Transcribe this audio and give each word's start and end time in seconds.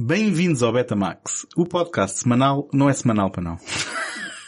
Bem-vindos 0.00 0.62
ao 0.62 0.72
Betamax. 0.72 1.44
O 1.56 1.66
podcast 1.66 2.20
semanal 2.20 2.68
não 2.72 2.88
é 2.88 2.92
semanal 2.92 3.30
para 3.30 3.42
não. 3.42 3.56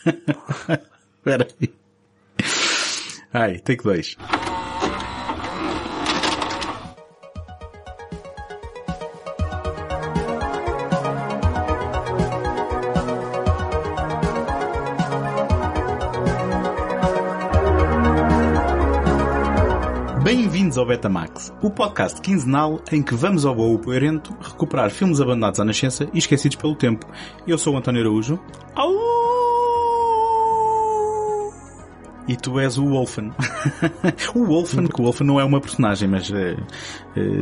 Espera 1.18 1.48
aí. 1.60 1.74
Ai, 3.32 3.58
take 3.58 3.82
2. 3.82 4.16
Ao 20.80 20.86
Betamax, 20.86 21.52
o 21.62 21.70
podcast 21.70 22.20
quinzenal 22.20 22.80
em 22.90 23.02
que 23.02 23.14
vamos 23.14 23.44
ao 23.44 23.54
baú 23.54 23.78
poerento 23.78 24.34
recuperar 24.40 24.90
filmes 24.90 25.20
abandonados 25.20 25.60
à 25.60 25.64
nascença 25.64 26.08
e 26.12 26.18
esquecidos 26.18 26.56
pelo 26.56 26.74
tempo. 26.74 27.06
Eu 27.46 27.58
sou 27.58 27.74
o 27.74 27.76
António 27.78 28.00
Araújo. 28.00 28.40
Au! 28.74 28.92
E 32.26 32.36
tu 32.36 32.58
és 32.60 32.78
o 32.78 32.84
Wolfen. 32.86 33.32
o 34.34 34.44
Wolfen, 34.44 34.86
que 34.86 35.00
o 35.00 35.04
Wolfen 35.04 35.26
não 35.26 35.40
é 35.40 35.44
uma 35.44 35.60
personagem, 35.60 36.08
mas 36.08 36.30
eh, 36.32 36.56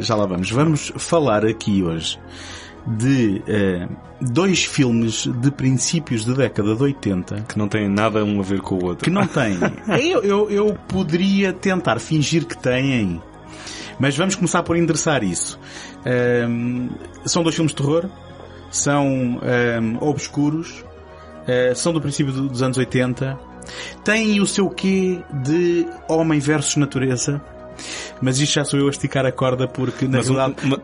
já 0.01 0.15
lá 0.17 0.27
vamos. 0.27 0.51
Vamos 0.51 0.93
falar 0.97 1.45
aqui 1.45 1.83
hoje 1.83 2.19
de 2.87 3.43
eh, 3.47 3.87
dois 4.21 4.65
filmes 4.65 5.27
de 5.27 5.51
princípios 5.51 6.25
da 6.25 6.33
década 6.33 6.75
de 6.75 6.83
80 6.83 7.43
Que 7.43 7.59
não 7.59 7.69
tem 7.69 7.87
nada 7.87 8.25
um 8.25 8.41
a 8.41 8.43
ver 8.43 8.61
com 8.63 8.77
o 8.77 8.85
outro. 8.85 9.05
que 9.05 9.11
não 9.11 9.27
têm. 9.27 9.59
Eu, 10.09 10.23
eu, 10.23 10.51
eu 10.51 10.79
poderia 10.89 11.53
tentar 11.53 11.99
fingir 11.99 12.47
que 12.47 12.57
têm, 12.57 13.21
mas 13.99 14.17
vamos 14.17 14.35
começar 14.35 14.63
por 14.63 14.77
endereçar 14.77 15.23
isso. 15.25 15.59
Ahm, 16.07 16.89
são 17.27 17.43
dois 17.43 17.55
filmes 17.55 17.73
de 17.73 17.77
terror, 17.83 18.09
são 18.71 19.41
ahm, 19.43 19.97
obscuros, 20.01 20.85
ah, 21.47 21.75
são 21.75 21.93
do 21.93 22.01
princípio 22.01 22.33
do- 22.33 22.49
dos 22.49 22.63
anos 22.63 22.77
80, 22.79 23.39
têm 24.05 24.41
o 24.41 24.47
seu 24.47 24.69
quê 24.71 25.21
de 25.43 25.87
homem 26.09 26.39
versus 26.39 26.77
natureza. 26.77 27.41
Mas 28.21 28.39
isto 28.41 28.55
já 28.55 28.65
sou 28.65 28.79
eu 28.81 28.87
a 28.87 28.91
esticar 28.91 29.25
a 29.27 29.33
corda 29.33 29.67
porque, 29.69 30.07
na 30.07 30.19
Mas 30.19 30.29
um- 30.31 30.35
verdade, 30.35 30.55
uma- 30.65 30.81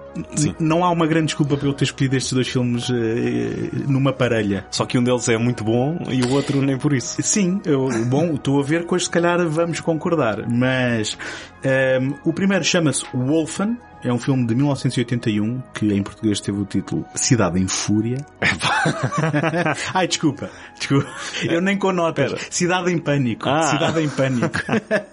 não 0.60 0.84
há 0.84 0.90
uma 0.90 1.06
grande 1.06 1.26
desculpa 1.26 1.56
para 1.56 1.66
eu 1.68 1.72
ter 1.72 1.84
escolhido 1.84 2.16
estes 2.16 2.32
dois 2.32 2.48
filmes 2.48 2.88
eh, 2.90 3.70
numa 3.88 4.12
parelha. 4.12 4.64
Só 4.70 4.84
que 4.86 4.98
um 4.98 5.02
deles 5.02 5.28
é 5.28 5.36
muito 5.38 5.64
bom 5.64 5.98
e 6.10 6.22
o 6.22 6.30
outro 6.32 6.60
nem 6.62 6.78
por 6.78 6.92
isso. 6.92 7.20
Sim, 7.22 7.60
eu, 7.64 7.88
bom, 8.06 8.34
estou 8.34 8.60
a 8.60 8.62
ver 8.62 8.86
que 8.86 8.94
hoje 8.94 9.04
se 9.04 9.10
calhar 9.10 9.44
vamos 9.48 9.80
concordar, 9.80 10.48
mas 10.48 11.16
ehm, 11.62 12.12
o 12.24 12.32
primeiro 12.32 12.64
chama-se 12.64 13.04
Wolfen, 13.14 13.76
é 14.04 14.12
um 14.12 14.18
filme 14.18 14.46
de 14.46 14.54
1981 14.54 15.62
que 15.74 15.86
em 15.92 16.02
português 16.02 16.40
teve 16.40 16.58
o 16.60 16.64
título 16.64 17.04
Cidade 17.14 17.58
em 17.60 17.66
Fúria. 17.66 18.18
Ai, 19.94 20.06
desculpa, 20.06 20.50
desculpa, 20.78 21.08
eu 21.44 21.60
nem 21.60 21.76
com 21.78 21.92
notas. 21.92 22.34
Cidade 22.50 22.92
em 22.92 22.98
Pânico, 22.98 23.48
Ah. 23.48 23.62
Cidade 23.62 24.00
em 24.02 24.08
Pânico. 24.08 24.58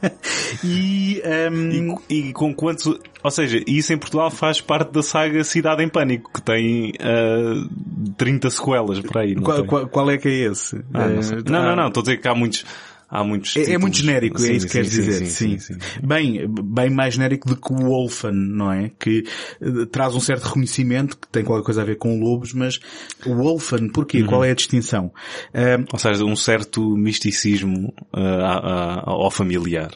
e, 0.63 1.21
ehm, 1.23 1.95
E, 2.09 2.15
e 2.29 2.33
com 2.33 2.53
quantos... 2.53 2.87
Ou 3.23 3.31
seja, 3.31 3.61
isso 3.67 3.93
em 3.93 3.97
Portugal 3.97 4.31
faz 4.31 4.59
parte 4.59 4.91
da 4.91 5.03
saga 5.03 5.43
Cidade 5.43 5.83
em 5.83 5.89
Pânico, 5.89 6.31
que 6.33 6.41
tem 6.41 6.93
ah, 6.99 7.67
30 8.17 8.49
sequelas 8.49 8.99
por 8.99 9.17
aí. 9.19 9.35
Não, 9.35 9.43
qual, 9.43 9.63
qual- 9.65 9.87
qual 9.87 10.11
é 10.11 10.17
que 10.17 10.27
é 10.27 10.51
esse? 10.51 10.77
Ah, 10.93 11.07
não. 11.07 11.19
Eh, 11.19 11.43
não, 11.45 11.61
não, 11.63 11.69
ah, 11.69 11.75
não, 11.75 11.87
estou 11.87 12.01
a 12.01 12.03
dizer 12.03 12.17
que 12.17 12.27
há 12.27 12.35
muitos... 12.35 12.65
Há 13.13 13.25
muitos 13.25 13.57
É, 13.57 13.73
é 13.73 13.77
muito 13.77 13.97
genérico, 13.97 14.41
é 14.41 14.53
isso 14.53 14.67
que 14.67 14.71
queres 14.71 14.89
dizer. 14.89 15.25
sim, 15.25 15.59
Sim. 15.59 15.77
Bem, 16.01 16.47
bem 16.47 16.89
mais 16.89 17.15
genérico 17.15 17.45
do 17.49 17.57
que 17.57 17.73
o 17.73 17.75
Wolfen, 17.75 18.31
não 18.31 18.71
é? 18.71 18.89
Que 18.97 19.25
eh, 19.61 19.85
traz 19.91 20.15
um 20.15 20.19
certo 20.21 20.45
reconhecimento, 20.45 21.17
que 21.17 21.27
tem 21.27 21.43
qualquer 21.43 21.65
coisa 21.65 21.81
a 21.81 21.85
ver 21.85 21.97
com 21.97 22.17
lobos, 22.21 22.53
mas 22.53 22.79
o 23.25 23.35
Wolfen, 23.35 23.89
porquê? 23.89 24.21
Uhum. 24.21 24.27
Qual 24.27 24.45
é 24.45 24.51
a 24.51 24.55
distinção? 24.55 25.11
Ah, 25.53 25.83
Ou 25.91 25.99
seja, 25.99 26.23
um 26.23 26.35
certo 26.37 26.95
misticismo 26.95 27.93
a- 28.13 29.03
ao 29.05 29.29
familiar. 29.29 29.91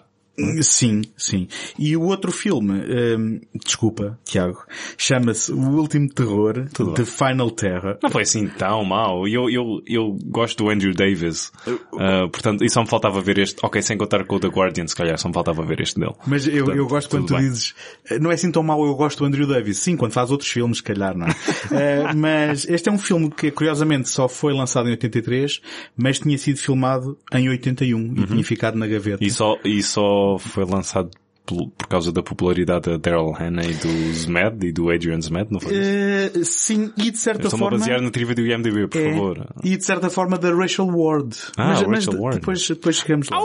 Sim, 0.61 1.01
sim. 1.17 1.47
E 1.77 1.95
o 1.95 2.03
outro 2.03 2.31
filme, 2.31 2.81
ah, 2.81 3.57
desculpa, 3.63 4.19
Tiago, 4.25 4.63
chama-se 4.97 5.51
O 5.51 5.59
Último 5.59 6.09
Terror, 6.09 6.67
Tudo 6.73 6.93
The 6.93 7.05
Final 7.05 7.51
Terror. 7.51 7.97
Não 8.01 8.09
foi 8.09 8.23
assim 8.23 8.47
tão 8.47 8.83
mau. 8.83 9.27
Eu, 9.27 9.49
eu, 9.49 9.81
eu 9.87 10.17
gosto 10.25 10.63
do 10.63 10.69
Andrew 10.69 10.93
Davis. 10.93 11.51
Ah, 11.99 12.27
portanto, 12.31 12.63
e 12.63 12.69
só 12.69 12.81
me 12.81 12.87
faltava 12.87 13.21
ver 13.21 13.39
este. 13.39 13.57
Ok, 13.63 13.81
sem 13.81 13.97
contar 13.97 14.25
com 14.25 14.35
o 14.35 14.39
The 14.39 14.47
Guardian, 14.47 14.87
se 14.87 14.95
calhar, 14.95 15.17
só 15.17 15.27
me 15.27 15.33
faltava 15.33 15.63
ver 15.63 15.81
este 15.81 15.99
dele. 15.99 16.13
Mas 16.25 16.47
eu, 16.47 16.53
eu 16.53 16.65
Portanto, 16.65 16.87
gosto 16.89 17.09
quando 17.09 17.27
tu 17.27 17.33
bem. 17.35 17.43
dizes, 17.43 17.73
eh, 18.09 18.19
não 18.19 18.31
é 18.31 18.33
assim 18.33 18.51
tão 18.51 18.63
mau, 18.63 18.85
eu 18.85 18.95
gosto 18.95 19.19
do 19.19 19.25
Andrew 19.25 19.47
Davis. 19.47 19.77
Sim, 19.79 19.95
quando 19.95 20.11
faz 20.11 20.31
outros 20.31 20.49
filmes, 20.49 20.77
se 20.77 20.83
calhar, 20.83 21.15
não 21.17 21.27
é? 21.27 21.35
Eh, 21.71 22.13
mas 22.15 22.65
este 22.69 22.89
é 22.89 22.91
um 22.91 22.97
filme 22.97 23.29
que, 23.29 23.49
curiosamente, 23.51 24.07
só 24.07 24.29
foi 24.29 24.53
lançado 24.53 24.87
em 24.87 24.91
83, 24.91 25.61
mas 25.97 26.19
tinha 26.19 26.37
sido 26.37 26.57
filmado 26.57 27.17
em 27.33 27.49
81 27.49 28.13
e 28.17 28.27
tinha 28.27 28.43
ficado 28.43 28.77
na 28.77 28.87
gaveta. 28.87 29.23
E 29.23 29.29
só, 29.29 29.57
e 29.63 29.81
só 29.83 30.24
foi 30.39 30.65
lançado 30.65 31.09
por 31.45 31.87
causa 31.87 32.11
da 32.11 32.23
popularidade 32.23 32.89
da 32.89 32.97
Daryl 32.97 33.31
Hannah 33.31 33.63
e 33.63 33.73
do 33.75 34.13
Zmed 34.13 34.67
e 34.67 34.71
do 34.71 34.89
Adrian 34.89 35.21
Zmed, 35.21 35.51
não 35.51 35.59
foi? 35.59 35.73
Eh, 35.75 36.31
sim, 36.43 36.91
e 36.97 37.11
de 37.11 37.17
certa 37.17 37.43
Estou-me 37.43 37.65
a 37.65 37.69
forma... 37.69 37.77
basear 37.77 38.01
na 38.01 38.09
trivia 38.09 38.33
do 38.33 38.41
IMDB, 38.41 38.87
por 38.87 38.99
é, 38.99 39.13
favor. 39.13 39.47
E 39.63 39.77
de 39.77 39.85
certa 39.85 40.09
forma 40.09 40.37
da 40.37 40.53
Rachel 40.53 40.87
Ward. 40.87 41.35
Ah, 41.55 41.67
mas, 41.67 41.81
Rachel 41.81 41.89
mas 41.89 42.07
Ward. 42.07 42.39
Depois, 42.39 42.67
depois 42.67 42.95
chegamos 42.95 43.29
lá. 43.29 43.37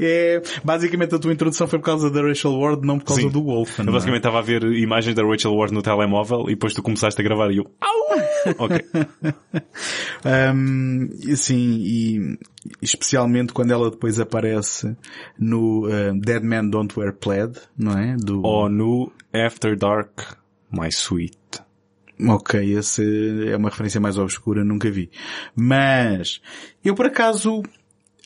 É, 0.00 0.40
basicamente 0.64 1.14
a 1.14 1.18
tua 1.18 1.32
introdução 1.32 1.66
foi 1.66 1.78
por 1.78 1.86
causa 1.86 2.10
da 2.10 2.22
Rachel 2.22 2.52
Ward, 2.52 2.86
não 2.86 2.98
por 2.98 3.06
causa 3.06 3.22
Sim. 3.22 3.30
do. 3.30 3.38
Eu 3.38 3.66
não 3.84 3.90
é? 3.90 3.92
basicamente 3.92 4.20
estava 4.20 4.38
a 4.38 4.42
ver 4.42 4.62
imagens 4.64 5.14
da 5.14 5.24
Rachel 5.24 5.54
Ward 5.54 5.72
no 5.72 5.82
telemóvel 5.82 6.44
e 6.48 6.50
depois 6.50 6.74
tu 6.74 6.82
começaste 6.82 7.20
a 7.20 7.24
gravar 7.24 7.50
e 7.50 7.58
eu... 7.58 7.70
Au! 7.80 7.98
Ok. 8.58 8.84
Um, 10.24 11.08
e 11.20 11.36
sim, 11.36 11.78
e 11.80 12.38
especialmente 12.80 13.52
quando 13.52 13.72
ela 13.72 13.90
depois 13.90 14.18
aparece 14.18 14.96
no 15.38 15.86
uh, 15.86 16.18
Dead 16.18 16.42
Man 16.42 16.68
Don't 16.68 16.98
Wear 16.98 17.12
Plaid, 17.14 17.58
não 17.76 17.92
é? 17.92 18.16
Do... 18.16 18.42
Ou 18.44 18.68
no 18.68 19.12
After 19.32 19.76
Dark, 19.76 20.20
My 20.70 20.88
Sweet. 20.88 21.38
Ok, 22.26 22.60
esse 22.76 23.48
é 23.48 23.56
uma 23.56 23.70
referência 23.70 24.00
mais 24.00 24.18
obscura, 24.18 24.64
nunca 24.64 24.90
vi. 24.90 25.08
Mas, 25.54 26.40
eu 26.84 26.94
por 26.94 27.06
acaso, 27.06 27.62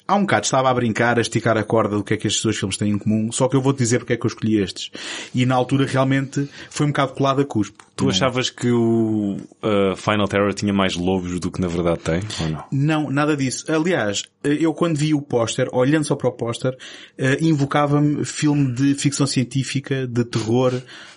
há 0.07 0.15
um 0.15 0.23
bocado 0.23 0.45
estava 0.45 0.71
a 0.71 0.75
brincar, 0.75 1.19
a 1.19 1.21
esticar 1.21 1.57
a 1.57 1.65
corda 1.65 1.97
do 1.97 2.05
que 2.05 2.15
é 2.15 2.17
que 2.17 2.27
estes 2.27 2.43
dois 2.43 2.57
filmes 2.57 2.77
têm 2.77 2.91
em 2.91 2.99
comum, 2.99 3.31
só 3.33 3.49
que 3.49 3.57
eu 3.57 3.63
vou-te 3.63 3.79
dizer 3.79 3.99
porque 3.99 4.15
é 4.15 4.17
que 4.17 4.25
eu 4.25 4.29
escolhi 4.29 4.61
estes. 4.61 4.91
E 5.35 5.47
na 5.47 5.55
altura 5.55 5.87
realmente 5.87 6.49
foi 6.71 6.87
um 6.87 6.91
bocado 6.91 7.13
colado 7.13 7.43
a 7.43 7.45
cuspo. 7.45 7.85
Tu 7.95 8.09
achavas 8.09 8.51
que 8.51 8.71
o 8.71 9.37
uh, 9.63 9.97
Final 9.97 10.27
Terror 10.27 10.53
tinha 10.55 10.73
mais 10.73 10.97
lobos 10.97 11.39
do 11.39 11.51
que 11.51 11.61
na 11.61 11.69
verdade 11.69 12.01
tem? 12.01 12.21
Ou 12.41 12.49
não? 12.49 12.65
Não, 12.73 13.11
nada 13.11 13.37
disso. 13.37 13.71
Aliás, 13.71 14.25
eu 14.45 14.75
quando 14.75 14.97
vi 14.97 15.15
o 15.15 15.23
póster, 15.23 15.69
olhando 15.73 16.05
só 16.05 16.15
para 16.17 16.29
o 16.29 16.33
póster, 16.33 16.77
eh, 17.17 17.39
invocava-me 17.41 18.25
filme 18.25 18.73
de 18.73 18.95
ficção 18.95 19.27
científica, 19.27 20.07
de 20.07 20.25
terror, 20.25 20.73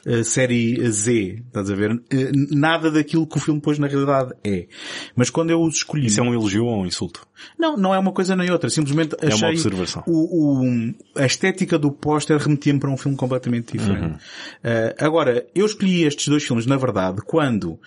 eh, 0.06 0.24
série 0.24 0.90
Z, 0.90 1.41
estás 1.47 1.69
a 1.69 1.75
ver? 1.75 2.02
Eh, 2.09 2.31
Nada 2.52 2.91
daquilo 2.91 3.25
que 3.28 3.38
o 3.38 3.40
filme 3.41 3.59
depois 3.59 3.80
na 3.80 3.88
realidade 3.88 4.34
é. 4.44 4.68
Mas 5.16 5.30
quando 5.30 5.50
eu 5.52 5.62
os 5.62 5.75
escolhi... 5.75 6.06
Isso 6.08 6.19
é 6.19 6.24
um 6.24 6.34
elogio 6.34 6.66
ou 6.66 6.81
um 6.84 6.85
insulto? 6.85 7.25
Não, 7.59 7.75
não 7.75 7.94
é 7.94 8.00
uma 8.00 8.12
coisa 8.14 8.35
nem 8.35 8.50
outra. 8.50 8.69
Simplesmente 8.69 9.16
É 9.22 9.25
uma 9.25 9.34
achei 9.34 9.50
observação. 9.50 10.03
O, 10.08 10.64
o- 10.64 10.94
a 11.16 11.25
estética 11.25 11.78
do 11.78 11.91
póster 11.91 12.38
remetia-me 12.38 12.80
para 12.80 12.90
um 12.90 12.97
filme 12.97 13.18
completamente 13.18 13.78
diferente. 13.78 14.03
Uhum. 14.06 14.12
Uh, 14.14 14.96
agora, 15.00 15.46
eu 15.53 15.66
escolhi 15.66 16.03
estes 16.03 16.28
dois 16.28 16.44
filmes, 16.44 16.66
na 16.66 16.78
verdade, 16.78 17.22
quando, 17.25 17.78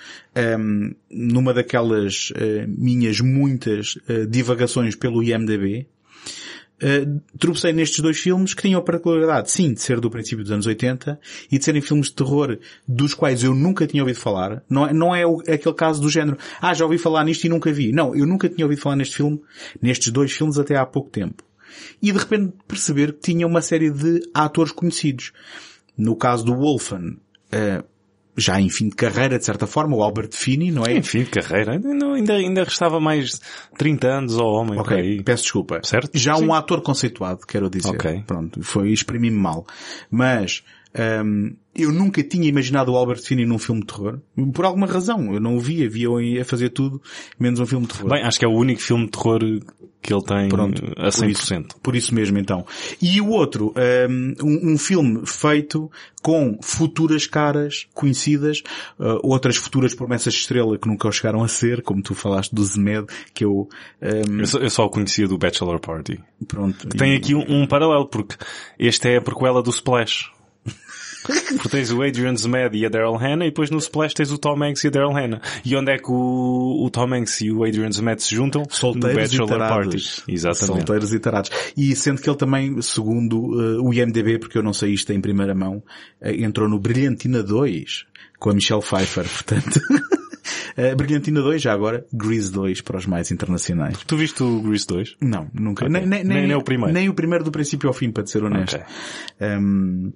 um, 0.59 0.95
numa 1.11 1.53
daquelas 1.53 2.31
uh, 2.31 2.35
minhas 2.69 3.21
muitas 3.21 3.97
uh, 4.09 4.27
divagações 4.29 4.95
pelo 4.95 5.23
IMDB, 5.23 5.87
Uh, 6.81 7.21
tropecei 7.37 7.73
nestes 7.73 7.99
dois 7.99 8.19
filmes 8.21 8.55
que 8.55 8.63
tinham 8.63 8.79
a 8.79 8.85
particularidade, 8.85 9.51
sim, 9.51 9.75
de 9.75 9.81
ser 9.81 9.99
do 9.99 10.09
princípio 10.09 10.45
dos 10.45 10.53
anos 10.53 10.65
80 10.65 11.19
e 11.51 11.59
de 11.59 11.65
serem 11.65 11.83
filmes 11.83 12.07
de 12.07 12.13
terror 12.15 12.57
dos 12.87 13.15
quais 13.15 13.43
eu 13.43 13.53
nunca 13.53 13.85
tinha 13.85 14.01
ouvido 14.01 14.21
falar. 14.21 14.63
Não 14.71 14.87
é, 14.87 14.93
não 14.93 15.13
é 15.13 15.27
o- 15.27 15.41
aquele 15.41 15.75
caso 15.75 16.01
do 16.01 16.09
género, 16.09 16.39
ah, 16.61 16.73
já 16.73 16.85
ouvi 16.85 16.97
falar 16.97 17.25
nisto 17.25 17.45
e 17.45 17.49
nunca 17.49 17.73
vi. 17.73 17.91
Não, 17.91 18.15
eu 18.15 18.25
nunca 18.25 18.49
tinha 18.49 18.65
ouvido 18.65 18.81
falar 18.81 18.95
neste 18.95 19.17
filme, 19.17 19.41
nestes 19.83 20.13
dois 20.13 20.31
filmes 20.31 20.57
até 20.57 20.77
há 20.77 20.87
pouco 20.87 21.11
tempo. 21.11 21.43
E 22.01 22.13
de 22.13 22.19
repente 22.19 22.53
perceber 22.69 23.15
que 23.15 23.33
tinha 23.33 23.45
uma 23.45 23.61
série 23.61 23.91
de 23.91 24.21
atores 24.33 24.71
conhecidos. 24.71 25.33
No 25.97 26.15
caso 26.15 26.45
do 26.45 26.55
Wolfen, 26.55 27.19
uh, 27.53 27.85
já 28.39 28.61
em 28.61 28.71
fim 28.71 28.89
de 28.89 28.95
carreira, 28.95 29.39
de 29.39 29.45
certa 29.45 29.67
forma, 29.67 29.97
o 29.97 30.03
Albert 30.03 30.31
Finney, 30.33 30.71
não 30.71 30.85
é? 30.85 30.97
Enfim, 30.97 31.25
de 31.25 31.31
carreira. 31.31 31.73
Ainda, 31.73 32.35
ainda, 32.35 32.65
restava 32.65 33.01
mais 33.01 33.41
30 33.77 34.07
anos 34.09 34.39
ao 34.39 34.47
homem 34.47 34.79
Ok, 34.79 35.23
peço 35.25 35.43
desculpa. 35.43 35.81
Certo? 35.83 36.11
Já 36.15 36.37
Sim. 36.37 36.47
um 36.47 36.55
ator 36.55 36.81
conceituado, 36.81 37.41
quero 37.47 37.69
dizer. 37.69 37.91
Ok. 37.91 38.23
Pronto, 38.27 38.63
foi 38.63 38.91
exprimir-me 38.91 39.39
mal. 39.39 39.67
Mas 40.11 40.63
Um, 40.97 41.55
eu 41.75 41.93
nunca 41.93 42.23
tinha 42.23 42.49
imaginado 42.49 42.93
o 42.93 42.97
Albert 42.97 43.23
Finney 43.23 43.47
num 43.47 43.59
filme 43.59 43.83
de 43.83 43.87
terror. 43.87 44.19
Por 44.53 44.65
alguma 44.65 44.87
razão. 44.87 45.33
Eu 45.33 45.41
não 45.41 45.57
o 45.57 45.61
via. 45.61 45.89
Via 45.89 46.09
a 46.41 46.45
fazer 46.45 46.71
tudo, 46.71 47.01
menos 47.39 47.61
um 47.61 47.67
filme 47.67 47.87
de 47.87 47.95
terror. 47.95 48.11
Bem, 48.11 48.23
acho 48.23 48.39
que 48.39 48.45
é 48.45 48.49
o 48.49 48.53
único 48.53 48.81
filme 48.81 49.05
de 49.05 49.13
terror 49.13 49.41
que 50.01 50.13
ele 50.13 50.23
tem 50.23 50.49
Pronto, 50.49 50.83
a 50.97 51.09
100%. 51.09 51.11
Por 51.11 51.27
isso, 51.29 51.81
por 51.83 51.97
isso 51.97 52.15
mesmo, 52.15 52.39
então. 52.39 52.65
E 53.01 53.21
o 53.21 53.29
outro, 53.29 53.75
um, 54.09 54.73
um 54.73 54.79
filme 54.79 55.23
feito 55.27 55.91
com 56.23 56.59
futuras 56.63 57.27
caras 57.27 57.87
conhecidas, 57.95 58.63
uh, 58.99 59.19
outras 59.23 59.57
futuras 59.57 59.95
promessas 59.95 60.35
de 60.35 60.41
estrela 60.41 60.79
que 60.79 60.89
nunca 60.89 61.11
chegaram 61.11 61.43
a 61.43 61.49
ser, 61.49 61.83
como 61.83 62.03
tu 62.03 62.15
falaste 62.15 62.55
do 62.55 62.65
Zemed, 62.65 63.07
que 63.35 63.45
eu... 63.45 63.69
Um... 64.01 64.41
Eu, 64.41 64.47
só, 64.47 64.59
eu, 64.59 64.71
só, 64.71 64.85
o 64.85 64.91
conhecia 64.91 65.27
do 65.27 65.37
Bachelor 65.37 65.81
Party. 65.81 66.21
Pronto. 66.47 66.89
Tem 66.89 67.15
e... 67.15 67.17
aqui 67.17 67.35
um, 67.35 67.45
um 67.63 67.67
paralelo, 67.67 68.07
porque 68.07 68.37
este 68.79 69.09
é 69.09 69.17
a 69.19 69.21
prequela 69.21 69.63
do 69.63 69.71
Splash. 69.71 70.31
Porque 71.23 71.69
tens 71.69 71.91
o 71.91 72.03
Adrian 72.03 72.37
Zmed 72.37 72.77
e 72.77 72.87
a 72.87 72.89
Daryl 72.89 73.17
Hannah 73.17 73.45
e 73.45 73.51
depois 73.51 73.71
no 73.71 73.79
Splash 73.79 74.15
tens 74.15 74.31
o 74.31 74.39
Tom 74.39 74.63
Hanks 74.63 74.85
e 74.85 74.89
a 74.89 74.91
Daryl 74.91 75.13
Hannah. 75.13 75.41
E 75.65 75.77
onde 75.77 75.93
é 75.93 75.99
que 75.99 76.11
o, 76.11 76.85
o 76.85 76.91
Tom 76.91 77.15
Hanks 77.15 77.41
e 77.41 77.51
o 77.51 77.65
Adrian 77.65 77.91
Zmed 77.91 78.23
se 78.23 78.35
juntam? 78.35 78.65
Solteiros 78.69 79.33
no 79.33 79.47
Bachelor 79.47 79.69
Party. 79.69 79.97
Exatamente. 80.29 80.67
Solteiros 80.67 81.13
e 81.13 81.19
tarados. 81.19 81.51
E 81.77 81.95
sendo 81.97 82.21
que 82.21 82.29
ele 82.29 82.37
também, 82.37 82.81
segundo 82.83 83.39
uh, 83.39 83.83
o 83.83 83.93
IMDB, 83.93 84.39
porque 84.39 84.59
eu 84.59 84.63
não 84.63 84.73
sei 84.73 84.93
isto 84.93 85.13
em 85.13 85.21
primeira 85.21 85.55
mão, 85.55 85.83
uh, 86.23 86.29
entrou 86.29 86.69
no 86.69 86.79
Brilhantina 86.79 87.43
2 87.43 88.07
com 88.39 88.51
a 88.51 88.55
Michelle 88.55 88.83
Pfeiffer, 88.83 89.25
portanto... 89.29 89.81
Uh, 90.79 90.95
Brilhantina 90.97 91.43
2, 91.43 91.61
já 91.61 91.73
agora, 91.73 92.07
Grease 92.13 92.53
2 92.53 92.81
para 92.83 92.99
os 92.99 93.07
mais 93.07 93.31
internacionais. 93.31 93.99
Tu 94.07 94.17
viste 94.17 94.43
o 94.43 94.61
Grease 94.63 94.87
2? 94.87 95.17
Não, 95.21 95.51
nunca. 95.53 95.87
Okay. 95.87 96.01
Nem, 96.01 96.07
nem, 96.09 96.25
nem, 96.25 96.47
nem, 96.47 96.57
o 96.57 96.63
primeiro. 96.63 96.93
Nem 96.93 97.09
o 97.09 97.15
primeiro 97.15 97.45
do 97.45 97.51
princípio 97.51 97.89
ao 97.89 97.93
fim, 97.93 98.11
para 98.11 98.23
te 98.23 98.31
ser 98.31 98.45
honesto. 98.45 98.77
Okay. 98.77 99.59
Um, 99.59 100.13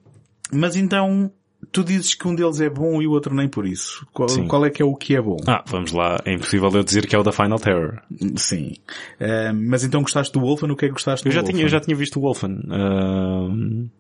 mas 0.52 0.76
então, 0.76 1.32
tu 1.70 1.84
dizes 1.84 2.14
que 2.14 2.26
um 2.26 2.34
deles 2.34 2.60
é 2.60 2.69
bom 2.69 3.00
e 3.00 3.06
o 3.06 3.10
outro 3.10 3.34
nem 3.34 3.49
por 3.49 3.66
isso. 3.66 4.06
Qual, 4.12 4.28
qual, 4.46 4.66
é 4.66 4.70
que 4.70 4.82
é 4.82 4.84
o 4.84 4.94
que 4.94 5.16
é 5.16 5.20
bom? 5.20 5.37
Ah, 5.46 5.62
vamos 5.66 5.93
lá. 5.93 6.19
É 6.25 6.32
impossível 6.32 6.70
eu 6.72 6.82
dizer 6.82 7.06
que 7.06 7.14
é 7.14 7.19
o 7.19 7.22
da 7.22 7.32
Final 7.32 7.58
Terror. 7.58 8.00
Sim. 8.37 8.75
Uh, 9.20 9.54
mas 9.54 9.84
então 9.84 10.02
gostaste 10.02 10.32
do 10.32 10.40
Wolfen? 10.40 10.70
O 10.70 10.76
que 10.76 10.87
é 10.87 10.88
que 10.88 10.94
gostaste 10.94 11.26
eu 11.26 11.31
do 11.31 11.34
já 11.34 11.40
Wolfen? 11.40 11.54
Tinha, 11.54 11.64
eu 11.64 11.69
já 11.69 11.81
tinha 11.81 11.96
visto 11.96 12.19
o 12.19 12.22
Wolfen. 12.22 12.60
Uh... 12.66 13.90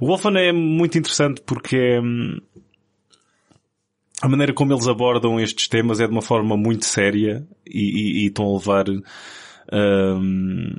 O 0.00 0.06
Wolfen 0.06 0.36
é 0.36 0.52
muito 0.52 0.98
interessante 0.98 1.42
porque 1.44 1.76
é... 1.76 2.00
A 4.22 4.28
maneira 4.28 4.52
como 4.52 4.72
eles 4.72 4.86
abordam 4.86 5.40
estes 5.40 5.66
temas 5.66 5.98
é 5.98 6.06
de 6.06 6.12
uma 6.12 6.20
forma 6.20 6.54
muito 6.54 6.84
séria 6.84 7.46
e, 7.66 7.80
e, 7.80 8.24
e 8.24 8.26
estão 8.26 8.44
a 8.44 8.58
levar 8.58 8.84
um, 9.72 10.74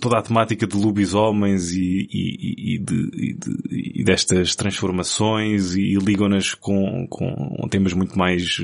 toda 0.00 0.18
a 0.18 0.22
temática 0.22 0.66
de 0.66 0.76
lobisomens 0.76 1.72
e, 1.72 2.08
e, 2.12 2.74
e, 2.74 2.78
de, 2.78 3.34
de, 3.34 4.00
e 4.00 4.04
destas 4.04 4.56
transformações 4.56 5.76
e, 5.76 5.94
ligam-nas 5.94 6.54
com, 6.54 7.06
com 7.08 7.68
temas 7.70 7.92
muito 7.92 8.18
mais 8.18 8.60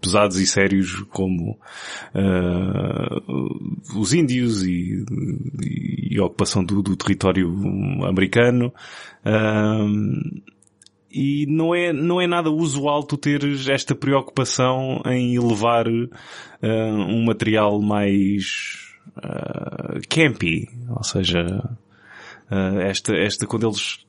pesados 0.00 0.38
e 0.38 0.46
sérios 0.46 1.02
como 1.10 1.58
uh, 2.14 3.98
os 3.98 4.14
índios 4.14 4.64
e, 4.64 5.04
a 6.18 6.24
ocupação 6.24 6.64
do, 6.64 6.82
do 6.82 6.96
território 6.96 7.48
americano. 8.06 8.72
Um, 9.24 10.42
e 11.14 11.44
não 11.46 11.74
é, 11.74 11.92
não 11.92 12.20
é 12.20 12.26
nada 12.26 12.50
usual 12.50 13.02
tu 13.02 13.18
teres 13.18 13.68
esta 13.68 13.94
preocupação 13.94 15.02
em 15.04 15.34
elevar 15.34 15.86
uh, 15.86 16.08
um 16.62 17.26
material 17.26 17.82
mais 17.82 18.81
uh, 19.16 20.00
campy, 20.08 20.68
ou 20.88 21.02
seja, 21.02 21.44
uh, 22.50 22.80
esta, 22.80 23.14
esta, 23.16 23.46
quando 23.46 23.66
eles, 23.66 24.04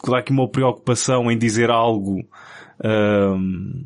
quando 0.00 0.16
há 0.16 0.18
aqui 0.20 0.32
uma 0.32 0.48
preocupação 0.48 1.30
em 1.30 1.38
dizer 1.38 1.70
algo, 1.70 2.20
uh, 2.80 3.84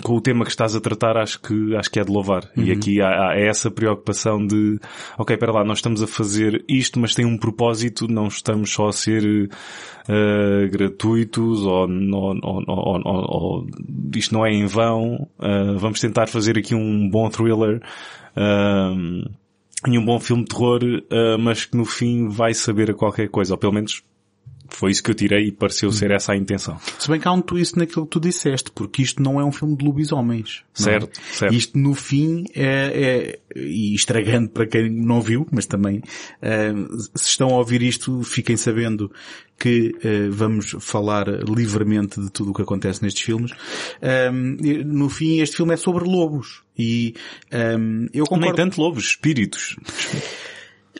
com 0.00 0.14
o 0.14 0.20
tema 0.20 0.44
que 0.44 0.50
estás 0.50 0.74
a 0.74 0.80
tratar, 0.80 1.16
acho 1.18 1.40
que, 1.40 1.76
acho 1.76 1.90
que 1.90 2.00
é 2.00 2.04
de 2.04 2.10
louvar. 2.10 2.48
Uhum. 2.56 2.64
E 2.64 2.72
aqui 2.72 3.00
há, 3.00 3.28
há, 3.28 3.38
essa 3.38 3.70
preocupação 3.70 4.44
de, 4.44 4.78
ok, 5.18 5.36
para 5.36 5.52
lá, 5.52 5.64
nós 5.64 5.78
estamos 5.78 6.02
a 6.02 6.06
fazer 6.06 6.64
isto, 6.68 6.98
mas 6.98 7.14
tem 7.14 7.26
um 7.26 7.36
propósito, 7.36 8.08
não 8.08 8.26
estamos 8.26 8.72
só 8.72 8.88
a 8.88 8.92
ser 8.92 9.22
uh, 9.24 10.70
gratuitos 10.70 11.60
ou, 11.60 11.88
ou, 11.88 12.40
ou, 12.42 13.02
ou, 13.04 13.66
isto 14.16 14.32
não 14.32 14.46
é 14.46 14.50
em 14.50 14.66
vão, 14.66 15.28
uh, 15.38 15.78
vamos 15.78 16.00
tentar 16.00 16.28
fazer 16.28 16.56
aqui 16.56 16.74
um 16.74 17.08
bom 17.08 17.28
thriller. 17.28 17.82
Uh, 18.34 19.30
e 19.86 19.98
um 19.98 20.04
bom 20.04 20.20
filme 20.20 20.44
de 20.44 20.50
terror, 20.50 20.82
uh, 20.82 21.38
mas 21.38 21.64
que 21.64 21.76
no 21.76 21.84
fim 21.84 22.28
vai 22.28 22.54
saber 22.54 22.90
a 22.90 22.94
qualquer 22.94 23.28
coisa, 23.28 23.54
ou 23.54 23.58
pelo 23.58 23.72
menos 23.72 24.02
foi 24.72 24.90
isso 24.90 25.02
que 25.02 25.10
eu 25.10 25.14
tirei 25.14 25.48
e 25.48 25.52
pareceu 25.52 25.92
ser 25.92 26.10
essa 26.10 26.32
a 26.32 26.36
intenção. 26.36 26.78
Se 26.98 27.08
bem 27.08 27.20
que 27.20 27.28
há 27.28 27.32
um 27.32 27.40
twist 27.40 27.78
naquilo 27.78 28.04
que 28.04 28.10
tu 28.10 28.20
disseste, 28.20 28.70
porque 28.72 29.02
isto 29.02 29.22
não 29.22 29.40
é 29.40 29.44
um 29.44 29.52
filme 29.52 29.76
de 29.76 29.84
lobisomens. 29.84 30.64
Certo, 30.74 31.18
é? 31.18 31.36
certo. 31.36 31.54
Isto 31.54 31.78
no 31.78 31.94
fim 31.94 32.44
é, 32.54 33.38
é, 33.54 33.58
e 33.58 33.94
estragando 33.94 34.48
para 34.48 34.66
quem 34.66 34.90
não 34.90 35.20
viu, 35.20 35.46
mas 35.52 35.66
também 35.66 35.98
uh, 35.98 36.98
se 37.14 37.28
estão 37.28 37.50
a 37.50 37.58
ouvir 37.58 37.82
isto, 37.82 38.22
fiquem 38.22 38.56
sabendo 38.56 39.10
que 39.58 39.94
uh, 39.98 40.32
vamos 40.32 40.74
falar 40.80 41.28
livremente 41.28 42.20
de 42.20 42.30
tudo 42.30 42.50
o 42.50 42.54
que 42.54 42.62
acontece 42.62 43.02
nestes 43.02 43.22
filmes. 43.22 43.52
Um, 44.32 44.56
no 44.84 45.08
fim, 45.08 45.40
este 45.40 45.56
filme 45.56 45.74
é 45.74 45.76
sobre 45.76 46.04
lobos. 46.04 46.62
E 46.76 47.14
um, 47.78 48.06
eu 48.12 48.24
concordo... 48.24 48.46
Nem 48.46 48.54
tanto 48.54 48.80
lobos, 48.80 49.04
espíritos. 49.04 49.76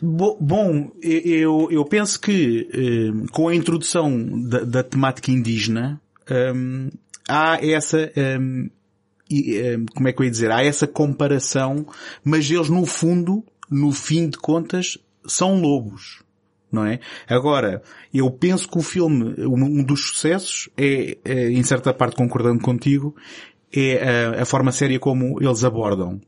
Bom, 0.05 0.91
eu, 1.01 1.69
eu 1.71 1.85
penso 1.85 2.19
que 2.19 2.67
um, 3.13 3.25
com 3.27 3.47
a 3.47 3.55
introdução 3.55 4.11
da, 4.49 4.59
da 4.59 4.83
temática 4.83 5.31
indígena 5.31 6.01
um, 6.29 6.89
há 7.25 7.57
essa 7.65 8.11
um, 8.17 8.69
como 9.95 10.07
é 10.09 10.11
que 10.11 10.21
eu 10.21 10.25
ia 10.25 10.31
dizer? 10.31 10.51
Há 10.51 10.61
essa 10.61 10.85
comparação, 10.85 11.87
mas 12.21 12.51
eles 12.51 12.69
no 12.69 12.85
fundo, 12.85 13.45
no 13.71 13.93
fim 13.93 14.27
de 14.27 14.37
contas, 14.37 14.97
são 15.25 15.61
lobos. 15.61 16.21
Não 16.69 16.85
é? 16.85 16.99
Agora, 17.29 17.81
eu 18.13 18.29
penso 18.29 18.67
que 18.67 18.77
o 18.77 18.81
filme, 18.81 19.35
um 19.45 19.83
dos 19.83 20.09
sucessos 20.09 20.69
é, 20.75 21.17
é 21.23 21.49
em 21.49 21.63
certa 21.63 21.93
parte 21.93 22.17
concordando 22.17 22.61
contigo, 22.61 23.15
é 23.71 24.35
a, 24.35 24.41
a 24.41 24.45
forma 24.45 24.71
séria 24.71 24.99
como 24.99 25.41
eles 25.41 25.63
abordam. 25.63 26.19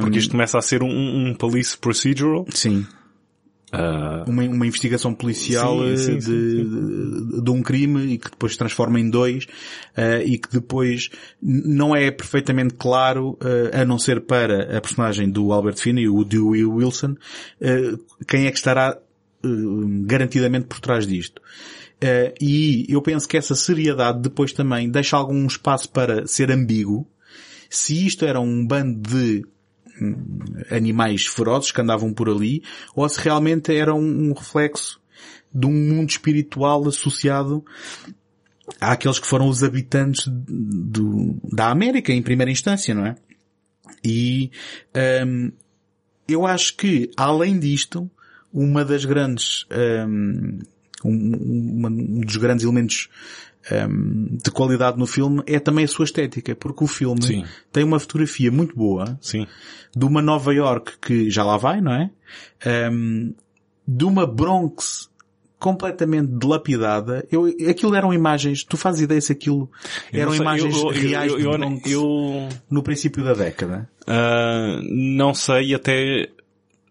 Porque 0.00 0.18
isto 0.18 0.30
começa 0.30 0.58
a 0.58 0.62
ser 0.62 0.82
um, 0.82 0.88
um 1.28 1.34
police 1.34 1.76
procedural. 1.76 2.44
Sim. 2.50 2.86
Uh... 3.72 4.30
Uma, 4.30 4.42
uma 4.42 4.66
investigação 4.66 5.14
policial 5.14 5.78
sim, 5.96 5.96
sim, 5.96 6.18
de, 6.18 6.24
sim, 6.24 7.30
de, 7.30 7.42
de, 7.42 7.50
um 7.50 7.62
crime 7.62 8.12
e 8.12 8.18
que 8.18 8.30
depois 8.30 8.52
se 8.52 8.58
transforma 8.58 9.00
em 9.00 9.08
dois 9.08 9.44
uh, 9.96 10.20
e 10.22 10.36
que 10.36 10.52
depois 10.52 11.08
não 11.40 11.96
é 11.96 12.10
perfeitamente 12.10 12.74
claro, 12.74 13.30
uh, 13.40 13.80
a 13.80 13.82
não 13.86 13.98
ser 13.98 14.20
para 14.20 14.76
a 14.76 14.80
personagem 14.80 15.30
do 15.30 15.50
Albert 15.54 15.76
Finney, 15.76 16.06
o 16.06 16.22
Dewey 16.22 16.66
Wilson, 16.66 17.16
quem 18.28 18.46
é 18.46 18.50
que 18.50 18.58
estará 18.58 18.98
garantidamente 20.04 20.66
por 20.66 20.78
trás 20.78 21.06
disto. 21.06 21.40
E 22.40 22.86
eu 22.88 23.00
penso 23.00 23.26
que 23.26 23.36
essa 23.36 23.54
seriedade 23.54 24.20
depois 24.20 24.52
também 24.52 24.90
deixa 24.90 25.16
algum 25.16 25.46
espaço 25.46 25.88
para 25.88 26.26
ser 26.26 26.50
ambíguo. 26.50 27.06
Se 27.70 28.06
isto 28.06 28.24
era 28.24 28.40
um 28.40 28.66
bando 28.66 29.00
de 29.00 29.44
animais 30.70 31.26
ferozes 31.26 31.70
que 31.70 31.80
andavam 31.80 32.12
por 32.12 32.28
ali, 32.28 32.62
ou 32.94 33.08
se 33.08 33.20
realmente 33.20 33.74
era 33.74 33.94
um, 33.94 34.32
reflexo 34.32 35.00
de 35.54 35.66
um 35.66 35.72
mundo 35.72 36.10
espiritual 36.10 36.86
associado 36.88 37.64
àqueles 38.80 39.18
que 39.18 39.26
foram 39.26 39.48
os 39.48 39.62
habitantes 39.62 40.26
do, 40.28 41.36
da 41.52 41.70
América 41.70 42.12
em 42.12 42.22
primeira 42.22 42.50
instância, 42.50 42.94
não 42.94 43.06
é? 43.06 43.16
E 44.04 44.50
um, 45.26 45.52
eu 46.26 46.46
acho 46.46 46.76
que, 46.76 47.10
além 47.16 47.58
disto, 47.58 48.10
uma 48.52 48.84
das 48.84 49.04
grandes 49.04 49.66
um, 50.06 50.58
um, 51.04 51.86
um 51.86 52.20
dos 52.20 52.36
grandes 52.36 52.64
elementos 52.64 53.08
um, 53.70 54.36
de 54.42 54.50
qualidade 54.50 54.98
no 54.98 55.06
filme 55.06 55.42
é 55.46 55.58
também 55.58 55.84
a 55.84 55.88
sua 55.88 56.04
estética, 56.04 56.54
porque 56.54 56.82
o 56.82 56.86
filme 56.86 57.22
Sim. 57.22 57.44
tem 57.70 57.84
uma 57.84 58.00
fotografia 58.00 58.50
muito 58.50 58.74
boa 58.74 59.18
Sim. 59.20 59.46
de 59.94 60.04
uma 60.04 60.20
Nova 60.20 60.52
York 60.52 60.98
que 61.00 61.30
já 61.30 61.44
lá 61.44 61.56
vai, 61.56 61.80
não 61.80 61.92
é? 61.92 62.10
Um, 62.90 63.34
de 63.86 64.04
uma 64.04 64.26
Bronx 64.26 65.10
completamente 65.58 66.28
dilapidada. 66.32 67.24
Eu, 67.30 67.46
aquilo 67.70 67.94
eram 67.94 68.12
imagens, 68.12 68.64
tu 68.64 68.76
fazes 68.76 69.02
ideia 69.02 69.20
se 69.20 69.30
aquilo 69.30 69.70
eram 70.12 70.32
sei, 70.32 70.40
imagens 70.40 70.76
eu, 70.76 70.82
eu, 70.82 70.88
reais 70.90 71.32
eu, 71.32 71.80
eu, 71.86 72.48
no 72.68 72.82
princípio 72.82 73.22
da 73.22 73.32
década? 73.32 73.88
Uh, 74.02 74.82
não 74.82 75.32
sei, 75.32 75.72
até 75.72 76.28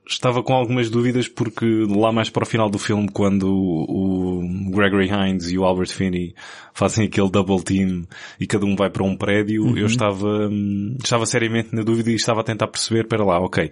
estava 0.08 0.43
com 0.43 0.53
algumas 0.53 0.89
dúvidas 0.89 1.27
porque 1.27 1.65
lá 1.88 2.12
mais 2.12 2.29
para 2.29 2.43
o 2.43 2.46
final 2.46 2.70
do 2.70 2.77
filme, 2.77 3.10
quando 3.12 3.48
o 3.48 4.41
Gregory 4.72 5.10
Hines 5.10 5.51
e 5.51 5.58
o 5.58 5.63
Albert 5.63 5.89
Finney 5.89 6.34
fazem 6.74 7.05
aquele 7.05 7.29
double 7.29 7.62
team 7.62 8.08
e 8.39 8.48
cada 8.48 8.65
um 8.65 8.75
vai 8.75 8.89
para 8.89 9.03
um 9.03 9.15
prédio, 9.15 9.63
uhum. 9.63 9.77
eu 9.77 9.86
estava, 9.86 10.48
hum, 10.50 10.98
estava 11.03 11.25
seriamente 11.25 11.75
na 11.75 11.81
dúvida 11.81 12.12
e 12.12 12.15
estava 12.15 12.41
a 12.41 12.43
tentar 12.43 12.67
perceber, 12.67 13.08
para 13.08 13.24
lá, 13.24 13.39
ok. 13.39 13.70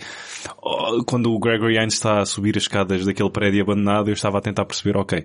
Oh, 0.61 1.03
quando 1.05 1.31
o 1.31 1.39
Gregory 1.39 1.77
Hines 1.77 1.93
está 1.93 2.19
a 2.19 2.25
subir 2.25 2.57
as 2.57 2.63
escadas 2.63 3.05
daquele 3.05 3.29
prédio 3.29 3.63
abandonado, 3.63 4.09
eu 4.09 4.13
estava 4.13 4.37
a 4.37 4.41
tentar 4.41 4.65
perceber, 4.65 4.97
ok, 4.97 5.23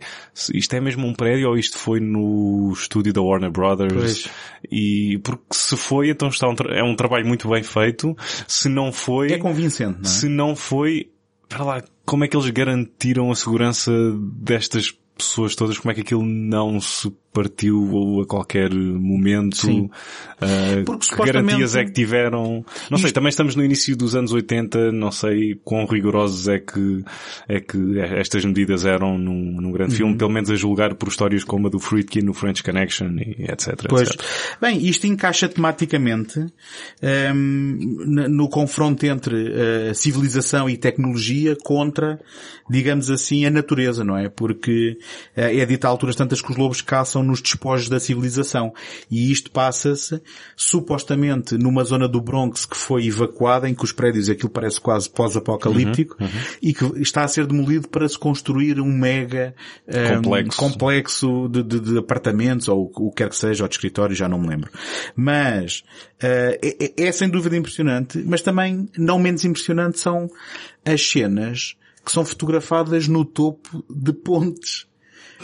isto 0.52 0.74
é 0.74 0.80
mesmo 0.80 1.06
um 1.06 1.14
prédio 1.14 1.48
ou 1.48 1.56
isto 1.56 1.76
foi 1.78 2.00
no 2.00 2.72
estúdio 2.72 3.12
da 3.12 3.22
Warner 3.22 3.50
Brothers? 3.50 3.92
Pois. 3.92 4.30
E, 4.70 5.18
porque 5.22 5.42
se 5.52 5.76
foi, 5.76 6.10
então 6.10 6.28
está 6.28 6.48
um, 6.48 6.54
é 6.70 6.82
um 6.82 6.94
trabalho 6.94 7.26
muito 7.26 7.48
bem 7.48 7.62
feito. 7.62 8.16
Se 8.46 8.68
não 8.68 8.92
foi... 8.92 9.32
É 9.32 9.38
convincente, 9.38 9.98
não 9.98 10.02
é? 10.02 10.04
Se 10.04 10.28
não 10.28 10.56
foi, 10.56 11.03
para 11.48 11.64
lá, 11.64 11.84
como 12.04 12.24
é 12.24 12.28
que 12.28 12.36
eles 12.36 12.48
garantiram 12.50 13.30
a 13.30 13.34
segurança 13.34 13.92
destas 14.42 14.92
pessoas 15.16 15.54
todas, 15.54 15.78
como 15.78 15.92
é 15.92 15.94
que 15.94 16.00
aquilo 16.00 16.24
não 16.24 16.80
se 16.80 17.10
partiu 17.34 18.20
a 18.22 18.26
qualquer 18.26 18.72
momento. 18.72 19.66
Uh, 19.66 20.84
Porque, 20.86 21.08
que 21.08 21.24
garantias 21.26 21.74
é 21.74 21.84
que 21.84 21.90
tiveram? 21.90 22.64
Não 22.88 22.96
sei, 22.96 23.10
também 23.10 23.28
estamos 23.28 23.56
no 23.56 23.64
início 23.64 23.96
dos 23.96 24.14
anos 24.14 24.32
80, 24.32 24.92
não 24.92 25.10
sei 25.10 25.60
quão 25.64 25.84
rigorosos 25.84 26.46
é 26.46 26.60
que, 26.60 27.04
é 27.48 27.58
que 27.58 27.98
estas 27.98 28.44
medidas 28.44 28.84
eram 28.86 29.18
num, 29.18 29.60
num 29.60 29.72
grande 29.72 29.92
uhum. 29.92 29.98
filme, 29.98 30.16
pelo 30.16 30.30
menos 30.30 30.48
a 30.48 30.54
julgar 30.54 30.94
por 30.94 31.08
histórias 31.08 31.42
como 31.42 31.66
a 31.66 31.70
do 31.70 31.80
Friedkin 31.80 32.20
no 32.20 32.32
French 32.32 32.62
Connection 32.62 33.16
e 33.18 33.44
etc. 33.50 33.84
Pois. 33.88 34.10
Etc. 34.10 34.22
Bem, 34.60 34.86
isto 34.86 35.08
encaixa 35.08 35.48
tematicamente 35.48 36.38
um, 36.38 36.48
ehm, 37.02 38.28
no 38.28 38.48
confronto 38.48 39.04
entre 39.06 39.34
a 39.34 39.90
eh, 39.90 39.94
civilização 39.94 40.70
e 40.70 40.76
tecnologia 40.76 41.56
contra, 41.64 42.20
digamos 42.70 43.10
assim, 43.10 43.44
a 43.44 43.50
natureza, 43.50 44.04
não 44.04 44.16
é? 44.16 44.28
Porque 44.28 44.98
é 45.34 45.64
dito 45.64 45.84
a 45.84 45.88
alturas 45.88 46.16
tantas 46.16 46.40
que 46.40 46.50
os 46.50 46.56
lobos 46.56 46.80
caçam 46.80 47.22
nos 47.22 47.40
despojos 47.40 47.88
da 47.88 48.00
civilização. 48.00 48.72
E 49.10 49.30
isto 49.30 49.50
passa-se, 49.50 50.20
supostamente, 50.56 51.56
numa 51.56 51.84
zona 51.84 52.08
do 52.08 52.20
Bronx 52.20 52.64
que 52.64 52.76
foi 52.76 53.06
evacuada, 53.06 53.68
em 53.68 53.74
que 53.74 53.84
os 53.84 53.92
prédios, 53.92 54.28
aquilo 54.28 54.50
parece 54.50 54.80
quase 54.80 55.08
pós-apocalíptico, 55.10 56.16
uhum, 56.20 56.26
uhum. 56.26 56.32
e 56.62 56.74
que 56.74 56.84
está 57.00 57.24
a 57.24 57.28
ser 57.28 57.46
demolido 57.46 57.88
para 57.88 58.08
se 58.08 58.18
construir 58.18 58.80
um 58.80 58.92
mega 58.92 59.54
um, 59.88 60.22
complexo, 60.22 60.58
complexo 60.58 61.48
de, 61.48 61.62
de, 61.62 61.80
de, 61.80 61.98
apartamentos, 61.98 62.68
ou 62.68 62.90
o 62.94 63.10
que 63.10 63.16
quer 63.16 63.28
que 63.28 63.36
seja, 63.36 63.64
ou 63.64 63.68
de 63.68 63.74
escritório, 63.74 64.14
já 64.14 64.28
não 64.28 64.38
me 64.38 64.48
lembro. 64.48 64.70
Mas, 65.16 65.82
uh, 66.22 66.58
é, 66.62 66.92
é 66.96 67.12
sem 67.12 67.28
dúvida 67.28 67.56
impressionante, 67.56 68.22
mas 68.24 68.42
também 68.42 68.88
não 68.96 69.18
menos 69.18 69.44
impressionante 69.44 69.98
são 69.98 70.28
as 70.84 71.00
cenas 71.02 71.76
que 72.04 72.12
são 72.12 72.24
fotografadas 72.24 73.08
no 73.08 73.24
topo 73.24 73.84
de 73.88 74.12
pontes 74.12 74.86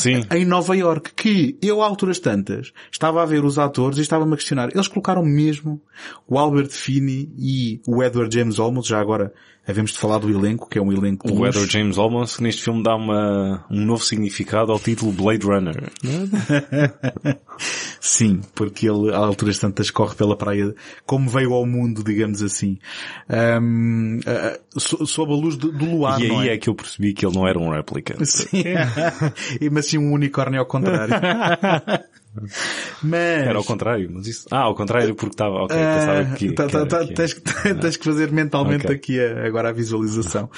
Sim. 0.02 0.24
em 0.30 0.44
Nova 0.44 0.76
York, 0.76 1.12
que 1.14 1.56
eu, 1.62 1.82
a 1.82 1.86
alturas 1.86 2.18
tantas, 2.18 2.72
estava 2.90 3.22
a 3.22 3.26
ver 3.26 3.44
os 3.44 3.58
atores 3.58 3.98
e 3.98 4.02
estava-me 4.02 4.34
a 4.34 4.36
questionar. 4.36 4.70
Eles 4.74 4.88
colocaram 4.88 5.24
mesmo 5.24 5.80
o 6.26 6.38
Albert 6.38 6.70
Finney 6.70 7.30
e 7.38 7.80
o 7.86 8.02
Edward 8.02 8.34
James 8.34 8.58
Olmos, 8.58 8.86
já 8.86 9.00
agora 9.00 9.32
havemos 9.66 9.92
de 9.92 9.98
falar 9.98 10.18
do 10.18 10.30
elenco, 10.30 10.68
que 10.68 10.78
é 10.78 10.82
um 10.82 10.92
elenco 10.92 11.30
O 11.32 11.46
Edward 11.46 11.70
James 11.72 11.98
Olmos, 11.98 12.36
que 12.36 12.42
neste 12.42 12.62
filme 12.62 12.82
dá 12.82 12.96
uma, 12.96 13.64
um 13.70 13.84
novo 13.84 14.02
significado 14.04 14.72
ao 14.72 14.78
título 14.78 15.12
Blade 15.12 15.46
Runner. 15.46 15.90
Sim, 18.00 18.40
porque 18.54 18.88
ele, 18.88 19.12
a 19.12 19.18
alturas 19.18 19.58
tantas, 19.58 19.90
corre 19.90 20.14
pela 20.14 20.36
praia 20.36 20.74
como 21.04 21.28
veio 21.28 21.52
ao 21.52 21.66
mundo, 21.66 22.02
digamos 22.02 22.42
assim. 22.42 22.78
Um, 23.28 24.18
uh, 24.20 25.06
sob 25.06 25.32
a 25.32 25.36
luz 25.36 25.56
do, 25.56 25.70
do 25.70 25.84
luar, 25.84 26.20
E 26.20 26.30
aí 26.30 26.48
é? 26.48 26.54
é? 26.54 26.58
que 26.58 26.68
eu 26.68 26.74
percebi 26.74 27.12
que 27.12 27.24
ele 27.24 27.34
não 27.34 27.46
era 27.46 27.58
um 27.58 27.70
réplica. 27.70 28.16
Sim. 28.24 28.64
mas 29.70 29.86
sim 29.90 29.98
um 29.98 30.12
unicórnio 30.12 30.60
ao 30.60 30.66
contrário. 30.66 31.14
Mas... 33.02 33.46
Era 33.46 33.58
ao 33.58 33.64
contrário, 33.64 34.08
mas 34.12 34.26
isso... 34.26 34.46
Ah, 34.50 34.60
ao 34.60 34.74
contrário 34.74 35.14
porque 35.16 35.34
estava... 35.34 35.64
Ok, 35.64 35.76
pensava 35.76 36.36
que... 36.36 36.52
Tá, 36.52 36.68
tá, 36.68 36.86
tá, 36.86 37.06
tens, 37.06 37.34
tens 37.80 37.96
que 37.96 38.04
fazer 38.04 38.30
mentalmente 38.30 38.84
okay. 38.84 38.96
aqui 38.96 39.20
a, 39.20 39.46
agora 39.46 39.70
a 39.70 39.72
visualização. 39.72 40.48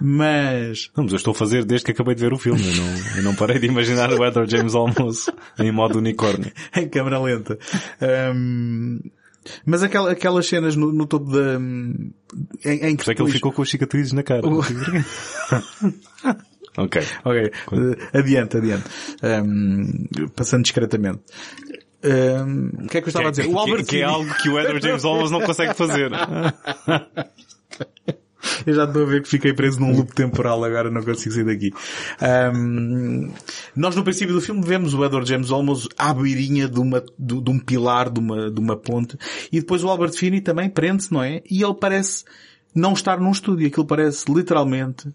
Mas... 0.00 0.90
Não, 0.96 1.04
mas 1.04 1.12
eu 1.12 1.16
estou 1.16 1.32
a 1.32 1.34
fazer 1.34 1.64
desde 1.64 1.84
que 1.84 1.92
acabei 1.92 2.14
de 2.14 2.22
ver 2.22 2.32
o 2.32 2.38
filme. 2.38 2.62
Eu 2.66 2.74
não, 2.74 3.16
eu 3.18 3.22
não 3.22 3.34
parei 3.34 3.58
de 3.58 3.66
imaginar 3.66 4.10
o 4.12 4.24
Edward 4.24 4.50
James 4.50 4.74
Olmos 4.74 5.28
em 5.60 5.70
modo 5.70 5.98
unicórnio. 5.98 6.50
em 6.74 6.88
câmera 6.88 7.20
lenta. 7.20 7.58
Um... 8.34 8.98
Mas 9.64 9.82
aquela, 9.82 10.12
aquelas 10.12 10.46
cenas 10.46 10.76
no, 10.76 10.92
no 10.92 11.06
topo 11.06 11.30
da... 11.30 11.58
Em, 11.58 12.12
em 12.64 12.96
que 12.96 13.04
Por 13.04 13.10
é 13.10 13.14
que 13.14 13.22
ele 13.22 13.32
ficou 13.32 13.52
com 13.52 13.62
as 13.62 13.68
cicatrizes 13.68 14.12
na 14.12 14.22
cara. 14.22 14.42
Ok. 16.76 17.02
Ok. 17.24 17.52
Uh, 17.72 17.96
adiante, 18.12 18.56
adiante. 18.56 18.84
Um, 19.22 20.28
passando 20.34 20.62
discretamente. 20.62 21.20
Um, 22.02 22.84
o 22.84 22.88
que 22.88 22.98
é 22.98 23.00
que 23.00 23.08
eu 23.08 23.10
estava 23.10 23.28
a 23.28 23.30
dizer? 23.30 23.46
O 23.46 23.58
Albert 23.58 23.84
que, 23.84 23.90
que 23.90 24.00
é 24.00 24.04
algo 24.04 24.32
que 24.34 24.48
o 24.48 24.58
Edward 24.58 24.86
James 24.86 25.04
Olmos 25.04 25.30
não 25.30 25.40
consegue 25.40 25.74
fazer. 25.74 26.10
Eu 28.66 28.74
já 28.74 28.84
estou 28.84 29.02
a 29.02 29.06
ver 29.06 29.22
que 29.22 29.28
fiquei 29.28 29.52
preso 29.52 29.80
num 29.80 29.94
loop 29.94 30.14
temporal 30.14 30.62
agora, 30.64 30.90
não 30.90 31.02
consigo 31.02 31.34
sair 31.34 31.44
daqui. 31.44 31.72
Um, 32.54 33.30
nós 33.76 33.94
no 33.94 34.02
princípio 34.02 34.34
do 34.34 34.40
filme 34.40 34.62
vemos 34.64 34.94
o 34.94 35.04
Edward 35.04 35.28
James 35.28 35.50
Olmos 35.50 35.88
à 35.96 36.12
beirinha 36.12 36.68
de, 36.68 36.80
uma, 36.80 37.04
de, 37.18 37.40
de 37.40 37.50
um 37.50 37.58
pilar, 37.58 38.10
de 38.10 38.18
uma, 38.18 38.50
de 38.50 38.60
uma 38.60 38.76
ponte, 38.76 39.16
e 39.52 39.60
depois 39.60 39.84
o 39.84 39.88
Albert 39.88 40.12
Finney 40.12 40.40
também 40.40 40.68
prende-se, 40.68 41.12
não 41.12 41.22
é? 41.22 41.42
E 41.50 41.62
ele 41.62 41.74
parece 41.74 42.24
não 42.74 42.92
estar 42.92 43.20
num 43.20 43.30
estúdio. 43.30 43.66
Aquilo 43.66 43.86
parece 43.86 44.30
literalmente. 44.32 45.08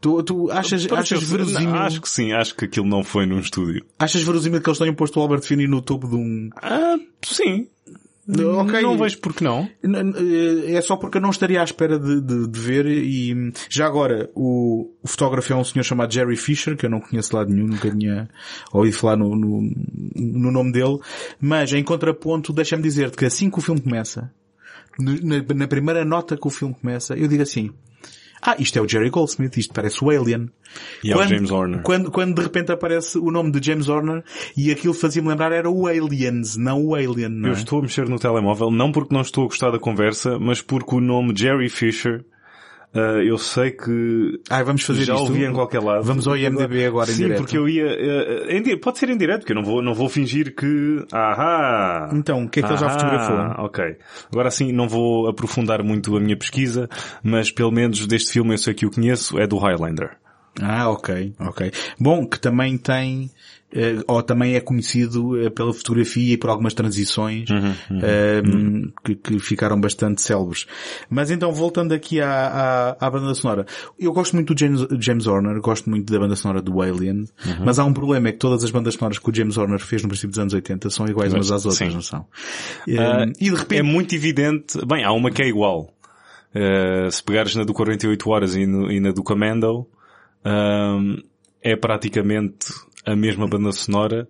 Tu, 0.00 0.22
tu 0.22 0.50
achas, 0.50 0.86
achas 0.90 1.22
verosímil? 1.22 1.74
Acho 1.74 2.00
que 2.00 2.08
sim, 2.08 2.32
acho 2.32 2.54
que 2.54 2.66
aquilo 2.66 2.86
não 2.86 3.02
foi 3.02 3.26
num 3.26 3.38
estúdio. 3.38 3.84
Achas 3.98 4.22
verosímil 4.22 4.60
que 4.60 4.68
eles 4.68 4.78
tenham 4.78 4.94
posto 4.94 5.18
o 5.18 5.22
Albert 5.22 5.42
Finney 5.42 5.66
no 5.66 5.80
topo 5.80 6.08
de 6.08 6.16
um... 6.16 6.50
Ah, 6.62 6.96
sim. 7.22 7.68
Okay. 8.28 8.82
Não 8.82 8.98
vejo 8.98 9.18
porque 9.20 9.44
não. 9.44 9.68
Eh, 9.84 10.72
é 10.72 10.80
só 10.80 10.96
porque 10.96 11.18
eu 11.18 11.22
não 11.22 11.30
estaria 11.30 11.60
à 11.60 11.64
espera 11.64 11.96
de, 11.96 12.20
de, 12.20 12.48
de 12.48 12.60
ver 12.60 12.84
e 12.86 13.52
já 13.70 13.86
agora 13.86 14.28
o, 14.34 14.90
o, 15.00 15.06
fotógrafo 15.06 15.52
é 15.52 15.56
um 15.56 15.62
senhor 15.62 15.84
chamado 15.84 16.12
Jerry 16.12 16.36
Fisher, 16.36 16.76
que 16.76 16.86
eu 16.86 16.90
não 16.90 17.00
conheço 17.00 17.30
de 17.30 17.36
lado 17.36 17.52
nenhum, 17.52 17.68
nunca 17.68 17.88
tinha 17.88 18.28
ouvido 18.72 18.96
falar 18.96 19.16
no, 19.16 19.36
no, 19.36 19.70
no 20.16 20.50
nome 20.50 20.72
dele, 20.72 20.98
mas 21.40 21.72
em 21.72 21.84
contraponto 21.84 22.52
deixa-me 22.52 22.82
dizer-te 22.82 23.16
que 23.16 23.24
assim 23.24 23.48
que 23.48 23.60
o 23.60 23.62
filme 23.62 23.80
começa, 23.80 24.32
na, 24.98 25.54
na, 25.54 25.68
primeira 25.68 26.04
nota 26.04 26.36
que 26.36 26.46
o 26.46 26.50
filme 26.50 26.74
começa, 26.74 27.14
eu 27.14 27.28
digo 27.28 27.42
assim, 27.42 27.70
ah, 28.42 28.56
isto 28.58 28.78
é 28.78 28.82
o 28.82 28.88
Jerry 28.88 29.10
Goldsmith, 29.10 29.56
isto 29.56 29.74
parece 29.74 30.04
o 30.04 30.10
Alien. 30.10 30.50
E 31.02 31.12
quando, 31.12 31.22
é 31.22 31.26
o 31.26 31.28
James 31.28 31.50
Horner. 31.50 31.82
Quando, 31.82 32.10
quando 32.10 32.34
de 32.34 32.42
repente 32.42 32.70
aparece 32.70 33.18
o 33.18 33.30
nome 33.30 33.50
de 33.50 33.66
James 33.66 33.88
Horner 33.88 34.22
e 34.56 34.70
aquilo 34.70 34.94
fazia-me 34.94 35.28
lembrar 35.28 35.52
era 35.52 35.70
o 35.70 35.86
Aliens, 35.86 36.56
não 36.56 36.84
o 36.84 36.94
Alien. 36.94 37.28
Não 37.28 37.48
é? 37.48 37.52
Eu 37.52 37.54
estou 37.54 37.78
a 37.78 37.82
mexer 37.82 38.08
no 38.08 38.18
telemóvel, 38.18 38.70
não 38.70 38.92
porque 38.92 39.14
não 39.14 39.22
estou 39.22 39.44
a 39.44 39.46
gostar 39.48 39.70
da 39.70 39.78
conversa, 39.78 40.38
mas 40.38 40.60
porque 40.60 40.94
o 40.94 41.00
nome 41.00 41.34
Jerry 41.36 41.68
Fisher 41.68 42.24
Uh, 42.94 43.20
eu 43.22 43.36
sei 43.36 43.72
que 43.72 44.40
ah, 44.48 44.62
vamos 44.62 44.82
fazer 44.82 45.04
já 45.04 45.14
isto? 45.14 45.24
ouvi 45.24 45.44
em 45.44 45.52
qualquer 45.52 45.82
lado. 45.82 46.02
Vamos 46.04 46.26
ao 46.26 46.36
IMDB 46.36 46.86
agora 46.86 47.06
Sim, 47.06 47.12
em 47.12 47.16
direto. 47.16 47.38
porque 47.38 47.58
eu 47.58 47.68
ia... 47.68 47.84
Uh, 47.84 48.50
em, 48.50 48.78
pode 48.78 48.98
ser 48.98 49.10
em 49.10 49.16
direto, 49.18 49.40
porque 49.40 49.52
eu 49.52 49.56
não 49.56 49.64
vou, 49.64 49.82
não 49.82 49.94
vou 49.94 50.08
fingir 50.08 50.54
que... 50.54 51.04
Ahá! 51.12 52.10
Então, 52.14 52.44
o 52.44 52.48
que 52.48 52.60
é 52.60 52.62
que 52.62 52.68
ele 52.68 52.78
já 52.78 52.88
fotografou? 52.88 53.64
Ok. 53.64 53.96
Agora 54.32 54.50
sim, 54.50 54.72
não 54.72 54.88
vou 54.88 55.28
aprofundar 55.28 55.82
muito 55.82 56.16
a 56.16 56.20
minha 56.20 56.36
pesquisa, 56.36 56.88
mas 57.22 57.50
pelo 57.50 57.70
menos 57.70 58.06
deste 58.06 58.32
filme 58.32 58.54
eu 58.54 58.58
sei 58.58 58.72
que 58.72 58.86
o 58.86 58.90
conheço, 58.90 59.38
é 59.38 59.46
do 59.46 59.58
Highlander. 59.58 60.16
Ah, 60.62 60.90
ok, 60.90 61.34
ok. 61.38 61.72
Bom, 61.98 62.26
que 62.26 62.40
também 62.40 62.78
tem 62.78 63.30
uh, 63.74 64.04
ou 64.06 64.22
também 64.22 64.54
é 64.54 64.60
conhecido 64.60 65.36
uh, 65.36 65.50
pela 65.50 65.72
fotografia 65.72 66.34
e 66.34 66.36
por 66.36 66.50
algumas 66.50 66.74
transições 66.74 67.48
uhum, 67.50 67.74
uhum, 67.90 67.98
uh. 67.98 68.92
Que, 69.04 69.14
que, 69.14 69.38
ficaram 69.38 69.80
bastante 69.80 70.22
célebres. 70.22 70.66
Mas 71.10 71.30
então, 71.30 71.52
voltando 71.52 71.92
aqui 71.92 72.20
à, 72.20 72.96
à, 72.98 73.06
à, 73.06 73.10
banda 73.10 73.34
sonora, 73.34 73.66
eu 73.98 74.12
gosto 74.12 74.34
muito 74.34 74.54
do 74.54 74.58
James, 74.58 74.86
James 74.98 75.26
Horner, 75.26 75.60
gosto 75.60 75.90
muito 75.90 76.10
da 76.12 76.18
banda 76.18 76.36
sonora 76.36 76.62
do 76.62 76.80
Alien, 76.80 77.24
uhum. 77.44 77.64
mas 77.64 77.78
há 77.78 77.84
um 77.84 77.92
problema, 77.92 78.28
é 78.28 78.32
que 78.32 78.38
todas 78.38 78.64
as 78.64 78.70
bandas 78.70 78.94
sonoras 78.94 79.18
que 79.18 79.30
o 79.30 79.34
James 79.34 79.56
Horner 79.56 79.80
fez 79.80 80.02
no 80.02 80.08
princípio 80.08 80.30
dos 80.30 80.38
anos 80.38 80.54
80 80.54 80.90
são 80.90 81.06
iguais 81.06 81.32
umas 81.32 81.50
às 81.50 81.64
outras, 81.64 81.88
Sim. 81.88 81.94
não 81.94 82.02
são? 82.02 82.20
Uh, 82.88 83.32
e 83.40 83.50
de 83.50 83.56
repente... 83.56 83.78
É 83.78 83.82
muito 83.82 84.14
evidente, 84.14 84.78
bem, 84.86 85.04
há 85.04 85.12
uma 85.12 85.30
que 85.30 85.42
é 85.42 85.48
igual. 85.48 85.92
Uh, 86.54 87.10
se 87.10 87.22
pegares 87.22 87.54
na 87.54 87.64
do 87.64 87.74
48 87.74 88.30
horas 88.30 88.56
e, 88.56 88.66
no, 88.66 88.90
e 88.90 88.98
na 88.98 89.12
do 89.12 89.22
Commando, 89.22 89.86
é 91.62 91.76
praticamente 91.76 92.68
a 93.04 93.14
mesma 93.16 93.46
banda 93.46 93.72
sonora 93.72 94.28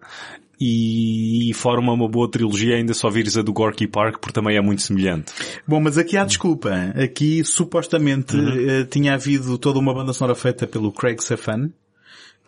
e 0.61 1.51
forma 1.55 1.93
uma 1.93 2.09
boa 2.09 2.31
trilogia 2.31 2.77
ainda 2.77 2.95
só 2.95 3.11
vires 3.11 3.37
a 3.37 3.43
do 3.43 3.53
Gorky 3.53 3.87
Park 3.87 4.19
porque 4.21 4.33
também 4.33 4.57
é 4.57 4.61
muito 4.61 4.83
semelhante. 4.83 5.33
Bom, 5.67 5.81
mas 5.81 5.99
aqui 5.99 6.17
há 6.17 6.25
desculpa. 6.25 6.71
Aqui 7.03 7.45
supostamente 7.45 8.37
uhum. 8.37 8.83
uh, 8.83 8.85
tinha 8.87 9.15
havido 9.15 9.59
toda 9.59 9.79
uma 9.79 9.93
banda 9.93 10.13
sonora 10.13 10.35
feita 10.35 10.67
pelo 10.67 10.93
Craig 10.93 11.23
Sefan, 11.23 11.71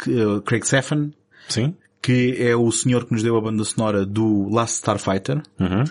que, 0.03 0.11
uh, 0.11 0.41
Craig 0.41 0.65
Sefan, 0.65 1.11
Sim. 1.49 1.75
que 2.01 2.37
é 2.39 2.57
o 2.57 2.71
senhor 2.73 3.05
que 3.05 3.13
nos 3.13 3.23
deu 3.23 3.37
a 3.37 3.41
banda 3.41 3.63
sonora 3.65 4.07
do 4.07 4.49
Last 4.49 4.77
Starfighter. 4.77 5.43
Uhum. 5.61 5.85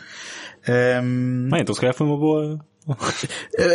Um... 0.68 1.50
Bem, 1.50 1.62
então 1.62 1.74
se 1.74 1.80
calhar 1.80 1.96
foi 1.96 2.08
uma 2.08 2.18
boa 2.18 2.60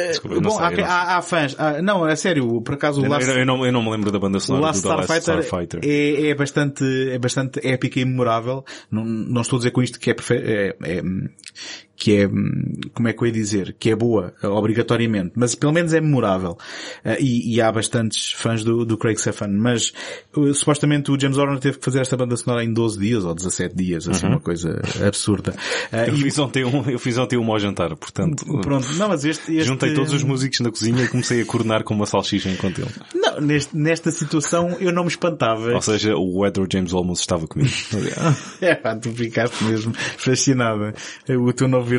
Desculpa, 0.08 0.36
eu 0.36 0.40
não 0.40 0.50
bom, 0.50 0.56
sei, 0.56 0.82
há, 0.84 0.86
há- 0.88 1.16
há 1.18 1.22
fãs. 1.22 1.54
há- 1.58 1.82
não, 1.82 2.06
é 2.08 2.16
sério, 2.16 2.60
por 2.62 2.74
acaso 2.74 3.00
o 3.02 3.04
Eu, 3.04 3.10
Last, 3.10 3.28
eu- 3.30 3.44
não, 3.46 3.66
eu 3.66 3.72
não 3.72 3.82
me 3.82 3.90
lembro 3.90 4.10
da 4.10 4.18
banda 4.18 4.38
o 4.38 4.40
sonora 4.40 4.66
Last 4.66 4.82
do 4.82 4.88
The 4.88 4.94
Last 4.94 5.12
Starfighter, 5.12 5.44
Starfighter. 5.44 5.80
É, 5.84 6.28
é 6.30 6.34
bastante, 6.34 6.84
é 7.10 7.18
bastante 7.18 7.66
épica 7.66 8.00
e 8.00 8.04
memorável. 8.04 8.64
Não, 8.90 9.04
não 9.04 9.42
estou 9.42 9.56
a 9.56 9.60
dizer 9.60 9.70
com 9.70 9.82
isto 9.82 9.98
que 10.00 10.10
é, 10.10 10.16
é, 10.30 10.76
é, 10.82 11.02
que 11.96 12.16
é, 12.16 12.28
como 12.94 13.08
é 13.08 13.12
que 13.12 13.22
eu 13.22 13.26
ia 13.26 13.32
dizer, 13.32 13.76
que 13.78 13.90
é 13.90 13.96
boa, 13.96 14.34
obrigatoriamente, 14.42 15.32
mas 15.36 15.54
pelo 15.54 15.72
menos 15.72 15.92
é 15.94 16.00
memorável. 16.00 16.56
Ah, 17.04 17.16
e, 17.20 17.54
e 17.54 17.60
há 17.60 17.70
bastantes 17.70 18.32
fãs 18.32 18.64
do, 18.64 18.84
do 18.84 18.96
Craig 18.98 19.16
Sefan, 19.20 19.48
mas 19.48 19.92
supostamente 20.54 21.10
o 21.10 21.18
James 21.20 21.36
Horner 21.38 21.58
teve 21.60 21.78
que 21.78 21.84
fazer 21.84 22.00
esta 22.00 22.16
banda 22.16 22.36
sonora 22.36 22.64
em 22.64 22.72
12 22.72 22.98
dias 22.98 23.24
ou 23.24 23.34
17 23.34 23.74
dias, 23.74 24.08
assim, 24.08 24.26
uma 24.26 24.40
coisa 24.40 24.80
absurda. 25.06 25.54
Ah, 25.92 26.06
Eu 26.06 26.16
fiz, 26.16 26.38
ontem 26.38 26.64
um, 26.64 26.88
eu 26.90 26.98
fiz 26.98 27.16
ontem 27.18 27.36
um 27.38 27.52
ao 27.52 27.58
jantar, 27.58 27.94
portanto, 27.96 28.44
Pronto, 28.62 28.92
não, 28.94 29.08
mas 29.08 29.24
este, 29.24 29.52
este... 29.54 29.64
juntei 29.68 29.94
todos 29.94 30.12
os 30.12 30.22
músicos 30.22 30.60
na 30.60 30.70
cozinha 30.70 31.04
e 31.04 31.08
comecei 31.08 31.40
a 31.42 31.44
coordenar 31.44 31.84
com 31.84 31.94
uma 31.94 32.06
salsicha 32.06 32.48
enquanto 32.48 32.80
ele. 32.80 32.90
Não, 33.14 33.40
neste- 33.40 33.76
nesta 33.76 34.10
situação 34.10 34.76
eu 34.80 34.92
não 34.92 35.02
me 35.04 35.08
espantava. 35.08 35.72
Ou 35.74 35.82
seja, 35.82 36.14
o 36.16 36.46
Edward 36.46 36.72
James 36.72 36.92
Olmos 36.92 37.20
estava 37.20 37.46
comigo. 37.46 37.70
É 38.60 38.74
pá, 38.74 38.94
tu 38.96 39.10
ficaste 39.12 39.62
mesmo 39.64 39.92
fascinada. 40.16 40.94
O 41.28 41.52
teu 41.52 41.68
novo 41.68 41.91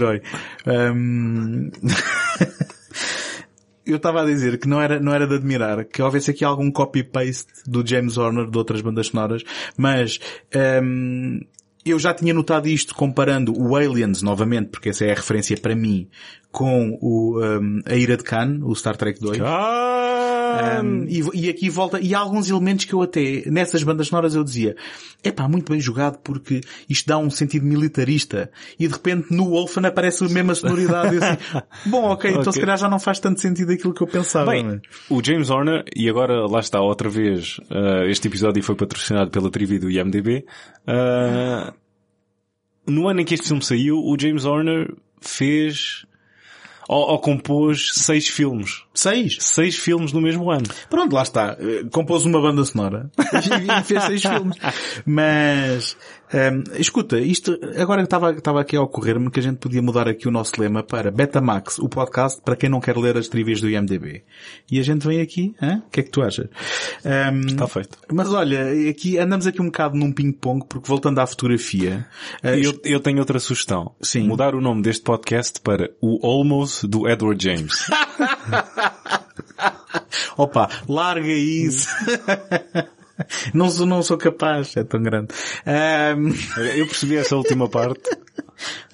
Ahm, 0.65 1.69
Eu 3.85 3.97
estava 3.97 4.21
a 4.21 4.25
dizer 4.25 4.57
que 4.59 4.67
não 4.67 4.81
era, 4.81 4.97
não 4.99 5.13
era 5.13 5.27
de 5.27 5.35
admirar 5.35 5.83
que 5.83 6.01
houvesse 6.01 6.31
aqui 6.31 6.45
algum 6.45 6.71
copy-paste 6.71 7.51
do 7.67 7.85
James 7.85 8.17
Horner 8.17 8.49
de 8.49 8.57
outras 8.57 8.79
bandas 8.79 9.07
sonoras, 9.07 9.43
mas 9.75 10.21
ahm, 10.55 11.41
eu 11.85 11.99
já 11.99 12.13
tinha 12.13 12.33
notado 12.33 12.69
isto 12.69 12.95
comparando 12.95 13.53
o 13.53 13.75
Aliens, 13.75 14.21
novamente, 14.21 14.69
porque 14.69 14.89
essa 14.89 15.03
é 15.03 15.11
a 15.11 15.15
referência 15.15 15.57
para 15.57 15.75
mim, 15.75 16.07
com 16.49 16.97
o, 17.01 17.41
ahm, 17.43 17.81
a 17.85 17.95
Ira 17.95 18.15
de 18.15 18.23
Khan, 18.23 18.59
o 18.63 18.73
Star 18.73 18.95
Trek 18.95 19.19
2. 19.19 19.41
Ah, 19.41 20.32
Um, 20.83 21.05
e, 21.07 21.45
e 21.45 21.49
aqui 21.49 21.69
volta, 21.69 21.99
e 21.99 22.13
há 22.13 22.19
alguns 22.19 22.49
elementos 22.49 22.85
que 22.85 22.93
eu 22.93 23.01
até, 23.01 23.43
nessas 23.47 23.83
bandas 23.83 24.07
sonoras 24.07 24.35
eu 24.35 24.43
dizia, 24.43 24.75
é 25.23 25.31
pá, 25.31 25.47
muito 25.47 25.71
bem 25.71 25.79
jogado 25.79 26.19
porque 26.19 26.61
isto 26.89 27.07
dá 27.07 27.17
um 27.17 27.29
sentido 27.29 27.65
militarista. 27.65 28.51
E 28.79 28.87
de 28.87 28.93
repente 28.93 29.33
no 29.33 29.49
Wolfen 29.49 29.85
aparece 29.85 30.23
a 30.25 30.29
mesma 30.29 30.55
sonoridade. 30.55 31.15
E 31.15 31.23
assim, 31.23 31.37
bom, 31.89 32.05
ok, 32.11 32.31
então 32.31 32.51
se 32.51 32.59
calhar 32.59 32.77
já 32.77 32.89
não 32.89 32.99
faz 32.99 33.19
tanto 33.19 33.39
sentido 33.39 33.71
aquilo 33.71 33.93
que 33.93 34.01
eu 34.01 34.07
pensava. 34.07 34.51
Bem, 34.51 34.63
mas- 34.63 34.81
o 35.09 35.23
James 35.23 35.49
Horner, 35.49 35.83
e 35.95 36.09
agora 36.09 36.45
lá 36.47 36.59
está 36.59 36.81
outra 36.81 37.09
vez, 37.09 37.57
uh, 37.71 38.03
este 38.07 38.27
episódio 38.27 38.61
foi 38.63 38.75
patrocinado 38.75 39.31
pela 39.31 39.49
trivia 39.49 39.79
do 39.79 39.89
IMDB, 39.89 40.45
uh, 40.87 41.73
no 42.85 43.07
ano 43.07 43.21
em 43.21 43.25
que 43.25 43.33
este 43.33 43.47
filme 43.47 43.63
saiu, 43.63 43.97
o 43.97 44.15
James 44.19 44.45
Horner 44.45 44.93
fez, 45.21 46.05
ou, 46.87 47.11
ou 47.11 47.19
compôs 47.19 47.91
seis 47.93 48.27
filmes. 48.27 48.83
Seis. 48.93 49.37
Seis 49.39 49.75
filmes 49.75 50.13
no 50.13 50.21
mesmo 50.21 50.51
ano. 50.51 50.65
Pronto, 50.89 51.13
lá 51.15 51.23
está. 51.23 51.57
Eh, 51.59 51.83
Compôs 51.91 52.25
uma 52.25 52.39
banda 52.41 52.63
sonora 52.63 53.09
e 53.79 53.83
fez 53.83 54.03
seis 54.03 54.21
filmes. 54.21 54.57
Mas, 55.05 55.97
ehm, 56.31 56.63
escuta, 56.77 57.19
isto 57.19 57.57
agora 57.77 58.03
estava, 58.03 58.31
estava 58.31 58.61
aqui 58.61 58.75
a 58.75 58.81
ocorrer-me 58.81 59.31
que 59.31 59.39
a 59.39 59.43
gente 59.43 59.57
podia 59.57 59.81
mudar 59.81 60.07
aqui 60.07 60.27
o 60.27 60.31
nosso 60.31 60.53
lema 60.59 60.83
para 60.83 61.09
Betamax, 61.11 61.79
o 61.79 61.89
podcast 61.89 62.39
para 62.41 62.55
quem 62.55 62.69
não 62.69 62.79
quer 62.79 62.95
ler 62.97 63.17
as 63.17 63.27
trivias 63.27 63.59
do 63.61 63.69
IMDB. 63.69 64.23
E 64.71 64.79
a 64.79 64.83
gente 64.83 65.07
vem 65.07 65.21
aqui, 65.21 65.55
hã? 65.61 65.81
o 65.85 65.89
que 65.89 65.99
é 65.99 66.03
que 66.03 66.11
tu 66.11 66.21
achas? 66.21 66.47
Ehm, 67.03 67.47
Está 67.47 67.67
feito. 67.67 67.97
mas 68.11 68.31
olha, 68.31 68.89
aqui 68.89 69.17
andamos 69.17 69.47
aqui 69.47 69.61
um 69.61 69.65
bocado 69.65 69.97
num 69.97 70.11
ping-pong 70.11 70.65
porque 70.67 70.87
voltando 70.87 71.19
à 71.19 71.25
fotografia, 71.25 72.05
eh, 72.43 72.59
Eu, 72.63 72.79
eu 72.83 72.99
tenho 72.99 73.19
outra 73.19 73.39
sugestão. 73.39 73.95
Sim. 74.01 74.27
Mudar 74.27 74.53
o 74.53 74.61
nome 74.61 74.81
deste 74.83 75.03
podcast 75.03 75.59
para 75.61 75.89
o 76.01 76.19
Almost 76.25 76.85
do 76.87 77.07
Edward 77.09 77.43
James. 77.43 77.87
Opa, 80.37 80.69
larga 80.87 81.27
isso. 81.27 81.87
não, 83.53 83.69
sou, 83.69 83.85
não 83.85 84.01
sou 84.01 84.17
capaz, 84.17 84.75
é 84.75 84.83
tão 84.83 85.01
grande. 85.01 85.27
Ehm, 85.65 86.29
eu 86.75 86.87
percebi 86.87 87.17
essa 87.17 87.35
última 87.35 87.69
parte. 87.69 88.01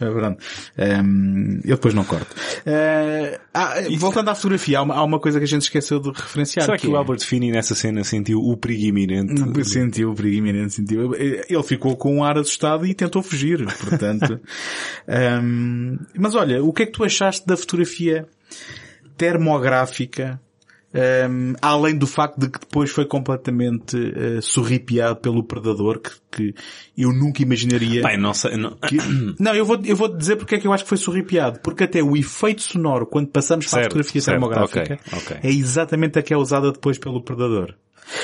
É 0.01 0.09
verdade. 0.09 0.37
Ehm, 0.77 1.59
eu 1.63 1.75
depois 1.75 1.93
não 1.93 2.03
corto. 2.03 2.33
Eh, 2.65 3.39
ah, 3.53 3.75
voltando 3.99 4.29
à 4.29 4.35
fotografia, 4.35 4.79
há 4.79 4.81
uma, 4.81 4.95
há 4.95 5.03
uma 5.03 5.19
coisa 5.19 5.37
que 5.37 5.43
a 5.43 5.47
gente 5.47 5.61
esqueceu 5.61 5.99
de 5.99 6.09
referenciar. 6.09 6.65
Será 6.65 6.77
que 6.77 6.87
é- 6.87 6.89
o 6.89 6.95
Albert 6.95 7.19
Finney 7.19 7.51
nessa 7.51 7.75
cena 7.75 8.03
sentiu 8.03 8.39
o 8.39 8.57
perigo 8.57 8.85
iminente? 8.85 9.65
Sentiu 9.65 10.11
o 10.11 10.15
perigo 10.15 10.37
iminente, 10.37 10.73
sentiu. 10.73 11.13
Ele 11.13 11.63
ficou 11.63 11.95
com 11.95 12.15
um 12.15 12.23
ar 12.23 12.37
assustado 12.39 12.83
e 12.85 12.95
tentou 12.95 13.21
fugir, 13.21 13.63
portanto. 13.77 14.39
Ehm, 15.07 15.97
mas 16.17 16.33
olha, 16.33 16.63
o 16.63 16.73
que 16.73 16.83
é 16.83 16.85
que 16.87 16.93
tu 16.93 17.03
achaste 17.03 17.45
da 17.45 17.55
fotografia 17.55 18.25
termográfica, 19.19 20.39
ehm, 20.93 21.53
além 21.61 21.95
do 21.97 22.07
facto 22.07 22.39
de 22.39 22.49
que 22.49 22.59
depois 22.59 22.89
foi 22.89 23.05
completamente 23.05 23.95
eh, 24.15 24.39
sorripiado 24.41 25.17
pelo 25.17 25.43
predador, 25.43 25.99
que, 25.99 26.11
que 26.31 26.55
eu 26.97 27.11
nunca 27.13 27.41
imaginaria. 27.43 28.01
Bem, 28.01 28.17
não 28.17 28.33
sei, 28.33 28.55
não... 28.57 28.71
que- 28.77 28.97
Não, 29.39 29.53
eu 29.53 29.65
vou, 29.65 29.79
eu 29.85 29.95
vou 29.95 30.07
dizer 30.15 30.37
porque 30.37 30.55
é 30.55 30.59
que 30.59 30.65
eu 30.65 30.73
acho 30.73 30.83
que 30.83 30.89
foi 30.89 30.97
sorripiado. 30.97 31.59
Porque 31.59 31.83
até 31.83 32.01
o 32.01 32.15
efeito 32.17 32.61
sonoro, 32.61 33.05
quando 33.05 33.27
passamos 33.27 33.67
para 33.67 33.81
a 33.81 33.83
fotografia 33.83 34.21
certo, 34.21 34.33
termográfica, 34.39 34.99
ok, 35.13 35.19
ok. 35.19 35.37
é 35.43 35.49
exatamente 35.53 36.17
a 36.17 36.21
que 36.23 36.33
é 36.33 36.37
usada 36.37 36.71
depois 36.71 36.97
pelo 36.97 37.21
predador. 37.21 37.75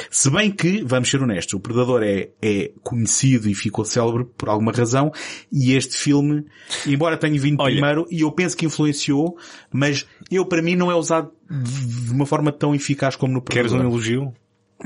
Se 0.10 0.30
bem 0.30 0.52
que, 0.52 0.84
vamos 0.84 1.10
ser 1.10 1.22
honestos, 1.22 1.54
o 1.54 1.60
Predador 1.60 2.02
é, 2.04 2.30
é 2.42 2.72
conhecido 2.82 3.48
e 3.50 3.54
ficou 3.54 3.86
célebre 3.86 4.26
por 4.38 4.50
alguma 4.50 4.72
razão, 4.72 5.12
e 5.52 5.74
este 5.74 5.96
filme, 5.96 6.46
embora 6.88 7.18
tenha 7.18 7.40
vindo 7.40 7.62
Olha- 7.62 7.74
primeiro, 7.76 8.08
e 8.10 8.22
eu 8.22 8.32
penso 8.32 8.58
que 8.58 8.66
influenciou, 8.66 9.38
mas 9.72 10.06
eu, 10.32 10.46
para 10.46 10.62
mim, 10.62 10.76
não 10.76 10.90
é 10.92 10.96
usado 10.96 11.32
de 11.50 12.12
uma 12.12 12.26
forma 12.26 12.52
tão 12.52 12.74
eficaz 12.74 13.16
como 13.16 13.34
no 13.34 13.42
Queres 13.42 13.72
um 13.72 13.76
Predador. 13.78 13.94
elogio? 14.00 14.34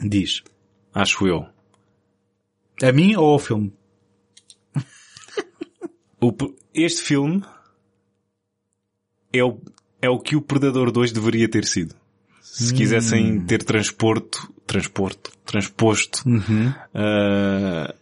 Diz. 0.04 0.44
Acho 0.94 1.28
eu. 1.28 1.46
A 2.82 2.92
mim 2.92 3.16
ou 3.16 3.26
ao 3.34 3.40
filme? 3.40 3.74
O 6.22 6.34
este 6.74 7.02
filme 7.02 7.42
é 9.32 9.44
o, 9.44 9.60
é 10.02 10.10
o 10.10 10.20
que 10.20 10.36
o 10.36 10.42
Predador 10.42 10.92
2 10.92 11.12
deveria 11.14 11.48
ter 11.50 11.64
sido. 11.66 11.96
Se 12.42 12.74
quisessem 12.74 13.40
ter 13.46 13.64
transporto, 13.64 14.52
transporto, 14.70 15.32
transposto, 15.46 16.24
ah, 16.94 17.94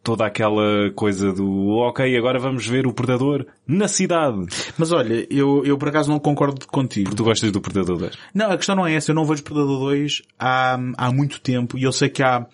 toda 0.00 0.24
aquela 0.24 0.90
coisa 0.94 1.32
do, 1.32 1.78
ok, 1.78 2.16
agora 2.16 2.38
vamos 2.38 2.64
ver 2.66 2.86
o 2.86 2.92
Predador 2.92 3.46
na 3.66 3.88
cidade. 3.88 4.46
Mas 4.78 4.92
olha, 4.92 5.26
eu, 5.28 5.64
eu 5.64 5.76
por 5.76 5.88
acaso 5.88 6.08
não 6.10 6.20
concordo 6.20 6.66
contigo. 6.68 7.14
Tu 7.14 7.24
gostas 7.24 7.50
do 7.50 7.60
Predador 7.60 7.98
2? 7.98 8.18
Não, 8.32 8.50
a 8.50 8.56
questão 8.56 8.76
não 8.76 8.86
é 8.86 8.94
essa. 8.94 9.10
Eu 9.10 9.14
não 9.16 9.24
vejo 9.24 9.42
Predador 9.42 9.78
2 9.80 10.22
há, 10.38 10.78
há 10.96 11.12
muito 11.12 11.40
tempo 11.40 11.76
e 11.76 11.82
eu 11.82 11.92
sei 11.92 12.08
que 12.08 12.22
há, 12.22 12.46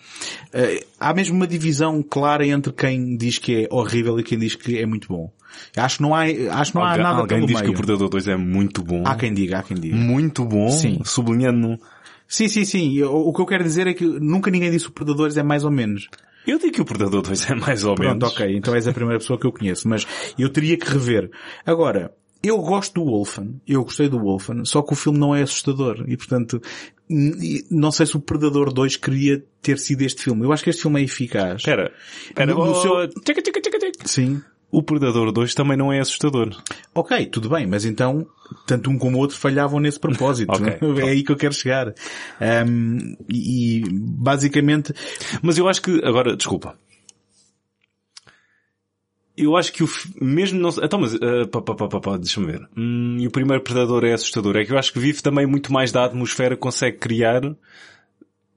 eh, 0.53 0.83
há 0.99 1.13
mesmo 1.13 1.35
uma 1.35 1.47
divisão 1.47 2.03
clara 2.03 2.45
entre 2.45 2.73
quem 2.73 3.15
diz 3.15 3.37
que 3.37 3.63
é 3.65 3.67
horrível 3.71 4.19
e 4.19 4.23
quem 4.23 4.37
diz 4.39 4.55
que 4.55 4.77
é 4.77 4.85
muito 4.85 5.07
bom. 5.07 5.31
Acho 5.75 5.97
que 5.97 6.01
não 6.03 6.13
há, 6.15 6.23
acho 6.23 6.71
que 6.71 6.77
não 6.77 6.83
há 6.83 6.89
Alguém, 6.91 7.03
nada 7.03 7.19
alguém 7.19 7.45
diz 7.45 7.61
meio. 7.61 7.65
que 7.65 7.71
o 7.71 7.73
Predador 7.73 8.09
2 8.09 8.27
é 8.27 8.35
muito 8.35 8.83
bom. 8.83 9.03
Há 9.05 9.15
quem 9.15 9.33
diga, 9.33 9.59
há 9.59 9.63
quem 9.63 9.77
diga. 9.77 9.95
Muito 9.95 10.45
bom. 10.45 10.69
Sim. 10.69 10.99
Sublinhando. 11.03 11.79
Sim, 12.29 12.47
sim, 12.47 12.63
sim. 12.63 12.95
Eu- 12.97 13.11
o 13.13 13.33
que 13.33 13.41
eu 13.41 13.45
quero 13.45 13.63
dizer 13.63 13.87
é 13.87 13.93
que 13.93 14.05
nunca 14.05 14.49
ninguém 14.51 14.69
disse 14.71 14.85
que 14.85 14.91
o 14.91 14.93
Predador 14.93 15.29
é 15.35 15.43
mais 15.43 15.65
ou 15.65 15.71
menos. 15.71 16.07
Eu 16.47 16.57
digo 16.59 16.71
que 16.73 16.81
o 16.81 16.85
Predador 16.85 17.21
2 17.23 17.49
é 17.49 17.55
mais 17.55 17.83
ou 17.83 17.95
Pronto, 17.95 18.21
menos. 18.21 18.33
ok. 18.33 18.55
Então 18.55 18.73
és 18.75 18.87
a 18.87 18.93
primeira 18.93 19.19
pessoa 19.19 19.37
que 19.39 19.45
eu 19.47 19.51
conheço. 19.51 19.89
Mas 19.89 20.05
eu 20.37 20.47
teria 20.49 20.77
que 20.77 20.87
rever. 20.89 21.29
Agora, 21.65 22.13
eu 22.41 22.57
gosto 22.59 22.93
do 22.93 23.03
Wolfen. 23.05 23.59
Eu 23.67 23.83
gostei 23.83 24.07
do 24.07 24.19
Wolfen. 24.19 24.63
Só 24.63 24.81
que 24.81 24.93
o 24.93 24.95
filme 24.95 25.17
não 25.19 25.35
é 25.35 25.41
assustador. 25.41 26.05
E 26.07 26.15
portanto, 26.15 26.61
não 27.69 27.91
sei 27.91 28.05
se 28.05 28.15
o 28.15 28.19
Predador 28.19 28.71
2 28.71 28.95
queria 28.95 29.43
ter 29.61 29.77
sido 29.79 30.01
este 30.03 30.23
filme. 30.23 30.43
Eu 30.45 30.51
acho 30.53 30.63
que 30.63 30.69
este 30.69 30.81
filme 30.83 31.01
é 31.01 31.03
eficaz. 31.03 31.57
Espera, 31.61 31.91
espera, 32.27 32.53
No- 32.53 32.65
no 32.65 32.71
oh, 32.71 32.75
seu-. 32.75 33.09
Sim. 34.05 34.41
O 34.71 34.83
Predador 34.83 35.31
2 35.31 35.55
também 35.55 35.75
não 35.75 35.91
é 35.91 35.99
assustador. 35.99 36.55
Ok, 36.93 37.25
tudo 37.25 37.49
bem, 37.49 37.65
mas 37.65 37.85
então, 37.85 38.27
tanto 38.67 38.89
um 38.89 38.99
como 38.99 39.17
o 39.17 39.19
outro 39.19 39.35
falhavam 39.35 39.79
nesse 39.79 39.99
propósito. 39.99 40.51
Ok, 40.51 40.77
é 41.03 41.09
aí 41.09 41.23
que 41.23 41.31
eu 41.31 41.35
quero 41.35 41.53
chegar. 41.53 41.93
Ahm, 42.39 43.15
e, 43.27 43.83
basicamente, 43.91 44.93
Mas 45.41 45.57
eu 45.57 45.67
acho 45.67 45.81
que, 45.81 46.01
agora, 46.03 46.35
desculpa. 46.35 46.77
Eu 49.35 49.55
acho 49.55 49.71
que 49.71 49.83
o, 49.83 49.89
mesmo 50.21 50.59
não, 50.59 50.69
então 50.83 50.99
mas, 50.99 51.15
ah, 51.15 51.47
pá, 51.49 51.61
pá, 51.61 51.73
pá, 51.73 51.87
pá, 51.87 51.99
pá, 51.99 52.17
deixa-me 52.17 52.47
ver. 52.47 52.67
Hum, 52.77 53.17
e 53.19 53.25
o 53.25 53.31
primeiro 53.31 53.63
Predador 53.63 54.03
é 54.03 54.13
assustador. 54.13 54.55
É 54.57 54.65
que 54.65 54.73
eu 54.73 54.77
acho 54.77 54.93
que 54.93 54.99
vive 54.99 55.21
também 55.23 55.47
muito 55.47 55.71
mais 55.73 55.91
da 55.91 56.05
atmosfera 56.05 56.55
que 56.55 56.61
consegue 56.61 56.97
criar 56.97 57.41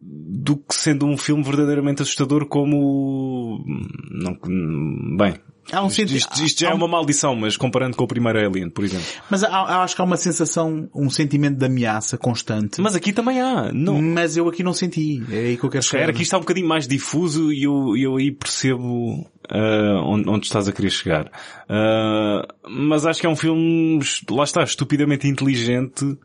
do 0.01 0.57
que 0.57 0.75
sendo 0.75 1.07
um 1.07 1.17
filme 1.17 1.45
verdadeiramente 1.45 2.03
assustador 2.03 2.47
como, 2.47 3.65
hum, 3.65 3.89
não, 4.11 4.37
hum, 4.45 5.17
bem, 5.17 5.37
Há 5.71 5.83
um 5.83 5.87
Isto, 5.87 5.97
senti- 5.97 6.17
isto- 6.17 6.45
isto 6.45 6.61
já 6.61 6.69
há 6.69 6.71
é 6.73 6.75
um- 6.75 6.79
uma 6.79 6.89
maldição, 6.89 7.37
mas 7.37 7.57
comparando 7.57 7.97
com 7.97 8.05
o 8.05 8.07
primeiro 8.07 8.39
Alien, 8.39 8.69
por 8.69 8.85
exemplo. 8.85 9.07
Mas 9.31 9.45
há- 9.45 9.49
há- 9.49 9.83
acho 9.85 9.95
que 9.95 10.03
há 10.03 10.05
uma 10.05 10.17
sensação, 10.17 10.89
um 10.95 11.09
sentimento 11.09 11.57
de 11.59 11.65
ameaça 11.67 12.19
constante. 12.19 12.81
Mas 12.81 12.95
aqui 12.97 13.13
também 13.13 13.41
há. 13.41 13.71
Não, 13.73 14.01
Mas 14.03 14.37
eu 14.37 14.49
aqui 14.49 14.63
não 14.63 14.73
senti. 14.75 15.23
É 15.31 15.37
aí 15.39 15.57
que 15.57 15.65
eu 15.65 15.71
quero 15.71 15.85
chegar. 15.85 16.03
Era 16.03 16.13
que 16.13 16.19
isto 16.23 16.29
está 16.31 16.37
um 16.39 16.41
bocadinho 16.41 16.67
mais 16.69 16.89
difuso 16.89 17.53
e 17.53 17.63
eu, 17.63 17.97
eu 17.97 18.17
aí 18.17 18.33
percebo 18.33 19.25
ah, 19.51 20.03
onde, 20.05 20.29
onde 20.29 20.47
estás 20.47 20.67
a 20.69 20.73
querer 20.73 20.91
chegar. 20.91 21.31
Ah, 21.69 22.47
mas 22.69 23.07
acho 23.07 23.21
que 23.21 23.27
é 23.27 23.31
um 23.31 23.37
filme, 23.37 24.01
lá 24.31 24.45
está, 24.45 24.63
estupidamente 24.65 25.27
inteligente 25.29 26.17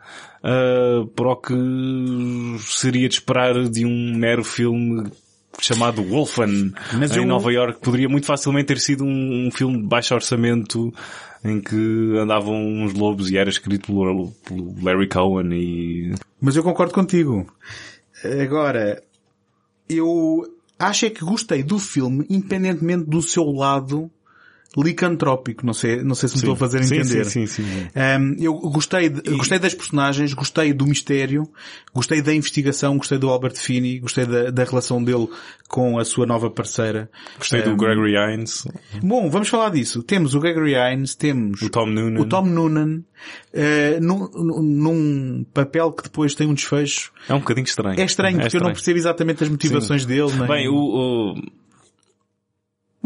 ah, 0.44 1.06
para 1.16 1.28
o 1.32 1.36
que 1.36 1.54
seria 2.60 3.08
de 3.08 3.16
esperar 3.16 3.68
de 3.70 3.86
um 3.86 4.14
mero 4.16 4.44
filme 4.44 5.10
chamado 5.60 6.04
Wolfen 6.04 6.72
Mas 6.98 7.12
em 7.16 7.20
eu- 7.22 7.26
Nova 7.26 7.52
York. 7.52 7.80
Poderia 7.82 8.08
muito 8.10 8.26
facilmente 8.26 8.68
ter 8.68 8.80
sido 8.80 9.04
um, 9.04 9.48
um 9.48 9.52
filme 9.52 9.78
de 9.78 9.88
baixo 9.88 10.14
orçamento 10.14 10.94
em 11.44 11.62
que 11.62 12.16
andavam 12.18 12.56
uns 12.56 12.94
lobos 12.94 13.30
e 13.32 13.38
era 13.38 13.50
escrito 13.50 13.88
pelo, 13.88 14.32
pelo 14.46 14.76
Larry 14.84 15.08
Cohen 15.08 15.52
e 15.54 16.14
Mas 16.42 16.56
eu 16.56 16.64
concordo 16.64 16.94
contigo. 16.94 17.46
Agora, 18.42 19.02
eu 19.88 20.44
acho 20.80 21.06
é 21.06 21.10
que 21.10 21.24
gostei 21.24 21.64
do 21.64 21.78
filme 21.80 22.26
independentemente 22.30 23.06
do 23.10 23.22
seu 23.22 23.46
lado 23.46 24.10
licantrópico. 24.76 25.66
Não 25.66 25.74
sei, 25.74 26.04
não 26.04 26.14
sei 26.16 26.30
se 26.30 26.36
me 26.36 26.40
estou 26.40 26.54
a 26.54 26.58
fazer 26.58 26.84
Sim, 26.84 26.96
entender. 26.98 27.26
Sim, 27.26 27.46
sim, 27.46 27.64
sim. 27.64 27.88
Um, 27.96 28.36
eu 28.40 28.54
gostei, 28.54 29.10
de- 29.10 29.22
gostei 29.36 29.60
das 29.60 29.74
personagens, 29.74 30.34
gostei 30.34 30.74
do 30.74 30.86
mistério, 30.86 31.44
gostei 31.94 32.22
da 32.22 32.34
investigação, 32.34 32.98
gostei 32.98 33.18
do 33.18 33.30
Albert 33.30 33.56
Finney, 33.56 34.00
gostei 34.00 34.26
da, 34.26 34.52
da 34.52 34.64
relação 34.64 35.04
dele 35.04 35.28
com 35.68 35.98
a 36.00 36.06
sua 36.06 36.26
nova 36.26 36.50
parceira. 36.50 37.10
Gostei 37.38 37.62
do 37.62 37.76
Gregory 37.76 38.14
Hines, 38.16 38.66
Bom, 39.02 39.30
vamos 39.30 39.48
falar 39.50 39.70
disso. 39.70 40.04
Temos 40.04 40.34
o 40.36 40.40
Gregory 40.40 40.74
Hines, 40.76 41.16
temos 41.16 41.62
o 41.62 41.70
Tom 41.70 41.88
Noonan. 41.88 42.20
o 42.22 42.26
Tom 42.26 42.46
Noonan, 42.46 43.02
eh, 43.54 44.00
num, 44.00 44.28
num 44.62 45.46
papel 45.54 45.92
que 45.92 46.04
depois 46.04 46.36
tem 46.36 46.48
um 46.48 46.54
desfecho. 46.54 47.12
É 47.28 47.34
um 47.34 47.40
bocadinho 47.40 47.66
estranho. 47.66 48.00
É 48.00 48.06
estranho, 48.06 48.40
porque 48.40 48.58
eu 48.58 48.62
não 48.62 48.72
percebo 48.72 48.98
exatamente 48.98 49.44
as 49.44 49.50
motivações 49.50 50.06
dele. 50.06 50.32
nem- 50.38 50.48
Bem, 50.48 50.68
o, 50.70 50.76
o- 50.76 51.36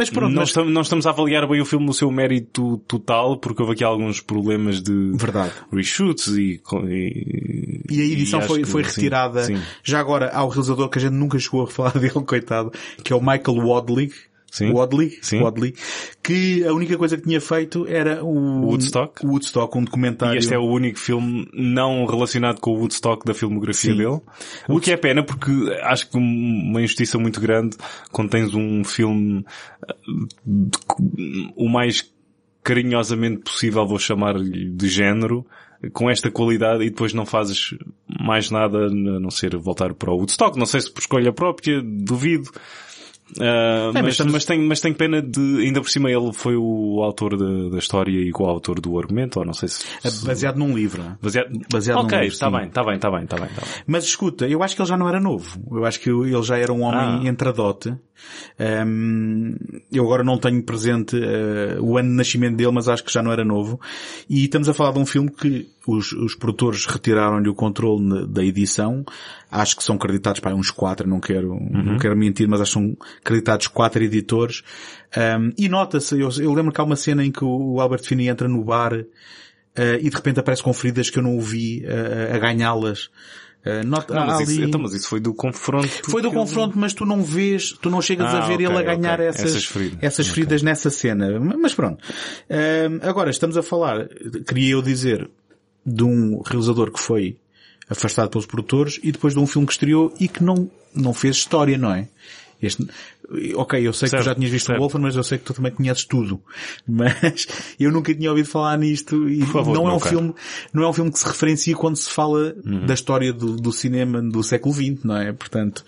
Mas 0.02 0.10
pronto, 0.10 0.32
não, 0.32 0.40
mas... 0.40 0.50
estamos, 0.50 0.74
não 0.74 0.82
estamos 0.82 1.06
a 1.06 1.12
avaliar 1.12 1.48
bem 1.48 1.62
o 1.62 1.66
filme 1.66 1.86
no 1.86 1.94
seu 1.94 2.10
mérito 2.10 2.80
total, 2.88 3.38
porque 3.38 3.62
houve 3.62 3.76
aqui 3.76 3.84
alguns 3.84 4.20
problemas 4.20 4.82
de 4.82 5.12
Verdade. 5.14 5.54
reshoots 5.72 6.26
e, 6.30 6.60
e, 6.88 7.82
E 7.88 8.02
a 8.02 8.06
edição 8.06 8.40
acho 8.40 8.48
foi, 8.48 8.66
foi 8.66 8.84
sim, 8.84 8.90
retirada. 8.90 9.44
Sim, 9.44 9.62
Já 9.84 10.00
agora, 10.00 10.32
há 10.34 10.44
o 10.44 10.50
realizador 10.50 10.90
que 10.90 10.98
a 10.98 11.02
gente 11.02 11.14
nunca 11.14 11.38
chegou 11.38 11.62
a 11.62 11.68
falar 11.68 11.94
dele, 12.00 12.10
coitado, 12.26 12.72
que 13.04 13.14
é 13.14 13.16
o 13.16 13.20
Michael 13.22 13.64
Wadley. 13.64 14.12
Sim. 14.52 14.74
Wadley, 14.74 15.18
Sim. 15.22 15.42
Wadley, 15.42 15.74
que 16.22 16.66
a 16.66 16.74
única 16.74 16.98
coisa 16.98 17.16
que 17.16 17.24
tinha 17.24 17.40
feito 17.40 17.88
era 17.88 18.22
o 18.22 18.66
Woodstock. 18.66 19.26
o 19.26 19.30
Woodstock, 19.30 19.78
um 19.78 19.84
documentário. 19.86 20.36
E 20.36 20.40
este 20.40 20.54
é 20.54 20.60
o 20.60 20.66
único 20.66 21.00
filme 21.00 21.50
não 21.54 22.06
relacionado 22.06 22.60
com 22.60 22.72
o 22.72 22.80
Woodstock 22.80 23.26
da 23.26 23.34
filmografia 23.34 23.94
Sim. 23.94 23.98
dele. 23.98 24.20
O 24.68 24.82
que 24.82 24.92
é 24.92 24.98
pena 24.98 25.24
porque 25.24 25.52
acho 25.84 26.10
que 26.10 26.18
uma 26.18 26.82
injustiça 26.82 27.18
muito 27.18 27.40
grande 27.40 27.78
quando 28.12 28.30
tens 28.30 28.54
um 28.54 28.84
filme 28.84 29.46
eh, 29.88 29.96
o 31.56 31.70
mais 31.70 32.12
carinhosamente 32.62 33.44
possível, 33.44 33.88
vou 33.88 33.98
chamar-lhe 33.98 34.70
de 34.70 34.88
género, 34.90 35.46
com 35.94 36.10
esta 36.10 36.30
qualidade 36.30 36.84
e 36.84 36.90
depois 36.90 37.14
não 37.14 37.26
fazes 37.26 37.74
mais 38.08 38.52
nada 38.52 38.86
a 38.86 38.90
não 38.90 39.32
ser 39.32 39.56
voltar 39.58 39.94
para 39.94 40.12
o 40.12 40.18
Woodstock. 40.18 40.58
Não 40.60 40.66
sei 40.66 40.82
se 40.82 40.92
por 40.92 41.00
escolha 41.00 41.34
própria, 41.34 41.82
duvido. 41.82 42.52
Ah, 43.39 43.91
mas 43.94 44.04
mas, 44.04 44.12
estamos- 44.13 44.34
mas, 44.34 44.46
tenho, 44.46 44.67
mas 44.67 44.82
tenho 44.82 44.96
pena 44.96 45.22
de, 45.22 45.39
ainda 45.62 45.80
por 45.82 45.89
cima 45.89 46.12
ele 46.12 46.34
foi 46.34 46.56
o 46.58 47.02
autor 47.04 47.38
da, 47.38 47.70
da 47.70 47.78
história 47.78 48.12
e 48.12 48.32
o 48.32 48.46
autor 48.46 48.80
do 48.82 48.98
argumento, 49.00 49.39
ou 49.39 49.46
não 49.46 49.54
sei 49.54 49.70
se... 49.70 49.86
É 50.04 50.10
se- 50.10 50.26
baseado 50.26 50.58
num 50.58 50.76
livro. 50.76 51.04
Baseado, 51.22 51.50
Baseado 51.72 51.98
num 52.00 52.04
ok, 52.06 52.17
livro, 52.20 52.34
está 52.34 52.50
sim. 52.50 52.58
bem, 52.58 52.67
está 52.67 52.84
bem, 52.84 52.96
está 52.96 53.10
bem, 53.12 53.24
está 53.24 53.36
bem, 53.38 53.46
está 53.46 53.62
bem. 53.62 53.70
Mas 53.88 54.04
escuta, 54.04 54.48
eu 54.48 54.62
acho 54.63 54.76
que 54.76 54.82
ele 54.82 54.89
já 54.89 54.98
não 54.98 55.08
era 55.08 55.20
novo. 55.20 55.60
Eu 55.72 55.86
acho 55.86 56.00
que 56.00 56.10
ele 56.10 56.44
já 56.44 56.58
era 56.58 56.74
um 56.74 56.82
homem 56.84 57.26
Ah. 57.26 57.30
entradote. 57.30 57.94
Hum, 58.86 59.56
eu 59.92 60.04
agora 60.04 60.24
não 60.24 60.38
tenho 60.38 60.62
presente 60.64 61.18
eh, 61.22 61.78
o 61.80 61.98
ano 61.98 62.10
de 62.10 62.16
nascimento 62.16 62.56
dele, 62.56 62.72
mas 62.72 62.88
acho 62.88 63.04
que 63.04 63.12
já 63.12 63.22
não 63.22 63.32
era 63.32 63.44
novo. 63.44 63.80
E 64.30 64.44
estamos 64.44 64.70
a 64.70 64.74
falar 64.74 64.92
de 64.94 65.00
um 65.00 65.06
filme 65.06 65.30
que 65.32 65.70
os, 65.88 66.12
os 66.14 66.36
produtores 66.36 66.86
retiraram-lhe 66.86 67.50
o 67.50 67.56
controle 67.56 68.28
da 68.28 68.44
edição. 68.44 69.04
Acho 69.50 69.76
que 69.76 69.84
são 69.84 69.98
creditados 69.98 70.40
para 70.40 70.56
uns 70.56 70.72
quatro, 70.72 71.08
não 71.08 71.20
quero, 71.20 71.58
não 71.60 71.98
quero 71.98 72.16
mentir, 72.16 72.48
mas 72.48 72.62
acho 72.62 72.72
que 72.72 72.80
são 72.80 72.98
creditados 73.24 73.68
quatro 73.68 74.04
editores. 74.04 74.64
Hum, 75.18 75.52
e 75.58 75.68
nota-se, 75.68 76.20
eu, 76.20 76.30
eu 76.40 76.54
lembro 76.54 76.72
que 76.72 76.80
há 76.80 76.84
uma 76.84 76.96
cena 76.96 77.26
em 77.26 77.32
que 77.32 77.44
o 77.44 77.80
Albert 77.80 78.04
Finney 78.04 78.30
entra 78.30 78.48
no 78.48 78.64
bar 78.64 78.94
eh, 79.76 80.00
e 80.02 80.10
de 80.10 80.16
repente 80.16 80.40
aparece 80.40 80.62
com 80.62 80.74
feridas 80.74 81.10
que 81.10 81.18
eu 81.18 81.24
não 81.24 81.38
o 81.38 81.42
vi 81.42 81.84
eh, 81.86 82.32
a 82.34 82.38
ganhá-las. 82.38 83.10
Nota, 83.86 84.13
Não, 84.15 84.26
mas, 84.26 84.39
isso, 84.50 84.60
ali- 84.60 84.67
então, 84.69 84.82
mas 84.82 84.93
isso 84.93 85.08
foi 85.08 85.19
do 85.19 85.34
confronto. 85.34 85.88
foi 86.10 86.21
do 86.21 86.32
confronto, 86.32 86.78
mas 86.78 86.93
tu 86.93 87.06
não 87.06 87.21
vês, 87.21 87.74
tu 87.74 87.89
não 87.91 88.02
chegas 88.02 88.28
Ah, 88.34 88.43
a 88.43 88.47
ver 88.47 88.54
ok, 88.56 88.65
ele 88.65 88.78
a 88.78 88.82
ganhar 88.95 89.13
ok. 89.19 89.28
essas, 89.28 89.45
Essas 89.52 89.65
feridas. 89.65 90.00
essas 90.02 90.28
feridas 90.28 90.62
nessa 90.63 90.89
cena. 90.89 91.39
Mas 91.39 91.74
pronto. 91.76 92.04
Ahm, 92.50 93.00
agora, 93.08 93.30
estamos 93.30 93.56
a 93.58 93.62
falar, 93.63 94.08
queria 94.47 94.71
eu 94.74 94.82
dizer, 94.82 95.30
de 95.86 96.04
um 96.04 96.41
realizador 96.41 96.91
que 96.91 97.00
foi 97.00 97.38
afastado 97.89 98.30
pelos 98.30 98.45
produtores 98.45 99.00
e 99.04 99.12
depois 99.12 99.34
de 99.34 99.39
um 99.39 99.45
filme 99.45 99.67
que 99.67 99.74
estreou 99.74 100.13
e 100.19 100.28
que 100.28 100.43
não, 100.43 100.69
não 100.95 101.13
fez 101.13 101.36
história, 101.36 101.78
não 101.78 101.93
é? 101.93 102.08
Este, 102.62 102.88
ok, 103.56 103.88
eu 103.88 103.94
sei 103.94 104.08
que 104.08 104.10
Certo, 104.12 104.24
tu 104.24 104.26
já 104.26 104.36
tinhas 104.36 104.52
visto 104.52 104.65
certo. 104.67 104.78
o 104.80 104.82
Wolfen, 104.82 105.02
mas 105.02 105.15
eu 105.15 105.24
sei 105.24 105.38
que 105.38 105.46
tu 105.46 105.54
também 105.54 105.72
conheces 105.72 106.06
tudo. 106.06 106.41
Mas 106.88 107.48
eu 107.80 107.91
nunca 107.91 108.13
tinha 108.13 108.30
ouvido 108.30 108.48
falar 108.48 108.78
nisto 108.78 109.30
e 109.30 109.41
favor, 109.46 109.74
não 109.76 109.89
é 109.89 109.94
um 109.94 110.00
caro. 110.00 110.10
filme, 110.10 110.34
não 110.74 110.84
é 110.84 110.88
um 110.89 110.94
filme 110.94 111.12
que 111.12 111.20
se 111.20 111.28
referencia 111.28 111.76
quando 111.76 111.96
se 111.96 112.10
fala 112.10 112.54
Uhum. 112.65 112.86
da 112.86 112.94
história 112.94 113.32
do, 113.34 113.56
do 113.56 113.72
cinema 113.72 114.22
do 114.22 114.41
século 114.44 114.74
XX, 114.74 115.04
não 115.04 115.15
é? 115.17 115.32
Portanto, 115.34 115.84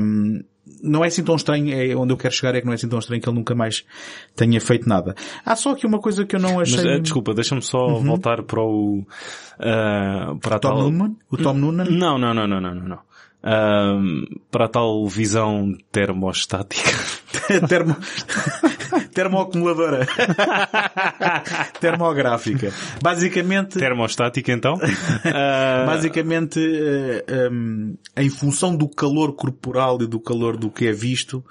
hum, 0.00 0.42
não 0.82 1.04
é 1.04 1.08
assim 1.08 1.22
tão 1.22 1.36
estranho, 1.36 1.72
é 1.74 1.94
onde 1.94 2.12
eu 2.12 2.16
quero 2.16 2.32
chegar 2.34 2.54
é 2.54 2.60
que 2.60 2.66
não 2.66 2.72
é 2.72 2.76
assim 2.76 2.88
tão 2.88 2.98
estranho 2.98 3.20
que 3.22 3.28
ele 3.28 3.36
nunca 3.36 3.54
mais 3.54 3.84
tenha 4.34 4.60
feito 4.60 4.88
nada. 4.88 5.14
Há 5.44 5.54
só 5.56 5.72
aqui 5.72 5.86
uma 5.86 5.98
coisa 5.98 6.24
que 6.24 6.34
eu 6.36 6.40
não 6.40 6.58
achei... 6.60 6.76
Mas, 6.76 6.86
eh, 6.86 6.98
desculpa, 7.00 7.32
deixa-me 7.34 7.62
só 7.62 7.98
voltar 8.00 8.42
para 8.42 8.62
o, 8.62 9.04
ah, 9.58 10.34
para 10.40 10.56
a 10.56 10.58
Tom 10.58 10.68
tal... 10.68 10.78
Noonan? 10.90 11.14
O 11.30 11.36
Tom 11.36 11.54
Noonan? 11.54 11.84
Não, 11.84 12.18
não, 12.18 12.34
não, 12.34 12.46
não, 12.46 12.60
não, 12.60 12.74
não, 12.74 12.98
Ah, 13.46 14.00
para 14.50 14.64
a 14.64 14.68
tal 14.68 15.06
visão 15.06 15.76
termostática. 15.92 16.90
Termo... 17.68 17.94
Termoacumuladora. 19.14 20.06
Termográfica. 21.80 22.72
Basicamente, 23.02 23.78
Termostática 23.78 24.52
então. 24.52 24.74
Ah, 25.26 25.84
basicamente, 25.86 26.60
eh, 26.60 27.48
um, 27.50 27.96
em 28.16 28.28
função 28.28 28.76
do 28.76 28.88
calor 28.88 29.34
corporal 29.34 29.98
e 30.02 30.06
do 30.06 30.20
calor 30.20 30.56
do 30.56 30.70
que 30.70 30.86
é 30.86 30.92
visto, 30.92 31.44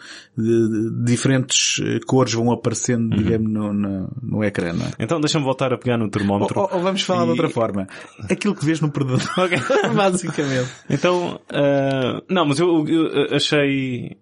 diferentes 1.03 1.79
eh, 1.83 1.99
cores 2.05 2.33
vão 2.33 2.51
aparecendo, 2.51 3.15
digamos, 3.15 3.51
no, 3.51 3.73
no, 3.73 4.09
no 4.21 4.43
ecrã, 4.43 4.69
é? 4.73 5.03
então 5.03 5.19
deixa-me 5.19 5.43
voltar 5.43 5.73
a 5.73 5.77
pegar 5.77 5.97
no 5.97 6.09
termómetro. 6.09 6.59
Ou, 6.59 6.69
ou 6.73 6.81
vamos 6.81 7.01
falar 7.01 7.23
de 7.25 7.31
outra 7.31 7.47
E- 7.47 7.51
forma. 7.51 7.87
Aquilo 8.29 8.55
que 8.55 8.65
vês 8.65 8.79
no 8.79 8.89
Predador. 8.91 9.21
Basicamente. 9.95 10.69
Então, 10.89 11.39
ah, 11.49 12.21
não, 12.29 12.45
mas 12.45 12.59
eu, 12.59 12.87
eu 12.87 13.35
achei, 13.35 14.17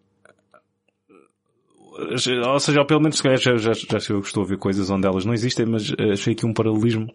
ou 2.47 2.59
seja, 2.59 2.85
pelo 2.85 3.01
menos 3.01 3.17
se 3.17 3.23
calhar 3.23 3.37
já, 3.39 3.55
já, 3.57 3.73
já 3.73 3.97
eu 4.09 4.19
estou 4.19 4.43
a 4.43 4.45
ver 4.45 4.57
coisas 4.57 4.89
onde 4.89 5.07
elas 5.07 5.25
não 5.25 5.33
existem, 5.33 5.65
mas 5.65 5.93
achei 6.11 6.33
aqui 6.33 6.45
um 6.45 6.53
paralelismo 6.53 7.07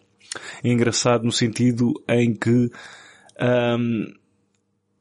engraçado 0.63 1.23
no 1.23 1.31
sentido 1.31 1.93
em 2.07 2.33
que 2.33 2.69
ahm, 3.39 4.05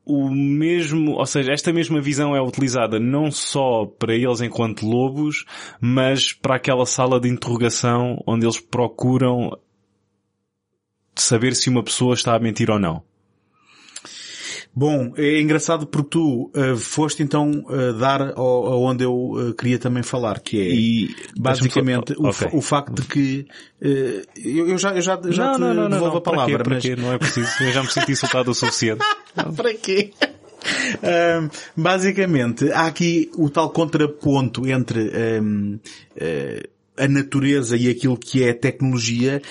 o 0.04 0.30
mesmo, 0.30 1.14
ou 1.14 1.26
seja, 1.26 1.52
esta 1.52 1.72
mesma 1.72 2.00
visão 2.00 2.34
é 2.34 2.40
utilizada 2.40 3.00
não 3.00 3.30
só 3.30 3.84
para 3.84 4.14
eles 4.14 4.40
enquanto 4.40 4.86
lobos, 4.86 5.44
mas 5.80 6.32
para 6.32 6.54
aquela 6.56 6.86
sala 6.86 7.18
de 7.18 7.28
interrogação 7.28 8.22
onde 8.24 8.46
eles 8.46 8.60
procuram 8.60 9.50
saber 11.16 11.56
se 11.56 11.68
uma 11.68 11.82
pessoa 11.82 12.14
está 12.14 12.36
a 12.36 12.38
mentir 12.38 12.70
ou 12.70 12.78
não. 12.78 13.02
Bom, 14.78 15.14
é 15.16 15.40
engraçado 15.40 15.86
porque 15.86 16.10
tu 16.10 16.50
eh, 16.54 16.76
foste 16.76 17.22
então 17.22 17.64
eh, 17.70 17.94
dar 17.98 18.34
ao, 18.36 18.66
aonde 18.66 19.04
eu 19.04 19.32
eh, 19.48 19.54
queria 19.58 19.78
também 19.78 20.02
falar, 20.02 20.38
que 20.40 20.60
é 20.60 20.64
E 20.68 21.16
basicamente 21.34 22.12
o, 22.18 22.30
fa- 22.30 22.50
o 22.52 22.60
facto 22.60 22.92
de 22.92 23.02
que 23.08 23.46
eu, 23.80 24.68
eu 24.68 24.76
já, 24.76 24.90
eu 24.94 25.00
já, 25.00 25.18
já 25.30 25.52
te 25.54 25.60
devolvo 25.88 26.18
a 26.18 26.20
para 26.20 26.32
palavra, 26.32 26.58
quê? 26.58 26.62
Para 26.64 26.74
mas 26.74 26.82
quê? 26.84 26.94
Não 26.94 27.10
é 27.10 27.16
preciso. 27.18 27.48
Eu 27.64 27.72
já 27.72 27.82
me 27.82 27.90
senti 27.90 28.12
insultado 28.12 28.50
o 28.50 28.54
suficiente. 28.54 29.02
para 29.56 29.72
quê? 29.72 30.12
Basicamente, 31.76 32.70
há 32.72 32.86
aqui 32.86 33.30
o 33.36 33.48
tal 33.48 33.70
contraponto 33.70 34.66
entre 34.68 35.10
ahm, 35.14 35.78
eh, 36.16 36.68
a 36.98 37.08
natureza 37.08 37.76
e 37.76 37.88
aquilo 37.88 38.16
que 38.16 38.42
é 38.42 38.50
a 38.50 38.54
tecnologia 38.54 39.42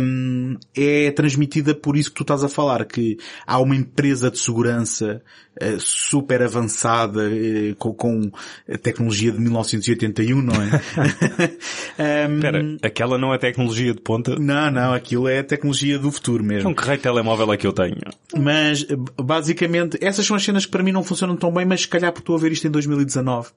um, 0.00 0.56
é 0.76 1.10
transmitida 1.10 1.74
por 1.74 1.96
isso 1.96 2.10
que 2.10 2.16
tu 2.16 2.22
estás 2.22 2.44
a 2.44 2.48
falar, 2.48 2.84
que 2.84 3.18
há 3.46 3.58
uma 3.58 3.74
empresa 3.74 4.30
de 4.30 4.38
segurança 4.38 5.22
uh, 5.60 5.80
super 5.80 6.42
avançada 6.42 7.28
uh, 7.28 7.74
com, 7.76 7.92
com, 7.94 8.30
a 8.70 8.78
tecnologia 8.78 9.32
de 9.32 9.40
1981, 9.40 10.42
não 10.42 10.54
é? 10.54 12.28
um, 12.28 12.34
Espera, 12.36 12.76
aquela 12.82 13.18
não 13.18 13.32
é 13.32 13.38
tecnologia 13.38 13.94
de 13.94 14.00
ponta? 14.00 14.36
Não, 14.38 14.70
não, 14.70 14.92
aquilo 14.92 15.26
é 15.26 15.38
a 15.38 15.44
tecnologia 15.44 15.98
do 15.98 16.12
futuro 16.12 16.44
mesmo. 16.44 16.70
Então 16.70 16.74
que 16.74 16.86
raio 16.86 17.00
telemóvel 17.00 17.52
é 17.52 17.56
que 17.56 17.66
eu 17.66 17.72
tenho? 17.72 17.96
Mas, 18.36 18.86
basicamente, 19.16 19.98
essas 20.00 20.26
são 20.26 20.36
as 20.36 20.44
cenas 20.44 20.66
que 20.66 20.70
para 20.70 20.82
mim 20.82 20.92
não 20.92 21.02
funcionam 21.02 21.36
tão 21.36 21.52
bem, 21.52 21.64
mas 21.64 21.82
se 21.82 21.88
calhar 21.88 22.12
porque 22.12 22.22
estou 22.22 22.36
a 22.36 22.38
ver 22.38 22.52
isto 22.52 22.66
em 22.66 22.70
2019 22.70 23.50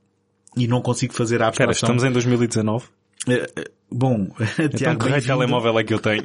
e 0.58 0.68
não 0.68 0.82
consigo 0.82 1.14
fazer 1.14 1.42
a 1.42 1.48
abstração. 1.48 1.72
Espera, 1.72 1.94
estamos 1.94 2.04
em 2.04 2.12
2019? 2.12 2.86
Eh, 3.28 3.48
eh, 3.56 3.72
bom, 3.92 4.28
então, 4.60 4.70
Tiago, 4.70 5.06
que 5.06 5.22
telemóvel 5.22 5.80
é 5.80 5.84
que 5.84 5.94
eu 5.94 6.00
tenho? 6.00 6.24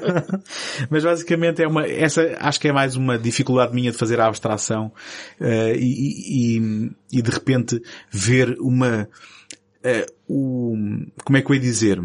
Mas 0.90 1.04
basicamente 1.04 1.62
é 1.62 1.66
uma, 1.66 1.86
essa 1.86 2.36
acho 2.38 2.60
que 2.60 2.68
é 2.68 2.72
mais 2.72 2.96
uma 2.96 3.18
dificuldade 3.18 3.74
minha 3.74 3.90
de 3.90 3.98
fazer 3.98 4.20
a 4.20 4.26
abstração 4.26 4.92
uh, 5.40 5.74
e, 5.76 6.58
e, 6.58 6.92
e, 7.12 7.22
de 7.22 7.30
repente 7.30 7.82
ver 8.10 8.56
uma, 8.60 9.08
uh, 9.84 10.12
o, 10.28 10.76
como 11.24 11.36
é 11.36 11.42
que 11.42 11.50
eu 11.50 11.54
ia 11.54 11.60
dizer, 11.60 12.00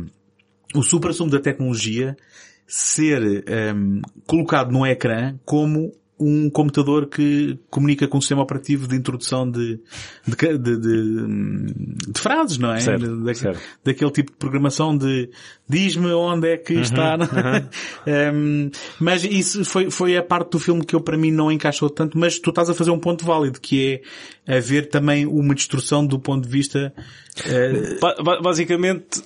o 0.74 0.82
supra-sumo 0.82 1.30
da 1.30 1.40
tecnologia 1.40 2.16
ser 2.66 3.22
um, 3.22 3.42
ehm, 3.48 4.02
colocado 4.26 4.72
no 4.72 4.86
ecrã 4.86 5.38
como 5.46 5.94
um 6.20 6.50
computador 6.50 7.08
que 7.08 7.60
comunica 7.70 8.08
com 8.08 8.18
um 8.18 8.22
sistema 8.22 8.42
operativo 8.42 8.88
de 8.88 8.96
introdução 8.96 9.50
de, 9.50 9.80
de, 10.26 10.58
de, 10.58 10.78
de, 10.78 11.74
de 12.12 12.20
frases, 12.20 12.58
não 12.58 12.74
é? 12.74 12.80
Certo, 12.80 13.24
da, 13.24 13.34
certo. 13.34 13.60
Daquele 13.84 14.12
tipo 14.12 14.32
de 14.32 14.38
programação 14.38 14.98
de 14.98 15.30
diz-me 15.70 16.12
onde 16.14 16.50
é 16.50 16.58
que 16.58 16.74
uhum, 16.74 16.82
está. 16.82 17.16
Uhum. 17.18 18.34
um, 18.34 18.72
mas 19.00 19.24
isso 19.24 19.64
foi, 19.64 19.92
foi 19.92 20.18
a 20.18 20.24
parte 20.24 20.52
do 20.52 20.60
filme 20.60 20.84
que 20.84 20.96
eu 20.96 21.02
para 21.02 21.18
mim 21.18 21.32
não 21.32 21.52
encaixou 21.52 21.90
tanto, 21.90 22.18
mas 22.18 22.40
tu 22.40 22.50
estás 22.50 22.70
a 22.70 22.74
fazer 22.74 22.92
um 22.92 23.00
ponto 23.00 23.24
válido, 23.24 23.60
que 23.60 24.02
é 24.48 24.58
haver 24.58 24.90
também 24.90 25.26
uma 25.26 25.54
destrução 25.54 26.06
do 26.06 26.20
ponto 26.20 26.44
de 26.46 26.50
vista... 26.50 26.94
Uh... 27.46 28.42
Basicamente, 28.42 29.22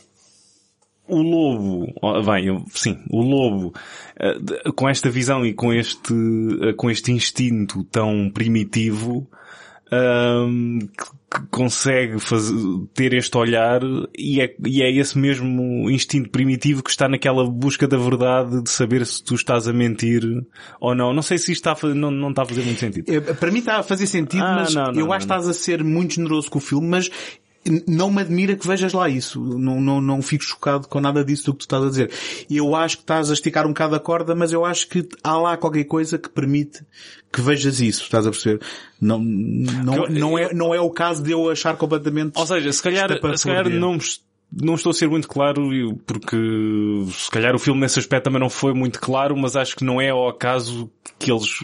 o 1.12 1.22
lobo, 1.22 1.94
bem, 2.26 2.64
sim, 2.70 2.98
o 3.10 3.22
lobo, 3.22 3.74
eh, 4.18 4.72
com 4.76 4.88
esta 4.88 5.10
visão 5.10 5.46
e 5.46 5.54
com 5.54 5.74
este, 5.74 6.14
eh, 6.62 6.74
com 6.74 6.90
este 6.90 7.12
instinto 7.12 7.84
tão 7.84 8.32
primitivo, 8.34 9.28
um, 9.92 10.80
que 10.80 11.48
consegue 11.50 12.20
fazer, 12.20 12.56
ter 12.94 13.14
este 13.14 13.38
olhar 13.38 13.82
e 14.18 14.42
é, 14.42 14.54
e 14.66 14.82
é 14.82 14.92
esse 14.92 15.18
mesmo 15.18 15.90
instinto 15.90 16.30
primitivo 16.30 16.84
que 16.84 16.90
está 16.90 17.08
naquela 17.08 17.50
busca 17.50 17.88
da 17.88 17.98
verdade 17.98 18.62
de 18.64 18.70
saber 18.70 19.06
se 19.06 19.24
tu 19.24 19.36
estás 19.36 19.68
a 19.68 19.74
mentir 19.74 20.24
ou 20.80 20.94
não. 20.94 21.14
Não 21.14 21.22
sei 21.22 21.38
se 21.38 21.54
isto 21.54 21.70
está 21.70 21.88
a, 21.88 21.94
não, 21.94 22.12
não 22.12 22.30
está 22.30 22.42
a 22.44 22.46
fazer 22.46 22.64
muito 22.64 22.80
sentido. 22.80 23.10
É, 23.10 23.20
para 23.20 23.52
mim 23.52 23.60
está 23.60 23.78
a 23.78 23.84
fazer 23.84 24.08
sentido, 24.08 24.44
ah, 24.44 24.56
mas 24.56 24.74
não, 24.74 24.84
não, 24.88 24.94
eu 24.94 25.06
não, 25.06 25.14
acho 25.14 25.26
que 25.26 25.34
estás 25.34 25.48
a 25.48 25.54
ser 25.54 25.84
muito 25.84 26.16
generoso 26.16 26.50
com 26.50 26.58
o 26.58 26.62
filme, 26.62 26.88
mas 26.88 27.10
não 27.88 28.12
me 28.12 28.22
admira 28.22 28.56
que 28.56 28.68
vejas 28.68 28.94
lá 28.94 29.08
isso. 29.08 29.40
Não, 29.40 29.80
não, 29.80 30.02
não 30.02 30.22
fico 30.22 30.44
chocado 30.44 30.88
com 30.88 31.00
nada 31.00 31.24
disso 31.24 31.46
do 31.46 31.54
que 31.54 31.60
tu 31.60 31.62
estás 31.62 31.84
a 31.84 31.90
dizer. 31.90 32.12
Eu 32.50 32.76
acho 32.76 32.98
que 32.98 33.04
estás 33.04 33.30
a 33.30 33.34
esticar 33.34 33.66
um 33.66 33.70
bocado 33.70 33.96
a 33.96 34.00
corda, 34.00 34.34
mas 34.36 34.52
eu 34.52 34.66
acho 34.66 34.88
que 34.88 35.08
há 35.24 35.38
lá 35.38 35.58
qualquer 35.58 35.84
coisa 35.84 36.18
que 36.18 36.30
permite 36.30 36.84
que 37.32 37.42
vejas 37.42 37.80
isso. 37.80 38.04
Estás 38.04 38.26
a 38.26 38.32
perceber? 38.32 38.62
Não, 39.00 39.20
não, 39.20 40.08
não, 40.08 40.38
é, 40.38 40.54
não 40.54 40.74
é 40.74 40.82
o 40.82 40.90
caso 40.90 41.22
de 41.24 41.32
eu 41.32 41.50
achar 41.50 41.78
completamente... 41.78 42.38
Ou 42.38 42.46
seja, 42.46 42.72
se 42.72 42.82
calhar, 42.82 43.10
se 43.38 43.46
calhar 43.46 43.70
não, 43.70 43.98
não 44.52 44.76
estou 44.76 44.90
a 44.90 44.94
ser 44.94 45.08
muito 45.08 45.28
claro 45.28 45.62
porque 46.06 46.38
se 47.14 47.30
calhar 47.30 47.56
o 47.56 47.60
filme 47.60 47.80
nesse 47.80 48.00
aspecto 48.00 48.26
também 48.26 48.42
não 48.42 48.50
foi 48.50 48.74
muito 48.74 49.00
claro, 49.00 49.38
mas 49.38 49.56
acho 49.56 49.76
que 49.76 49.84
não 49.84 50.02
é 50.02 50.10
ao 50.10 50.28
acaso 50.28 50.90
que 51.18 51.32
eles 51.32 51.64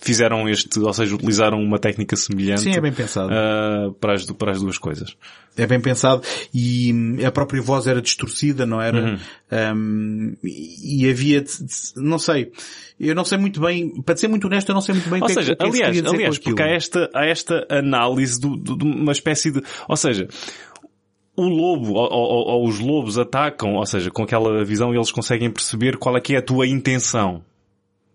fizeram 0.00 0.48
este, 0.48 0.78
ou 0.78 0.92
seja, 0.92 1.14
utilizaram 1.14 1.58
uma 1.60 1.78
técnica 1.78 2.16
semelhante. 2.16 2.62
Sim, 2.62 2.72
é 2.72 2.80
bem 2.80 2.92
pensado. 2.92 3.30
Uh, 3.32 3.92
para, 3.94 4.14
as, 4.14 4.24
para 4.24 4.52
as 4.52 4.60
duas 4.60 4.78
coisas. 4.78 5.16
É 5.56 5.66
bem 5.66 5.80
pensado 5.80 6.22
e 6.54 6.92
hum, 6.92 7.16
a 7.26 7.32
própria 7.32 7.60
voz 7.60 7.86
era 7.88 8.00
distorcida, 8.00 8.64
não 8.64 8.80
era? 8.80 9.02
Uhum. 9.02 9.18
Um, 9.74 10.36
e 10.44 11.10
havia, 11.10 11.44
não 11.96 12.18
sei, 12.18 12.52
eu 13.00 13.14
não 13.14 13.24
sei 13.24 13.38
muito 13.38 13.60
bem, 13.60 14.00
para 14.02 14.16
ser 14.16 14.28
muito 14.28 14.46
honesto, 14.46 14.68
eu 14.68 14.74
não 14.74 14.80
sei 14.80 14.94
muito 14.94 15.10
bem 15.10 15.20
ou 15.20 15.24
o 15.24 15.28
que 15.28 15.34
seja, 15.34 15.52
é 15.52 15.56
que, 15.56 15.64
aliás, 15.64 16.00
que 16.00 16.06
aliás, 16.06 16.38
porque 16.38 16.62
há 16.62 16.68
esta, 16.68 17.10
há 17.12 17.26
esta 17.26 17.66
análise 17.68 18.40
do, 18.40 18.56
do, 18.56 18.76
de 18.76 18.84
uma 18.84 19.10
espécie 19.10 19.50
de, 19.50 19.60
ou 19.88 19.96
seja, 19.96 20.28
o 21.36 21.42
lobo, 21.42 21.94
ou, 21.94 22.08
ou, 22.12 22.48
ou, 22.48 22.68
os 22.68 22.78
lobos 22.78 23.18
atacam, 23.18 23.74
ou 23.74 23.86
seja, 23.86 24.10
com 24.10 24.22
aquela 24.22 24.64
visão 24.64 24.94
eles 24.94 25.10
conseguem 25.10 25.50
perceber 25.50 25.96
qual 25.96 26.16
é 26.16 26.20
que 26.20 26.34
é 26.34 26.38
a 26.38 26.42
tua 26.42 26.68
intenção 26.68 27.42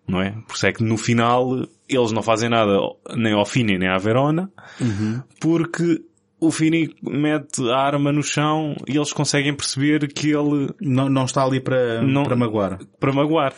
não 0.08 0.22
é? 0.22 0.32
Por 0.48 0.56
isso 0.56 0.68
é 0.68 0.74
que 0.74 0.84
no 0.84 0.98
final 0.98 1.68
eles 1.88 2.12
não 2.12 2.22
fazem 2.22 2.50
nada 2.50 2.78
nem 3.16 3.34
ao 3.34 3.46
Fini 3.46 3.78
nem 3.78 3.90
à 3.90 3.98
Verona, 3.98 4.52
uhum. 4.80 5.22
porque 5.40 6.02
o 6.40 6.52
Fini 6.52 6.94
mete 7.02 7.62
a 7.70 7.78
arma 7.78 8.12
no 8.12 8.22
chão 8.22 8.76
e 8.88 8.98
eles 8.98 9.14
conseguem 9.14 9.54
perceber 9.56 10.12
que 10.12 10.30
ele 10.30 10.70
não, 10.82 11.08
não 11.08 11.26
está 11.26 11.44
ali 11.44 11.60
para, 11.60 12.02
não, 12.02 12.24
para 12.24 12.36
magoar. 12.36 12.80
Para 13.00 13.14
magoar. 13.14 13.54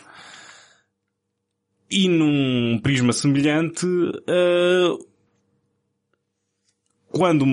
E 1.90 2.08
num 2.08 2.78
prisma 2.80 3.12
semelhante, 3.12 3.86
uh, 3.86 5.06
quando 7.08 7.44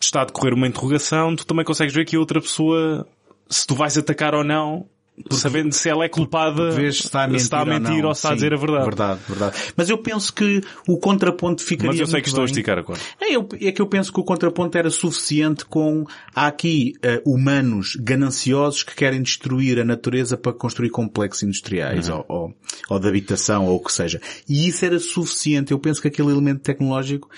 está 0.00 0.22
a 0.22 0.24
decorrer 0.24 0.54
uma 0.54 0.66
interrogação, 0.66 1.36
tu 1.36 1.46
também 1.46 1.64
consegues 1.64 1.94
ver 1.94 2.04
que 2.04 2.16
a 2.16 2.18
outra 2.18 2.40
pessoa, 2.40 3.06
se 3.48 3.66
tu 3.66 3.74
vais 3.74 3.96
atacar 3.96 4.34
ou 4.34 4.44
não, 4.44 4.88
sabendo 5.30 5.72
se 5.72 5.88
ela 5.88 6.04
é 6.04 6.08
culpada, 6.08 6.70
Vês 6.70 6.96
se 6.96 7.02
está 7.04 7.24
a 7.24 7.26
mentir, 7.26 7.42
está 7.42 7.60
a 7.60 7.64
mentir 7.64 7.98
ou, 8.00 8.06
ou, 8.06 8.12
está 8.12 8.28
Sim, 8.28 8.32
a 8.32 8.36
dizer 8.36 8.54
a 8.54 8.56
verdade. 8.56 8.84
Verdade, 8.84 9.20
verdade. 9.28 9.56
Mas 9.76 9.88
eu 9.88 9.98
penso 9.98 10.32
que 10.32 10.60
o 10.88 10.98
contraponto 10.98 11.62
ficaria 11.62 11.90
Mas 11.90 12.00
eu 12.00 12.06
sei 12.06 12.20
que 12.20 12.28
estou 12.28 12.44
bem. 12.44 12.50
a 12.50 12.50
esticar 12.50 12.78
a 12.78 12.82
corda. 12.82 13.02
É, 13.20 13.34
eu, 13.34 13.48
é 13.60 13.72
que 13.72 13.80
eu 13.80 13.86
penso 13.86 14.12
que 14.12 14.20
o 14.20 14.24
contraponto 14.24 14.76
era 14.76 14.90
suficiente 14.90 15.64
com, 15.64 16.04
há 16.34 16.46
aqui 16.46 16.94
uh, 17.04 17.30
humanos 17.30 17.96
gananciosos 18.00 18.82
que 18.82 18.94
querem 18.94 19.22
destruir 19.22 19.80
a 19.80 19.84
natureza 19.84 20.36
para 20.36 20.52
construir 20.52 20.90
complexos 20.90 21.42
industriais 21.42 22.08
uhum. 22.08 22.24
ou, 22.28 22.36
ou, 22.36 22.54
ou 22.90 22.98
de 22.98 23.08
habitação 23.08 23.66
ou 23.66 23.76
o 23.76 23.80
que 23.80 23.92
seja. 23.92 24.20
E 24.48 24.68
isso 24.68 24.84
era 24.84 24.98
suficiente. 24.98 25.72
Eu 25.72 25.78
penso 25.78 26.00
que 26.00 26.08
aquele 26.08 26.30
elemento 26.30 26.60
tecnológico 26.60 27.28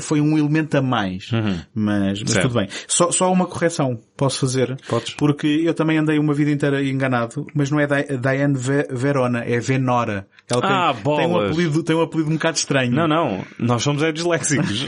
foi 0.00 0.20
um 0.20 0.38
elemento 0.38 0.76
a 0.76 0.82
mais. 0.82 1.30
Uhum. 1.32 1.60
Mas, 1.74 2.22
mas 2.22 2.38
tudo 2.38 2.54
bem. 2.54 2.68
Só, 2.86 3.10
só 3.10 3.32
uma 3.32 3.46
correção 3.46 3.98
posso 4.16 4.40
fazer. 4.40 4.76
Podes. 4.88 5.14
Porque 5.14 5.46
eu 5.46 5.74
também 5.74 5.98
andei 5.98 6.18
uma 6.18 6.32
vida 6.32 6.50
inteira 6.50 6.82
enganado, 6.82 7.46
mas 7.54 7.70
não 7.70 7.80
é 7.80 7.86
Diane 7.86 8.54
Verona, 8.56 9.44
é 9.44 9.58
Venora. 9.58 10.26
Ela 10.50 10.60
tem, 10.60 10.70
ah, 10.70 10.94
tem, 10.94 11.26
um 11.26 11.38
apelido, 11.38 11.82
tem 11.82 11.96
um 11.96 12.02
apelido 12.02 12.30
um 12.30 12.34
bocado 12.34 12.56
estranho. 12.56 12.92
Não, 12.92 13.08
não. 13.08 13.44
Nós 13.58 13.82
somos 13.82 14.02
é 14.02 14.12
disléxicos. 14.12 14.84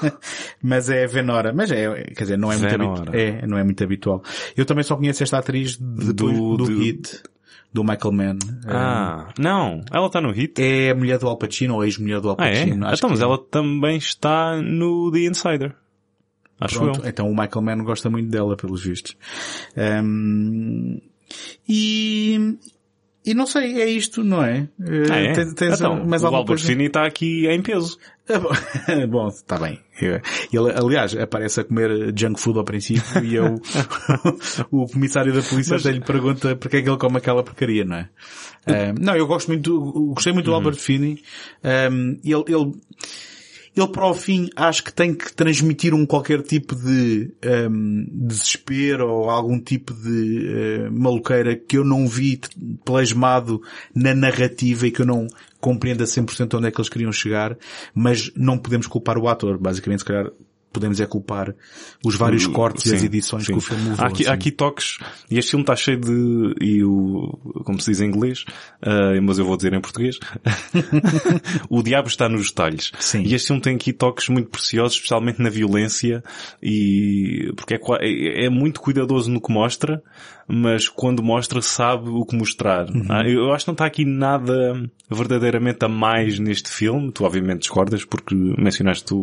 mas 0.62 0.90
é 0.90 1.06
Venora. 1.06 1.52
Mas 1.52 1.70
é, 1.70 2.04
quer 2.14 2.24
dizer, 2.24 2.38
não 2.38 2.52
é 2.52 2.56
muito 2.56 2.74
habitual. 2.74 3.14
É, 3.14 3.46
não 3.46 3.58
é 3.58 3.64
muito 3.64 3.82
habitual. 3.82 4.22
Eu 4.56 4.64
também 4.64 4.84
só 4.84 4.96
conheço 4.96 5.22
esta 5.22 5.38
atriz 5.38 5.76
do, 5.76 6.12
do, 6.12 6.56
do 6.56 6.64
Hit 6.64 7.22
do 7.72 7.84
Michael 7.84 8.12
Mann. 8.12 8.38
Ah, 8.66 9.28
um, 9.38 9.42
não. 9.42 9.84
Ela 9.92 10.06
está 10.06 10.20
no 10.20 10.30
hit? 10.30 10.60
É 10.60 10.90
a 10.90 10.94
mulher 10.94 11.18
do 11.18 11.28
Al 11.28 11.36
Pacino, 11.36 11.74
ou 11.74 11.84
ex-mulher 11.84 12.20
do 12.20 12.30
Al 12.30 12.36
Pacino. 12.36 12.86
Ah, 12.86 12.90
é? 12.90 12.94
Então, 12.94 13.10
mas 13.10 13.20
é. 13.20 13.24
ela 13.24 13.38
também 13.38 13.96
está 13.96 14.60
no 14.60 15.10
The 15.12 15.20
Insider. 15.20 15.74
Acho 16.60 16.80
Pronto, 16.80 17.00
eu. 17.02 17.08
Então 17.08 17.30
o 17.30 17.36
Michael 17.36 17.62
Mann 17.62 17.84
gosta 17.84 18.10
muito 18.10 18.30
dela, 18.30 18.56
pelos 18.56 18.82
vistos. 18.82 19.16
Um, 19.76 21.00
e, 21.68 22.56
e 23.28 23.34
não 23.34 23.46
sei, 23.46 23.82
é 23.82 23.86
isto, 23.86 24.24
não 24.24 24.42
é? 24.42 24.66
Ah, 25.10 25.16
é? 25.16 25.32
Tens, 25.32 25.52
tens 25.52 25.74
então, 25.74 26.02
mais 26.06 26.24
o 26.24 26.28
Albert 26.28 26.60
Finney 26.60 26.86
está 26.86 27.04
aqui 27.04 27.46
em 27.46 27.60
peso. 27.60 27.98
bom, 29.10 29.28
está 29.28 29.58
bem. 29.58 29.78
Ele, 30.00 30.72
aliás, 30.74 31.14
aparece 31.14 31.60
a 31.60 31.64
comer 31.64 32.14
junk 32.16 32.40
food 32.40 32.58
ao 32.58 32.64
princípio 32.64 33.22
e 33.22 33.34
eu, 33.34 33.60
o 34.72 34.86
comissário 34.86 35.34
da 35.34 35.42
polícia 35.42 35.74
Mas... 35.74 35.84
até 35.84 35.94
lhe 35.94 36.00
pergunta 36.00 36.56
porque 36.56 36.78
é 36.78 36.82
que 36.82 36.88
ele 36.88 36.96
come 36.96 37.18
aquela 37.18 37.42
porcaria, 37.42 37.84
não 37.84 37.96
é? 37.96 38.08
Um, 38.66 39.04
não, 39.04 39.14
eu 39.14 39.26
gosto 39.26 39.48
muito, 39.48 40.12
gostei 40.14 40.32
muito 40.32 40.46
do 40.46 40.52
uhum. 40.52 40.56
Albert 40.56 40.76
Finney. 40.76 41.22
Um, 41.62 42.18
ele, 42.24 42.44
ele, 42.48 42.72
ele 43.80 43.88
para 43.88 44.06
o 44.06 44.14
fim 44.14 44.48
acho 44.56 44.82
que 44.84 44.92
tem 44.92 45.14
que 45.14 45.32
transmitir 45.32 45.94
um 45.94 46.04
qualquer 46.04 46.42
tipo 46.42 46.74
de 46.74 47.32
um, 47.70 48.06
desespero 48.26 49.08
ou 49.08 49.30
algum 49.30 49.58
tipo 49.60 49.94
de 49.94 50.88
uh, 50.88 50.92
maluqueira 50.92 51.56
que 51.56 51.78
eu 51.78 51.84
não 51.84 52.06
vi 52.06 52.40
plasmado 52.84 53.60
na 53.94 54.14
narrativa 54.14 54.86
e 54.86 54.90
que 54.90 55.02
eu 55.02 55.06
não 55.06 55.26
compreendo 55.60 56.02
a 56.02 56.06
100% 56.06 56.54
onde 56.56 56.68
é 56.68 56.70
que 56.70 56.80
eles 56.80 56.88
queriam 56.88 57.12
chegar, 57.12 57.56
mas 57.94 58.30
não 58.36 58.58
podemos 58.58 58.86
culpar 58.86 59.18
o 59.18 59.28
ator. 59.28 59.58
Basicamente, 59.58 60.00
se 60.00 60.04
calhar, 60.04 60.30
podemos 60.72 61.00
é 61.00 61.06
culpar 61.06 61.54
os 62.04 62.14
vários 62.14 62.46
cortes 62.46 62.84
sim, 62.84 62.90
e 62.90 62.94
as 62.94 63.04
edições 63.04 63.46
sim. 63.46 63.52
que 63.52 63.58
o 63.58 63.60
filme 63.60 63.90
levou. 63.90 64.04
Há 64.04 64.08
aqui, 64.08 64.24
há 64.24 64.30
assim. 64.30 64.34
aqui 64.34 64.50
toques, 64.50 64.98
e 65.30 65.38
este 65.38 65.50
filme 65.50 65.62
está 65.62 65.74
cheio 65.76 66.00
de, 66.00 66.54
e 66.60 66.84
o, 66.84 67.38
como 67.64 67.80
se 67.80 67.90
diz 67.90 68.00
em 68.00 68.06
inglês, 68.06 68.44
ah, 68.82 69.18
mas 69.22 69.38
eu 69.38 69.44
vou 69.44 69.56
dizer 69.56 69.72
em 69.72 69.80
português, 69.80 70.18
o 71.68 71.82
diabo 71.82 72.08
está 72.08 72.28
nos 72.28 72.48
detalhes. 72.48 72.92
Sim. 72.98 73.22
E 73.22 73.34
este 73.34 73.48
filme 73.48 73.62
tem 73.62 73.76
aqui 73.76 73.92
toques 73.92 74.28
muito 74.28 74.50
preciosos, 74.50 74.94
especialmente 74.94 75.42
na 75.42 75.50
violência, 75.50 76.22
e, 76.62 77.52
porque 77.56 77.74
é, 77.74 77.80
é, 78.00 78.46
é 78.46 78.50
muito 78.50 78.80
cuidadoso 78.80 79.30
no 79.30 79.40
que 79.40 79.52
mostra, 79.52 80.02
mas 80.48 80.88
quando 80.88 81.22
mostra 81.22 81.60
sabe 81.60 82.08
o 82.08 82.24
que 82.24 82.34
mostrar. 82.34 82.88
Uhum. 82.88 83.04
Ah, 83.08 83.22
Eu 83.28 83.52
acho 83.52 83.66
que 83.66 83.70
não 83.70 83.74
está 83.74 83.84
aqui 83.84 84.04
nada 84.04 84.90
verdadeiramente 85.10 85.84
a 85.84 85.88
mais 85.88 86.38
neste 86.38 86.70
filme, 86.70 87.12
tu 87.12 87.24
obviamente 87.24 87.60
discordas 87.60 88.04
porque 88.04 88.34
mencionaste 88.34 89.14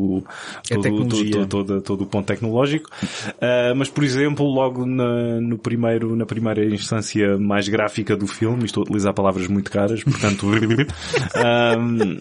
É 0.69 0.75
todo, 0.75 1.07
todo, 1.07 1.47
todo, 1.47 1.81
todo 1.81 2.01
o 2.03 2.05
ponto 2.05 2.25
tecnológico. 2.27 2.89
Uh, 3.03 3.75
mas, 3.75 3.89
por 3.89 4.03
exemplo, 4.03 4.45
logo 4.45 4.85
na, 4.85 5.41
no 5.41 5.57
primeiro, 5.57 6.15
na 6.15 6.25
primeira 6.25 6.63
instância 6.63 7.37
mais 7.37 7.67
gráfica 7.67 8.15
do 8.15 8.27
filme, 8.27 8.65
estou 8.65 8.81
a 8.81 8.83
utilizar 8.83 9.13
palavras 9.13 9.47
muito 9.47 9.71
caras, 9.71 10.03
portanto, 10.03 10.45
um, 10.47 12.19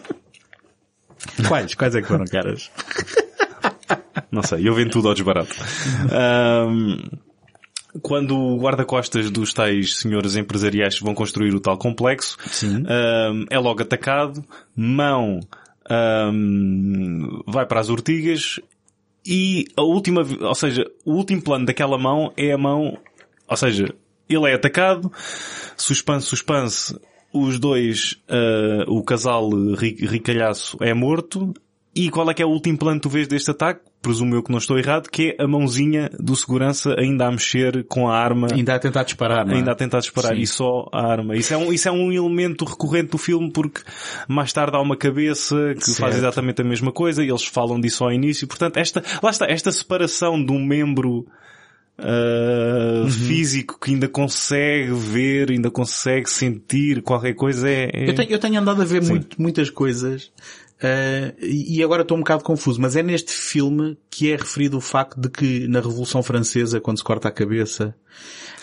Quais? 1.48 1.74
Quais 1.74 1.94
é 1.94 2.02
que 2.02 2.08
foram 2.08 2.24
caras? 2.24 2.70
não 4.30 4.42
sei, 4.42 4.68
eu 4.68 4.74
vendo 4.74 4.90
tudo 4.90 5.08
ao 5.08 5.14
desbarato. 5.14 5.54
Um, 6.68 6.98
quando 8.02 8.36
o 8.36 8.58
guarda-costas 8.58 9.30
dos 9.30 9.52
tais 9.52 9.96
senhores 9.98 10.36
empresariais 10.36 10.98
vão 10.98 11.14
construir 11.14 11.54
o 11.54 11.60
tal 11.60 11.78
complexo, 11.78 12.36
um, 12.64 13.44
é 13.50 13.58
logo 13.58 13.82
atacado, 13.82 14.44
mão 14.76 15.40
um, 16.32 17.42
vai 17.46 17.66
para 17.66 17.80
as 17.80 17.88
ortigas 17.88 18.60
e 19.26 19.66
a 19.76 19.82
última, 19.82 20.22
ou 20.40 20.54
seja, 20.54 20.84
o 21.04 21.12
último 21.12 21.42
plano 21.42 21.66
daquela 21.66 21.96
mão 21.98 22.32
é 22.36 22.52
a 22.52 22.58
mão, 22.58 22.98
ou 23.48 23.56
seja, 23.56 23.94
ele 24.28 24.50
é 24.50 24.54
atacado, 24.54 25.10
suspense, 25.76 26.26
suspense, 26.26 26.98
os 27.32 27.58
dois, 27.58 28.20
uh, 28.28 28.90
o 28.90 29.02
casal 29.02 29.48
ri- 29.74 29.96
ricalhaço 30.00 30.76
é 30.80 30.92
morto, 30.94 31.54
e 31.94 32.10
qual 32.10 32.30
é 32.30 32.34
que 32.34 32.42
é 32.42 32.46
o 32.46 32.50
último 32.50 32.76
plano 32.76 33.00
que 33.00 33.04
tu 33.04 33.08
vês 33.08 33.26
deste 33.28 33.50
ataque? 33.50 33.80
Presumo 34.04 34.34
eu 34.34 34.42
que 34.42 34.50
não 34.52 34.58
estou 34.58 34.78
errado, 34.78 35.08
que 35.08 35.34
é 35.38 35.42
a 35.42 35.48
mãozinha 35.48 36.10
do 36.20 36.36
segurança 36.36 36.94
ainda 36.98 37.26
a 37.26 37.30
mexer 37.30 37.84
com 37.88 38.06
a 38.08 38.16
arma 38.16 38.48
Ainda 38.52 38.74
a 38.74 38.78
tentar 38.78 39.02
disparar, 39.02 39.46
não 39.46 39.54
é? 39.54 39.56
ainda 39.56 39.72
a 39.72 39.74
tentar 39.74 40.00
disparar 40.00 40.34
Sim. 40.36 40.42
e 40.42 40.46
só 40.46 40.88
a 40.92 41.06
arma. 41.10 41.34
Isso 41.36 41.54
é, 41.54 41.56
um, 41.56 41.72
isso 41.72 41.88
é 41.88 41.92
um 41.92 42.12
elemento 42.12 42.64
recorrente 42.64 43.10
do 43.12 43.18
filme 43.18 43.50
porque 43.50 43.80
mais 44.28 44.52
tarde 44.52 44.76
há 44.76 44.80
uma 44.80 44.96
cabeça 44.96 45.56
que 45.74 45.84
faz 45.86 45.96
Certo. 45.96 46.16
exatamente 46.16 46.60
a 46.60 46.64
mesma 46.64 46.92
coisa 46.92 47.24
e 47.24 47.28
eles 47.28 47.44
falam 47.44 47.80
disso 47.80 48.04
ao 48.04 48.12
início. 48.12 48.46
Portanto, 48.46 48.76
esta, 48.76 49.02
lá 49.22 49.30
está, 49.30 49.46
esta 49.48 49.72
separação 49.72 50.44
de 50.44 50.52
um 50.52 50.62
membro 50.64 51.26
Uhum. 51.96 53.04
uh, 53.06 53.08
físico 53.08 53.78
que 53.80 53.92
ainda 53.92 54.08
consegue 54.08 54.92
ver, 54.92 55.52
ainda 55.52 55.70
consegue 55.70 56.28
sentir 56.28 57.00
qualquer 57.02 57.34
coisa 57.34 57.68
é... 57.68 57.88
é- 57.92 58.10
Eu 58.10 58.14
tenho, 58.16 58.30
eu 58.32 58.38
tenho 58.40 58.60
andado 58.60 58.82
a 58.82 58.84
ver 58.84 59.00
muito- 59.02 59.40
muitas 59.40 59.70
coisas 59.70 60.32
eh, 60.86 61.34
e 61.40 61.82
agora 61.82 62.02
estou 62.02 62.16
um 62.16 62.20
bocado 62.20 62.44
confuso, 62.44 62.78
mas 62.80 62.94
é 62.94 63.02
neste 63.02 63.32
filme 63.32 63.96
que 64.10 64.30
é 64.30 64.36
referido 64.36 64.76
o 64.76 64.80
facto 64.82 65.18
de 65.18 65.30
que 65.30 65.66
na 65.66 65.80
Revolução 65.80 66.22
Francesa, 66.22 66.78
quando 66.80 66.98
se 66.98 67.04
corta 67.04 67.28
a 67.28 67.30
cabeça, 67.32 67.94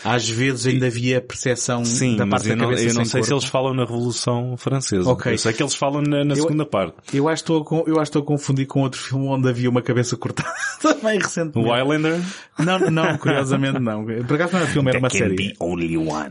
às 0.03 0.27
vezes 0.29 0.65
ainda 0.67 0.87
havia 0.87 1.19
percepção 1.21 1.83
Sim, 1.85 2.15
da 2.17 2.25
parte 2.27 2.47
da 2.49 2.57
cabeça 2.57 2.83
eu 2.83 2.93
não 2.93 3.05
sei 3.05 3.21
se 3.23 3.29
corpo. 3.29 3.33
eles 3.33 3.45
falam 3.45 3.73
na 3.73 3.85
Revolução 3.85 4.55
Francesa. 4.57 5.09
Ok. 5.09 5.31
Eu 5.33 5.37
sei 5.37 5.53
que 5.53 5.61
eles 5.63 5.75
falam 5.75 6.01
na, 6.01 6.23
na 6.23 6.33
Eu- 6.35 6.41
segunda 6.43 6.65
parte. 6.65 6.95
Eu 7.13 7.27
acho, 7.27 7.43
que 7.43 7.51
estou 7.51 7.83
a, 7.85 7.89
eu 7.89 7.93
acho 7.99 8.11
que 8.11 8.17
estou 8.17 8.21
a 8.21 8.25
confundir 8.25 8.65
com 8.67 8.81
outro 8.81 8.99
filme 8.99 9.25
onde 9.27 9.47
havia 9.49 9.69
uma 9.69 9.81
cabeça 9.81 10.15
cortada 10.17 10.49
também 10.81 11.17
O 11.17 11.21
recentemente. 11.21 11.69
Highlander? 11.69 12.19
Não, 12.59 12.79
não, 12.91 13.17
curiosamente 13.17 13.79
não. 13.79 14.05
Por 14.05 14.35
acaso 14.35 14.53
não 14.53 14.59
era 14.61 14.69
filme, 14.69 14.89
era 14.89 14.99
uma 14.99 15.09
série. 15.09 15.53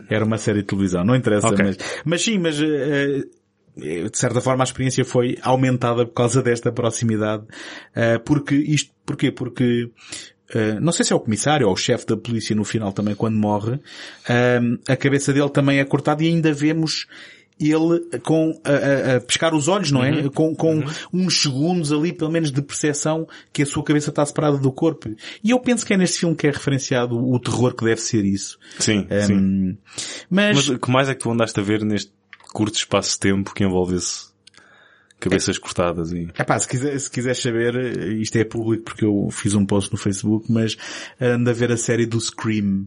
Era 0.08 0.24
uma 0.24 0.38
série 0.38 0.60
de 0.60 0.66
televisão, 0.66 1.04
não 1.04 1.14
interessa, 1.16 1.48
Ok. 1.48 1.64
mas, 1.64 1.76
mas 2.04 2.22
sim, 2.22 2.38
mas 2.38 2.60
eh, 2.60 3.22
de 3.76 4.10
certa 4.18 4.40
forma 4.40 4.62
a 4.62 4.66
experiência 4.66 5.04
foi 5.04 5.38
aumentada 5.42 6.04
por 6.06 6.12
causa 6.14 6.42
desta 6.42 6.70
proximidade, 6.72 7.44
eh, 7.94 8.18
porque 8.18 8.54
isto, 8.54 8.92
porquê? 9.06 9.30
Porque 9.30 9.90
eh, 10.54 10.78
não 10.80 10.92
sei 10.92 11.04
se 11.04 11.12
é 11.12 11.16
o 11.16 11.20
comissário 11.20 11.66
ou 11.68 11.72
o 11.72 11.76
chefe 11.76 12.04
da 12.06 12.16
polícia 12.16 12.54
no 12.56 12.64
final 12.64 12.92
também 12.92 13.14
quando 13.14 13.36
morre, 13.36 13.78
eh, 14.28 14.60
a 14.88 14.96
cabeça 14.96 15.32
dele 15.32 15.50
também 15.50 15.78
é 15.78 15.84
cortada 15.84 16.22
e 16.24 16.28
ainda 16.28 16.52
vemos 16.52 17.06
ele 17.62 18.00
com 18.24 18.58
a, 18.64 18.70
a- 18.70 19.16
a 19.16 19.20
pescar 19.20 19.54
os 19.54 19.68
olhos, 19.68 19.90
não 19.90 20.02
é? 20.02 20.30
Com, 20.30 20.54
com 20.56 20.82
uns 21.12 21.42
segundos 21.42 21.92
ali, 21.92 22.10
pelo 22.10 22.30
menos 22.30 22.50
de 22.50 22.62
percepção, 22.62 23.28
que 23.52 23.62
a 23.62 23.66
sua 23.66 23.84
cabeça 23.84 24.08
está 24.08 24.24
separada 24.24 24.56
do 24.56 24.72
corpo. 24.72 25.10
E 25.44 25.50
eu 25.50 25.60
penso 25.60 25.84
que 25.84 25.92
é 25.92 25.96
neste 25.98 26.20
filme 26.20 26.34
que 26.34 26.46
é 26.46 26.50
referenciado 26.50 27.18
o 27.22 27.38
terror 27.38 27.74
que 27.76 27.84
deve 27.84 28.00
ser 28.00 28.24
isso. 28.24 28.58
Sim, 28.78 29.06
sim. 29.26 29.34
Um, 29.34 29.76
mas, 30.30 30.56
Mas 30.56 30.68
o 30.70 30.78
que 30.78 30.90
mais 30.90 31.10
é 31.10 31.14
que 31.14 31.20
tu 31.20 31.30
andaste 31.30 31.60
a 31.60 31.62
ver 31.62 31.84
neste 31.84 32.10
curto 32.52 32.76
espaço 32.76 33.12
de 33.12 33.20
tempo 33.20 33.54
que 33.54 33.64
envolve 33.64 33.96
esse 33.96 34.28
cabeças 35.18 35.58
cortadas 35.58 36.12
e... 36.12 36.28
Epá, 36.38 36.58
se, 36.58 36.66
quiser, 36.66 36.98
se 36.98 37.10
quiseres 37.10 37.38
saber, 37.42 37.74
isto 38.20 38.36
é 38.36 38.44
público 38.44 38.84
porque 38.84 39.04
eu 39.04 39.28
fiz 39.30 39.54
um 39.54 39.66
post 39.66 39.92
no 39.92 39.98
Facebook, 39.98 40.50
mas 40.50 40.76
ando 41.20 41.50
a 41.50 41.52
ver 41.52 41.70
a 41.70 41.76
série 41.76 42.06
do 42.06 42.18
Scream, 42.18 42.86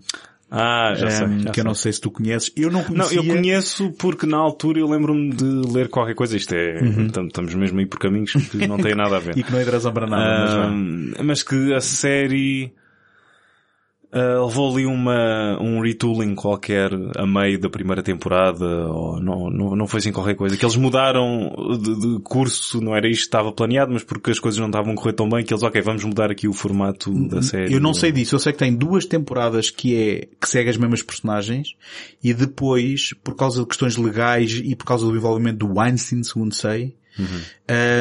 Ah, 0.49 0.93
já 0.95 1.11
sei. 1.11 1.27
um, 1.27 1.39
já 1.41 1.51
que 1.51 1.59
eu 1.59 1.63
sei. 1.63 1.63
não 1.63 1.75
sei 1.75 1.93
se 1.93 2.01
tu 2.01 2.09
conheces. 2.09 2.51
Eu 2.57 2.71
não 2.71 2.79
Não, 2.81 2.87
conhecia. 2.87 3.17
eu 3.19 3.23
conheço 3.23 3.91
porque 3.99 4.25
na 4.25 4.37
altura 4.37 4.79
eu 4.79 4.87
lembro-me 4.89 5.31
de 5.31 5.43
ler 5.45 5.89
qualquer 5.89 6.15
coisa. 6.15 6.35
Isto 6.35 6.55
é, 6.55 6.79
tam- 7.11 7.27
estamos 7.27 7.53
mesmo 7.53 7.79
aí 7.79 7.85
por 7.85 7.99
caminhos 7.99 8.31
que 8.31 8.65
não 8.67 8.77
têm 8.77 8.95
nada 8.95 9.17
a 9.17 9.19
ver. 9.19 9.37
E 9.37 9.43
que 9.43 9.51
não 9.51 9.59
é 9.59 9.63
razão 9.63 9.93
para 9.93 10.07
nada, 10.07 10.39
mas 10.43 10.53
vá. 10.55 10.65
Ahm, 10.65 11.13
mas 11.23 11.43
que 11.43 11.71
a 11.73 11.81
série 11.81 12.73
ah, 14.13 14.45
levou 14.45 14.71
ali 14.71 14.85
uma, 14.85 15.57
um 15.59 15.81
retooling 15.81 16.35
qualquer 16.35 16.91
a 17.17 17.25
meio 17.25 17.59
da 17.59 17.69
primeira 17.69 18.03
temporada, 18.03 18.65
ou 18.87 19.19
não, 19.19 19.49
não, 19.49 19.75
não 19.75 19.87
foi 19.87 19.99
assim 19.99 20.11
qualquer 20.11 20.35
coisa, 20.35 20.55
que 20.55 20.63
eles 20.63 20.75
mudaram 20.75 21.51
de, 21.81 21.99
de 22.17 22.19
curso, 22.23 22.79
não 22.79 22.95
era 22.95 23.07
isto 23.07 23.21
que 23.21 23.25
estava 23.27 23.51
planeado, 23.51 23.91
mas 23.91 24.03
porque 24.03 24.31
as 24.31 24.39
coisas 24.39 24.59
não 24.59 24.67
estavam 24.67 24.93
a 24.93 24.95
correr 24.95 25.13
tão 25.13 25.27
bem, 25.27 25.43
que 25.43 25.53
eles, 25.53 25.63
ok, 25.63 25.81
vamos 25.81 26.03
mudar 26.03 26.29
aqui 26.31 26.47
o 26.47 26.53
formato 26.53 27.11
da 27.27 27.41
série. 27.41 27.73
Eu 27.73 27.79
não 27.81 27.93
sei 27.93 28.11
disso, 28.11 28.35
eu 28.35 28.39
sei 28.39 28.53
que 28.53 28.59
tem 28.59 28.73
duas 28.75 29.05
temporadas 29.05 29.69
que 29.69 29.95
é, 29.95 30.27
que 30.39 30.47
segue 30.47 30.69
as 30.69 30.77
mesmas 30.77 31.01
personagens 31.01 31.75
e 32.23 32.33
depois, 32.33 33.13
por 33.23 33.35
causa 33.35 33.61
de 33.61 33.67
questões 33.67 33.97
legais 33.97 34.51
e 34.63 34.75
por 34.75 34.85
causa 34.85 35.05
do 35.05 35.15
envolvimento 35.15 35.65
do 35.65 35.79
Weinstein, 35.79 36.23
segundo 36.23 36.53
sei, 36.53 36.95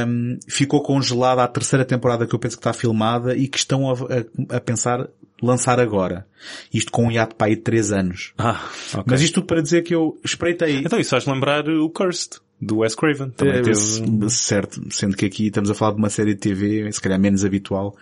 um, 0.06 0.38
ficou 0.48 0.82
congelada 0.82 1.42
a 1.42 1.48
terceira 1.48 1.84
temporada 1.84 2.26
que 2.26 2.34
eu 2.34 2.38
penso 2.38 2.56
que 2.56 2.60
está 2.60 2.72
filmada 2.72 3.36
e 3.36 3.46
que 3.48 3.58
estão 3.58 3.90
a, 3.90 3.92
a- 3.94 4.56
a 4.56 4.60
pensar 4.60 5.06
lançar 5.42 5.80
agora. 5.80 6.26
Isto 6.72 6.92
com 6.92 7.06
um 7.06 7.10
hiato 7.10 7.34
para 7.36 7.48
aí 7.48 7.56
de 7.56 7.62
três 7.62 7.92
anos. 7.92 8.32
Ah, 8.38 8.64
ok. 8.92 9.04
Mas 9.06 9.20
isto 9.20 9.34
tudo 9.34 9.46
para 9.46 9.60
dizer 9.62 9.82
que 9.82 9.94
eu 9.94 10.18
espreitei. 10.24 10.76
Então 10.78 10.98
isso 10.98 11.10
faz 11.10 11.26
lembrar 11.26 11.68
o 11.68 11.88
Cursed, 11.90 12.36
do 12.60 12.78
Wes 12.78 12.94
Craven. 12.94 13.30
Também 13.30 13.54
Eh, 13.56 13.62
teve... 13.62 14.30
Certo, 14.30 14.80
sendo 14.90 15.16
que 15.16 15.26
aqui 15.26 15.46
estamos 15.48 15.70
a 15.70 15.74
falar 15.74 15.92
de 15.92 15.98
uma 15.98 16.10
série 16.10 16.34
de 16.34 16.40
TV, 16.40 16.90
se 16.92 17.00
calhar 17.00 17.18
menos 17.18 17.44
habitual, 17.44 17.96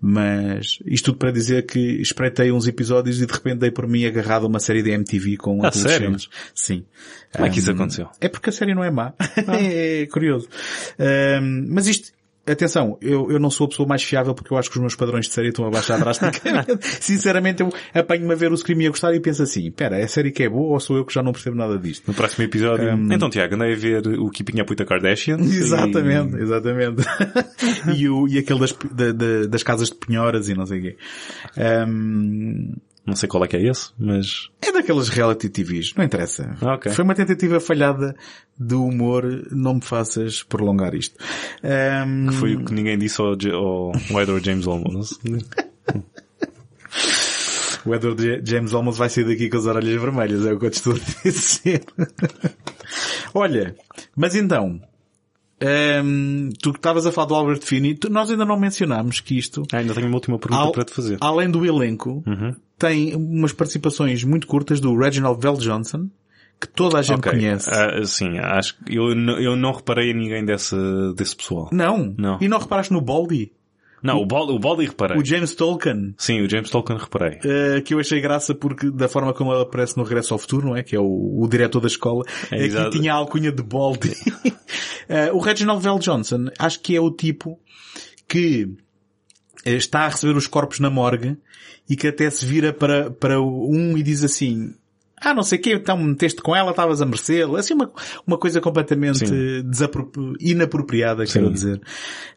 mas 0.00 0.78
isto 0.86 1.06
tudo 1.12 1.18
para 1.18 1.30
dizer 1.32 1.66
que 1.66 1.78
espreitei 2.00 2.50
uns 2.52 2.66
episódios 2.66 3.20
e 3.20 3.26
de 3.26 3.32
repente 3.32 3.58
dei 3.58 3.70
por 3.70 3.86
mim 3.86 4.04
agarrado 4.06 4.44
a 4.44 4.48
uma 4.48 4.60
série 4.60 4.82
de 4.82 4.90
MTV 4.90 5.36
com 5.36 5.62
Ah, 5.64 5.68
adolescentes. 5.68 6.28
Sim. 6.54 6.84
Como 7.32 7.46
é 7.46 7.50
que 7.50 7.58
isso 7.58 7.70
aconteceu? 7.70 8.08
É 8.20 8.28
porque 8.28 8.48
a 8.50 8.52
série 8.52 8.74
não 8.74 8.82
é 8.84 8.90
má. 8.90 9.12
é 9.60 10.06
curioso. 10.06 10.48
Um, 10.98 11.66
mas 11.70 11.86
isto, 11.86 12.12
atenção, 12.46 12.96
eu, 13.00 13.30
eu 13.30 13.38
não 13.38 13.50
sou 13.50 13.66
a 13.66 13.68
pessoa 13.68 13.88
mais 13.88 14.02
fiável 14.02 14.34
porque 14.34 14.52
eu 14.52 14.56
acho 14.58 14.70
que 14.70 14.76
os 14.76 14.80
meus 14.80 14.94
padrões 14.94 15.26
de 15.26 15.32
série 15.32 15.48
estão 15.48 15.66
a 15.66 15.70
baixar 15.70 15.98
drasticamente. 15.98 16.78
Sinceramente, 17.00 17.62
eu 17.62 17.72
apanho-me 17.94 18.32
a 18.32 18.36
ver 18.36 18.52
o 18.52 18.56
Scream 18.56 18.80
e 18.82 18.86
a 18.86 18.90
gostar 18.90 19.14
e 19.14 19.20
penso 19.20 19.42
assim, 19.42 19.66
espera, 19.66 19.98
é 19.98 20.04
a 20.04 20.08
série 20.08 20.30
que 20.30 20.42
é 20.42 20.48
boa 20.48 20.72
ou 20.74 20.80
sou 20.80 20.96
eu 20.96 21.04
que 21.04 21.12
já 21.12 21.22
não 21.22 21.32
percebo 21.32 21.56
nada 21.56 21.78
disto? 21.78 22.04
No 22.06 22.14
próximo 22.14 22.44
episódio. 22.44 22.88
Então, 23.12 23.28
Tiago, 23.30 23.54
andei 23.54 23.72
a 23.72 23.76
ver 23.76 24.06
o 24.06 24.30
Keeping 24.30 24.60
Up 24.60 24.70
with 24.70 24.76
the 24.76 24.84
Kardashians. 24.84 25.52
Exatamente, 25.52 26.36
exatamente. 26.36 27.02
e, 27.96 28.08
o, 28.08 28.28
e 28.28 28.38
aquele 28.38 28.60
das, 28.60 28.72
da- 28.92 29.12
da- 29.12 29.46
das 29.46 29.62
casas 29.62 29.88
de 29.88 29.94
penhoras 29.96 30.48
e 30.48 30.54
não 30.54 30.66
sei 30.66 30.78
o 30.78 30.82
quê. 30.82 30.96
E 31.56 32.76
não 33.06 33.14
sei 33.14 33.28
qual 33.28 33.44
é 33.44 33.48
que 33.48 33.56
é 33.56 33.62
esse, 33.62 33.90
mas... 33.98 34.50
é 34.60 34.72
daquelas 34.72 35.08
reality 35.08 35.48
TVs, 35.48 35.94
não 35.94 36.04
interessa. 36.04 36.56
Ah, 36.60 36.74
ok. 36.74 36.90
Foi 36.92 37.04
uma 37.04 37.14
tentativa 37.14 37.60
falhada 37.60 38.16
do 38.58 38.84
humor, 38.84 39.24
não 39.50 39.74
me 39.74 39.80
faças 39.80 40.42
prolongar 40.42 40.94
isto. 40.94 41.16
Ahm, 41.62 42.32
Foi 42.32 42.56
o 42.56 42.64
que 42.64 42.74
ninguém 42.74 42.98
disse 42.98 43.20
ao, 43.20 43.28
ao 43.28 44.20
Edward 44.20 44.44
James 44.44 44.66
Olmos. 44.66 45.18
O 47.84 47.94
Edward 47.94 48.42
James 48.44 48.72
Olmos 48.72 48.98
vai 48.98 49.08
sair 49.08 49.22
daqui 49.24 49.48
com 49.48 49.58
as 49.58 49.66
orelhas 49.66 50.00
vermelhas, 50.00 50.44
é 50.44 50.52
o 50.52 50.58
que 50.58 50.66
eu 50.66 50.70
te 50.70 50.74
estou 50.74 50.94
a 50.94 50.98
dizer. 51.22 51.84
Olha, 53.32 53.76
mas 54.16 54.34
então, 54.34 54.80
ahm, 55.60 56.50
tu 56.62 56.72
que 56.72 56.78
estavas 56.78 57.06
a 57.06 57.12
falar 57.12 57.26
do 57.28 57.34
Albert 57.34 57.60
Finney, 57.62 57.94
tu- 57.94 58.10
nós 58.10 58.30
ainda 58.30 58.44
não 58.44 58.58
mencionámos 58.58 59.20
que 59.20 59.38
isto, 59.38 59.62
Ah, 59.72 59.78
ainda 59.78 59.94
tenho 59.94 60.06
uma 60.06 60.16
última 60.16 60.38
pergunta 60.38 60.72
para 60.72 60.84
te 60.84 60.92
fazer. 60.92 61.18
além 61.20 61.50
do 61.50 61.64
elenco, 61.64 62.22
Uhum. 62.26 62.54
tem 62.78 63.14
umas 63.14 63.52
participações 63.52 64.22
muito 64.24 64.46
curtas 64.46 64.80
do 64.80 64.96
Reginald 64.96 65.40
Vel 65.40 65.54
Johnson, 65.54 66.08
que 66.60 66.68
toda 66.68 66.98
a 66.98 67.02
gente 67.02 67.18
Ok. 67.18 67.32
conhece. 67.32 67.68
Ah, 67.70 68.02
sim, 68.04 68.38
acho 68.38 68.76
que 68.84 68.94
eu, 68.96 69.08
eu 69.10 69.56
não 69.56 69.72
reparei 69.72 70.10
a 70.10 70.14
ninguém 70.14 70.44
desse, 70.44 70.74
desse 71.16 71.36
pessoal. 71.36 71.68
Não. 71.72 72.14
Não. 72.16 72.38
E 72.40 72.48
não 72.48 72.58
reparaste 72.58 72.92
no 72.92 73.00
Baldy? 73.00 73.52
Não, 74.02 74.18
o 74.20 74.26
Baldy, 74.26 74.52
o 74.52 74.58
Baldy 74.58 74.84
reparei. 74.86 75.18
O 75.18 75.24
James 75.24 75.54
Tolkien, 75.54 76.14
Sim, 76.18 76.42
o 76.42 76.48
James 76.48 76.70
Tolkien 76.70 76.98
reparei. 76.98 77.38
eh, 77.44 77.80
que 77.80 77.94
eu 77.94 77.98
achei 77.98 78.20
graça 78.20 78.54
porque 78.54 78.90
da 78.90 79.08
forma 79.08 79.32
como 79.34 79.52
ele 79.52 79.62
aparece 79.62 79.96
no 79.96 80.04
Regresso 80.04 80.32
ao 80.34 80.38
Futuro, 80.38 80.68
não 80.68 80.76
é? 80.76 80.82
Que 80.82 80.94
é 80.94 81.00
o, 81.00 81.40
o 81.42 81.48
diretor 81.48 81.80
da 81.80 81.86
escola, 81.88 82.22
É, 82.50 82.56
aqui 82.56 82.64
exato. 82.66 82.90
tinha 82.90 83.12
a 83.12 83.16
alcunha 83.16 83.50
de 83.52 83.62
Baldy. 83.62 84.14
Eh, 85.08 85.30
o 85.32 85.38
Reginald 85.38 85.80
Vell 85.80 86.00
Johnson, 86.00 86.46
acho 86.58 86.80
que 86.80 86.96
é 86.96 87.00
o 87.00 87.12
tipo 87.12 87.56
que 88.28 88.68
eh, 89.64 89.74
está 89.76 90.00
a 90.00 90.08
receber 90.08 90.36
os 90.36 90.48
corpos 90.48 90.80
na 90.80 90.90
morgue 90.90 91.36
e 91.88 91.94
que 91.94 92.08
até 92.08 92.28
se 92.28 92.44
vira 92.44 92.72
para, 92.72 93.08
para 93.12 93.40
um 93.40 93.96
e 93.96 94.02
diz 94.02 94.24
assim, 94.24 94.74
ah, 95.20 95.34
não 95.34 95.42
sei 95.42 95.58
o 95.58 95.62
quê, 95.62 95.72
então 95.74 95.96
meteste 95.98 96.40
com 96.42 96.54
ela, 96.54 96.70
estavas 96.70 97.00
a 97.02 97.06
merecê-la. 97.06 97.58
Assim, 97.60 97.74
uma, 97.74 97.90
uma 98.26 98.38
coisa 98.38 98.60
completamente 98.60 99.26
Sim. 99.26 99.74
inapropriada, 100.40 101.24
quero 101.26 101.46
Sim. 101.48 101.52
dizer. 101.52 101.80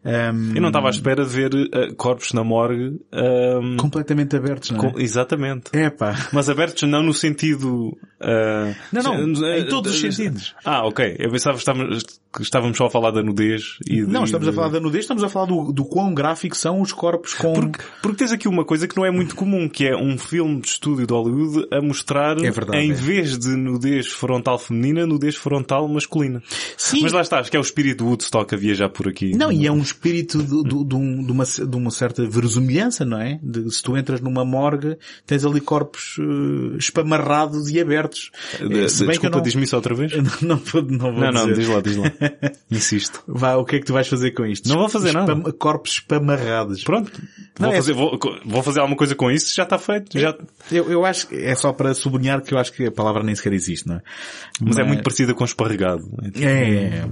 Um, 0.04 0.54
Eu 0.54 0.60
não 0.62 0.68
estava 0.68 0.88
à 0.88 0.90
espera 0.90 1.24
de 1.24 1.30
ver 1.30 1.50
eh, 1.72 1.92
corpos 1.96 2.32
na 2.32 2.42
morgue. 2.44 3.00
ehm, 3.12 3.76
completamente 3.76 4.36
abertos, 4.36 4.70
não 4.70 4.78
é? 4.84 4.92
com- 4.92 4.98
exatamente. 5.00 5.70
É 5.72 5.90
pá. 5.90 6.14
Mas 6.32 6.48
abertos 6.48 6.82
não 6.88 7.02
no 7.02 7.12
sentido... 7.12 7.96
eh, 8.20 8.74
Não, 8.92 9.02
não, 9.26 9.46
eh, 9.46 9.60
em 9.60 9.66
todos 9.68 9.92
os 9.94 10.00
sentidos. 10.00 10.54
Ah, 10.64 10.86
ok. 10.86 11.16
Eu 11.18 11.30
pensava 11.30 11.54
que 11.56 11.60
estávamos, 11.62 12.02
que 12.34 12.42
estávamos 12.42 12.76
só 12.76 12.86
a 12.86 12.90
falar 12.90 13.10
da 13.10 13.22
nudez 13.22 13.78
e 13.86 13.96
de- 13.96 14.06
Não, 14.06 14.24
estamos 14.24 14.48
a 14.48 14.52
falar 14.52 14.68
da 14.68 14.80
nudez, 14.80 15.04
estamos 15.04 15.22
a 15.22 15.28
falar 15.28 15.46
do, 15.46 15.72
do 15.72 15.84
quão 15.84 16.14
gráficos 16.14 16.58
são 16.58 16.80
os 16.80 16.92
corpos 16.92 17.34
com... 17.34 17.52
Porque, 17.52 17.84
porque 18.02 18.16
tens 18.18 18.32
aqui 18.32 18.48
uma 18.48 18.64
coisa 18.64 18.86
que 18.88 18.96
não 18.96 19.04
é 19.04 19.10
muito 19.10 19.34
comum, 19.34 19.68
que 19.68 19.86
é 19.86 19.96
um 19.96 20.16
filme 20.18 20.60
de 20.60 20.68
estúdio 20.68 21.06
de 21.06 21.12
Hollywood 21.12 21.66
a 21.72 21.80
mostrar, 21.80 22.38
É 22.38 22.50
verdade, 22.50 22.69
em 22.74 22.90
é. 22.90 22.94
vez 22.94 23.38
de 23.38 23.48
nudez 23.50 24.08
frontal 24.08 24.58
feminina, 24.58 25.06
nudez 25.06 25.36
frontal 25.36 25.88
masculina. 25.88 26.42
Sim. 26.76 27.00
Mas 27.02 27.12
lá 27.12 27.20
está, 27.22 27.38
acho 27.40 27.50
que 27.50 27.56
é 27.56 27.60
o 27.60 27.62
espírito 27.62 28.04
Woodstock 28.04 28.54
a 28.54 28.58
viajar 28.58 28.88
por 28.88 29.08
aqui. 29.08 29.32
Não, 29.36 29.50
e 29.52 29.66
é 29.66 29.72
um 29.72 29.80
espírito 29.80 30.42
de, 30.42 30.62
de- 30.62 30.84
de 30.84 30.94
um- 30.94 31.24
de 31.24 31.32
uma, 31.32 31.44
de 31.44 31.76
uma 31.76 31.90
certa 31.90 32.26
verosimilhança, 32.26 33.04
não 33.04 33.20
é? 33.20 33.38
De, 33.42 33.70
se 33.74 33.82
tu 33.82 33.96
entras 33.96 34.20
numa 34.20 34.44
morgue, 34.44 34.96
tens 35.26 35.44
ali 35.44 35.60
corpos 35.60 36.16
eh, 36.18 36.76
espamarrados 36.78 37.68
e 37.70 37.80
abertos. 37.80 38.30
De- 38.58 38.80
Eh, 38.84 38.88
se 38.88 39.00
bem 39.00 39.10
Desculpa, 39.10 39.36
não, 39.36 39.42
diz-me 39.42 39.64
isso 39.64 39.76
outra 39.76 39.94
vez? 39.94 40.12
não, 40.42 40.56
vou, 40.56 40.82
não 40.82 41.12
vou 41.12 41.20
Não, 41.20 41.32
não, 41.32 41.46
dizer. 41.48 41.54
diz 41.60 41.68
lá, 41.68 41.80
diz 41.80 41.96
lá. 41.96 42.12
Insisto. 42.70 43.22
Vá, 43.26 43.56
o 43.56 43.64
que 43.64 43.76
é 43.76 43.78
que 43.80 43.86
tu 43.86 43.92
vais 43.92 44.06
fazer 44.08 44.30
com 44.32 44.44
isto? 44.46 44.68
Não 44.68 44.78
vou 44.78 44.88
fazer 44.88 45.12
nada. 45.12 45.32
Espam- 45.32 45.52
Corpos 45.52 45.92
espamarrados. 45.92 46.82
Pronto. 46.84 47.10
Não, 47.58 47.68
vou, 47.68 47.72
é- 47.74 47.76
fazer, 47.76 47.92
vou, 47.92 48.18
vou 48.44 48.62
fazer 48.62 48.80
alguma 48.80 48.96
coisa 48.96 49.14
com 49.14 49.30
isso, 49.30 49.54
já 49.54 49.64
está 49.64 49.78
feito. 49.78 50.18
Já... 50.18 50.36
Eu, 50.70 50.90
eu 50.90 51.04
acho 51.04 51.26
que 51.28 51.34
é 51.36 51.54
só 51.54 51.72
para 51.72 51.92
sublinhar 51.94 52.42
que 52.42 52.54
eu 52.54 52.58
acho 52.60 52.72
que 52.72 52.86
a 52.86 52.92
palavra 52.92 53.22
nem 53.22 53.34
sequer 53.34 53.52
existe, 53.52 53.88
não 53.88 53.96
é? 53.96 54.02
Mas 54.60 54.78
é 54.78 54.84
muito 54.84 55.02
parecida 55.02 55.34
com 55.34 55.44
esparregado. 55.44 56.02
É, 56.22 56.30
tipo, 56.30 56.46
É, 56.46 56.68
é, 56.68 56.84
é. 56.98 57.10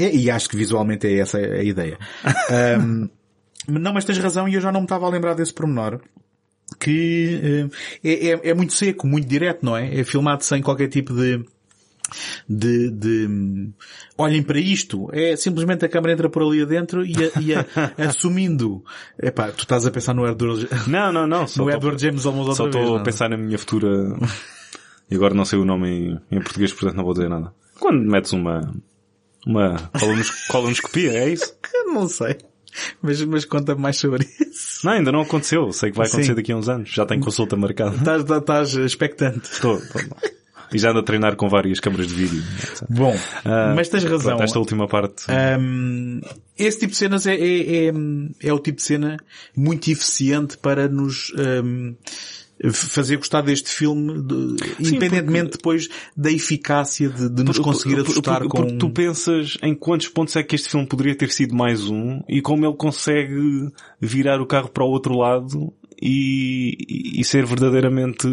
É, 0.00 0.14
e 0.14 0.30
acho 0.30 0.48
que 0.48 0.56
visualmente 0.56 1.06
é 1.06 1.18
essa 1.18 1.38
a 1.38 1.62
ideia. 1.62 1.98
Ahm, 2.50 3.08
não, 3.68 3.92
mas 3.92 4.04
tens 4.04 4.18
razão 4.18 4.48
e 4.48 4.54
eu 4.54 4.60
já 4.60 4.70
não 4.70 4.80
me 4.80 4.86
estava 4.86 5.06
a 5.06 5.10
lembrar 5.10 5.34
desse 5.34 5.52
pormenor. 5.52 6.00
Que 6.78 7.68
eh, 8.04 8.08
é, 8.08 8.26
é, 8.30 8.50
é 8.50 8.54
muito 8.54 8.74
seco, 8.74 9.06
muito 9.06 9.26
direto, 9.26 9.64
não 9.64 9.76
é? 9.76 10.00
É 10.00 10.04
filmado 10.04 10.44
sem 10.44 10.62
qualquer 10.62 10.88
tipo 10.88 11.14
de, 11.14 11.44
de, 12.48 12.90
de 12.90 13.70
olhem 14.16 14.42
para 14.42 14.58
isto. 14.58 15.08
É 15.12 15.36
simplesmente 15.36 15.84
a 15.84 15.88
câmera 15.88 16.12
entra 16.14 16.28
por 16.30 16.42
ali 16.42 16.62
adentro 16.62 17.04
e, 17.04 17.14
a- 17.16 17.40
e 17.40 17.54
a- 17.54 17.66
assumindo. 18.08 18.84
Epá, 19.22 19.48
tu 19.50 19.62
estás 19.62 19.86
a 19.86 19.90
pensar 19.90 20.14
no 20.14 20.26
Edward, 20.26 20.68
Não, 20.86 21.12
não, 21.12 21.26
não. 21.26 21.46
No 21.56 21.70
Edward 21.70 22.00
James 22.00 22.24
Olmos 22.26 22.56
Só 22.56 22.66
estou 22.66 22.94
a 22.94 22.98
não? 22.98 23.02
pensar 23.02 23.28
na 23.28 23.36
minha 23.36 23.58
futura. 23.58 23.88
E 25.10 25.14
agora 25.14 25.34
não 25.34 25.44
sei 25.44 25.58
o 25.58 25.64
nome 25.64 25.88
em, 25.88 26.20
em 26.30 26.40
português, 26.42 26.72
portanto 26.72 26.96
não 26.96 27.04
vou 27.04 27.14
dizer 27.14 27.28
nada. 27.28 27.52
Quando 27.80 28.00
metes 28.02 28.32
uma. 28.32 28.74
Uma 29.46 29.76
colonos- 29.98 30.30
colonoscopia, 30.48 31.12
é 31.12 31.28
isso? 31.30 31.54
Não 31.86 32.06
sei. 32.08 32.36
Mas, 33.00 33.24
mas 33.24 33.44
conta 33.46 33.74
mais 33.74 33.96
sobre 33.96 34.24
isso. 34.40 34.84
Não, 34.84 34.92
ainda 34.92 35.10
não 35.10 35.22
aconteceu. 35.22 35.72
Sei 35.72 35.90
que 35.90 35.96
vai 35.96 36.06
acontecer 36.06 36.30
Sim. 36.32 36.36
daqui 36.36 36.52
a 36.52 36.56
uns 36.56 36.68
anos. 36.68 36.90
Já 36.90 37.06
tenho 37.06 37.20
consulta 37.22 37.56
marcada. 37.56 37.96
Estás, 37.96 38.22
estás 38.30 38.74
expectante. 38.74 39.48
Estou. 39.50 39.78
estou. 39.78 40.02
E 40.72 40.78
já 40.78 40.90
ando 40.90 41.00
a 41.00 41.02
treinar 41.02 41.36
com 41.36 41.48
várias 41.48 41.80
câmaras 41.80 42.06
de 42.08 42.14
vídeo. 42.14 42.42
Bom, 42.88 43.16
Ah, 43.44 43.72
mas 43.74 43.88
tens 43.88 44.04
razão. 44.04 44.30
Pronto, 44.36 44.42
esta 44.42 44.58
última 44.58 44.86
parte. 44.88 45.24
Hum, 45.60 46.20
esse 46.58 46.78
tipo 46.80 46.92
de 46.92 46.98
cenas 46.98 47.26
é, 47.26 47.34
é, 47.34 47.86
é, 47.88 47.92
é 48.42 48.52
o 48.52 48.58
tipo 48.58 48.76
de 48.76 48.82
cena 48.82 49.16
muito 49.56 49.90
eficiente 49.90 50.58
para 50.58 50.88
nos 50.88 51.32
hum, 51.64 51.94
fazer 52.72 53.16
gostar 53.18 53.42
deste 53.42 53.70
filme, 53.70 54.20
de- 54.22 54.56
independentemente 54.80 55.52
depois 55.52 55.88
da 56.16 56.30
eficácia 56.30 57.08
de, 57.08 57.28
de 57.28 57.44
nos 57.44 57.56
Por- 57.56 57.64
conseguir 57.64 57.94
por- 57.96 58.04
por- 58.04 58.10
assustar 58.10 58.38
porque, 58.40 58.48
com... 58.56 58.62
porque 58.64 58.78
tu 58.78 58.90
pensas 58.90 59.56
em 59.62 59.74
quantos 59.74 60.08
pontos 60.08 60.34
é 60.36 60.42
que 60.42 60.56
este 60.56 60.68
filme 60.68 60.84
poderia 60.86 61.14
ter 61.14 61.30
sido 61.30 61.54
mais 61.54 61.88
um 61.88 62.20
e 62.28 62.42
como 62.42 62.66
ele 62.66 62.74
consegue 62.76 63.70
virar 64.00 64.40
o 64.40 64.46
carro 64.46 64.68
para 64.68 64.82
o 64.84 64.88
outro 64.88 65.16
lado 65.16 65.72
e, 66.02 66.76
e- 67.16 67.20
e 67.20 67.24
ser 67.24 67.46
verdadeiramente. 67.46 68.26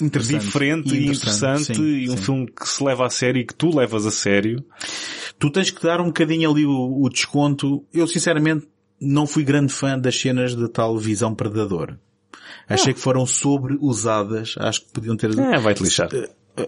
Diferente 0.00 0.94
e 0.94 1.08
interessante 1.08 1.74
sim, 1.74 1.82
e 1.82 2.10
um 2.10 2.16
sim. 2.16 2.22
filme 2.22 2.46
que 2.46 2.68
se 2.68 2.82
leva 2.82 3.06
a 3.06 3.10
sério 3.10 3.40
e 3.40 3.46
que 3.46 3.54
tu 3.54 3.74
levas 3.74 4.06
a 4.06 4.10
sério. 4.10 4.64
Tu 5.38 5.50
tens 5.50 5.70
que 5.70 5.82
dar 5.82 6.00
um 6.00 6.06
bocadinho 6.06 6.50
ali 6.50 6.64
o, 6.64 7.02
o 7.02 7.08
desconto. 7.08 7.84
Eu 7.92 8.06
sinceramente 8.06 8.66
não 9.00 9.26
fui 9.26 9.44
grande 9.44 9.72
fã 9.72 9.98
das 9.98 10.18
cenas 10.18 10.54
da 10.54 10.68
tal 10.68 10.98
visão 10.98 11.34
predador. 11.34 11.96
Achei 12.68 12.92
que 12.92 13.00
foram 13.00 13.24
sobreusadas. 13.24 14.54
Acho 14.58 14.82
que 14.82 14.92
podiam 14.92 15.16
ter... 15.16 15.36
É, 15.38 15.58
vai-te 15.58 15.82
lixar. 15.82 16.10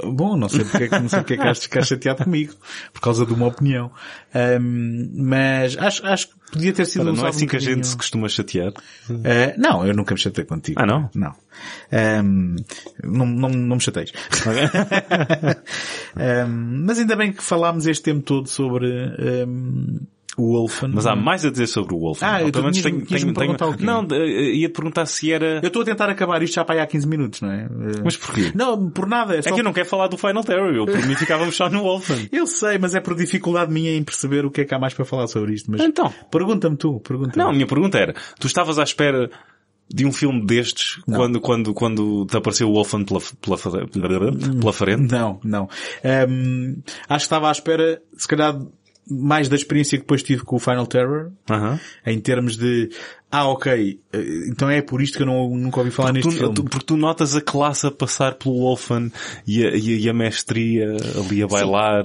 Bom, 0.05 0.37
não 0.37 0.49
sei 0.49 0.65
porque, 0.65 0.85
é 0.85 0.89
que- 0.89 0.99
não 0.99 1.09
sei 1.09 1.19
porque 1.21 1.35
é 1.35 1.37
que 1.37 1.43
has 1.43 1.57
de 1.59 1.63
ficar 1.65 1.83
chateado 1.83 2.25
comigo. 2.25 2.55
Por 2.93 3.01
causa 3.01 3.25
de 3.27 3.33
uma 3.33 3.47
opinião. 3.47 3.91
Um, 4.61 5.11
mas 5.15 5.77
acho, 5.79 6.07
acho 6.07 6.29
que 6.29 6.35
podia 6.53 6.73
ter 6.73 6.85
sido 6.87 7.03
Ora, 7.07 7.13
não 7.13 7.27
é 7.27 7.29
assim 7.29 7.45
um 7.45 7.49
que 7.49 7.57
a 7.57 7.61
gente 7.61 7.87
se 7.87 7.97
costuma 7.97 8.29
chatear. 8.29 8.73
Uh, 9.09 9.23
não, 9.59 9.87
eu 9.87 9.95
nunca 9.95 10.15
me 10.15 10.21
chatei 10.21 10.45
contigo. 10.45 10.81
Ah, 10.81 10.87
não? 10.87 11.09
Não. 11.15 11.35
Um, 12.23 12.57
não, 13.05 13.27
não, 13.27 13.49
não 13.49 13.77
me 13.77 13.83
chateis. 13.83 14.13
Um, 16.17 16.85
mas 16.87 16.99
ainda 16.99 17.17
bem 17.17 17.33
que 17.33 17.43
falámos 17.43 17.87
este 17.87 18.03
tempo 18.05 18.23
todo 18.23 18.49
sobre 18.49 18.87
um, 19.47 19.99
o 20.41 20.53
Wolfen. 20.53 20.91
Mas 20.93 21.07
há 21.07 21.15
mais 21.15 21.45
a 21.45 21.51
dizer 21.51 21.67
sobre 21.67 21.95
o 21.95 21.99
Wolf. 21.99 22.23
Ah, 22.23 22.41
eu 22.43 22.51
tenho- 22.51 22.71
tenho- 22.73 23.07
tenho- 23.07 23.35
perguntar 23.35 23.67
o 23.69 23.77
quê? 23.77 23.85
Não, 23.85 24.07
eh, 24.13 24.55
ia 24.55 24.71
perguntar 24.71 25.07
se 25.07 25.33
era... 25.33 25.61
Eu 25.63 25.69
estou 25.69 25.83
a 25.83 25.85
tentar 25.85 26.09
acabar 26.09 26.43
isto 26.43 26.55
já 26.55 26.65
para 26.65 26.77
aí 26.77 26.81
há 26.81 26.87
15 26.87 27.07
minutos, 27.07 27.41
não 27.41 27.51
é? 27.51 27.67
Uh, 27.67 28.03
Mas 28.05 28.17
porquê? 28.17 28.51
Não, 28.55 28.91
por 28.91 29.07
nada. 29.07 29.35
É, 29.35 29.39
É 29.39 29.43
só 29.43 29.53
que 29.55 29.61
eu 29.61 29.65
não 29.65 29.73
quero 29.73 29.89
falar 29.89 30.09
do 30.09 30.17
Final 30.17 30.43
Terror. 30.45 30.75
Eu, 30.75 30.87
por 30.87 31.07
mim, 31.07 31.15
ficávamos 31.15 31.55
só 31.57 31.69
no 31.69 31.83
Wolfen. 31.83 32.29
Eu 32.33 32.47
sei, 32.47 32.79
mas 32.79 32.95
é 32.95 33.01
por 33.01 33.15
dificuldade 33.15 33.73
minha 33.73 33.93
em 33.97 34.03
perceber 34.03 34.45
o 34.45 34.51
que 34.51 34.63
é 34.63 34.65
que 34.65 34.75
há 34.75 34.79
mais 34.79 34.95
para 34.95 35.05
falar 35.05 35.27
sobre 35.27 35.55
isto. 35.55 35.71
Mas 35.71 35.81
Então. 35.81 36.13
pergunta-me 36.31 36.77
tu, 36.77 37.01
pergunta-me. 37.01 37.37
Não, 37.37 37.51
a 37.51 37.53
minha 37.53 37.67
pergunta 37.67 37.99
era, 37.99 38.15
tu 38.39 38.47
estavas 38.47 38.79
à 38.79 38.83
espera 38.83 39.31
de 39.93 40.07
um 40.07 40.13
filme 40.13 40.47
destes 40.47 41.01
Não. 41.05 41.19
quando, 41.19 41.41
quando, 41.41 41.75
quando 41.75 42.25
te 42.27 42.37
apareceu 42.37 42.69
o 42.69 42.73
Wolfen 42.75 43.05
pela, 43.05 43.21
pela, 43.41 43.59
pela 43.59 44.73
frente? 44.73 45.11
Não, 45.11 45.41
não. 45.43 45.69
Hum, 46.29 46.77
acho 47.09 47.19
que 47.25 47.27
estava 47.27 47.49
à 47.49 47.53
espera, 47.53 48.01
se 48.17 48.29
calhar, 48.29 48.57
mais 49.09 49.49
da 49.49 49.57
experiência 49.57 49.99
que 49.99 50.03
depois 50.03 50.23
tive 50.23 50.43
com 50.43 50.57
o 50.57 50.59
Final 50.59 50.87
Terror, 50.87 51.31
Aham. 51.51 51.79
em 52.07 52.21
termos 52.21 52.57
de, 52.57 52.91
ah, 53.31 53.47
ok, 53.49 54.01
eh, 54.13 54.19
então 54.49 54.69
é 54.69 54.83
por 54.83 55.01
isto 55.01 55.17
que 55.17 55.23
eu 55.23 55.27
não, 55.27 55.49
nunca 55.57 55.79
ouvi 55.79 55.91
falar 55.91 56.13
neste 56.13 56.31
Tu, 56.31 56.37
filme. 56.37 56.55
tu- 56.55 56.65
porque 56.65 56.85
tu 56.87 56.97
notas 56.97 57.37
a 57.37 57.41
classe 57.41 57.87
a 57.87 57.91
passar 57.91 58.35
pelo 58.35 58.57
Wolfen 58.57 59.13
e 59.47 59.65
a, 59.65 59.71
e 59.77 60.09
a, 60.09 60.13
mestria 60.13 60.97
ali 61.19 61.43
a 61.43 61.47
bailar. 61.47 62.05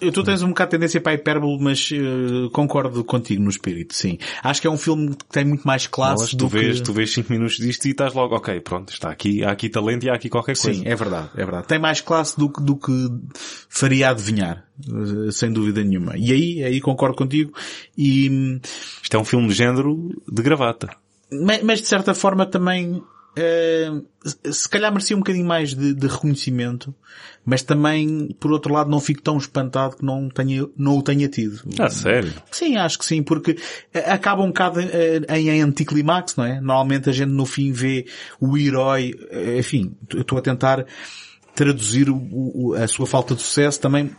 Eu, 0.00 0.12
tu 0.12 0.22
tens 0.22 0.42
um 0.42 0.48
bocado 0.48 0.70
de 0.70 0.76
tendência 0.76 1.00
para 1.00 1.12
a 1.12 1.14
hipérbole, 1.14 1.58
mas 1.62 1.90
eh, 1.92 2.48
concordo 2.52 3.02
contigo 3.04 3.42
no 3.42 3.50
espírito, 3.50 3.94
sim. 3.94 4.18
Acho 4.42 4.60
que 4.60 4.66
é 4.66 4.70
um 4.70 4.76
filme 4.76 5.10
que 5.16 5.24
tem 5.26 5.44
muito 5.44 5.64
mais 5.66 5.86
classe 5.86 6.22
Mas 6.24 6.30
do 6.34 6.38
tu 6.38 6.48
vês, 6.48 6.76
que... 6.78 6.82
tu 6.84 6.92
vês 6.92 7.12
5 7.12 7.32
minutos 7.32 7.56
disto 7.56 7.86
e 7.86 7.90
estás 7.90 8.12
logo, 8.14 8.34
ok, 8.36 8.60
pronto, 8.60 8.92
está 8.92 9.10
aqui, 9.10 9.42
há 9.44 9.50
aqui 9.52 9.68
talento 9.68 10.04
e 10.04 10.10
há 10.10 10.14
aqui 10.14 10.28
qualquer 10.28 10.56
coisa. 10.56 10.78
Sim, 10.78 10.86
é 10.86 10.94
verdade, 10.94 11.30
é 11.34 11.44
verdade. 11.44 11.66
Tem 11.66 11.78
mais 11.78 12.00
classe 12.00 12.38
do 12.38 12.50
que, 12.50 12.62
do 12.62 12.76
que 12.76 12.92
faria 13.68 14.10
adivinhar, 14.10 14.64
eh, 14.86 15.30
sem 15.32 15.50
dúvida 15.52 15.82
nenhuma. 15.82 16.16
E 16.16 16.32
aí, 16.32 16.62
aí 16.64 16.80
concordo 16.80 17.16
contigo. 17.16 17.52
E, 17.96 18.28
hum, 18.30 18.60
Isto 19.02 19.16
é 19.16 19.20
um 19.20 19.24
filme 19.24 19.48
de 19.48 19.54
género 19.54 20.10
de 20.30 20.42
gravata. 20.58 20.90
mas, 21.32 21.62
mas, 21.62 21.80
de 21.80 21.86
certa 21.86 22.14
forma 22.14 22.44
também, 22.46 23.02
eh, 23.36 23.90
se 24.50 24.68
calhar 24.68 24.90
merecia 24.92 25.16
um 25.16 25.20
bocadinho 25.20 25.46
mais 25.46 25.74
de, 25.74 25.94
de 25.94 26.06
reconhecimento, 26.06 26.94
mas 27.44 27.62
também, 27.62 28.34
por 28.38 28.52
outro 28.52 28.72
lado, 28.74 28.90
não 28.90 29.00
fico 29.00 29.22
tão 29.22 29.38
espantado 29.38 29.96
que 29.96 30.04
não, 30.04 30.28
tenha, 30.28 30.66
não 30.76 30.98
o 30.98 31.02
tenha 31.02 31.28
tido. 31.28 31.62
Ah, 31.78 31.88
sério? 31.88 32.32
Sim, 32.50 32.76
acho 32.76 32.98
que 32.98 33.04
sim, 33.06 33.22
porque 33.22 33.56
eh, 33.94 34.10
acaba 34.10 34.42
um 34.42 34.48
bocado 34.48 34.80
eh, 34.80 35.20
em 35.38 35.62
anticlimax, 35.62 36.36
não 36.36 36.44
é? 36.44 36.60
Normalmente 36.60 37.08
a 37.08 37.12
gente 37.12 37.30
no 37.30 37.46
fim 37.46 37.72
vê 37.72 38.06
o 38.40 38.56
herói, 38.58 39.14
enfim, 39.58 39.94
estou 40.14 40.36
a 40.38 40.42
tentar 40.42 40.84
traduzir 41.54 42.08
o- 42.10 42.16
o- 42.32 42.74
a 42.74 42.86
sua 42.86 43.06
falta 43.06 43.34
de 43.34 43.42
sucesso 43.42 43.80
também 43.80 44.10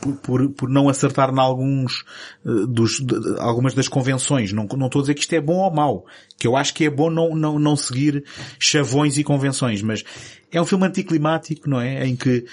por, 0.00 0.16
por, 0.16 0.50
por 0.50 0.68
não 0.68 0.88
acertar 0.88 1.30
em 1.32 1.38
alguns 1.38 2.04
uh, 2.44 2.66
dos, 2.66 3.00
de, 3.00 3.14
algumas 3.38 3.74
das 3.74 3.88
convenções. 3.88 4.52
Não, 4.52 4.66
não 4.76 4.86
estou 4.86 5.00
a 5.00 5.02
dizer 5.02 5.14
que 5.14 5.20
isto 5.20 5.34
é 5.34 5.40
bom 5.40 5.58
ou 5.58 5.70
mau. 5.70 6.06
Que 6.38 6.46
eu 6.46 6.56
acho 6.56 6.72
que 6.74 6.84
é 6.84 6.90
bom 6.90 7.10
não, 7.10 7.34
não, 7.34 7.58
não 7.58 7.76
seguir 7.76 8.24
chavões 8.58 9.18
e 9.18 9.24
convenções, 9.24 9.82
mas 9.82 10.04
é 10.52 10.60
um 10.60 10.66
filme 10.66 10.86
anticlimático, 10.86 11.68
não 11.68 11.80
é? 11.80 12.06
Em 12.06 12.16
que 12.16 12.44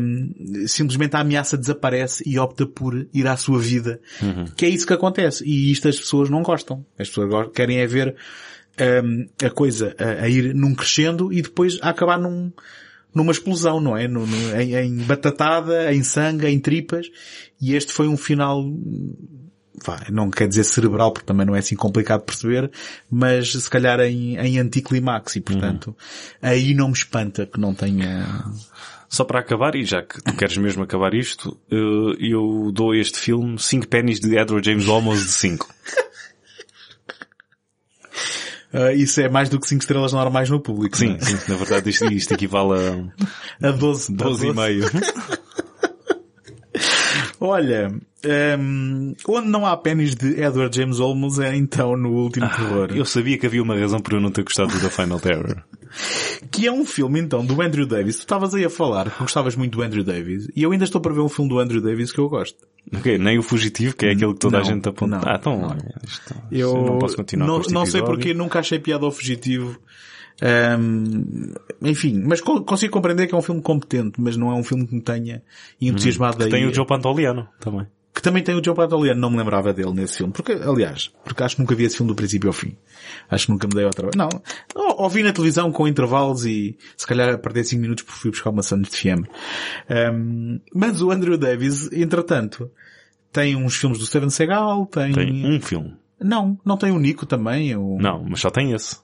um, 0.00 0.66
simplesmente 0.66 1.14
a 1.16 1.20
ameaça 1.20 1.58
desaparece 1.58 2.22
e 2.26 2.38
opta 2.38 2.66
por 2.66 3.06
ir 3.12 3.26
à 3.26 3.36
sua 3.36 3.58
vida. 3.58 4.00
Uhum. 4.22 4.46
Que 4.56 4.66
é 4.66 4.68
isso 4.68 4.86
que 4.86 4.92
acontece. 4.92 5.44
E 5.44 5.70
isto 5.70 5.88
as 5.88 5.98
pessoas 5.98 6.30
não 6.30 6.42
gostam. 6.42 6.84
As 6.98 7.08
pessoas 7.08 7.50
querem 7.54 7.78
é 7.78 7.86
ver 7.86 8.16
um, 9.04 9.26
a 9.44 9.50
coisa 9.50 9.94
a, 9.98 10.24
a, 10.24 10.28
ir 10.28 10.54
num 10.54 10.74
crescendo 10.74 11.32
e 11.32 11.42
depois 11.42 11.78
a 11.82 11.90
acabar 11.90 12.18
num, 12.18 12.52
numa 13.14 13.32
explosão, 13.32 13.80
não 13.80 13.96
é? 13.96 14.08
No, 14.08 14.26
no, 14.26 14.60
em, 14.60 14.74
em, 14.74 14.96
batatada, 14.98 15.94
em 15.94 16.02
sangue, 16.02 16.46
em 16.46 16.58
tripas. 16.58 17.06
E 17.60 17.74
este 17.74 17.92
foi 17.92 18.08
um 18.08 18.16
final, 18.16 18.64
não 20.10 20.30
quer 20.30 20.48
dizer 20.48 20.64
cerebral, 20.64 21.12
porque 21.12 21.26
também 21.26 21.46
não 21.46 21.54
é 21.54 21.60
assim 21.60 21.76
complicado 21.76 22.20
de 22.20 22.26
perceber, 22.26 22.70
mas 23.10 23.52
se 23.52 23.70
calhar 23.70 24.00
em, 24.00 24.36
em 24.36 24.58
anticlimax 24.58 25.36
e 25.36 25.40
portanto, 25.40 25.88
uhum. 25.88 25.94
aí 26.42 26.74
não 26.74 26.88
me 26.88 26.94
espanta 26.94 27.46
que 27.46 27.60
não 27.60 27.74
tenha... 27.74 28.44
Só 29.08 29.22
para 29.22 29.38
acabar, 29.38 29.76
e 29.76 29.84
já 29.84 30.02
que 30.02 30.20
tu 30.20 30.34
queres 30.34 30.56
mesmo 30.56 30.82
acabar 30.82 31.14
isto, 31.14 31.56
eu, 31.70 32.16
eu 32.18 32.72
dou 32.72 32.92
este 32.92 33.16
filme 33.16 33.56
5 33.56 33.86
pennies 33.86 34.18
de 34.18 34.36
Edward 34.36 34.68
James 34.68 34.88
Olmos 34.88 35.20
de 35.20 35.30
5. 35.30 35.72
Uh, 38.74 38.90
isso 38.96 39.20
é 39.20 39.28
mais 39.28 39.48
do 39.48 39.60
que 39.60 39.68
5 39.68 39.82
estrelas 39.82 40.12
normais 40.12 40.50
no 40.50 40.58
público. 40.58 40.96
Sim, 40.96 41.14
é? 41.14 41.24
sim 41.24 41.38
na 41.48 41.56
verdade 41.56 41.90
isto, 41.90 42.04
isto 42.12 42.34
equivale 42.34 42.72
a, 43.62 43.68
a 43.68 43.70
12, 43.70 44.12
12, 44.12 44.12
12 44.14 44.46
e 44.48 44.52
meio. 44.52 44.84
Olha, 47.46 47.92
um, 48.58 49.14
onde 49.28 49.48
não 49.48 49.66
há 49.66 49.76
pênis 49.76 50.14
de 50.14 50.40
Edward 50.40 50.74
James 50.74 50.98
Olmos 50.98 51.38
é 51.38 51.54
então 51.54 51.94
no 51.94 52.10
Último 52.10 52.46
ah, 52.46 52.48
Terror. 52.48 52.88
Eu 52.94 53.04
sabia 53.04 53.36
que 53.36 53.46
havia 53.46 53.62
uma 53.62 53.78
razão 53.78 54.00
por 54.00 54.14
eu 54.14 54.20
não 54.20 54.30
ter 54.30 54.44
gostado 54.44 54.72
da 54.80 54.88
Final 54.88 55.20
Terror. 55.20 55.62
que 56.50 56.66
é 56.66 56.72
um 56.72 56.86
filme 56.86 57.20
então 57.20 57.44
do 57.44 57.60
Andrew 57.60 57.86
Davis. 57.86 58.16
Tu 58.16 58.20
estavas 58.20 58.54
aí 58.54 58.64
a 58.64 58.70
falar 58.70 59.10
que 59.10 59.18
gostavas 59.18 59.54
muito 59.56 59.76
do 59.76 59.82
Andrew 59.82 60.02
Davis 60.02 60.48
e 60.56 60.62
eu 60.62 60.72
ainda 60.72 60.84
estou 60.84 61.00
para 61.00 61.12
ver 61.12 61.20
um 61.20 61.28
filme 61.28 61.50
do 61.50 61.58
Andrew 61.58 61.82
Davis 61.82 62.12
que 62.12 62.18
eu 62.18 62.28
gosto. 62.28 62.66
Ok, 62.94 63.18
nem 63.18 63.38
o 63.38 63.42
Fugitivo, 63.42 63.94
que 63.94 64.06
é 64.06 64.12
aquele 64.12 64.32
que 64.32 64.40
toda 64.40 64.58
não, 64.58 64.64
a 64.64 64.66
gente 64.66 64.88
aponta. 64.88 65.18
Não, 65.18 65.22
ah, 65.26 65.36
então, 65.38 65.60
não. 65.60 65.76
Isto, 66.02 66.34
eu 66.50 66.74
não 66.82 66.98
posso 66.98 67.16
continuar 67.16 67.46
não, 67.46 67.60
não 67.60 67.86
sei 67.86 68.02
porque 68.02 68.32
nunca 68.32 68.60
achei 68.60 68.78
piada 68.78 69.04
ao 69.04 69.12
Fugitivo. 69.12 69.78
Um, 70.42 71.52
enfim, 71.82 72.22
mas 72.24 72.40
consigo 72.40 72.92
compreender 72.92 73.26
que 73.26 73.34
é 73.34 73.38
um 73.38 73.42
filme 73.42 73.62
competente, 73.62 74.20
mas 74.20 74.36
não 74.36 74.50
é 74.50 74.54
um 74.54 74.64
filme 74.64 74.86
que 74.86 74.94
me 74.94 75.00
tenha 75.00 75.42
entusiasmado 75.80 76.36
hum, 76.36 76.44
que 76.44 76.50
Tem 76.50 76.66
o 76.66 76.74
Joe 76.74 76.86
Pantoliano 76.86 77.48
também. 77.60 77.86
Que 78.12 78.22
também 78.22 78.42
tem 78.44 78.54
o 78.54 78.64
Joe 78.64 78.74
Pantoliano, 78.74 79.20
não 79.20 79.30
me 79.30 79.38
lembrava 79.38 79.72
dele 79.72 79.92
nesse 79.92 80.18
filme. 80.18 80.32
Porque, 80.32 80.52
aliás, 80.52 81.10
porque 81.24 81.42
acho 81.42 81.56
que 81.56 81.62
nunca 81.62 81.74
vi 81.74 81.84
esse 81.84 81.96
filme 81.96 82.12
do 82.12 82.14
princípio 82.14 82.48
ao 82.48 82.52
fim. 82.52 82.76
Acho 83.28 83.46
que 83.46 83.52
nunca 83.52 83.66
me 83.66 83.74
dei 83.74 83.84
outra 83.84 84.08
Não, 84.16 84.28
ouvi 84.98 85.22
na 85.22 85.32
televisão 85.32 85.72
com 85.72 85.88
intervalos 85.88 86.44
e 86.44 86.76
se 86.96 87.06
calhar 87.06 87.34
a 87.34 87.38
perder 87.38 87.64
5 87.64 87.82
minutos 87.82 88.04
porque 88.04 88.20
fui 88.20 88.30
buscar 88.30 88.50
uma 88.50 88.62
sandes 88.62 88.92
de 88.92 88.96
fiambre. 88.96 89.28
Um, 89.90 90.60
mas 90.72 91.02
o 91.02 91.10
Andrew 91.10 91.36
Davis, 91.36 91.90
entretanto, 91.92 92.70
tem 93.32 93.56
uns 93.56 93.74
filmes 93.74 93.98
do 93.98 94.06
Steven 94.06 94.30
Seagal, 94.30 94.86
tem... 94.86 95.12
Tem 95.12 95.56
um 95.56 95.60
filme. 95.60 95.96
Não, 96.20 96.56
não 96.64 96.76
tem 96.76 96.92
o 96.92 96.98
Nico 96.98 97.26
também. 97.26 97.74
O... 97.76 97.98
Não, 97.98 98.24
mas 98.28 98.40
só 98.40 98.48
tem 98.48 98.72
esse. 98.72 98.96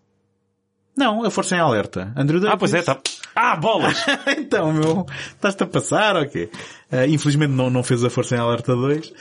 Não, 1.01 1.25
a 1.25 1.31
Força 1.31 1.57
em 1.57 1.59
Alerta. 1.59 2.13
Andrew 2.15 2.39
Davis. 2.39 2.55
Ah, 2.55 2.59
pois 2.59 2.75
é, 2.75 2.83
tá. 2.83 2.99
Ah, 3.35 3.57
bolas! 3.57 4.05
então, 4.37 4.71
meu, 4.71 5.07
estás-te 5.31 5.63
a 5.63 5.67
passar, 5.67 6.15
ok. 6.15 6.51
Uh, 6.93 7.07
infelizmente 7.09 7.53
não, 7.53 7.71
não 7.71 7.83
fez 7.83 8.05
a 8.05 8.11
Força 8.11 8.37
em 8.37 8.39
Alerta 8.39 8.77
2. 8.77 9.09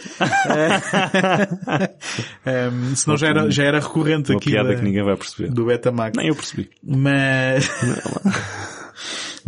um, 2.46 2.96
senão 2.98 3.18
já 3.18 3.28
era, 3.28 3.50
já 3.50 3.64
era 3.64 3.80
recorrente 3.80 4.32
Uma 4.32 4.40
aqui. 4.40 4.52
piada 4.52 4.70
da, 4.70 4.76
que 4.76 4.82
ninguém 4.82 5.04
vai 5.04 5.16
perceber. 5.16 5.52
Do 5.52 5.66
Betamax. 5.66 6.18
Nem 6.18 6.28
eu 6.28 6.36
percebi. 6.36 6.70
Mas... 6.84 7.70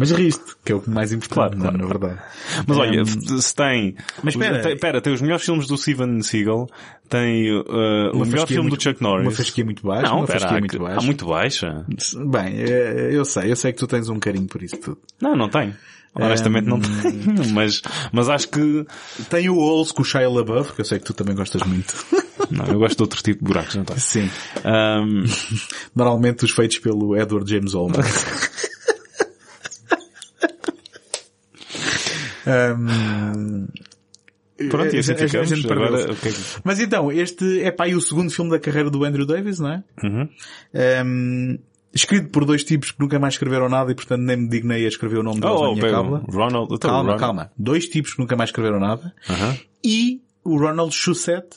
Mas 0.01 0.09
riste, 0.09 0.55
que 0.65 0.71
é 0.71 0.75
o 0.75 0.81
mais 0.87 1.11
importante, 1.11 1.57
claro, 1.57 1.59
claro. 1.59 1.77
na 1.77 1.85
verdade. 1.85 2.19
Mas 2.65 2.75
um... 2.75 2.79
olha, 2.79 3.05
se 3.05 3.55
tem... 3.55 3.95
Mas 4.23 4.33
espera. 4.33 4.59
Tem, 4.59 4.75
pera, 4.75 4.99
tem 4.99 5.13
os 5.13 5.21
melhores 5.21 5.45
filmes 5.45 5.67
do 5.67 5.77
Steven 5.77 6.23
Seagal, 6.23 6.67
tem 7.07 7.55
uh, 7.55 8.09
o 8.15 8.25
melhor 8.25 8.47
filme 8.47 8.63
muito, 8.63 8.77
do 8.77 8.81
Chuck 8.81 8.99
Norris. 8.99 9.27
Uma 9.27 9.31
fasquia 9.31 9.63
muito 9.63 9.85
baixa. 9.85 10.07
Não, 10.07 10.17
uma 10.17 10.25
pera, 10.25 10.49
há, 10.49 10.59
muito 10.59 10.79
baixa. 10.79 10.99
há 10.99 11.03
muito 11.03 11.25
baixa. 11.27 11.85
Bem, 12.31 12.63
eh, 12.63 13.09
eu 13.11 13.23
sei, 13.23 13.51
eu 13.51 13.55
sei 13.55 13.73
que 13.73 13.77
tu 13.77 13.85
tens 13.85 14.09
um 14.09 14.17
carinho 14.17 14.47
por 14.47 14.63
isso 14.63 14.77
tudo. 14.77 14.97
Não, 15.21 15.35
não 15.35 15.47
tenho. 15.47 15.75
Honestamente 16.15 16.65
um... 16.65 16.77
não 16.77 16.79
tenho, 16.79 17.47
mas, 17.53 17.83
mas 18.11 18.27
acho 18.27 18.49
que... 18.49 18.87
Tem 19.29 19.49
o 19.49 19.57
Ols 19.57 19.91
com 19.91 20.01
o 20.01 20.05
Shia 20.05 20.27
LaBeouf, 20.27 20.73
que 20.73 20.81
eu 20.81 20.85
sei 20.85 20.97
que 20.97 21.05
tu 21.05 21.13
também 21.13 21.35
gostas 21.35 21.61
muito. 21.61 21.93
Não, 22.49 22.65
eu 22.65 22.79
gosto 22.79 22.97
de 22.97 23.03
outro 23.03 23.21
tipo 23.21 23.39
de 23.39 23.45
buracos, 23.45 23.75
não 23.75 23.83
está? 23.83 23.95
Sim. 23.97 24.29
Um... 24.65 25.23
Normalmente 25.95 26.43
os 26.43 26.51
feitos 26.51 26.79
pelo 26.79 27.15
Edward 27.15 27.49
James 27.49 27.73
Olmos. 27.73 27.97
Um... 32.47 33.67
Pronto, 34.69 34.95
e 34.95 34.99
assim 34.99 35.15
ficamos. 35.15 35.65
Agora, 35.65 36.11
okay. 36.11 36.33
Mas 36.63 36.79
então, 36.79 37.11
este 37.11 37.61
é 37.61 37.71
pá, 37.71 37.87
o 37.87 38.01
segundo 38.01 38.29
filme 38.31 38.51
da 38.51 38.59
carreira 38.59 38.89
do 38.89 39.03
Andrew 39.03 39.25
Davis, 39.25 39.59
não 39.59 39.71
é? 39.71 39.83
Uhum. 40.03 40.29
Um, 41.05 41.59
escrito 41.93 42.29
por 42.29 42.45
dois 42.45 42.63
tipos 42.63 42.91
que 42.91 42.99
nunca 42.99 43.19
mais 43.19 43.33
escreveram 43.33 43.67
nada 43.69 43.91
e 43.91 43.95
portanto 43.95 44.21
nem 44.21 44.37
me 44.37 44.47
dignei 44.47 44.85
a 44.85 44.87
escrever 44.87 45.19
o 45.19 45.23
nome 45.23 45.41
deles 45.41 45.55
oh, 45.57 45.67
na 45.69 45.73
minha 45.73 45.91
cábula. 45.91 46.23
Ronald, 46.29 46.79
calma, 46.79 46.99
Ronald. 46.99 47.19
calma. 47.19 47.51
Dois 47.57 47.87
tipos 47.87 48.13
que 48.13 48.19
nunca 48.19 48.35
mais 48.35 48.49
escreveram 48.49 48.79
nada. 48.79 49.13
Uhum. 49.29 49.57
E 49.83 50.21
o 50.43 50.57
Ronald 50.57 50.93
Shusett, 50.93 51.47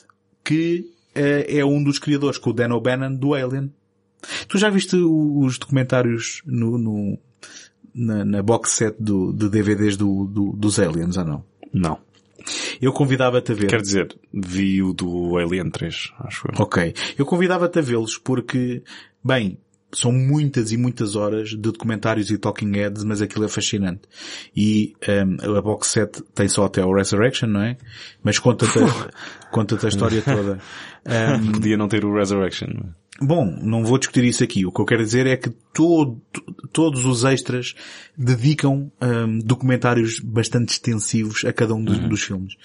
que 0.43 0.85
uh, 1.15 1.45
é 1.47 1.63
um 1.63 1.83
dos 1.83 1.99
criadores 1.99 2.37
com 2.37 2.49
o 2.49 2.53
Dan 2.53 2.73
O'Bannon 2.73 3.15
do 3.15 3.33
Alien. 3.33 3.71
Tu 4.47 4.57
já 4.57 4.69
viste 4.69 4.95
os 4.95 5.59
documentários 5.59 6.41
no, 6.45 6.77
no 6.77 7.19
na, 7.95 8.25
na, 8.25 8.43
box 8.43 8.71
set 8.71 8.95
do, 8.99 9.31
de 9.31 9.49
DVDs 9.49 9.95
do, 9.95 10.25
do, 10.25 10.51
dos 10.53 10.79
Aliens, 10.79 11.17
ou 11.17 11.25
não? 11.25 11.43
Não. 11.73 11.97
Eu 12.81 12.91
convidava-te 12.93 13.51
a 13.51 13.55
ver. 13.55 13.67
Quer 13.67 13.81
dizer, 13.81 14.15
vi 14.31 14.83
o 14.83 14.93
do 14.93 15.37
Alien 15.37 15.69
3, 15.69 16.13
acho 16.19 16.47
eu. 16.47 16.61
Ok. 16.61 16.93
Eu 17.17 17.25
convidava-te 17.25 17.79
a 17.79 17.81
vê-los 17.81 18.17
porque, 18.17 18.83
bem, 19.23 19.57
são 19.95 20.11
muitas 20.11 20.71
e 20.71 20.77
muitas 20.77 21.15
horas 21.15 21.49
de 21.49 21.57
documentários 21.57 22.29
e 22.29 22.37
talking 22.37 22.71
heads, 22.73 23.03
mas 23.03 23.21
aquilo 23.21 23.45
é 23.45 23.47
fascinante. 23.47 24.01
E 24.55 24.93
um, 25.07 25.57
a 25.57 25.61
box 25.61 25.87
set 25.87 26.21
tem 26.33 26.47
só 26.47 26.65
até 26.65 26.83
o 26.85 26.93
Resurrection, 26.93 27.47
não 27.47 27.61
é? 27.61 27.77
Mas 28.21 28.37
conta-te 28.37 28.79
conta 29.51 29.83
a 29.83 29.89
história 29.89 30.21
toda. 30.21 30.59
Um, 31.07 31.51
Podia 31.51 31.77
não 31.77 31.87
ter 31.87 32.03
o 32.03 32.11
Resurrection. 32.15 32.67
Bom, 33.21 33.45
não 33.61 33.85
vou 33.85 33.97
discutir 33.97 34.25
isso 34.25 34.43
aqui. 34.43 34.65
O 34.65 34.71
que 34.71 34.81
eu 34.81 34.85
quero 34.85 35.03
dizer 35.03 35.25
é 35.25 35.37
que 35.37 35.49
todo, 35.73 36.21
todos 36.73 37.05
os 37.05 37.23
extras 37.23 37.73
dedicam 38.17 38.91
um, 39.01 39.39
documentários 39.39 40.19
bastante 40.19 40.73
extensivos 40.73 41.45
a 41.45 41.53
cada 41.53 41.73
um 41.73 41.83
dos, 41.83 41.97
uhum. 41.97 42.09
dos 42.09 42.21
filmes. 42.21 42.55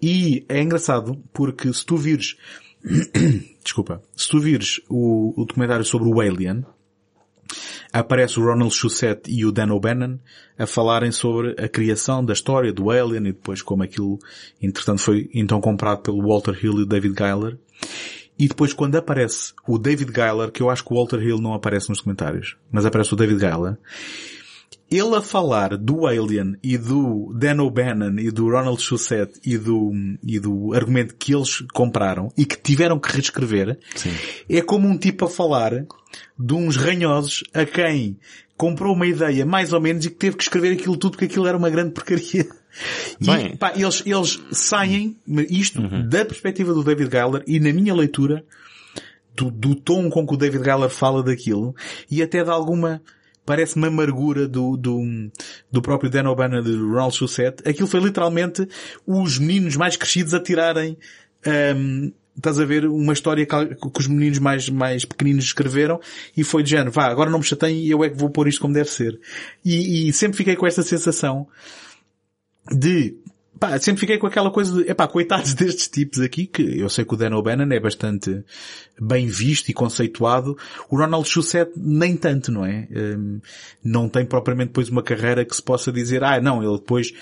E 0.00 0.44
é 0.48 0.60
engraçado 0.60 1.22
porque 1.32 1.72
se 1.72 1.86
tu 1.86 1.96
vires, 1.96 2.36
desculpa, 3.64 4.02
se 4.14 4.28
tu 4.28 4.38
vires 4.38 4.80
o, 4.90 5.32
o 5.40 5.44
documentário 5.46 5.84
sobre 5.84 6.08
o 6.08 6.20
Alien, 6.20 6.64
aparece 7.90 8.38
o 8.38 8.44
Ronald 8.44 8.74
Shusett 8.74 9.22
e 9.30 9.46
o 9.46 9.52
Dan 9.52 9.72
O'Bannon 9.72 10.18
a 10.58 10.66
falarem 10.66 11.10
sobre 11.10 11.56
a 11.58 11.66
criação 11.66 12.22
da 12.22 12.34
história 12.34 12.72
do 12.72 12.90
Alien 12.90 13.28
e 13.28 13.32
depois 13.32 13.62
como 13.62 13.82
aquilo, 13.82 14.18
entretanto, 14.60 15.00
foi 15.00 15.30
então 15.34 15.62
comprado 15.62 16.02
pelo 16.02 16.26
Walter 16.26 16.58
Hill 16.62 16.80
e 16.80 16.82
o 16.82 16.86
David 16.86 17.14
Geiler. 17.16 17.58
E 18.38 18.46
depois 18.48 18.72
quando 18.72 18.96
aparece 18.96 19.52
o 19.66 19.78
David 19.78 20.12
Geiler, 20.14 20.50
que 20.50 20.62
eu 20.62 20.70
acho 20.70 20.84
que 20.84 20.92
o 20.92 20.96
Walter 20.96 21.20
Hill 21.20 21.38
não 21.38 21.54
aparece 21.54 21.88
nos 21.88 22.00
comentários, 22.00 22.56
mas 22.70 22.86
aparece 22.86 23.12
o 23.12 23.16
David 23.16 23.40
Geiler, 23.40 23.76
ele 24.90 25.16
a 25.16 25.20
falar 25.20 25.76
do 25.76 26.06
Alien 26.06 26.56
e 26.62 26.78
do 26.78 27.32
Dan 27.34 27.62
O'Bannon 27.62 28.18
e 28.18 28.30
do 28.30 28.48
Ronald 28.48 28.80
Shusett 28.80 29.38
e 29.44 29.58
do, 29.58 29.92
e 30.22 30.38
do 30.38 30.72
argumento 30.72 31.14
que 31.14 31.34
eles 31.34 31.62
compraram 31.74 32.32
e 32.36 32.46
que 32.46 32.56
tiveram 32.56 32.98
que 32.98 33.12
reescrever, 33.12 33.78
Sim. 33.94 34.14
é 34.48 34.62
como 34.62 34.88
um 34.88 34.96
tipo 34.96 35.26
a 35.26 35.28
falar 35.28 35.84
de 36.38 36.54
uns 36.54 36.76
ranhosos 36.76 37.44
a 37.52 37.66
quem 37.66 38.18
comprou 38.56 38.94
uma 38.94 39.06
ideia 39.06 39.44
mais 39.44 39.72
ou 39.72 39.80
menos 39.80 40.04
e 40.06 40.10
que 40.10 40.16
teve 40.16 40.36
que 40.36 40.42
escrever 40.42 40.72
aquilo 40.72 40.96
tudo 40.96 41.12
porque 41.12 41.26
aquilo 41.26 41.46
era 41.46 41.56
uma 41.56 41.70
grande 41.70 41.92
porcaria. 41.92 42.46
Bem. 43.20 43.52
E, 43.54 43.56
pá, 43.56 43.72
eles, 43.74 44.02
eles 44.06 44.40
saem, 44.52 45.16
isto 45.48 45.80
uhum. 45.80 46.08
da 46.08 46.24
perspectiva 46.24 46.72
do 46.72 46.84
David 46.84 47.10
Geiler 47.10 47.42
e 47.46 47.58
na 47.58 47.72
minha 47.72 47.94
leitura, 47.94 48.44
do, 49.34 49.50
do 49.50 49.74
tom 49.74 50.10
com 50.10 50.26
que 50.26 50.34
o 50.34 50.36
David 50.36 50.64
Geiler 50.64 50.90
fala 50.90 51.22
daquilo 51.22 51.74
e 52.10 52.22
até 52.22 52.42
de 52.42 52.50
alguma, 52.50 53.00
parece-me 53.46 53.86
amargura 53.86 54.48
do, 54.48 54.76
do, 54.76 55.00
do 55.70 55.80
próprio 55.80 56.10
Dan 56.10 56.28
O'Bannon 56.28 56.62
de 56.62 56.76
Ronald 56.76 57.14
Shusett. 57.14 57.66
Aquilo 57.68 57.86
foi 57.86 58.00
literalmente 58.00 58.68
os 59.06 59.38
meninos 59.38 59.76
mais 59.76 59.96
crescidos 59.96 60.34
a 60.34 60.40
tirarem, 60.40 60.98
um, 61.76 62.12
estás 62.36 62.58
a 62.60 62.64
ver 62.64 62.86
uma 62.86 63.12
história 63.12 63.46
que, 63.46 63.74
que, 63.74 64.00
os 64.00 64.06
meninos 64.06 64.38
mais, 64.38 64.68
mais 64.68 65.04
pequeninos 65.04 65.44
escreveram 65.44 66.00
e 66.36 66.44
foi 66.44 66.62
de 66.62 66.70
género, 66.70 66.90
vá, 66.90 67.06
agora 67.06 67.30
não 67.30 67.38
me 67.38 67.44
chateiem 67.44 67.84
e 67.84 67.90
eu 67.90 68.02
é 68.04 68.10
que 68.10 68.16
vou 68.16 68.30
pôr 68.30 68.48
isto 68.48 68.60
como 68.60 68.74
deve 68.74 68.90
ser. 68.90 69.18
E, 69.64 70.08
e 70.08 70.12
sempre 70.12 70.36
fiquei 70.36 70.56
com 70.56 70.66
esta 70.66 70.82
sensação 70.82 71.46
de 72.70 73.16
pá, 73.58 73.78
sempre 73.78 74.00
fiquei 74.00 74.18
com 74.18 74.26
aquela 74.26 74.50
coisa 74.50 74.82
de, 74.82 74.90
epá, 74.90 75.06
coitados 75.06 75.52
destes 75.54 75.88
tipos 75.88 76.20
aqui, 76.20 76.46
que 76.46 76.78
eu 76.78 76.88
sei 76.88 77.04
que 77.04 77.14
o 77.14 77.16
Dan 77.16 77.36
O'Bannon 77.36 77.72
é 77.72 77.80
bastante 77.80 78.44
bem 79.00 79.26
visto 79.26 79.68
e 79.68 79.74
conceituado. 79.74 80.56
O 80.88 80.96
Ronald 80.96 81.28
Shusett 81.28 81.72
nem 81.76 82.16
tanto, 82.16 82.52
não 82.52 82.64
é? 82.64 82.88
Um, 82.90 83.40
não 83.84 84.08
tem 84.08 84.24
propriamente 84.24 84.68
depois 84.68 84.88
uma 84.88 85.02
carreira 85.02 85.44
que 85.44 85.54
se 85.54 85.62
possa 85.62 85.92
dizer, 85.92 86.22
ah, 86.24 86.40
não, 86.40 86.62
ele 86.62 86.78
depois 86.78 87.12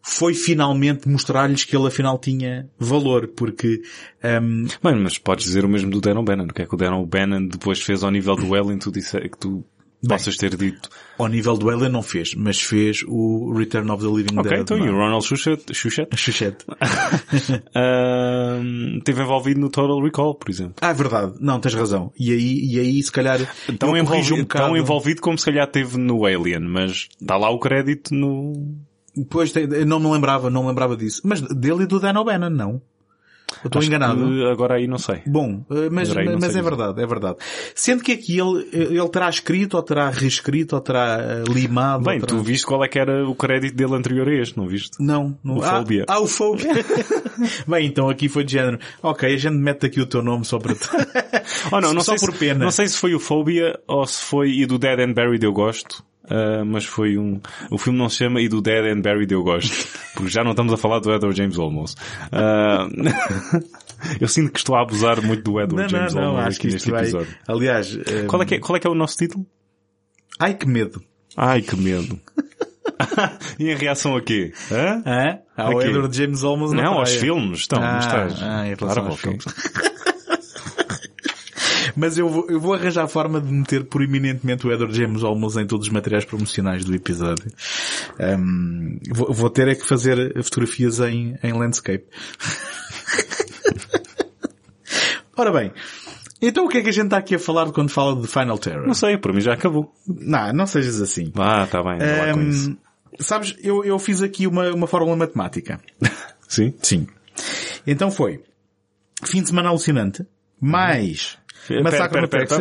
foi 0.00 0.32
finalmente 0.32 1.08
mostrar-lhes 1.08 1.64
que 1.64 1.76
ele 1.76 1.88
afinal 1.88 2.18
tinha 2.18 2.68
valor, 2.78 3.28
porque... 3.28 3.82
Um... 4.24 4.64
Bem, 4.82 4.96
mas 5.02 5.18
podes 5.18 5.44
dizer 5.44 5.64
o 5.64 5.68
mesmo 5.68 5.90
do 5.90 6.00
Dan 6.00 6.18
O'Bannon. 6.18 6.44
O 6.44 6.54
que 6.54 6.62
é 6.62 6.66
que 6.66 6.74
o 6.74 6.78
Dan 6.78 6.94
O'Bannon 6.96 7.46
depois 7.46 7.82
fez 7.82 8.02
ao 8.02 8.10
nível 8.10 8.34
do 8.34 8.90
disse, 8.90 9.18
que 9.20 9.38
tu 9.38 9.64
Bem, 10.00 10.16
possas 10.16 10.36
ter 10.36 10.56
dito. 10.56 10.88
Ao 11.18 11.26
nível 11.26 11.56
do 11.56 11.68
Alien 11.68 11.90
não 11.90 12.02
fez, 12.02 12.32
mas 12.36 12.60
fez 12.60 13.02
o 13.08 13.52
Return 13.52 13.90
of 13.90 14.00
the 14.00 14.08
Living 14.08 14.38
okay, 14.38 14.50
Dead. 14.50 14.60
Ok, 14.60 14.76
então 14.76 14.78
e 14.78 14.88
o 14.88 14.96
Ronald? 14.96 15.24
Shuchet. 15.24 16.64
uh, 17.74 19.00
teve 19.02 19.22
envolvido 19.22 19.60
no 19.60 19.68
Total 19.70 20.00
Recall, 20.00 20.36
por 20.36 20.48
exemplo. 20.48 20.76
Ah, 20.80 20.90
é 20.90 20.94
verdade. 20.94 21.34
Não, 21.40 21.58
tens 21.58 21.74
razão. 21.74 22.12
E 22.16 22.32
aí, 22.32 22.64
e 22.64 22.78
aí 22.78 23.02
se 23.02 23.10
calhar, 23.10 23.40
tão 23.76 23.96
envolvido, 23.96 24.36
um 24.36 24.44
tão 24.44 24.76
envolvido 24.76 25.20
como 25.20 25.36
se 25.36 25.46
calhar 25.46 25.66
teve 25.66 25.98
no 25.98 26.24
Alien, 26.24 26.60
mas 26.60 27.08
está 27.20 27.36
lá 27.36 27.50
o 27.50 27.58
crédito 27.58 28.14
no... 28.14 28.52
Pois, 29.28 29.52
não 29.84 29.98
me 29.98 30.08
lembrava, 30.12 30.48
não 30.48 30.62
me 30.62 30.68
lembrava 30.68 30.96
disso. 30.96 31.22
Mas 31.24 31.40
dele 31.40 31.82
e 31.82 31.86
do 31.86 31.98
Dan 31.98 32.20
O'Bannon, 32.20 32.50
não. 32.50 32.80
Eu 33.64 33.68
estou 33.68 33.82
enganado. 33.82 34.46
agora 34.48 34.74
aí 34.74 34.86
não 34.86 34.98
sei. 34.98 35.22
Bom, 35.26 35.64
eh, 35.70 35.88
mas, 35.90 36.12
mas 36.12 36.54
é 36.54 36.62
verdade, 36.62 37.02
é 37.02 37.06
verdade. 37.06 37.36
Sendo 37.74 38.02
que 38.02 38.12
aqui 38.12 38.38
ele, 38.38 38.68
ele 38.72 39.08
terá 39.08 39.28
escrito, 39.28 39.74
ou 39.74 39.82
terá 39.82 40.10
reescrito, 40.10 40.76
ou 40.76 40.80
terá 40.80 41.18
eh, 41.20 41.44
limado. 41.50 42.04
Bem, 42.04 42.20
terá... 42.20 42.28
tu 42.28 42.42
viste 42.42 42.66
qual 42.66 42.84
é 42.84 42.88
que 42.88 42.98
era 42.98 43.28
o 43.28 43.34
crédito 43.34 43.74
dele 43.74 43.94
anterior 43.94 44.28
a 44.28 44.34
este, 44.34 44.56
não 44.56 44.68
viste? 44.68 44.98
Não. 45.00 45.36
não... 45.42 45.58
O 45.58 45.64
ah, 45.64 45.78
Phobia. 45.78 46.04
Ah, 46.06 46.20
o 46.20 46.26
Phobia. 46.26 46.68
Bem, 47.66 47.86
então 47.86 48.08
aqui 48.08 48.28
foi 48.28 48.44
de 48.44 48.52
género. 48.52 48.78
Ok, 49.02 49.32
a 49.32 49.38
gente 49.38 49.56
mete 49.56 49.86
aqui 49.86 50.00
o 50.00 50.06
teu 50.06 50.22
nome 50.22 50.44
só 50.44 50.58
para... 50.58 50.74
oh, 51.72 51.80
não, 51.80 51.94
não 51.94 52.02
só 52.02 52.14
por 52.16 52.32
se, 52.32 52.38
pena. 52.38 52.64
Não 52.64 52.70
sei 52.70 52.86
se 52.86 52.96
foi 52.96 53.14
o 53.14 53.20
Phobia 53.20 53.78
ou 53.86 54.06
se 54.06 54.22
foi 54.22 54.50
e 54.50 54.66
do 54.66 54.78
Dead 54.78 55.00
and 55.00 55.14
Buried 55.14 55.44
eu 55.44 55.52
gosto. 55.52 56.04
Uh, 56.30 56.64
mas 56.64 56.84
foi 56.84 57.16
um, 57.16 57.40
o 57.70 57.78
filme 57.78 57.98
não 57.98 58.08
se 58.08 58.16
chama 58.16 58.40
e 58.40 58.48
do 58.48 58.60
Dead 58.60 58.84
and 58.84 59.00
Buried 59.00 59.32
eu 59.32 59.42
gosto, 59.42 59.72
porque 60.14 60.30
já 60.30 60.44
não 60.44 60.50
estamos 60.50 60.72
a 60.72 60.76
falar 60.76 61.00
do 61.00 61.12
Edward 61.12 61.36
James 61.36 61.58
Olmos. 61.58 61.94
Uh, 62.32 63.62
eu 64.20 64.28
sinto 64.28 64.52
que 64.52 64.58
estou 64.58 64.76
a 64.76 64.82
abusar 64.82 65.22
muito 65.22 65.42
do 65.42 65.60
Edward 65.60 65.90
não, 65.92 65.98
James 65.98 66.14
não, 66.14 66.34
Olmos 66.34 66.56
aqui 66.56 66.68
neste 66.68 66.90
vai... 66.90 67.02
episódio. 67.02 67.34
Aliás, 67.46 67.94
um... 67.94 68.26
qual, 68.26 68.42
é 68.42 68.46
que 68.46 68.54
é, 68.56 68.58
qual 68.58 68.76
é 68.76 68.80
que 68.80 68.86
é 68.86 68.90
o 68.90 68.94
nosso 68.94 69.16
título? 69.16 69.46
Ai 70.38 70.54
que 70.54 70.66
medo. 70.68 71.02
Ai 71.36 71.62
que 71.62 71.76
medo. 71.76 72.20
e 73.58 73.70
em 73.70 73.76
reação 73.76 74.16
a 74.16 74.20
quê? 74.20 74.52
Hã? 74.70 75.02
Hã? 75.06 75.38
Ao 75.56 75.82
Edward 75.82 76.14
James 76.16 76.42
Olmos 76.42 76.72
Não, 76.72 76.98
aos 76.98 77.14
filmes. 77.14 77.60
Estão, 77.60 77.82
ah, 77.82 77.98
estás. 77.98 78.42
Ah, 78.42 78.68
em 78.68 78.76
claro, 78.76 79.06
aos 79.06 79.20
filmes. 79.20 79.44
Mas 81.98 82.16
eu 82.16 82.28
vou, 82.28 82.46
eu 82.48 82.60
vou 82.60 82.74
arranjar 82.74 83.02
a 83.02 83.08
forma 83.08 83.40
de 83.40 83.52
meter 83.52 83.84
proeminentemente 83.84 84.64
o 84.64 84.72
Edward 84.72 84.96
James 84.96 85.24
Olmos 85.24 85.56
em 85.56 85.66
todos 85.66 85.88
os 85.88 85.92
materiais 85.92 86.24
promocionais 86.24 86.84
do 86.84 86.94
episódio. 86.94 87.50
Um, 88.20 89.00
vou, 89.10 89.32
vou, 89.32 89.50
ter 89.50 89.66
é 89.66 89.74
que 89.74 89.84
fazer 89.84 90.32
fotografias 90.44 91.00
em, 91.00 91.36
em 91.42 91.52
landscape. 91.52 92.06
Ora 95.36 95.52
bem, 95.52 95.72
então 96.40 96.66
o 96.66 96.68
que 96.68 96.78
é 96.78 96.82
que 96.82 96.88
a 96.88 96.92
gente 96.92 97.06
está 97.06 97.18
aqui 97.18 97.34
a 97.34 97.38
falar 97.38 97.72
quando 97.72 97.90
fala 97.90 98.20
de 98.20 98.28
Final 98.28 98.58
Terror? 98.58 98.86
Não 98.86 98.94
sei, 98.94 99.18
para 99.18 99.32
mim 99.32 99.40
já 99.40 99.54
acabou. 99.54 99.92
Não, 100.06 100.52
não 100.52 100.66
sejas 100.66 101.00
assim. 101.00 101.32
Ah, 101.36 101.66
tá 101.66 101.82
bem, 101.82 101.98
um. 102.36 102.76
Sabes, 103.18 103.56
eu, 103.60 103.84
eu 103.84 103.98
fiz 103.98 104.22
aqui 104.22 104.46
uma, 104.46 104.70
uma 104.72 104.86
fórmula 104.86 105.16
matemática. 105.16 105.80
Sim? 106.46 106.74
Sim. 106.80 107.08
Então 107.84 108.08
foi 108.10 108.40
fim 109.24 109.42
de 109.42 109.48
semana 109.48 109.68
alucinante, 109.70 110.24
mais 110.60 111.37
Massacre 111.82 112.20
no 112.20 112.28
Texas. 112.28 112.58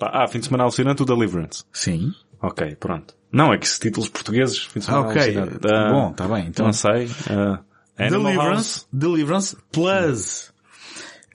Ah, 0.00 0.26
fim 0.28 0.38
de 0.40 0.44
semana 0.46 0.64
alucinante 0.64 1.02
o 1.02 1.04
Deliverance. 1.06 1.64
Sim. 1.72 2.12
Ok, 2.40 2.76
pronto. 2.76 3.14
Não, 3.30 3.52
é 3.52 3.58
que 3.58 3.66
se 3.68 3.80
títulos 3.80 4.08
portugueses, 4.08 4.58
fim 4.58 4.80
de 4.80 4.84
semana 4.86 5.08
Ok, 5.08 5.22
alucinante. 5.22 5.58
tá 5.58 5.90
bom, 5.90 6.10
está 6.10 6.28
bem. 6.28 6.46
Então, 6.48 6.66
Não 6.66 6.72
sei. 6.72 7.06
Uh, 7.06 7.58
Deliverance. 7.96 8.86
Deliverance 8.92 9.56
plus 9.70 10.52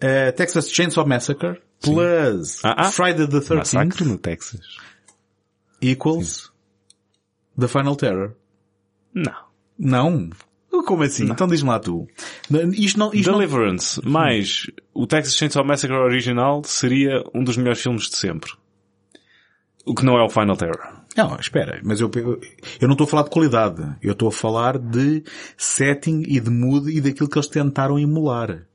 uh, 0.03 0.31
Texas 0.35 0.69
Chainsaw 0.71 1.05
Massacre 1.07 1.61
plus 1.81 2.63
Ah, 2.63 2.75
ah. 2.77 2.91
Friday 2.91 3.27
the 3.27 3.39
13th 3.39 3.55
Massacre 3.57 4.03
no 4.05 4.17
Texas. 4.17 4.61
equals 5.81 6.51
The 7.59 7.67
Final 7.67 7.95
Terror. 7.95 8.33
Não. 9.13 9.33
Não. 9.79 10.29
Como 10.83 11.03
assim? 11.03 11.25
Então 11.29 11.47
diz-me 11.47 11.69
lá 11.69 11.79
tu. 11.79 12.07
Isto 12.73 12.99
não, 12.99 13.13
isto 13.13 13.31
não... 13.31 13.37
Deliverance 13.39 14.01
mais 14.07 14.67
o 14.93 15.05
Texas 15.05 15.35
Chainsaw 15.35 15.65
Massacre 15.65 15.95
original 15.95 16.61
seria 16.63 17.23
um 17.33 17.43
dos 17.43 17.57
melhores 17.57 17.81
filmes 17.81 18.09
de 18.09 18.17
sempre. 18.17 18.51
O 19.85 19.95
que 19.95 20.03
não 20.03 20.17
é 20.17 20.23
o 20.23 20.29
Final 20.29 20.57
Terror. 20.57 20.97
Não, 21.15 21.35
espera, 21.37 21.79
mas 21.83 22.01
eu, 22.01 22.11
eu, 22.15 22.39
eu 22.81 22.87
não 22.87 22.93
estou 22.93 23.05
a 23.05 23.09
falar 23.09 23.23
de 23.23 23.29
qualidade. 23.29 23.95
Eu 24.01 24.11
estou 24.11 24.27
a 24.27 24.31
falar 24.31 24.77
de 24.77 25.23
setting 25.55 26.23
e 26.27 26.39
de 26.39 26.49
mood 26.49 26.91
e 26.91 26.99
daquilo 26.99 27.29
que 27.29 27.37
eles 27.37 27.47
tentaram 27.47 27.97
emular. 27.97 28.65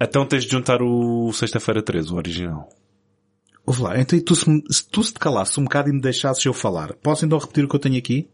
Então 0.00 0.26
tens 0.26 0.44
de 0.44 0.50
juntar 0.50 0.82
o 0.82 1.32
Sexta-feira 1.32 1.82
13, 1.82 2.12
o 2.12 2.16
original. 2.16 2.68
Ouve 3.66 3.80
lá, 3.82 3.98
então 3.98 4.18
e 4.18 4.20
tu 4.22 4.34
se, 4.36 4.44
se 4.70 4.86
tu 4.90 5.02
se 5.02 5.12
te 5.14 5.18
calasses 5.18 5.56
um 5.56 5.64
bocado 5.64 5.88
e 5.88 5.92
me 5.92 6.00
deixasses 6.00 6.44
eu 6.44 6.52
falar, 6.52 6.92
posso 7.02 7.24
então 7.24 7.38
repetir 7.38 7.64
o 7.64 7.68
que 7.68 7.74
eu 7.76 7.80
tenho 7.80 7.96
aqui? 7.96 8.28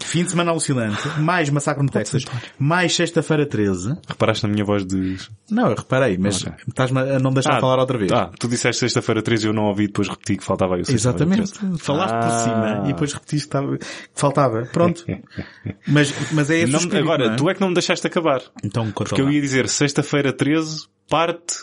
Fim 0.00 0.24
de 0.24 0.30
semana 0.30 0.50
alucinante, 0.50 1.06
mais 1.20 1.48
Massacre 1.50 1.82
no 1.84 1.88
Texas, 1.90 2.24
mais 2.58 2.94
Sexta-feira 2.96 3.46
13. 3.46 3.94
Reparaste 4.08 4.44
na 4.46 4.52
minha 4.52 4.64
voz 4.64 4.84
de... 4.84 5.16
Não, 5.50 5.68
eu 5.70 5.76
reparei, 5.76 6.16
mas 6.18 6.42
Ok. 6.42 6.52
estás-me 6.66 6.98
a 6.98 7.18
não 7.20 7.32
deixar 7.32 7.60
falar 7.60 7.78
outra 7.78 7.96
vez. 7.96 8.10
Ah, 8.10 8.30
tu 8.40 8.48
disseste 8.48 8.80
Sexta-feira 8.80 9.22
13 9.22 9.46
e 9.46 9.48
eu 9.50 9.52
não 9.52 9.64
ouvi, 9.66 9.86
depois 9.86 10.08
repeti 10.08 10.36
que 10.38 10.42
faltava 10.44 10.74
aí 10.74 10.80
o 10.80 10.84
Sexta-feira 10.84 11.32
Exatamente. 11.34 11.52
13. 11.60 11.78
Falaste 11.78 12.14
por 12.14 12.24
Ah. 12.24 12.38
cima 12.42 12.82
e 12.84 12.92
depois 12.92 13.12
repetiste 13.12 13.48
que, 13.48 13.78
faltava. 14.14 14.62
Pronto. 14.72 15.04
mas, 15.86 16.32
mas 16.32 16.50
é 16.50 16.58
esse 16.60 16.72
Não- 16.72 16.80
espírito, 16.80 17.04
agora, 17.04 17.26
não 17.26 17.32
é? 17.34 17.36
tu 17.36 17.50
é 17.50 17.54
que 17.54 17.60
não 17.60 17.68
me 17.68 17.74
deixaste 17.74 18.06
acabar. 18.06 18.42
Então, 18.64 18.90
Porque 18.90 19.20
eu 19.20 19.26
lá. 19.26 19.32
ia 19.32 19.40
dizer 19.40 19.68
Sexta-feira 19.68 20.32
13, 20.32 20.86
parte 21.08 21.54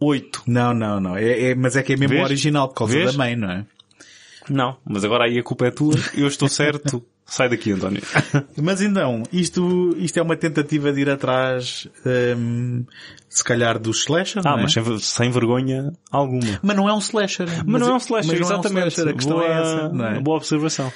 8. 0.00 0.42
Não, 0.46 0.74
não, 0.74 1.00
não. 1.00 1.16
É, 1.16 1.50
é- 1.50 1.54
mas 1.54 1.76
é 1.76 1.82
que 1.82 1.92
é 1.94 1.96
mesmo 1.96 2.14
Vês? 2.16 2.24
original, 2.26 2.68
por 2.68 2.74
causa 2.74 2.92
Vês? 2.94 3.12
da 3.12 3.18
mãe, 3.18 3.34
não 3.36 3.50
é? 3.50 3.64
Não, 4.48 4.76
mas 4.84 5.04
agora 5.04 5.24
aí 5.24 5.38
a 5.38 5.42
culpa 5.42 5.66
é 5.66 5.70
tua, 5.70 5.94
eu 6.14 6.26
estou 6.28 6.48
certo. 6.48 7.04
Sai 7.28 7.48
daqui, 7.48 7.72
António. 7.72 8.00
Mas 8.62 8.80
então, 8.80 9.24
isto, 9.32 9.96
isto 9.98 10.16
é 10.16 10.22
uma 10.22 10.36
tentativa 10.36 10.92
de 10.92 11.00
ir 11.00 11.10
atrás, 11.10 11.88
hum, 12.38 12.84
se 13.28 13.42
calhar, 13.42 13.80
do 13.80 13.90
slasher, 13.90 14.42
Ah, 14.46 14.52
não 14.52 14.58
é? 14.60 14.62
mas 14.62 14.72
sem, 14.72 14.98
sem 15.00 15.30
vergonha 15.32 15.92
alguma. 16.08 16.60
Mas 16.62 16.76
não 16.76 16.88
é 16.88 16.94
um 16.94 16.98
slasher. 17.00 17.48
Mas, 17.66 17.80
não 17.82 17.88
é 17.88 17.94
um 17.94 17.96
slasher, 17.96 18.30
mas 18.38 18.40
exatamente. 18.48 18.78
É 18.78 18.84
um 18.84 18.88
slasher. 18.88 19.08
A 19.08 19.14
questão 19.14 19.36
boa, 19.38 19.44
é 19.44 19.60
essa, 19.60 19.88
não 19.88 20.06
é? 20.06 20.20
boa 20.20 20.36
observação. 20.36 20.92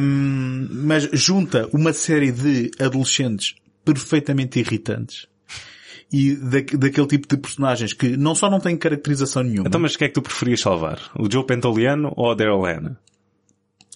Hum, 0.00 0.68
mas 0.70 1.08
junta 1.12 1.68
uma 1.72 1.92
série 1.92 2.30
de 2.30 2.70
adolescentes 2.78 3.56
perfeitamente 3.84 4.60
irritantes 4.60 5.26
e 6.12 6.34
da, 6.36 6.58
daquele 6.78 7.06
tipo 7.06 7.26
de 7.26 7.36
personagens 7.38 7.92
que 7.92 8.16
não 8.16 8.34
só 8.34 8.50
não 8.50 8.60
têm 8.60 8.76
caracterização 8.76 9.42
nenhuma. 9.42 9.66
Então, 9.68 9.80
mas 9.80 9.94
o 9.94 9.98
que 9.98 10.04
é 10.04 10.08
que 10.08 10.14
tu 10.14 10.22
preferias 10.22 10.60
salvar? 10.60 10.98
O 11.18 11.30
Joe 11.30 11.44
Pantoliano 11.46 12.12
ou 12.16 12.30
a 12.30 12.34
Daryl 12.34 12.60
Hannah? 12.62 12.96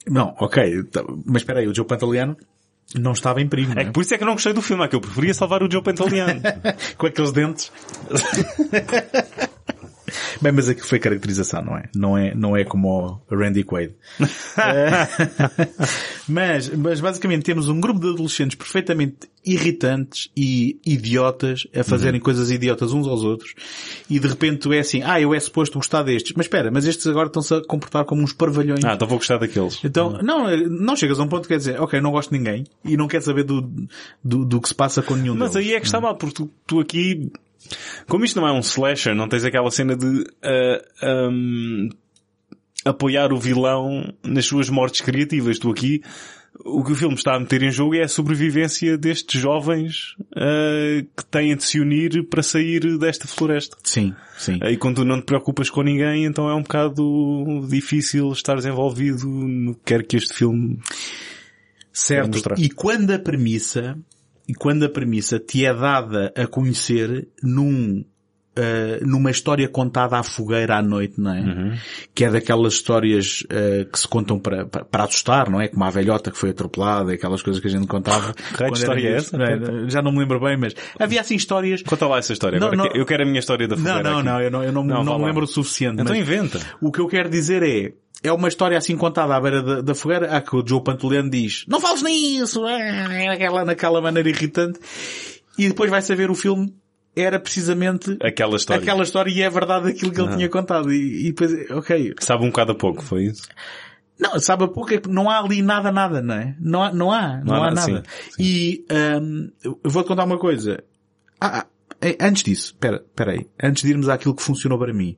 Não, 0.08 0.34
ok. 0.38 0.84
tá- 0.84 1.04
Mas 1.24 1.42
espera 1.42 1.60
aí, 1.60 1.68
o 1.68 1.74
Joe 1.74 1.84
Pantoliano 1.84 2.36
não 2.94 3.12
estava 3.12 3.40
em 3.42 3.48
perigo, 3.48 3.72
É 3.76 3.82
é? 3.82 3.84
que 3.86 3.90
por 3.90 4.00
isso 4.02 4.14
é 4.14 4.16
que 4.16 4.22
eu 4.22 4.26
não 4.26 4.34
gostei 4.34 4.52
do 4.52 4.62
filme, 4.62 4.84
é 4.84 4.88
que 4.88 4.94
eu 4.96 5.00
preferia 5.00 5.34
salvar 5.34 5.62
o 5.62 5.70
Joe 5.70 5.82
Pantoliano. 5.82 6.40
Com 6.96 7.06
aqueles 7.06 7.32
dentes. 7.32 7.70
Bem, 10.40 10.52
mas 10.52 10.68
aquilo 10.68 10.86
foi 10.86 10.98
caracterização, 10.98 11.62
não 11.62 11.76
é? 11.76 11.84
Não 11.94 12.18
é, 12.18 12.34
não 12.34 12.56
é 12.56 12.64
como 12.64 13.22
o 13.30 13.34
Randy 13.34 13.64
Quaid. 13.64 13.94
Eh, 14.58 15.06
mas, 16.28 16.68
mas 16.70 17.00
basicamente 17.00 17.42
temos 17.42 17.68
um 17.68 17.78
grupo 17.78 18.00
de 18.00 18.08
adolescentes 18.08 18.56
perfeitamente 18.56 19.28
irritantes 19.44 20.28
e 20.36 20.80
idiotas 20.84 21.66
a 21.74 21.84
fazerem 21.84 22.20
coisas 22.20 22.50
idiotas 22.50 22.92
uns 22.92 23.06
aos 23.06 23.22
outros 23.22 23.54
e 24.10 24.18
de 24.18 24.26
repente 24.26 24.58
tu 24.60 24.72
é 24.72 24.80
assim, 24.80 25.02
ah, 25.04 25.20
eu 25.20 25.34
é 25.34 25.38
suposto 25.38 25.78
gostar 25.78 26.02
destes. 26.02 26.32
Mas 26.36 26.46
espera, 26.46 26.70
mas 26.70 26.84
estes 26.86 27.06
agora 27.06 27.28
estão-se 27.28 27.54
a 27.54 27.62
comportar 27.64 28.04
como 28.04 28.22
uns 28.22 28.32
parvalhões. 28.32 28.84
ah, 28.84 28.94
então 28.94 29.06
vou 29.06 29.18
gostar 29.18 29.38
daqueles. 29.38 29.78
Então, 29.84 30.18
não, 30.22 30.56
não 30.56 30.96
chegas 30.96 31.20
a 31.20 31.22
um 31.22 31.28
ponto 31.28 31.42
que 31.42 31.48
quer 31.48 31.58
dizer, 31.58 31.80
ok, 31.80 32.00
não 32.00 32.10
gosto 32.10 32.30
de 32.30 32.38
ninguém 32.38 32.64
e 32.84 32.96
não 32.96 33.06
quer 33.06 33.22
saber 33.22 33.44
do, 33.44 33.60
do, 34.24 34.44
do 34.44 34.60
que 34.60 34.68
se 34.68 34.74
passa 34.74 35.02
com 35.02 35.14
nenhum 35.14 35.34
Mas 35.34 35.52
deles. 35.52 35.68
aí 35.68 35.74
é 35.74 35.80
que 35.80 35.86
está 35.86 36.00
mal, 36.00 36.16
porque 36.16 36.34
tu, 36.34 36.50
tu 36.66 36.80
aqui, 36.80 37.30
como 38.08 38.24
isto 38.24 38.40
não 38.40 38.48
é 38.48 38.52
um 38.52 38.60
slasher, 38.60 39.14
não 39.14 39.28
tens 39.28 39.44
aquela 39.44 39.70
cena 39.70 39.96
de 39.96 40.24
ah, 40.42 41.28
hum, 41.30 41.88
apoiar 42.84 43.32
o 43.32 43.38
vilão 43.38 44.12
nas 44.24 44.46
suas 44.46 44.68
mortes 44.68 45.00
criativas. 45.00 45.58
Tu 45.58 45.70
aqui, 45.70 46.02
o 46.64 46.84
que 46.84 46.92
o 46.92 46.94
filme 46.94 47.14
está 47.14 47.34
a 47.34 47.40
meter 47.40 47.62
em 47.62 47.70
jogo 47.70 47.94
é 47.94 48.02
a 48.02 48.08
sobrevivência 48.08 48.96
destes 48.96 49.40
jovens 49.40 50.14
ah, 50.36 51.04
que 51.16 51.24
têm 51.26 51.56
de 51.56 51.64
se 51.64 51.80
unir 51.80 52.28
para 52.28 52.42
sair 52.42 52.98
desta 52.98 53.26
floresta. 53.26 53.76
Sim, 53.82 54.14
sim. 54.36 54.58
E 54.62 54.76
quando 54.76 54.96
tu 54.96 55.04
não 55.04 55.20
te 55.20 55.24
preocupas 55.24 55.70
com 55.70 55.82
ninguém, 55.82 56.24
então 56.24 56.48
é 56.48 56.54
um 56.54 56.62
bocado 56.62 57.66
difícil 57.68 58.30
estares 58.32 58.64
envolvido 58.64 59.26
no 59.26 59.74
que 59.74 59.80
quer 59.84 60.06
que 60.06 60.16
este 60.16 60.34
filme 60.34 60.78
Certo. 61.96 62.52
E 62.58 62.68
quando 62.68 63.10
a 63.12 63.18
premissa, 63.18 63.96
e 64.48 64.54
quando 64.54 64.84
a 64.84 64.88
premissa 64.88 65.38
te 65.38 65.64
é 65.64 65.74
dada 65.74 66.32
a 66.36 66.46
conhecer 66.46 67.28
num, 67.42 68.04
uh, 68.58 69.06
numa 69.06 69.30
história 69.30 69.68
contada 69.68 70.16
à 70.18 70.22
fogueira 70.22 70.76
à 70.76 70.82
noite, 70.82 71.20
não 71.20 71.34
é? 71.34 71.40
Uhum. 71.40 71.74
Que 72.14 72.24
é 72.24 72.30
daquelas 72.30 72.74
histórias 72.74 73.42
uh, 73.42 73.84
que 73.90 73.98
se 73.98 74.08
contam 74.08 74.38
para, 74.38 74.64
para, 74.66 74.84
para 74.84 75.04
assustar, 75.04 75.50
não 75.50 75.60
é? 75.60 75.68
Como 75.68 75.84
a 75.84 75.90
velhota 75.90 76.30
que 76.30 76.38
foi 76.38 76.50
atropelada, 76.50 77.12
aquelas 77.12 77.42
coisas 77.42 77.60
que 77.60 77.68
a 77.68 77.70
gente 77.70 77.86
contava. 77.86 78.34
era 78.58 78.70
história 78.72 79.08
é 79.08 79.12
essa? 79.14 79.36
Não 79.36 79.44
é? 79.44 79.90
Já 79.90 80.00
não 80.00 80.12
me 80.12 80.18
lembro 80.20 80.40
bem, 80.40 80.56
mas 80.56 80.74
havia 80.98 81.20
assim 81.20 81.34
histórias 81.34 81.82
Conta 81.82 82.06
lá 82.06 82.18
essa 82.18 82.32
história. 82.32 82.58
Não, 82.58 82.70
não. 82.70 82.88
que- 82.88 82.98
Eu 82.98 83.04
quero 83.04 83.22
a 83.22 83.26
minha 83.26 83.40
história 83.40 83.66
da 83.68 83.76
não, 83.76 83.82
fogueira 83.82 84.10
não, 84.10 84.18
aqui. 84.18 84.26
não, 84.26 84.40
eu 84.40 84.50
não, 84.50 84.64
eu 84.64 84.72
não, 84.72 84.84
Não, 84.84 85.04
não, 85.04 85.18
me 85.18 85.26
lembro 85.26 85.44
o 85.44 85.46
suficiente. 85.46 86.00
Então 86.00 86.14
inventa. 86.14 86.60
o 86.80 86.90
que 86.90 87.00
eu 87.00 87.08
quero 87.08 87.28
dizer 87.28 87.62
é, 87.62 87.92
é 88.22 88.32
uma 88.32 88.48
história 88.48 88.76
assim 88.76 88.96
contada 88.96 89.34
à 89.34 89.40
beira 89.40 89.62
da, 89.62 89.80
da 89.80 89.94
fogueira, 89.94 90.36
a 90.36 90.40
que 90.40 90.56
o 90.56 90.66
Joe 90.66 90.82
Pantoliano 90.82 91.30
diz, 91.30 91.64
não 91.68 91.80
fales 91.80 92.02
nisso, 92.02 92.64
ah, 92.64 93.08
naquela, 93.26 93.64
naquela 93.64 94.00
maneira 94.00 94.28
irritante, 94.28 94.78
e 95.58 95.68
depois 95.68 95.90
vai 95.90 96.02
saber 96.02 96.30
o 96.30 96.34
filme 96.34 96.74
era 97.14 97.40
precisamente 97.40 98.16
Aquela 98.22 98.56
história. 98.56 98.82
aquela 98.82 99.02
história 99.02 99.30
e 99.30 99.40
é 99.42 99.48
verdade 99.48 99.88
aquilo 99.88 100.12
que 100.12 100.20
ele 100.20 100.36
tinha 100.36 100.48
contado. 100.50 100.92
E, 100.92 101.28
e 101.28 101.32
depois, 101.32 101.70
ok. 101.70 102.14
Sabe 102.20 102.44
um 102.44 102.48
bocado 102.48 102.72
a 102.72 102.74
pouco, 102.74 103.02
foi 103.02 103.24
isso? 103.24 103.42
Não, 104.18 104.38
sabe 104.38 104.64
a 104.64 104.68
pouco 104.68 104.92
é 104.92 104.98
que 104.98 105.08
não 105.08 105.30
há 105.30 105.38
ali 105.38 105.62
nada, 105.62 105.90
nada, 105.90 106.20
não 106.20 106.34
é? 106.34 106.54
Não 106.60 106.82
há, 106.82 106.92
não 106.92 107.10
há, 107.10 107.40
não, 107.42 107.54
há, 107.54 107.70
nada, 107.70 107.74
nada. 107.92 108.02
sim, 108.02 108.02
E, 108.38 108.84
hum, 109.22 109.50
eu 109.64 109.78
vou-te 109.84 110.08
contar 110.08 110.24
uma 110.24 110.38
coisa. 110.38 110.84
Ah, 111.40 111.66
antes 112.20 112.42
disso, 112.42 112.66
espera, 112.66 112.96
espera 112.96 113.32
aí. 113.32 113.46
Antes 113.62 113.82
de 113.82 113.90
irmos 113.90 114.08
àquilo 114.08 114.34
que 114.34 114.42
funcionou 114.42 114.78
para 114.78 114.92
mim. 114.92 115.16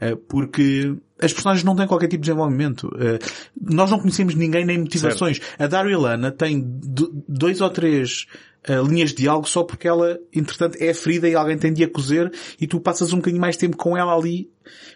Eh, 0.00 0.16
porque 0.28 0.94
as 1.20 1.32
personagens 1.32 1.64
não 1.64 1.76
têm 1.76 1.86
qualquer 1.86 2.08
tipo 2.08 2.22
de 2.22 2.28
desenvolvimento. 2.30 2.90
Eh, 2.98 3.18
nós 3.60 3.90
não 3.90 3.98
conhecemos 4.00 4.34
ninguém 4.34 4.64
nem 4.64 4.78
motivações. 4.78 5.40
A 5.58 5.66
Daryl 5.66 6.00
Lana 6.00 6.32
tem 6.32 6.60
do- 6.60 7.24
dois 7.28 7.60
ou 7.60 7.70
três 7.70 8.26
eh, 8.64 8.80
linhas 8.82 9.10
de 9.10 9.16
diálogo 9.16 9.48
só 9.48 9.62
porque 9.62 9.86
ela, 9.86 10.18
entretanto, 10.32 10.76
é 10.80 10.92
ferida 10.94 11.28
e 11.28 11.34
alguém 11.34 11.56
tem 11.58 11.72
de 11.72 11.84
a 11.84 11.88
cozer 11.90 12.32
e 12.60 12.66
tu 12.66 12.80
passas 12.80 13.12
um 13.12 13.16
bocadinho 13.18 13.40
mais 13.40 13.56
tempo 13.56 13.76
com 13.76 13.96
ela 13.96 14.16
ali. 14.16 14.50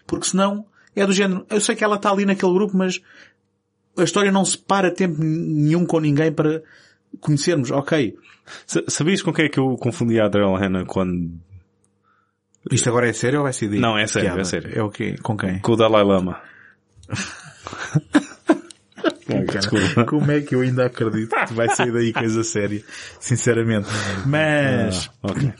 Porque 0.05 0.27
senão 0.27 0.65
é 0.95 1.05
do 1.05 1.13
género, 1.13 1.45
eu 1.49 1.61
sei 1.61 1.75
que 1.75 1.83
ela 1.83 1.95
está 1.95 2.11
ali 2.11 2.25
naquele 2.25 2.51
grupo, 2.53 2.75
mas 2.75 2.99
a 3.97 4.03
história 4.03 4.31
não 4.31 4.43
se 4.43 4.57
para 4.57 4.91
tempo 4.91 5.21
nenhum 5.23 5.85
com 5.85 5.99
ninguém 5.99 6.31
para 6.31 6.61
conhecermos. 7.19 7.71
Ok, 7.71 8.15
Sa- 8.65 8.83
Sabias 8.87 9.21
com 9.21 9.33
quem 9.33 9.45
é 9.45 9.49
que 9.49 9.59
eu 9.59 9.75
confundi 9.77 10.19
a 10.19 10.25
Adriel 10.25 10.53
Hannah 10.55 10.85
quando... 10.85 11.31
isto 12.71 12.89
agora 12.89 13.07
é 13.09 13.13
sério 13.13 13.39
ou 13.39 13.43
vai 13.43 13.53
ser 13.53 13.69
de 13.69 13.79
Não, 13.79 13.97
é 13.97 14.07
sério, 14.07 14.29
piada? 14.29 14.41
é 14.41 14.43
sério. 14.43 14.71
É 14.77 14.83
o 14.83 14.89
quê? 14.89 15.15
Com 15.21 15.37
quem? 15.37 15.59
Com 15.59 15.73
o 15.73 15.75
Dalai 15.75 16.03
Lama. 16.03 16.41
Cara, 19.29 20.05
Como 20.05 20.31
é 20.31 20.41
que 20.41 20.55
eu 20.55 20.61
ainda 20.61 20.87
acredito 20.87 21.35
que 21.47 21.53
vai 21.53 21.69
sair 21.69 21.91
daí 21.93 22.11
coisa 22.11 22.43
séria? 22.43 22.83
Sinceramente. 23.19 23.87
Mas, 24.25 25.09
Ah, 25.23 25.31
ok. 25.31 25.53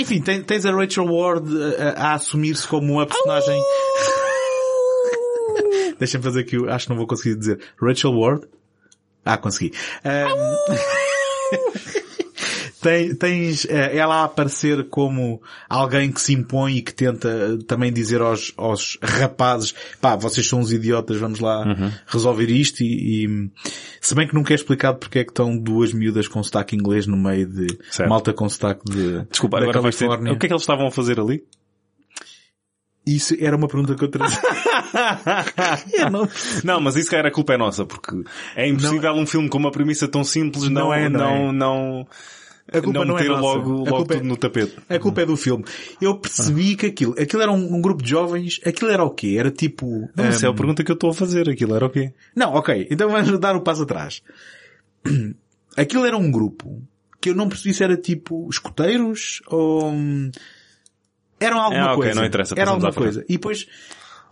enfim, 0.00 0.20
tens 0.20 0.66
a 0.66 0.72
Rachel 0.72 1.04
Ward 1.06 1.48
a, 1.78 2.08
a 2.08 2.14
assumir-se 2.14 2.66
como 2.66 2.94
uma 2.94 3.06
personagem... 3.06 3.60
Deixa-me 5.98 6.24
fazer 6.24 6.40
aqui, 6.40 6.56
acho 6.68 6.86
que 6.86 6.90
não 6.90 6.96
vou 6.98 7.06
conseguir 7.06 7.36
dizer. 7.36 7.60
Rachel 7.80 8.12
Ward? 8.18 8.44
Ah, 9.24 9.36
consegui. 9.36 9.72
Ahm, 10.04 10.56
Tem- 12.80 13.14
tens 13.14 13.64
eh, 13.64 13.96
ela 13.96 14.16
a 14.16 14.24
aparecer 14.24 14.84
como 14.90 15.40
alguém 15.70 16.12
que 16.12 16.20
se 16.20 16.34
impõe 16.34 16.76
e 16.76 16.82
que 16.82 16.92
tenta 16.92 17.28
eh, 17.28 17.64
também 17.66 17.90
dizer 17.90 18.20
aos, 18.20 18.52
aos 18.58 18.98
rapazes, 19.02 19.74
pá, 20.02 20.16
vocês 20.16 20.46
são 20.46 20.60
uns 20.60 20.70
idiotas, 20.70 21.16
vamos 21.16 21.40
lá 21.40 21.64
resolver 22.06 22.50
isto 22.50 22.82
e, 22.82 23.24
e, 23.24 23.50
se 24.02 24.14
bem 24.14 24.28
que 24.28 24.34
nunca 24.34 24.52
é 24.52 24.56
explicado 24.56 24.98
porque 24.98 25.20
é 25.20 25.24
que 25.24 25.30
estão 25.30 25.56
duas 25.56 25.94
miúdas 25.94 26.28
com 26.28 26.42
sotaque 26.42 26.76
inglês 26.76 27.06
no 27.06 27.16
meio 27.16 27.46
de 27.46 27.66
Certo. 27.90 28.10
malta 28.10 28.34
com 28.34 28.46
sotaque 28.50 28.82
de, 28.84 29.24
Desculpa, 29.30 29.60
agora 29.62 29.80
vais 29.80 29.96
ter... 29.96 30.04
Califórnia. 30.06 30.32
O 30.34 30.38
que 30.38 30.44
é 30.44 30.48
que 30.48 30.52
eles 30.52 30.62
estavam 30.62 30.86
a 30.86 30.90
fazer 30.90 31.18
ali? 31.18 31.42
Isso 33.06 33.34
era 33.38 33.54
uma 33.56 33.68
pergunta 33.68 33.94
que 33.94 34.02
eu 34.04 34.08
trazia. 34.08 34.38
Não- 36.10 36.28
Não, 36.64 36.80
mas 36.80 36.96
isso 36.96 37.10
cara 37.10 37.28
a 37.28 37.30
culpa 37.30 37.52
é 37.54 37.56
nossa, 37.58 37.84
porque 37.84 38.22
é 38.56 38.66
impossível 38.66 39.12
um 39.12 39.26
filme 39.26 39.48
com 39.48 39.58
uma 39.58 39.70
premissa 39.70 40.08
tão 40.08 40.24
simples 40.24 40.64
não, 40.70 40.86
Não 40.86 40.94
é, 40.94 41.08
não 41.08 41.20
não, 41.20 41.28
é. 41.28 41.52
não, 41.52 42.06
A 42.72 42.80
culpa 42.80 43.04
não 43.04 43.18
é 43.18 43.20
meter 43.22 43.28
nossa. 43.30 43.42
logo, 43.42 43.70
A 43.70 43.74
logo 43.76 43.96
culpa 43.96 44.14
é- 44.14 44.16
tudo 44.16 44.26
no 44.28 44.36
tapete. 44.38 44.76
A 44.88 44.98
culpa 44.98 45.20
é 45.22 45.26
do 45.26 45.36
filme. 45.36 45.64
Eu 46.00 46.16
percebi 46.18 46.76
que 46.76 46.86
aquilo, 46.86 47.14
aquilo 47.20 47.42
era 47.42 47.52
um, 47.52 47.74
um 47.74 47.82
grupo 47.82 48.02
de 48.02 48.08
jovens, 48.08 48.58
aquilo 48.64 48.90
era 48.90 49.04
o 49.04 49.10
quê? 49.10 49.36
Era 49.38 49.50
tipo... 49.50 50.08
Não, 50.16 50.28
isso 50.30 50.44
é 50.44 50.48
a 50.48 50.50
ahm, 50.52 50.56
pergunta 50.56 50.82
que 50.82 50.90
eu 50.90 50.94
estou 50.94 51.10
a 51.10 51.14
fazer. 51.14 51.48
Aquilo 51.50 51.74
era 51.76 51.84
o 51.84 51.90
quê? 51.90 52.12
Não, 52.34 52.54
ok. 52.54 52.88
Então 52.90 53.10
vamos 53.10 53.38
dar 53.38 53.54
o 53.54 53.60
passo 53.60 53.82
atrás. 53.82 54.22
Aquilo 55.76 56.06
era 56.06 56.16
um 56.16 56.30
grupo 56.30 56.80
que 57.20 57.30
eu 57.30 57.34
não 57.34 57.48
percebi 57.48 57.74
se 57.74 57.84
era 57.84 57.96
tipo 57.96 58.48
escuteiros 58.50 59.42
ou... 59.46 59.92
Eram 61.44 61.60
alguma 61.60 61.80
É, 61.82 61.84
ok, 61.86 61.96
coisa. 61.96 62.20
não 62.20 62.26
interessa, 62.26 62.54
Era 62.56 62.70
alguma 62.70 62.92
coisa. 62.92 63.24
E 63.28 63.32
depois 63.34 63.66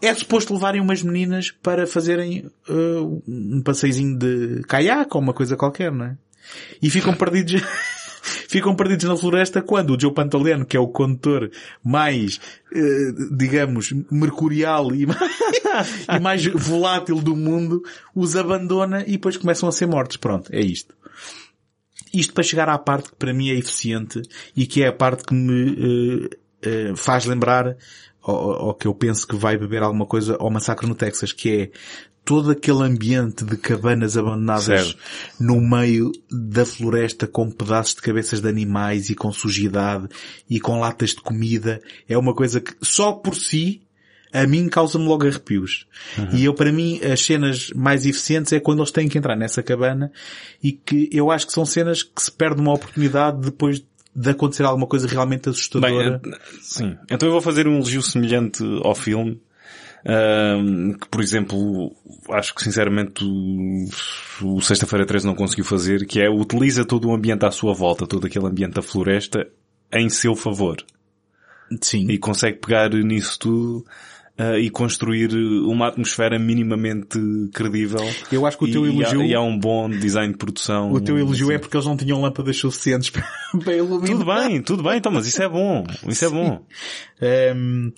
é 0.01 0.13
suposto 0.15 0.53
levarem 0.55 0.81
umas 0.81 1.03
meninas 1.03 1.51
para 1.51 1.87
fazerem 1.87 2.51
uh, 2.69 3.23
um 3.29 3.63
passeizinho 3.63 4.19
de 4.19 4.63
caiaque 4.67 5.17
ou 5.17 5.23
uma 5.23 5.33
coisa 5.33 5.57
qualquer, 5.57 5.93
não 5.93 6.07
é? 6.07 6.17
E 6.81 6.91
ficam 6.91 7.15
perdidos... 7.15 7.63
Ficam 8.47 8.77
perdidos 8.77 9.07
na 9.09 9.17
floresta 9.17 9.63
quando 9.63 9.97
o 9.97 10.01
Joe 10.01 10.13
Pantoliano, 10.13 10.65
que 10.67 10.77
é 10.77 10.81
o 10.81 10.87
condutor 10.87 11.51
mais, 11.83 12.39
eh, 12.73 13.13
digamos, 13.35 13.93
mercurial 14.11 14.95
e 14.95 15.07
mais, 15.07 15.33
e 16.07 16.21
mais 16.21 16.45
volátil 16.47 17.17
do 17.17 17.35
mundo, 17.35 17.83
os 18.15 18.37
abandona 18.37 19.03
e 19.07 19.13
depois 19.13 19.39
começam 19.39 19.69
a 19.69 19.73
ser 19.73 19.87
mortos. 19.87 20.19
Pronto, 20.19 20.51
é 20.53 20.61
isto. 20.61 20.95
Isto 22.13 22.35
para 22.35 22.45
chegar 22.45 22.69
à 22.69 22.77
parte 22.79 23.09
que 23.09 23.17
para 23.17 23.33
mim 23.33 23.49
é 23.51 23.55
eficiente 23.55 24.21
e 24.55 24.67
que 24.67 24.83
é 24.85 24.89
a 24.89 24.93
parte 24.93 25.25
que 25.25 25.35
me 25.35 26.29
eh, 26.63 26.93
faz 26.97 27.25
lembrar 27.25 27.77
ou, 28.23 28.67
ou 28.67 28.75
que 28.75 28.87
eu 28.87 28.95
penso 28.95 29.27
que 29.27 29.37
vai 29.37 29.57
beber 29.57 29.83
alguma 29.83 30.07
coisa 30.07 30.37
ao 30.39 30.51
massacre 30.51 30.87
no 30.87 30.95
Texas, 30.95 31.33
que 31.33 31.51
é 31.51 31.71
todo 32.25 32.53
aquele 32.53 32.83
ambiente 32.83 33.45
de 33.45 33.57
cabanas 33.57 34.17
abandonadas 34.17 34.65
Certo. 34.65 34.99
no 35.41 35.61
meio 35.61 36.13
da 36.31 36.65
floresta 36.65 37.27
com 37.27 37.51
pedaços 37.51 37.97
de 37.97 38.03
cabeças 38.03 38.41
de 38.41 38.49
animais 38.49 39.11
e 39.11 39.15
com 39.15 39.33
sujidade 39.33 40.09
e 40.49 40.61
com 40.61 40.79
latas 40.79 41.11
de 41.11 41.17
comida. 41.17 41.81
É 42.09 42.17
uma 42.17 42.35
coisa 42.35 42.61
que 42.61 42.75
só 42.81 43.13
por 43.13 43.35
si 43.35 43.83
a 44.33 44.47
mim 44.47 44.69
causa-me 44.69 45.05
logo 45.05 45.27
arrepios. 45.27 45.87
E 46.33 46.45
eu, 46.45 46.55
para 46.55 46.73
mim, 46.73 46.99
as 47.05 47.21
cenas 47.21 47.71
mais 47.75 48.07
eficientes 48.07 48.51
é 48.53 48.59
quando 48.59 48.79
eles 48.79 48.91
têm 48.91 49.07
que 49.07 49.19
entrar 49.19 49.37
nessa 49.37 49.63
cabana 49.63 50.11
e 50.63 50.73
que 50.73 51.11
eu 51.13 51.31
acho 51.31 51.47
que 51.47 51.53
são 51.53 51.67
cenas 51.67 52.03
que 52.03 52.23
se 52.23 52.33
perde 52.33 52.61
uma 52.61 52.73
oportunidade 52.73 53.43
depois 53.43 53.85
de 54.15 54.31
acontecer 54.31 54.65
alguma 54.65 54.87
coisa 54.87 55.09
realmente 55.09 55.49
assustadora. 55.49 56.19
Bem, 56.19 56.33
sim. 56.61 56.97
Então 57.11 57.29
eu 57.29 57.33
vou 57.33 57.41
fazer 57.41 57.67
um 57.67 57.77
elogio 57.77 58.03
semelhante 58.03 58.63
ao 58.83 58.95
filme. 58.95 59.41
ahm, 60.05 60.93
que, 60.95 61.09
por 61.09 61.23
exemplo, 61.23 61.95
acho 62.31 62.55
que 62.55 62.63
sinceramente 62.63 63.25
o, 63.25 63.89
o 64.43 64.61
Sexta-feira 64.61 65.07
13 65.07 65.27
não 65.27 65.35
conseguiu 65.35 65.65
fazer, 65.65 66.07
que 66.07 66.21
é 66.21 66.29
utiliza 66.29 66.85
todo 66.85 67.09
o 67.09 67.15
ambiente 67.15 67.47
à 67.47 67.51
sua 67.51 67.73
volta, 67.73 68.07
todo 68.07 68.27
aquele 68.27 68.47
ambiente 68.47 68.75
da 68.75 68.83
floresta, 68.83 69.47
em 69.93 70.09
seu 70.09 70.35
favor. 70.35 70.77
Sim. 71.81 72.11
E 72.11 72.19
consegue 72.19 72.59
pegar 72.59 72.91
nisso 72.91 73.39
tudo 73.39 73.87
ah, 74.39 74.59
e 74.59 74.70
construir 74.70 75.30
uma 75.66 75.89
atmosfera 75.89 76.39
minimamente 76.39 77.18
credível. 77.53 78.01
Eu 78.30 78.47
acho 78.47 78.57
que 78.59 78.64
o 78.64 78.70
teu 78.72 78.87
e, 78.87 78.89
elogio- 78.89 79.22
e 79.22 79.35
há 79.35 79.41
um 79.41 79.59
bom 79.59 79.89
design 79.91 80.33
de 80.33 80.39
produção. 80.39 80.91
O 80.93 81.01
teu 81.01 81.18
elogio 81.18 81.47
assim. 81.47 81.55
é 81.55 81.59
porque 81.59 81.76
eles 81.76 81.87
não 81.87 81.97
tinham 81.97 82.20
lâmpadas 82.20 82.57
suficientes 82.57 83.11
para, 83.12 83.24
para 83.62 83.76
iluminar. 83.76 84.07
Tudo 84.07 84.24
bem, 84.24 84.62
tudo 84.62 84.83
bem, 84.83 84.97
então, 84.99 85.12
mas 85.12 85.26
isso 85.26 85.43
é 85.43 85.49
bom. 85.49 85.85
Isso 86.09 86.24
é 86.24 86.28
bom. 86.30 86.64
Ehm, 87.20 87.91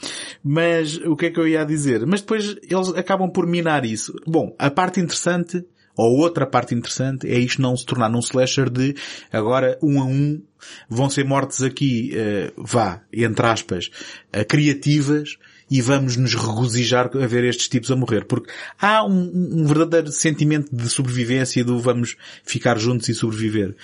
mas 0.43 0.97
o 0.99 1.17
que 1.17 1.27
é 1.27 1.31
que 1.31 1.39
eu 1.41 1.47
ia 1.49 1.65
dizer? 1.65 2.05
Mas 2.07 2.21
depois 2.21 2.57
eles 2.69 2.89
acabam 2.97 3.31
por 3.31 3.47
minar 3.47 3.85
isso. 3.85 4.13
Bom, 4.27 4.55
a 4.59 4.71
parte 4.71 5.01
interessante, 5.01 5.65
ou 5.97 6.19
outra 6.19 6.47
parte 6.47 6.75
interessante, 6.75 7.29
é 7.29 7.39
isto 7.39 7.63
não 7.63 7.77
se 7.77 7.87
tornar 7.87 8.11
num 8.11 8.19
slasher 8.19 8.69
de 8.69 8.95
agora 9.33 9.79
um 9.83 10.01
a 10.01 10.05
um 10.05 10.43
vão 10.89 11.09
ser 11.09 11.25
mortes 11.25 11.63
aqui, 11.63 12.11
eh, 12.15 12.53
vá, 12.57 13.03
entre 13.13 13.47
aspas, 13.47 13.91
eh, 14.33 14.45
criativas 14.45 15.37
e 15.71 15.81
vamos 15.81 16.17
nos 16.17 16.35
regozijar 16.35 17.11
a 17.15 17.27
ver 17.27 17.45
estes 17.45 17.69
tipos 17.69 17.91
a 17.91 17.97
morrer. 17.97 18.25
Porque 18.25 18.51
há 18.81 19.05
um, 19.05 19.31
um 19.35 19.65
verdadeiro 19.67 20.11
sentimento 20.13 20.75
de 20.75 20.89
sobrevivência 20.89 21.65
do 21.65 21.79
vamos 21.79 22.17
ficar 22.45 22.79
juntos 22.79 23.09
e 23.09 23.15
sobreviver. 23.15 23.75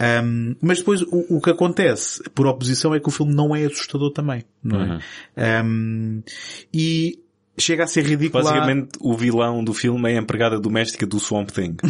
Um, 0.00 0.54
mas 0.60 0.78
depois 0.78 1.02
o, 1.02 1.36
o 1.36 1.40
que 1.40 1.50
acontece 1.50 2.22
por 2.34 2.46
oposição 2.46 2.94
é 2.94 3.00
que 3.00 3.08
o 3.08 3.10
filme 3.10 3.34
não 3.34 3.56
é 3.56 3.64
assustador 3.64 4.12
também, 4.12 4.44
não 4.62 5.00
é? 5.36 5.62
Um, 5.64 6.22
e 6.72 7.18
chega 7.58 7.84
a 7.84 7.86
ser 7.86 8.04
ridículo. 8.04 8.44
Basicamente, 8.44 8.90
o 9.00 9.14
vilão 9.14 9.64
do 9.64 9.72
filme 9.72 10.12
é 10.12 10.18
a 10.18 10.20
empregada 10.20 10.58
doméstica 10.60 11.06
do 11.06 11.18
Swamp 11.18 11.50
Thing. 11.50 11.76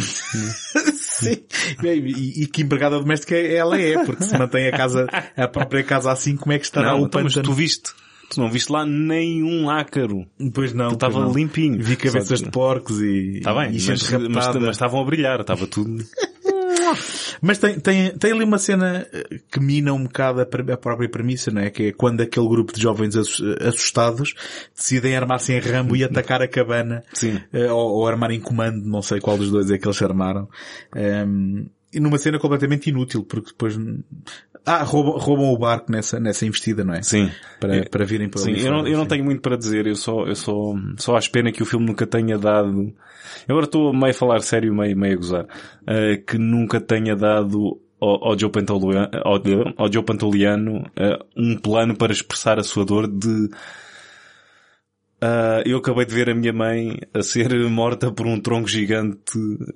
Sim. 0.95 1.43
E, 1.83 2.43
e 2.43 2.47
que 2.47 2.61
empregada 2.61 2.97
doméstica 2.97 3.35
ela 3.35 3.79
é, 3.79 4.03
porque 4.05 4.23
se 4.23 4.37
mantém 4.37 4.67
a 4.67 4.71
casa, 4.71 5.07
a 5.35 5.47
própria 5.47 5.83
casa 5.83 6.11
assim, 6.11 6.35
como 6.35 6.53
é 6.53 6.59
que 6.59 6.65
estará 6.65 6.91
não, 6.91 7.03
o 7.03 7.05
então, 7.07 7.23
mas 7.23 7.33
pântano? 7.33 7.53
tu 7.53 7.57
viste. 7.57 7.91
Tu 8.29 8.41
não 8.41 8.49
viste 8.49 8.71
lá 8.71 8.85
nenhum 8.85 9.69
ácaro. 9.69 10.25
Pois 10.53 10.73
não. 10.73 10.91
Estava 10.91 11.25
limpinho. 11.33 11.81
Vi 11.81 11.95
cabeças 11.95 12.41
de 12.41 12.49
porcos 12.49 13.01
e, 13.01 13.37
Está 13.37 13.53
bem, 13.53 13.75
e 13.75 14.29
mas, 14.29 14.69
estavam 14.71 15.01
a 15.01 15.05
brilhar, 15.05 15.39
estava 15.39 15.65
tudo. 15.65 16.03
Mas 17.41 17.57
tem, 17.57 17.79
tem, 17.79 18.11
tem 18.17 18.31
ali 18.31 18.43
uma 18.43 18.57
cena 18.57 19.07
eh, 19.11 19.39
que 19.51 19.59
mina 19.59 19.93
um 19.93 20.03
bocado 20.03 20.41
a, 20.41 20.43
a 20.43 20.77
própria 20.77 21.09
premissa, 21.09 21.51
não 21.51 21.61
é? 21.61 21.69
Que 21.69 21.87
é 21.87 21.91
quando 21.91 22.21
aquele 22.21 22.47
grupo 22.47 22.73
de 22.73 22.81
jovens 22.81 23.15
assu- 23.15 23.55
assustados 23.61 24.33
decidem 24.75 25.15
armar-se 25.15 25.53
em 25.53 25.59
rambo 25.59 25.95
e 25.95 26.03
atacar 26.03 26.41
a 26.41 26.47
cabana. 26.47 27.03
Sim. 27.13 27.41
Eh, 27.51 27.71
ou, 27.71 27.95
ou 27.97 28.07
armar 28.07 28.31
em 28.31 28.39
comando, 28.39 28.85
não 28.85 29.01
sei 29.01 29.19
qual 29.19 29.37
dos 29.37 29.51
dois 29.51 29.69
é 29.69 29.77
que 29.77 29.87
eles 29.87 30.01
armaram. 30.01 30.47
Ehm, 30.95 31.65
e 31.93 31.99
numa 31.99 32.17
cena 32.17 32.37
completamente 32.39 32.89
inútil, 32.89 33.23
porque 33.23 33.51
depois... 33.51 33.77
Ah, 34.67 34.83
roubam, 34.83 35.13
roubam 35.17 35.53
o 35.53 35.57
barco 35.57 35.89
nessa, 35.89 36.19
nessa 36.19 36.45
investida, 36.45 36.83
não 36.83 36.93
é? 36.93 37.01
Sim. 37.01 37.31
Para, 37.57 37.85
para 37.89 38.05
virem 38.05 38.27
para 38.27 38.41
Sim, 38.41 38.51
eu 38.57 38.69
não, 38.69 38.85
eu 38.85 38.97
não 38.97 39.05
tenho 39.05 39.23
muito 39.23 39.41
para 39.41 39.55
dizer, 39.55 39.87
eu 39.87 39.95
só, 39.95 40.25
eu 40.25 40.35
só, 40.35 40.75
só 40.97 41.15
acho 41.15 41.31
pena 41.31 41.53
que 41.53 41.63
o 41.63 41.65
filme 41.65 41.85
nunca 41.85 42.05
tenha 42.05 42.37
dado, 42.37 42.93
eu 43.47 43.55
agora 43.55 43.65
estou 43.65 43.93
meio 43.93 44.11
a 44.11 44.13
falar 44.13 44.41
sério, 44.41 44.75
meio, 44.75 44.97
meio 44.97 45.13
a 45.13 45.15
gozar, 45.15 45.45
eh, 45.87 46.17
que 46.17 46.37
nunca 46.37 46.81
tenha 46.81 47.15
dado 47.15 47.79
ao, 47.99 48.27
ao 48.27 48.37
Joe 48.37 48.51
Pantoliano, 48.51 49.09
ao, 49.23 49.41
ao 49.77 49.91
Joe 49.91 50.03
Pantoliano 50.03 50.85
eh, 50.97 51.17
um 51.37 51.57
plano 51.57 51.95
para 51.95 52.11
expressar 52.11 52.59
a 52.59 52.63
sua 52.63 52.83
dor 52.83 53.07
de 53.07 53.49
ah, 55.21 55.61
eu 55.65 55.77
acabei 55.77 56.05
de 56.05 56.13
ver 56.13 56.29
a 56.29 56.35
minha 56.35 56.53
mãe 56.53 56.99
a 57.13 57.21
ser 57.23 57.53
morta 57.69 58.11
por 58.11 58.27
um 58.27 58.39
tronco 58.39 58.67
gigante 58.67 59.17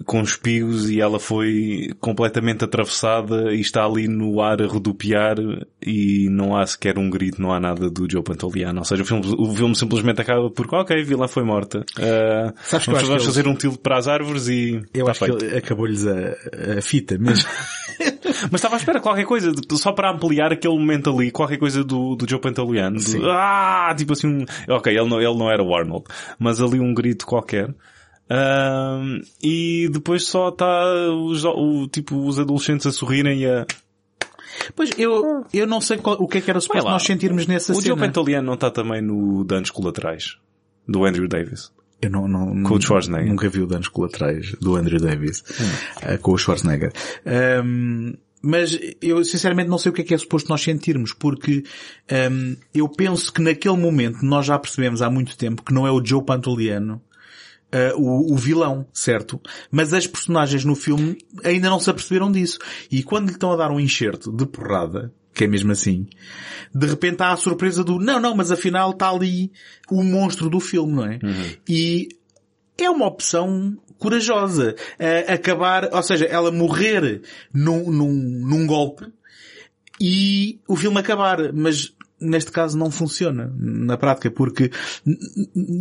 com 0.05 0.21
espigos 0.21 0.89
e 0.89 1.01
ela 1.01 1.19
foi 1.19 1.89
completamente 1.99 2.63
atravessada 2.63 3.53
e 3.53 3.59
está 3.61 3.83
ali 3.85 4.07
no 4.07 4.41
ar 4.41 4.61
a 4.61 4.67
rodopiar 4.67 5.37
e 5.81 6.27
não 6.29 6.55
há 6.55 6.65
sequer 6.65 6.97
um 6.99 7.09
grito, 7.09 7.41
não 7.41 7.51
há 7.51 7.59
nada 7.59 7.89
do 7.89 8.09
Joe 8.09 8.23
Pantoliano. 8.23 8.79
Ou 8.79 8.85
seja, 8.85 9.01
o 9.03 9.05
filme, 9.05 9.35
o 9.37 9.53
filme 9.53 9.75
simplesmente 9.75 10.21
acaba 10.21 10.49
por, 10.49 10.67
ok, 10.73 10.99
a 11.01 11.03
vilã 11.03 11.27
foi 11.27 11.43
morta. 11.43 11.83
Ah, 11.99 12.53
Sabes 12.63 12.85
que 12.85 12.91
vamos 12.93 13.09
que 13.21 13.25
fazer 13.25 13.47
um 13.47 13.55
tilt 13.55 13.77
para 13.77 13.97
as 13.97 14.07
árvores 14.07 14.47
e 14.47 14.81
Eu 14.93 15.07
está 15.07 15.11
acho 15.11 15.19
feito. 15.25 15.37
que 15.37 15.45
ele 15.45 15.57
acabou-lhes 15.57 16.05
a, 16.05 16.35
a 16.77 16.81
fita 16.81 17.17
mesmo. 17.17 17.47
Mas 18.51 18.55
estava 18.55 18.75
à 18.75 18.77
espera 18.77 18.99
qualquer 18.99 19.25
coisa, 19.25 19.51
de- 19.51 19.77
só 19.77 19.91
para 19.91 20.11
ampliar 20.11 20.51
aquele 20.51 20.73
momento 20.77 21.09
ali, 21.09 21.32
qualquer 21.32 21.57
coisa 21.57 21.84
do, 21.84 22.15
do 22.15 22.29
Joe 22.29 22.39
Pantoliano. 22.39 22.97
de, 22.97 23.17
ah, 23.29 23.93
tipo 23.97 24.13
assim, 24.13 24.27
um, 24.27 24.45
ok, 24.73 24.91
ele 24.97 25.09
não, 25.09 25.21
ele 25.21 25.38
não 25.38 25.51
era 25.51 25.63
o 25.63 25.75
Arnold, 25.75 26.05
mas 26.39 26.61
ali 26.61 26.79
um 26.79 26.93
grito 26.93 27.25
qualquer. 27.25 27.73
Ahm, 28.29 29.19
e 29.43 29.89
depois 29.91 30.23
só 30.23 30.49
está 30.49 30.86
os, 31.13 31.43
o, 31.43 31.88
tipo, 31.88 32.15
os 32.25 32.39
adolescentes 32.39 32.86
a 32.88 32.91
sorrirem 32.91 33.39
e 33.41 33.45
a... 33.45 33.65
Pois 34.75 34.89
eu, 34.97 35.43
eu 35.53 35.67
não 35.67 35.82
sei 35.82 35.97
qual- 35.97 36.17
o 36.19 36.27
que 36.27 36.38
é 36.38 36.41
que 36.41 36.49
era 36.49 36.59
suposto 36.61 36.88
nós 36.89 37.03
sentirmos 37.03 37.45
nessa 37.47 37.71
o 37.73 37.75
Joe 37.75 37.84
cena. 37.84 37.97
Pantoliano 37.97 38.45
não 38.47 38.53
está 38.53 38.69
também 38.71 39.01
no 39.01 39.43
Danos 39.43 39.69
Colaterais, 39.69 40.38
do 40.88 41.03
Andrew 41.03 41.27
Davis. 41.27 41.71
Eu 42.01 42.09
não, 42.09 42.27
não, 42.27 42.63
Com 42.63 42.75
o 42.75 42.81
Schwarzenegger. 42.81 43.29
nunca 43.29 43.49
vi 43.49 43.61
o 43.61 43.67
Danos 43.67 43.87
Colaterais 43.87 44.53
do 44.59 44.75
Andrew 44.75 44.99
Davis 44.99 45.43
eh, 46.01 46.17
com 46.17 46.31
o 46.31 46.37
Schwarzenegger. 46.37 46.91
Ahm, 47.25 48.13
mas 48.41 48.77
eu 49.01 49.23
sinceramente 49.23 49.69
não 49.69 49.77
sei 49.77 49.91
o 49.91 49.93
que 49.93 50.01
é 50.01 50.03
que 50.03 50.13
é 50.13 50.17
suposto 50.17 50.49
nós 50.49 50.61
sentirmos, 50.61 51.13
porque 51.13 51.63
ahm, 52.09 52.55
eu 52.73 52.89
penso 52.89 53.31
que 53.31 53.41
naquele 53.41 53.77
momento 53.77 54.25
nós 54.25 54.47
já 54.47 54.57
percebemos 54.57 55.01
há 55.01 55.09
muito 55.11 55.37
tempo 55.37 55.61
que 55.63 55.73
não 55.73 55.85
é 55.85 55.91
o 55.91 56.03
Joe 56.03 56.23
Pantoliano 56.23 57.01
uh, 57.71 57.99
o, 57.99 58.33
o 58.33 58.37
vilão, 58.37 58.85
certo? 58.93 59.39
Mas 59.71 59.93
as 59.93 60.05
personagens 60.05 60.65
no 60.65 60.75
filme 60.75 61.17
ainda 61.43 61.69
não 61.69 61.79
se 61.79 61.89
aperceberam 61.89 62.31
disso. 62.31 62.59
E 62.91 63.03
quando 63.03 63.27
lhe 63.27 63.33
estão 63.33 63.51
a 63.51 63.55
dar 63.55 63.71
um 63.71 63.79
enxerto 63.79 64.31
de 64.31 64.45
porrada, 64.45 65.13
que 65.34 65.45
é 65.45 65.47
mesmo 65.47 65.71
assim, 65.71 66.07
de 66.73 66.88
repente 66.88 67.21
há 67.21 67.32
a 67.32 67.38
surpresa 67.38 67.84
do, 67.84 67.99
não, 67.99 68.19
não, 68.19 68.36
mas 68.36 68.51
afinal 68.51 68.91
está 68.91 69.09
ali 69.09 69.51
o 69.89 70.03
monstro 70.03 70.49
do 70.49 70.59
filme, 70.59 70.93
não 70.93 71.05
é? 71.05 71.19
E 71.67 72.09
é 72.77 72.89
uma 72.89 73.07
opção 73.07 73.77
corajosa. 73.97 74.75
Uh, 74.99 75.32
acabar, 75.32 75.89
ou 75.93 76.01
seja, 76.01 76.25
ela 76.25 76.51
morrer 76.51 77.21
num, 77.53 77.91
num, 77.91 78.11
num 78.11 78.65
golpe 78.65 79.05
e 79.99 80.59
o 80.67 80.75
filme 80.75 80.99
acabar, 80.99 81.53
mas 81.53 81.93
neste 82.22 82.51
caso 82.51 82.78
não 82.78 82.91
funciona 82.91 83.51
na 83.57 83.97
prática, 83.97 84.30
porque 84.30 84.72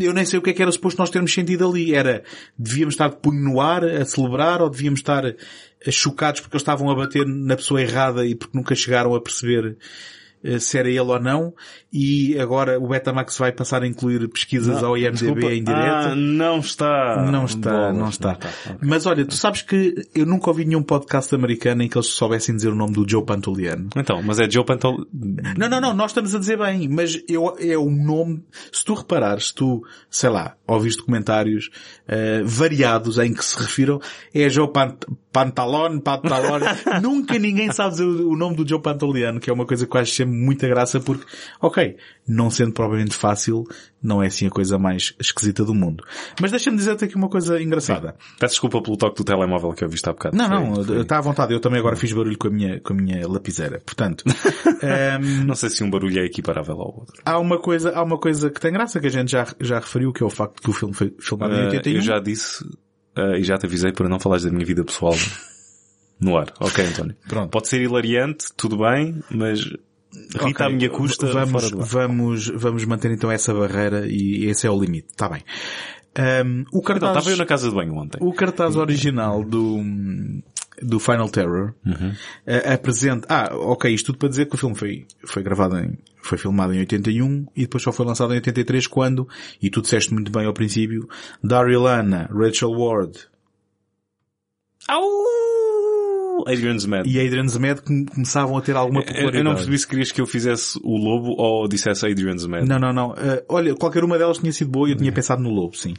eu 0.00 0.14
nem 0.14 0.24
sei 0.24 0.38
o 0.38 0.42
que 0.42 0.50
é 0.50 0.52
que 0.52 0.62
era 0.62 0.72
suposto 0.72 0.98
nós 0.98 1.10
termos 1.10 1.32
sentido 1.32 1.68
ali. 1.68 1.94
Era, 1.94 2.22
devíamos 2.58 2.94
estar 2.94 3.08
de 3.08 3.16
punho 3.16 3.42
no 3.42 3.60
ar 3.60 3.84
a 3.84 4.04
celebrar 4.04 4.62
ou 4.62 4.70
devíamos 4.70 5.00
estar 5.00 5.22
chocados 5.88 6.40
porque 6.40 6.56
eles 6.56 6.62
estavam 6.62 6.90
a 6.90 6.94
bater 6.94 7.26
na 7.26 7.56
pessoa 7.56 7.80
errada 7.80 8.26
e 8.26 8.34
porque 8.34 8.56
nunca 8.56 8.74
chegaram 8.74 9.14
a 9.14 9.20
perceber 9.20 9.76
se 10.58 10.78
era 10.78 10.88
ele 10.88 11.00
ou 11.00 11.20
não. 11.20 11.52
E 11.92 12.38
agora 12.38 12.78
o 12.78 12.88
Betamax 12.88 13.36
vai 13.38 13.52
passar 13.52 13.82
a 13.82 13.86
incluir 13.86 14.28
pesquisas 14.28 14.82
ao 14.82 14.96
IMDB 14.96 15.12
Desculpa. 15.12 15.52
em 15.52 15.64
direto. 15.64 16.08
Ah, 16.08 16.14
não 16.14 16.58
está. 16.58 17.26
Não 17.30 17.44
está, 17.44 17.70
Bolas, 17.70 17.96
não 17.96 18.08
está. 18.08 18.30
ok. 18.32 18.50
Mas 18.82 19.06
olha, 19.06 19.24
tu 19.24 19.34
sabes 19.34 19.62
que 19.62 19.94
eu 20.14 20.24
nunca 20.26 20.50
ouvi 20.50 20.64
nenhum 20.64 20.82
podcast 20.82 21.34
americano 21.34 21.82
em 21.82 21.88
que 21.88 21.96
eles 21.96 22.08
soubessem 22.08 22.54
dizer 22.54 22.68
o 22.68 22.74
nome 22.74 22.92
do 22.92 23.08
Joe 23.08 23.24
Pantoliano. 23.24 23.88
Então, 23.96 24.22
mas 24.22 24.38
é 24.38 24.48
Joe 24.50 24.64
Pantoliano. 24.64 25.06
Não, 25.58 25.68
não, 25.68 25.80
não, 25.80 25.94
nós 25.94 26.10
estamos 26.10 26.34
a 26.34 26.38
dizer 26.38 26.58
bem, 26.58 26.88
mas 26.88 27.20
eu, 27.28 27.56
é 27.58 27.76
o 27.76 27.90
nome, 27.90 28.42
se 28.72 28.84
tu 28.84 28.94
reparares, 28.94 29.48
se 29.48 29.54
tu, 29.54 29.82
sei 30.08 30.30
lá, 30.30 30.56
ouviste 30.74 31.02
comentários 31.02 31.70
eh, 32.06 32.42
variados 32.44 33.18
em 33.18 33.32
que 33.32 33.44
se 33.44 33.58
refiram, 33.58 34.00
é 34.34 34.48
Joe 34.48 34.68
Pant 34.72 35.04
Pantalone, 35.32 36.00
Pantalone, 36.00 36.64
nunca 37.00 37.38
ninguém 37.38 37.72
sabe 37.72 37.92
dizer 37.92 38.04
o, 38.04 38.30
o 38.30 38.36
nome 38.36 38.56
do 38.56 38.68
Joe 38.68 38.80
Pantoliano, 38.80 39.38
que 39.38 39.48
é 39.48 39.52
uma 39.52 39.64
coisa 39.64 39.86
que 39.86 39.96
eu 39.96 40.00
acho 40.00 40.12
sempre 40.12 40.34
muita 40.34 40.66
graça 40.68 40.98
porque, 41.00 41.24
ok, 41.60 41.96
não 42.30 42.50
sendo 42.50 42.72
propriamente 42.72 43.14
fácil, 43.14 43.64
não 44.02 44.22
é 44.22 44.28
assim 44.28 44.46
a 44.46 44.50
coisa 44.50 44.78
mais 44.78 45.14
esquisita 45.18 45.64
do 45.64 45.74
mundo. 45.74 46.04
Mas 46.40 46.50
deixa-me 46.50 46.76
dizer-te 46.76 47.04
aqui 47.04 47.16
uma 47.16 47.28
coisa 47.28 47.60
engraçada. 47.60 48.14
Peço 48.38 48.52
desculpa 48.54 48.80
pelo 48.80 48.96
toque 48.96 49.16
do 49.16 49.24
telemóvel 49.24 49.72
que 49.72 49.82
eu 49.84 49.88
viste 49.88 50.08
há 50.08 50.12
bocado. 50.12 50.36
Não, 50.36 50.48
não, 50.48 50.84
foi- 50.84 51.00
está 51.00 51.18
à 51.18 51.20
vontade. 51.20 51.52
Eu 51.52 51.60
também 51.60 51.80
agora 51.80 51.96
fiz 51.96 52.12
barulho 52.12 52.38
com 52.38 52.48
a 52.48 52.50
minha, 52.50 52.80
com 52.80 52.92
a 52.92 52.96
minha 52.96 53.26
lapiseira. 53.28 53.80
Portanto, 53.84 54.24
ehm, 54.82 55.44
Não 55.44 55.54
sei 55.54 55.68
se 55.70 55.82
um 55.82 55.90
barulho 55.90 56.20
é 56.20 56.24
equiparável 56.24 56.74
ao 56.80 56.98
outro. 57.00 57.20
há 57.24 57.38
uma 57.38 57.58
coisa, 57.58 57.90
há 57.90 58.02
uma 58.02 58.18
coisa 58.18 58.48
que 58.50 58.60
tem 58.60 58.72
graça 58.72 59.00
que 59.00 59.06
a 59.06 59.10
gente 59.10 59.30
já, 59.32 59.46
já 59.60 59.78
referiu, 59.80 60.12
que 60.12 60.22
é 60.22 60.26
o 60.26 60.30
facto 60.30 60.56
de 60.56 60.62
que 60.62 60.70
o 60.70 60.72
filme 60.72 60.94
foi 60.94 61.14
filmado 61.18 61.54
em 61.54 61.60
Ah, 61.62 61.70
81. 61.70 61.94
eu 61.96 62.00
já 62.02 62.18
disse 62.20 62.64
ah, 63.16 63.36
e 63.36 63.42
já 63.42 63.58
te 63.58 63.66
avisei 63.66 63.92
para 63.92 64.08
não 64.08 64.20
falares 64.20 64.44
da 64.44 64.50
minha 64.50 64.64
vida 64.64 64.84
pessoal 64.84 65.14
no 66.20 66.36
ar. 66.38 66.52
Ok, 66.60 66.84
António. 66.84 67.16
Pronto. 67.28 67.50
Pode 67.50 67.68
ser 67.68 67.80
hilariante, 67.80 68.46
tudo 68.56 68.78
bem, 68.78 69.22
mas 69.30 69.60
Rita 70.32 70.46
Ok, 70.46 70.66
à 70.66 70.70
minha 70.70 70.90
custa 70.90 71.26
Vamos, 71.26 71.70
vamos, 71.70 72.48
vamos 72.48 72.84
manter 72.84 73.10
então 73.12 73.30
essa 73.30 73.54
barreira 73.54 74.06
e 74.08 74.46
esse 74.46 74.66
é 74.66 74.70
o 74.70 74.78
limite. 74.80 75.08
Está 75.10 75.28
bem. 75.28 75.42
Ehm, 76.16 76.62
o 76.72 76.78
Então, 76.78 76.82
cartaz, 76.82 77.16
estava 77.18 77.30
eu 77.30 77.36
na 77.36 77.46
casa 77.46 77.68
de 77.68 77.74
banho 77.74 77.94
ontem. 77.94 78.18
o 78.20 78.32
cartaz 78.32 78.74
original 78.74 79.44
do, 79.44 79.78
do 80.82 80.98
Final 80.98 81.28
Terror 81.28 81.72
Uhum. 81.86 82.12
eh, 82.44 82.72
apresenta, 82.74 83.26
ah, 83.30 83.50
ok, 83.54 83.92
isto 83.94 84.06
tudo 84.06 84.18
para 84.18 84.28
dizer 84.30 84.46
que 84.46 84.56
o 84.56 84.58
filme 84.58 84.74
foi, 84.74 85.06
foi 85.24 85.42
gravado 85.44 85.78
em, 85.78 85.96
foi 86.20 86.36
filmado 86.36 86.74
em 86.74 86.80
81 86.80 87.46
e 87.54 87.60
depois 87.62 87.82
só 87.84 87.92
foi 87.92 88.04
lançado 88.04 88.32
em 88.32 88.36
83 88.36 88.88
quando, 88.88 89.28
e 89.62 89.70
tu 89.70 89.80
disseste 89.80 90.12
muito 90.12 90.32
bem 90.32 90.46
ao 90.46 90.52
princípio, 90.52 91.08
Daryl 91.44 91.86
Anna, 91.86 92.28
Rachel 92.32 92.72
Ward 92.72 93.16
Au! 94.88 95.02
Adrian 96.48 96.78
Zmed. 96.78 97.08
e 97.08 97.20
Adrian 97.20 97.46
Zmed 97.48 97.82
com- 97.82 98.04
começavam 98.06 98.56
a 98.56 98.60
ter 98.60 98.76
alguma 98.76 99.00
popularidade. 99.02 99.36
eu 99.38 99.44
não 99.44 99.54
percebi 99.54 99.78
se 99.78 99.86
querias 99.86 100.12
que 100.12 100.20
eu 100.20 100.26
fizesse 100.26 100.78
o 100.82 100.96
lobo 100.96 101.34
ou 101.40 101.66
dissesse 101.68 102.06
Adrian 102.06 102.36
Zmed. 102.38 102.68
Não, 102.68 102.78
não, 102.78 102.92
não. 102.92 103.14
Eh, 103.16 103.44
olha, 103.48 103.74
qualquer 103.74 104.04
uma 104.04 104.18
delas 104.18 104.38
tinha 104.38 104.52
sido 104.52 104.70
boa 104.70 104.88
e 104.88 104.92
eu 104.92 104.96
tinha 104.96 105.12
pensado 105.12 105.42
no 105.42 105.50
Lobo, 105.50 105.76
sim. 105.76 105.94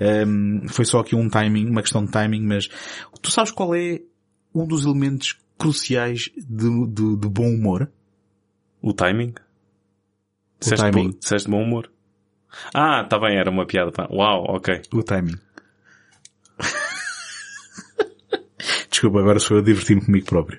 Ehm, 0.00 0.66
foi 0.68 0.84
só 0.84 1.00
aqui 1.00 1.14
um 1.16 1.28
timing, 1.28 1.66
uma 1.68 1.82
questão 1.82 2.04
de 2.04 2.10
timing, 2.10 2.42
mas 2.42 2.68
tu 3.22 3.30
sabes 3.30 3.50
qual 3.50 3.74
é 3.74 4.00
um 4.54 4.66
dos 4.66 4.84
elementos 4.84 5.36
cruciais 5.58 6.30
de, 6.36 6.86
de, 6.88 7.16
de 7.16 7.28
bom 7.28 7.48
humor? 7.48 7.90
O 8.82 8.92
timing? 8.92 9.30
O 9.30 10.60
Disseste, 10.60 10.90
timing. 10.90 11.10
bo- 11.10 11.18
disseste 11.18 11.50
bom 11.50 11.62
humor? 11.62 11.90
Ah, 12.74 13.04
tá 13.04 13.18
bem, 13.18 13.36
era 13.36 13.50
uma 13.50 13.66
piada. 13.66 13.90
Uau, 14.10 14.44
ok. 14.48 14.80
O 14.94 15.02
timing. 15.02 15.36
Desculpa, 18.96 19.20
agora 19.20 19.38
sou 19.38 19.58
eu 19.58 19.62
a 19.62 19.64
divertir-me 19.66 20.02
comigo 20.02 20.24
próprio. 20.24 20.58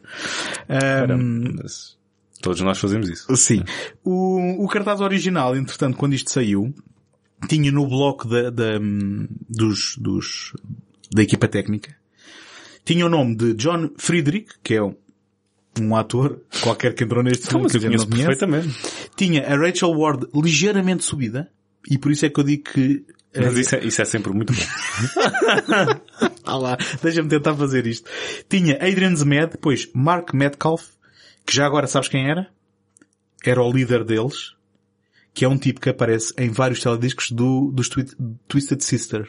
Mas 1.60 1.98
todos 2.40 2.62
nós 2.62 2.78
fazemos 2.78 3.10
isso. 3.10 3.36
Sim. 3.36 3.64
O, 4.04 4.64
o 4.64 4.68
cartaz 4.68 5.02
original, 5.02 5.56
entretanto, 5.56 5.98
quando 5.98 6.14
isto 6.14 6.30
saiu, 6.30 6.72
tinha 7.50 7.72
no 7.72 7.88
bloco 7.88 8.28
da, 8.28 8.52
da, 8.52 8.80
dos, 9.50 9.98
dos, 9.98 10.54
da 11.12 11.24
equipa 11.24 11.48
técnica, 11.48 11.96
tinha 12.86 13.08
o 13.08 13.10
nome 13.10 13.36
de 13.36 13.56
John 13.56 13.90
Friedrich, 13.98 14.50
que 14.64 14.76
é 14.76 14.84
um, 14.84 14.96
um 15.82 15.96
ator 15.96 16.40
qualquer 16.62 16.94
que 16.94 17.06
entrou 17.06 17.24
neste 17.24 17.48
Então, 17.48 17.62
filme 17.62 17.64
mas 17.64 17.72
que 17.72 17.78
eu 17.80 17.82
conheço 17.82 18.08
perfeitamente. 18.08 18.70
Tinha 19.16 19.48
a 19.48 19.58
Rachel 19.58 19.98
Ward 19.98 20.28
ligeiramente 20.32 21.04
subida, 21.04 21.50
e 21.90 21.98
por 21.98 22.12
isso 22.12 22.24
é 22.24 22.30
que 22.30 22.40
eu 22.40 22.44
digo 22.44 22.66
que 22.72 23.04
Mas 23.40 23.58
isso 23.58 23.76
é, 23.76 23.84
isso 23.86 24.02
é 24.02 24.06
sempre 24.06 24.32
muito 24.34 24.54
bom. 24.54 24.62
Ah 26.44 26.58
lá, 26.58 26.78
deixa-me 27.02 27.28
tentar 27.28 27.56
fazer 27.56 27.86
isto. 27.88 28.10
Tinha 28.50 28.76
Adrian 28.76 29.14
Zmed, 29.16 29.52
depois 29.52 29.90
Mark 29.94 30.34
Metcalf, 30.34 30.88
que 31.46 31.54
já 31.54 31.66
agora 31.66 31.88
sabes 31.88 32.08
quem 32.08 32.30
era? 32.30 32.48
Era 33.44 33.62
o 33.62 33.72
líder 33.72 34.04
deles, 34.06 34.54
que 35.34 35.44
é 35.44 35.48
um 35.50 35.58
tipo 35.58 35.82
que 35.82 35.90
aparece 35.90 36.34
em 36.38 36.50
vários 36.50 36.82
telediscos 36.82 37.32
do, 37.32 37.70
dos 37.74 37.90
Twi- 37.90 38.08
Twisted 38.48 38.82
Sister. 38.82 39.28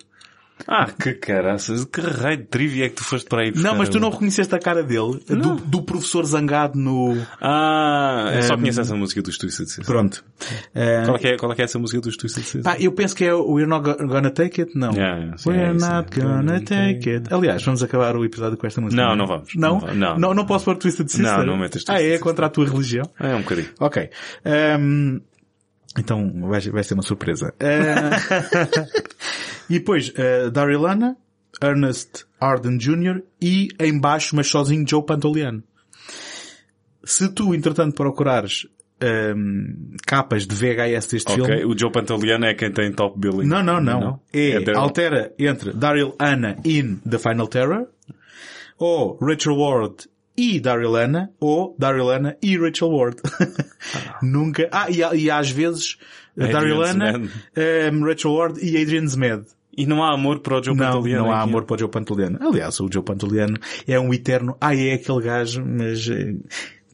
Ah, 0.67 0.87
que 0.91 1.15
caraças, 1.15 1.85
que 1.85 2.01
raio 2.01 2.39
de 2.39 2.45
trivia 2.45 2.87
é 2.87 2.89
que 2.89 2.97
tu 2.97 3.05
foste 3.05 3.29
para 3.29 3.43
aí 3.43 3.51
buscar? 3.53 3.69
Não, 3.71 3.79
mas 3.79 3.89
tu 3.89 3.99
não 4.01 4.11
reconheceste 4.11 4.55
a 4.55 4.59
cara 4.59 4.83
dele, 4.83 5.21
do, 5.29 5.55
do 5.57 5.83
professor 5.83 6.25
zangado 6.27 6.79
no... 6.79 7.17
Ah, 7.41 8.31
eu 8.35 8.43
só 8.43 8.55
Um, 8.55 8.59
conheço 8.59 8.81
essa 8.81 8.95
música 8.95 9.23
dos 9.23 9.39
Twisted 9.39 9.67
Sister. 9.67 9.85
Pronto. 9.87 10.25
Eh, 10.75 11.03
Qual 11.05 11.17
é, 11.17 11.19
que 11.19 11.29
é, 11.29 11.37
qual 11.37 11.53
é 11.53 11.55
que 11.55 11.63
é 11.63 11.65
essa 11.65 11.79
música 11.79 12.01
dos 12.01 12.17
Twisted 12.17 12.43
Sister? 12.45 12.63
pá, 12.63 12.77
eu 12.79 12.93
penso 12.93 13.15
que 13.17 13.25
é 13.25 13.33
o 13.35 13.53
We're 13.53 13.69
Not 13.69 13.85
Go- 13.85 14.07
Gonna 14.07 14.31
Take 14.31 14.61
It, 14.63 14.77
não. 14.77 14.93
Yeah, 14.93 15.19
yeah, 15.19 15.39
sim, 15.39 15.51
We're 15.51 15.63
é 15.63 15.73
Not 15.73 16.19
é. 16.19 16.23
Gonna 16.23 16.61
Take 16.61 17.11
It. 17.11 17.33
Aliás, 17.35 17.63
vamos 17.63 17.83
acabar 17.83 18.17
o 18.17 18.25
episódio 18.25 18.59
com 18.59 18.67
esta 18.67 18.81
música. 18.81 19.01
Não, 19.03 19.15
não 19.17 19.27
vamos. 19.27 19.55
Não? 19.55 19.81
Não 19.81 19.95
não. 19.95 20.19
Não, 20.19 20.35
não 20.35 20.45
posso 20.47 20.65
pôr 20.65 20.77
Twisted 20.77 21.09
Sister? 21.09 21.25
Não, 21.39 21.47
não 21.47 21.57
metas 21.57 21.83
Ah, 21.89 21.95
Twisted 21.95 22.15
é 22.15 22.19
contra 22.19 22.47
a 22.47 22.49
tua 22.49 22.67
religião? 22.67 23.09
É 23.19 23.35
um 23.35 23.41
bocadinho. 23.43 23.69
Ok. 23.81 24.11
Ehm, 24.45 25.21
então 25.97 26.32
vai, 26.49 26.61
vai 26.61 26.82
ser 26.84 26.95
uma 26.95 27.03
surpresa. 27.03 27.55
Eh, 27.61 28.11
e 29.70 29.78
depois, 29.78 30.11
uh, 30.11 30.51
Daryl 30.51 30.82
Hannah, 30.86 31.16
Ernest 31.62 32.24
Arden 32.41 32.78
Jr. 32.78 33.22
e 33.41 33.68
em 33.80 33.99
baixo, 33.99 34.36
mas 34.36 34.49
sozinho, 34.49 34.86
Joe 34.89 35.05
Pantoliano. 35.05 35.62
Se 37.05 37.28
tu, 37.32 37.55
entretanto, 37.55 37.95
procurares 37.95 38.66
ehm, 39.01 39.97
capas 40.07 40.47
de 40.47 40.55
VHS 40.55 41.07
deste 41.07 41.32
Ok, 41.32 41.45
filme, 41.45 41.64
o 41.64 41.76
Joe 41.78 41.91
Pantoliano 41.91 42.45
é 42.45 42.55
quem 42.55 42.70
tem 42.70 42.93
top 42.93 43.18
billing. 43.18 43.47
não, 43.47 43.62
não, 43.62 43.80
não. 43.80 44.20
É, 44.32 44.61
Daryl- 44.61 44.78
altera 44.80 45.32
entre 45.39 45.72
Daryl 45.72 46.14
Hannah 46.20 46.57
in 46.64 46.97
The 47.09 47.18
Final 47.18 47.49
Terror, 47.49 47.86
ou 48.78 49.16
Rachel 49.20 49.57
Ward 49.57 50.07
e 50.39 50.61
Daryl 50.61 50.93
Hannah, 50.95 51.28
ou 51.41 51.74
Daryl 51.78 52.09
Hannah 52.09 52.36
e 52.41 52.57
Rachel 52.57 52.89
Ward. 52.91 53.16
Nunca. 54.22 54.68
Ah, 54.72 54.86
e, 54.91 54.99
e 55.24 55.30
às 55.30 55.51
vezes 55.51 55.99
Adrian 56.39 56.53
Daryl 56.53 56.80
Hannah, 56.82 57.12
Zmed. 57.12 57.30
ehm, 57.57 58.05
Rachel 58.05 58.32
Ward 58.32 58.59
e 58.64 58.80
Adrian 58.80 59.07
Zmed. 59.07 59.45
E 59.76 59.86
não 59.86 60.03
há 60.03 60.12
amor 60.14 60.41
para 60.41 60.59
o 60.59 60.62
Joe 60.62 60.74
Não, 60.76 60.84
Pantoliano 60.86 61.24
não 61.24 61.32
há 61.32 61.41
aqui? 61.41 61.49
amor 61.51 61.64
para 61.64 61.74
o 61.76 61.78
Joe 61.78 61.89
Pantoliano. 61.89 62.39
Aliás, 62.41 62.80
o 62.80 62.89
Joe 62.93 63.03
Pantoliano 63.03 63.57
é 63.86 63.99
um 64.01 64.12
eterno, 64.14 64.57
ah, 64.61 64.74
é 64.74 64.95
aquele 64.95 65.22
gajo, 65.22 65.64
mas 65.64 66.09
eh, 66.09 66.34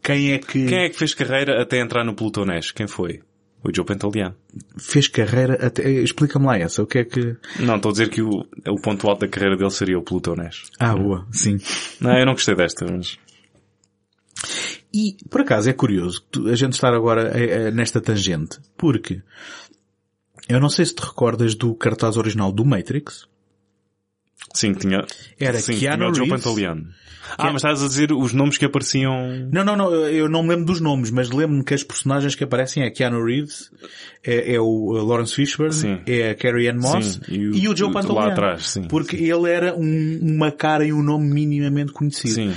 quem 0.02 0.32
é 0.32 0.38
que 0.38 0.66
Quem 0.66 0.78
é 0.84 0.88
que 0.90 0.96
fez 0.98 1.14
carreira 1.14 1.62
até 1.62 1.78
entrar 1.80 2.04
no 2.04 2.14
Plutonés? 2.14 2.70
Quem 2.72 2.86
foi? 2.86 3.20
O 3.66 3.74
Joe 3.74 3.86
Pantoliano. 3.86 4.34
fez 4.76 5.08
carreira 5.08 5.54
até, 5.66 5.90
explica-me 5.90 6.44
lá 6.44 6.58
essa, 6.58 6.82
o 6.82 6.86
que 6.86 6.98
é 6.98 7.04
que, 7.04 7.34
Não, 7.60 7.76
estou 7.76 7.88
a 7.88 7.92
dizer 7.92 8.10
que 8.10 8.20
o, 8.20 8.28
o 8.68 8.76
ponto 8.82 9.08
alto 9.08 9.20
da 9.20 9.28
carreira 9.28 9.56
dele 9.56 9.70
seria 9.70 9.98
o 9.98 10.02
Plutonés. 10.02 10.64
ah, 10.78 10.94
boa, 10.94 11.26
sim. 11.32 11.56
Não, 11.98 12.12
eu 12.18 12.26
não 12.26 12.34
gostei 12.34 12.54
desta, 12.54 12.84
mas... 12.84 13.18
E, 14.94 15.16
por 15.28 15.40
acaso, 15.40 15.68
é 15.68 15.72
curioso 15.72 16.24
a 16.50 16.54
gente 16.54 16.74
estar 16.74 16.94
agora 16.94 17.36
eh, 17.36 17.66
eh, 17.66 17.70
nesta 17.72 18.00
tangente, 18.00 18.60
porque 18.76 19.20
eu 20.48 20.60
não 20.60 20.68
sei 20.68 20.86
se 20.86 20.94
te 20.94 21.02
recordas 21.04 21.56
do 21.56 21.74
cartaz 21.74 22.16
original 22.16 22.52
do 22.52 22.64
Matrix. 22.64 23.26
Sim, 24.54 24.72
tinha... 24.74 25.04
Era 25.40 25.58
sim, 25.58 25.76
Keanu 25.78 25.96
tinha 26.04 26.10
o 26.10 26.14
Joe 26.14 26.26
Reeves. 26.26 26.44
Pantoliano. 26.44 26.86
Ah, 27.38 27.46
mas 27.46 27.56
estás 27.56 27.82
a 27.82 27.88
dizer 27.88 28.12
os 28.12 28.32
nomes 28.32 28.56
que 28.58 28.66
apareciam... 28.66 29.48
Não, 29.50 29.64
não, 29.64 29.74
não, 29.74 29.92
eu 30.06 30.28
não 30.28 30.42
me 30.44 30.50
lembro 30.50 30.66
dos 30.66 30.78
nomes, 30.80 31.10
mas 31.10 31.30
lembro-me 31.30 31.64
que 31.64 31.74
as 31.74 31.82
personagens 31.82 32.34
que 32.36 32.44
aparecem 32.44 32.84
é 32.84 32.90
Keanu 32.90 33.24
Reeves, 33.24 33.72
é, 34.22 34.54
é 34.54 34.60
o 34.60 34.92
uh, 34.92 35.04
Lawrence 35.04 35.34
Fishburne, 35.34 35.72
Sim. 35.72 36.00
é 36.06 36.30
a 36.30 36.34
Carrie 36.36 36.68
Ann 36.68 36.78
Moss 36.78 37.18
Sim, 37.24 37.32
e 37.32 37.66
o, 37.66 37.74
Joe 37.74 37.88
lá 37.88 38.00
Pantoliano. 38.02 38.30
atrás, 38.32 38.68
sim. 38.68 38.82
Porque 38.84 39.16
ele 39.16 39.50
era 39.50 39.74
um- 39.74 40.20
uma 40.22 40.52
cara 40.52 40.84
e 40.86 40.92
um 40.92 41.02
nome 41.02 41.26
minimamente 41.32 41.92
conhecido. 41.92 42.34
Sim. 42.34 42.54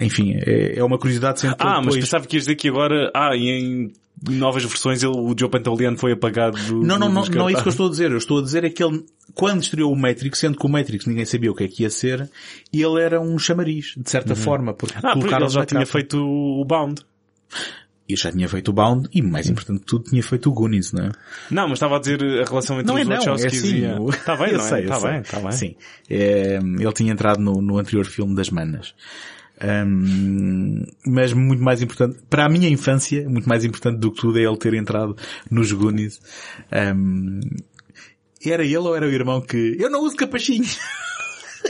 Enfim, 0.00 0.34
é, 0.36 0.78
é 0.78 0.84
uma 0.84 0.98
curiosidade 0.98 1.40
sempre 1.40 1.56
Ah, 1.60 1.74
mas 1.76 1.84
depois... 1.86 2.00
pensava 2.04 2.26
que 2.26 2.36
ias 2.36 2.42
dizer 2.44 2.56
que 2.56 2.68
agora... 2.68 3.10
Ah, 3.14 3.36
e 3.36 3.48
em 3.48 3.92
novas 4.30 4.64
versões 4.64 5.02
ele, 5.02 5.12
o 5.14 5.34
Joe 5.38 5.48
Pantoliano 5.50 5.96
foi 5.98 6.12
apagado 6.12 6.56
do... 6.64 6.80
Não, 6.82 6.98
não, 6.98 7.08
não, 7.10 7.24
não 7.26 7.48
é 7.48 7.52
isso 7.52 7.62
que 7.62 7.68
eu 7.68 7.70
estou 7.70 7.86
a 7.86 7.90
dizer. 7.90 8.10
Eu 8.10 8.16
estou 8.18 8.38
a 8.38 8.42
dizer 8.42 8.64
é 8.64 8.70
que 8.70 8.82
ele, 8.82 9.04
quando 9.34 9.62
estreou 9.62 9.92
o 9.92 9.96
Matrix, 9.96 10.38
sendo 10.38 10.58
que 10.58 10.64
o 10.66 10.68
Matrix 10.70 11.04
ninguém 11.06 11.24
sabia 11.26 11.50
o 11.50 11.54
que 11.54 11.64
é 11.64 11.68
que 11.68 11.82
ia 11.82 11.90
ser, 11.90 12.28
ele 12.72 13.00
era 13.00 13.20
um 13.20 13.38
chamariz, 13.38 13.92
de 13.96 14.08
certa 14.10 14.34
forma, 14.34 14.72
porque 14.74 14.94
Ah, 15.02 15.12
porque 15.12 15.34
ele 15.34 15.48
já 15.48 15.66
tinha 15.66 15.80
capa. 15.80 15.92
feito 15.92 16.18
o 16.18 16.64
Bound. 16.64 17.02
E 18.08 18.14
já 18.16 18.30
tinha 18.30 18.48
feito 18.48 18.68
o 18.68 18.72
Bound, 18.72 19.08
e 19.12 19.20
mais 19.20 19.48
importante 19.50 19.80
de 19.80 19.84
tudo, 19.86 20.04
tinha 20.04 20.22
feito 20.22 20.48
o 20.48 20.52
Goonies, 20.52 20.92
não 20.92 21.06
é? 21.06 21.10
Não, 21.50 21.64
mas 21.64 21.72
estava 21.72 21.96
a 21.96 21.98
dizer 21.98 22.22
a 22.22 22.44
relação 22.44 22.76
entre 22.80 22.86
Não 22.86 22.96
é 22.98 23.02
os 23.02 23.08
é 23.10 23.14
Wachowskis 23.16 23.64
assim. 23.64 23.76
e 23.78 23.86
o- 23.98 24.10
Está 24.10 24.36
bem, 24.36 24.46
Eu 24.52 24.58
não 24.58 24.64
é? 24.64 24.68
sei, 24.68 24.78
eu 24.78 24.84
Está 24.92 25.00
bem, 25.10 25.20
está 25.20 25.40
bem. 25.40 25.52
Sim. 25.52 25.74
É, 26.08 26.56
ele 26.56 26.92
tinha 26.92 27.12
entrado 27.12 27.40
no, 27.40 27.60
no 27.60 27.78
anterior 27.78 28.04
filme 28.06 28.34
das 28.36 28.48
Manas. 28.48 28.94
Hum, 29.62 30.84
mas 31.06 31.32
muito 31.32 31.62
mais 31.62 31.80
importante, 31.80 32.18
para 32.28 32.44
a 32.44 32.48
minha 32.48 32.68
infância, 32.68 33.28
muito 33.28 33.48
mais 33.48 33.64
importante 33.64 33.98
do 33.98 34.12
que 34.12 34.20
tudo 34.20 34.38
é 34.38 34.42
ele 34.42 34.56
ter 34.56 34.74
entrado 34.74 35.16
nos 35.50 35.72
Goonies. 35.72 36.20
Hum, 36.94 37.40
era 38.44 38.64
ele 38.64 38.76
ou 38.76 38.94
era 38.94 39.06
o 39.06 39.10
irmão 39.10 39.40
que, 39.40 39.76
eu 39.78 39.90
não 39.90 40.02
uso 40.02 40.16
capachinho. 40.16 40.64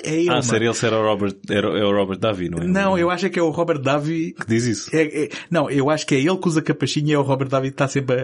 é 0.04 0.14
ele, 0.14 0.30
Ah, 0.30 0.42
ser 0.42 0.62
ele 0.62 0.74
ser 0.74 0.92
o 0.92 1.02
Robert, 1.02 1.34
era, 1.48 1.68
é 1.78 1.84
o 1.84 1.90
Robert 1.92 2.18
Davi, 2.18 2.48
não 2.48 2.58
é? 2.58 2.66
Não, 2.66 2.98
eu 2.98 3.10
acho 3.10 3.26
é 3.26 3.28
que 3.28 3.38
é 3.38 3.42
o 3.42 3.50
Robert 3.50 3.78
Davi. 3.80 4.34
Que 4.38 4.46
diz 4.46 4.64
isso. 4.66 4.90
É, 4.94 5.24
é- 5.24 5.28
não, 5.50 5.70
eu 5.70 5.88
acho 5.90 6.06
que 6.06 6.14
é 6.14 6.18
ele 6.18 6.36
que 6.36 6.48
usa 6.48 6.62
capachinho 6.62 7.08
e 7.08 7.12
é 7.12 7.18
o 7.18 7.22
Robert 7.22 7.48
Davi 7.48 7.68
que 7.68 7.74
está 7.74 7.88
sempre 7.88 8.16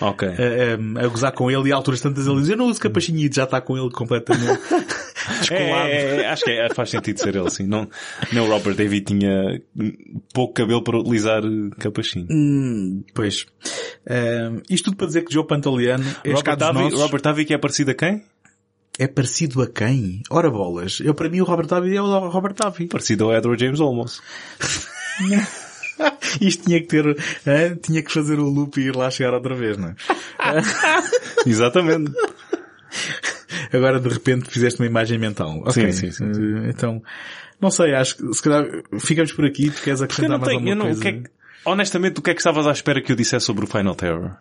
a, 0.00 0.06
Ok. 0.06 0.28
a, 0.28 0.32
a- 1.00 1.04
a 1.04 1.08
gozar 1.08 1.32
com 1.32 1.50
ele 1.50 1.68
e 1.68 1.72
a 1.72 1.76
alturas 1.76 2.00
tantas 2.00 2.26
ele 2.26 2.40
diz, 2.40 2.48
eu 2.50 2.56
não 2.56 2.66
uso 2.66 2.80
capachinho 2.80 3.18
e 3.18 3.30
já 3.32 3.44
está 3.44 3.60
com 3.60 3.76
ele 3.76 3.90
completamente 3.90 4.60
É, 5.30 5.38
descolado. 5.40 5.88
é, 5.88 6.16
é, 6.22 6.28
acho 6.28 6.44
que 6.44 6.50
é, 6.50 6.68
faz 6.74 6.90
sentido 6.90 7.18
ser 7.18 7.36
ele, 7.36 7.50
sim. 7.50 7.66
Não, 7.66 7.86
não 8.32 8.46
o 8.46 8.48
Robert 8.50 8.74
Davi 8.74 9.00
tinha 9.02 9.60
pouco 10.32 10.54
cabelo 10.54 10.82
para 10.82 10.98
utilizar 10.98 11.42
capachinho. 11.78 12.26
Hum, 12.30 13.04
pois. 13.14 13.46
Hum, 14.08 14.60
isto 14.70 14.86
tudo 14.86 14.96
para 14.96 15.06
dizer 15.08 15.22
que 15.22 15.32
Joe 15.32 15.46
Pantoliano 15.46 16.04
é 16.24 16.32
Robert 16.32 16.56
Davi, 16.56 16.78
nossos. 16.80 17.00
Robert 17.00 17.22
Davi 17.22 17.44
que 17.44 17.54
é 17.54 17.58
parecido 17.58 17.90
a 17.90 17.94
quem? 17.94 18.22
É 19.02 19.06
parecido 19.06 19.62
a 19.62 19.66
quem? 19.66 20.22
Ora 20.28 20.50
bolas. 20.50 21.00
Eu, 21.00 21.14
para 21.14 21.30
mim, 21.30 21.40
o 21.40 21.44
Robert 21.44 21.66
Davi 21.66 21.96
é 21.96 22.02
o 22.02 22.28
Robert 22.28 22.54
Davi. 22.54 22.86
Parecido 22.86 23.24
ao 23.24 23.32
Edward 23.34 23.58
James 23.64 23.80
Olmos. 23.80 24.20
Isto 26.40 26.64
tinha 26.64 26.80
que 26.80 26.86
ter, 26.86 27.16
tinha 27.82 28.02
que 28.02 28.12
fazer 28.12 28.38
o 28.38 28.44
loop 28.48 28.78
e 28.80 28.84
ir 28.88 28.96
lá 28.96 29.10
chegar 29.10 29.34
outra 29.34 29.54
vez, 29.54 29.76
não 29.78 29.88
é? 29.88 29.94
Exatamente. 31.46 32.12
Agora 33.72 34.00
de 34.00 34.08
repente 34.08 34.50
fizeste 34.50 34.80
uma 34.80 34.86
imagem 34.86 35.18
mental. 35.18 35.58
Ok. 35.60 35.72
Sim, 35.92 35.92
sim, 35.92 36.10
sim, 36.12 36.24
Eh, 36.66 36.70
Então, 36.70 37.02
não 37.60 37.70
sei, 37.70 37.94
acho 37.94 38.16
que 38.16 38.34
se 38.34 38.42
calhar 38.42 38.66
ficamos 38.98 39.32
por 39.32 39.44
aqui. 39.44 39.70
Tu 39.70 39.82
queres 39.82 40.00
acrescentar 40.02 40.38
mais 40.38 40.44
tenho, 40.48 40.58
alguma 40.58 40.72
eu 40.72 40.76
não, 40.76 40.84
o 40.86 40.88
coisa? 40.88 41.02
que 41.02 41.08
é 41.08 41.12
que- 41.12 41.39
honestamente, 41.64 42.18
o 42.18 42.22
que 42.22 42.30
é 42.30 42.34
que 42.34 42.40
estavas 42.40 42.66
à 42.66 42.72
espera 42.72 43.00
que 43.02 43.10
eu 43.12 43.16
dissesse 43.16 43.46
sobre 43.46 43.64
o 43.64 43.68
Final 43.68 43.94
Terror? 43.94 44.36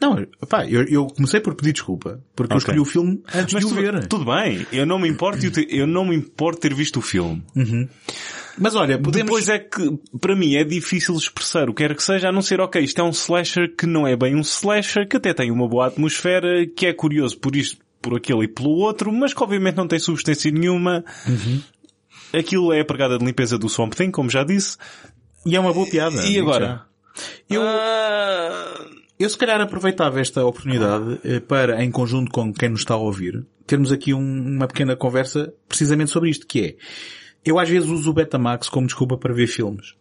Não, 0.00 0.16
pá, 0.48 0.66
eu, 0.66 0.82
eu 0.88 1.06
comecei 1.06 1.38
por 1.40 1.54
pedir 1.54 1.72
desculpa. 1.72 2.20
Porque 2.34 2.52
eu 2.52 2.56
Ok. 2.56 2.74
escolhi 2.74 2.80
o 2.80 2.84
filme 2.84 3.22
antes 3.32 3.54
Mas 3.54 3.64
de 3.64 3.72
o 3.72 3.74
ver. 3.76 4.06
tudo 4.08 4.24
bem, 4.24 4.66
eu 4.72 4.84
não 4.84 4.98
me 4.98 5.08
importo, 5.08 5.44
eu 5.46 5.52
ter- 5.52 5.68
eu 5.70 5.86
não 5.86 6.04
me 6.04 6.16
importo 6.16 6.60
ter 6.60 6.74
visto 6.74 6.98
o 6.98 7.02
filme. 7.02 7.42
Mas 8.58 8.74
olha, 8.74 8.98
podemos... 8.98 9.26
Depois 9.26 9.48
é 9.48 9.60
que, 9.60 9.98
para 10.20 10.34
mim, 10.34 10.56
é 10.56 10.64
difícil 10.64 11.14
expressar 11.14 11.70
o 11.70 11.74
que 11.74 11.86
quer 11.86 11.94
que 11.94 12.02
seja, 12.02 12.28
a 12.28 12.32
não 12.32 12.42
ser, 12.42 12.60
ok, 12.60 12.82
isto 12.82 13.00
é 13.00 13.04
um 13.04 13.10
slasher 13.12 13.74
que 13.76 13.86
não 13.86 14.06
é 14.06 14.16
bem 14.16 14.34
um 14.34 14.40
slasher, 14.40 15.08
que 15.08 15.16
até 15.16 15.32
tem 15.32 15.50
uma 15.52 15.68
boa 15.68 15.86
atmosfera, 15.86 16.66
que 16.66 16.86
é 16.86 16.92
curioso 16.92 17.38
por 17.38 17.54
isto, 17.54 17.78
por 18.00 18.16
aquele 18.16 18.44
e 18.44 18.48
pelo 18.48 18.70
outro, 18.70 19.12
mas 19.12 19.32
que 19.32 19.42
obviamente 19.42 19.76
não 19.76 19.86
tem 19.86 20.00
substância 20.00 20.50
nenhuma. 20.50 21.04
Aquilo 22.36 22.72
é 22.72 22.80
a 22.80 22.84
pegada 22.84 23.18
de 23.18 23.24
limpeza 23.24 23.56
do 23.56 23.68
Swamp 23.68 23.94
Thing, 23.94 24.10
como 24.10 24.28
já 24.30 24.42
disse. 24.42 24.76
E 25.44 25.56
é 25.56 25.60
uma 25.60 25.72
boa 25.72 25.86
piada. 25.88 26.24
E 26.26 26.38
agora? 26.38 26.66
já. 26.66 26.86
Eu, 27.50 27.62
Ah, 27.62 28.86
eu 29.18 29.28
se 29.28 29.36
calhar 29.36 29.60
aproveitava 29.60 30.20
esta 30.20 30.44
oportunidade 30.44 31.20
eh, 31.24 31.40
para, 31.40 31.82
em 31.84 31.90
conjunto 31.90 32.30
com 32.30 32.52
quem 32.52 32.68
nos 32.70 32.80
está 32.80 32.94
a 32.94 32.98
ouvir, 32.98 33.44
termos 33.66 33.92
aqui 33.92 34.14
um- 34.14 34.56
uma 34.56 34.66
pequena 34.66 34.96
conversa 34.96 35.52
precisamente 35.68 36.10
sobre 36.10 36.30
isto, 36.30 36.46
que 36.46 36.60
é, 36.60 36.76
eu 37.44 37.58
às 37.58 37.68
vezes 37.68 37.88
uso 37.90 38.10
o 38.10 38.14
Betamax 38.14 38.68
como 38.68 38.86
desculpa 38.86 39.16
para 39.18 39.34
ver 39.34 39.46
filmes. 39.46 39.94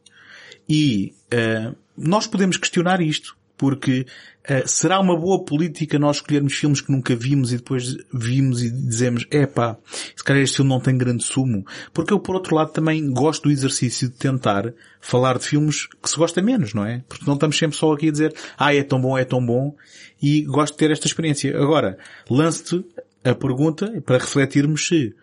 E 0.70 1.14
eh, 1.30 1.74
nós 1.98 2.28
podemos 2.28 2.56
questionar 2.58 3.02
isto, 3.02 3.36
porque 3.62 4.08
eh, 4.44 4.64
será 4.66 5.00
uma 5.00 5.16
boa 5.16 5.46
política 5.46 6.00
nós 6.00 6.16
escolhermos 6.16 6.54
filmes 6.54 6.82
que 6.82 6.92
nunca 6.92 7.16
vimos 7.16 7.54
e 7.54 7.58
depois 7.58 7.96
vimos 8.12 8.64
e 8.64 8.72
dizemos, 8.72 9.28
epá, 9.30 9.78
se 10.16 10.24
calhar 10.24 10.42
este 10.42 10.56
filme 10.56 10.72
não 10.72 10.80
tem 10.80 10.98
grande 10.98 11.24
sumo. 11.24 11.64
Porque 11.94 12.12
eu, 12.12 12.20
por 12.20 12.34
outro 12.34 12.56
lado, 12.56 12.72
também 12.72 13.08
gosto 13.14 13.44
do 13.44 13.52
exercício 13.52 14.10
de 14.10 14.16
tentar 14.16 14.74
falar 15.00 15.38
de 15.38 15.46
filmes 15.46 15.86
que 15.86 16.10
se 16.10 16.18
gosta 16.18 16.42
menos, 16.42 16.74
não 16.74 16.84
é? 16.84 17.04
Porque 17.08 17.24
não 17.28 17.36
estamos 17.36 17.56
sempre 17.56 17.78
só 17.78 17.94
aqui 17.94 18.08
a 18.08 18.12
dizer, 18.12 18.34
ah, 18.58 18.74
é 18.74 18.82
tão 18.82 19.00
bom, 19.00 19.16
é 19.16 19.24
tão 19.24 19.46
bom, 19.46 19.76
e 20.20 20.42
gosto 20.42 20.74
de 20.74 20.80
ter 20.80 20.90
esta 20.90 21.06
experiência. 21.06 21.56
Agora, 21.56 22.00
lance-te 22.28 22.84
a 23.24 23.36
pergunta 23.36 24.02
para 24.04 24.18
refletirmos 24.18 24.88
se 24.88 25.14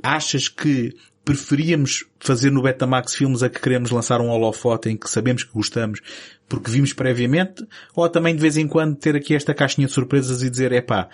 achas 0.00 0.48
que 0.48 0.94
preferíamos 1.28 2.06
fazer 2.18 2.50
no 2.50 2.62
Betamax 2.62 3.14
filmes 3.14 3.42
a 3.42 3.50
que 3.50 3.60
queremos 3.60 3.90
lançar 3.90 4.18
um 4.18 4.30
holofote 4.30 4.88
em 4.88 4.96
que 4.96 5.10
sabemos 5.10 5.44
que 5.44 5.52
gostamos 5.52 6.00
porque 6.48 6.70
vimos 6.70 6.94
previamente, 6.94 7.66
ou 7.94 8.08
também 8.08 8.34
de 8.34 8.40
vez 8.40 8.56
em 8.56 8.66
quando 8.66 8.96
ter 8.96 9.14
aqui 9.14 9.34
esta 9.34 9.52
caixinha 9.52 9.86
de 9.86 9.92
surpresas 9.92 10.42
e 10.42 10.48
dizer, 10.48 10.72
epá, 10.72 11.10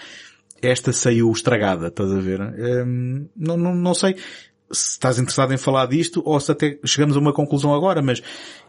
esta 0.62 0.92
saiu 0.92 1.32
estragada, 1.32 1.88
estás 1.88 2.12
a 2.12 2.20
ver? 2.20 2.40
Hum, 2.40 3.26
não, 3.36 3.56
não, 3.56 3.74
não 3.74 3.92
sei 3.92 4.14
se 4.70 4.90
estás 4.90 5.18
interessado 5.18 5.52
em 5.52 5.56
falar 5.56 5.86
disto 5.86 6.22
ou 6.24 6.38
se 6.38 6.52
até 6.52 6.78
chegamos 6.84 7.16
a 7.16 7.18
uma 7.18 7.32
conclusão 7.32 7.74
agora, 7.74 8.00
mas 8.00 8.22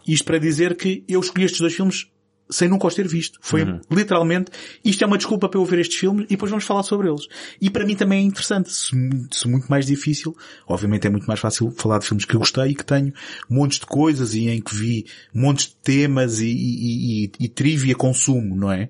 isto 0.08 0.26
para 0.26 0.39
dizer 0.39 0.76
que 0.76 1.04
eu 1.08 1.20
escolhi 1.20 1.46
estes 1.46 1.62
dois 1.62 1.76
filmes 1.76 2.08
sem 2.50 2.70
nunca 2.70 2.88
os 2.88 2.93
ter 2.96 3.08
visto. 3.08 3.39
Foi 3.41 3.64
Uhum. 3.64 3.80
literalmente, 3.89 4.52
isto 4.84 5.04
é 5.04 5.08
uma 5.08 5.18
desculpa 5.18 5.50
para 5.50 5.60
eu 5.60 5.66
ver 5.66 5.80
estes 5.80 6.00
filmes 6.00 6.26
e 6.26 6.30
depois 6.30 6.50
vamos 6.50 6.66
falar 6.66 6.84
sobre 6.84 7.08
eles. 7.10 7.28
E 7.60 7.70
para 7.70 7.86
mim 7.86 7.96
também 7.96 8.20
é 8.20 8.26
interessante, 8.26 8.72
se, 8.72 8.91
se 9.32 9.48
muito 9.48 9.68
mais 9.68 9.86
difícil, 9.86 10.36
obviamente 10.68 11.08
é 11.08 11.10
muito 11.10 11.26
mais 11.26 11.39
fácil 11.39 11.72
falar 11.72 12.00
de 12.00 12.06
filmes 12.08 12.26
que 12.26 12.36
eu 12.36 12.39
gostei 12.39 12.72
e 12.72 12.76
que 12.76 12.86
tenho 12.86 13.14
montes 13.50 13.80
de 13.80 13.86
coisas 13.86 14.34
e 14.34 14.48
em 14.50 14.62
que 14.62 14.76
vi 14.76 15.06
montes 15.34 15.68
de 15.68 15.76
temas 15.78 16.39
e, 16.39 16.48
e, 16.48 17.26
e, 17.26 17.32
e 17.39 17.50
trivia 17.50 17.96
consumo, 17.96 18.56
não 18.56 18.72
é? 18.72 18.89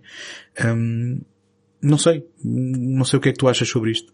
Hum, 0.66 1.22
não 1.82 1.98
sei. 1.98 2.26
Não 2.44 3.06
sei 3.06 3.18
o 3.18 3.22
que 3.22 3.30
é 3.30 3.32
que 3.32 3.38
tu 3.38 3.48
achas 3.48 3.68
sobre 3.70 3.92
isto. 3.92 4.14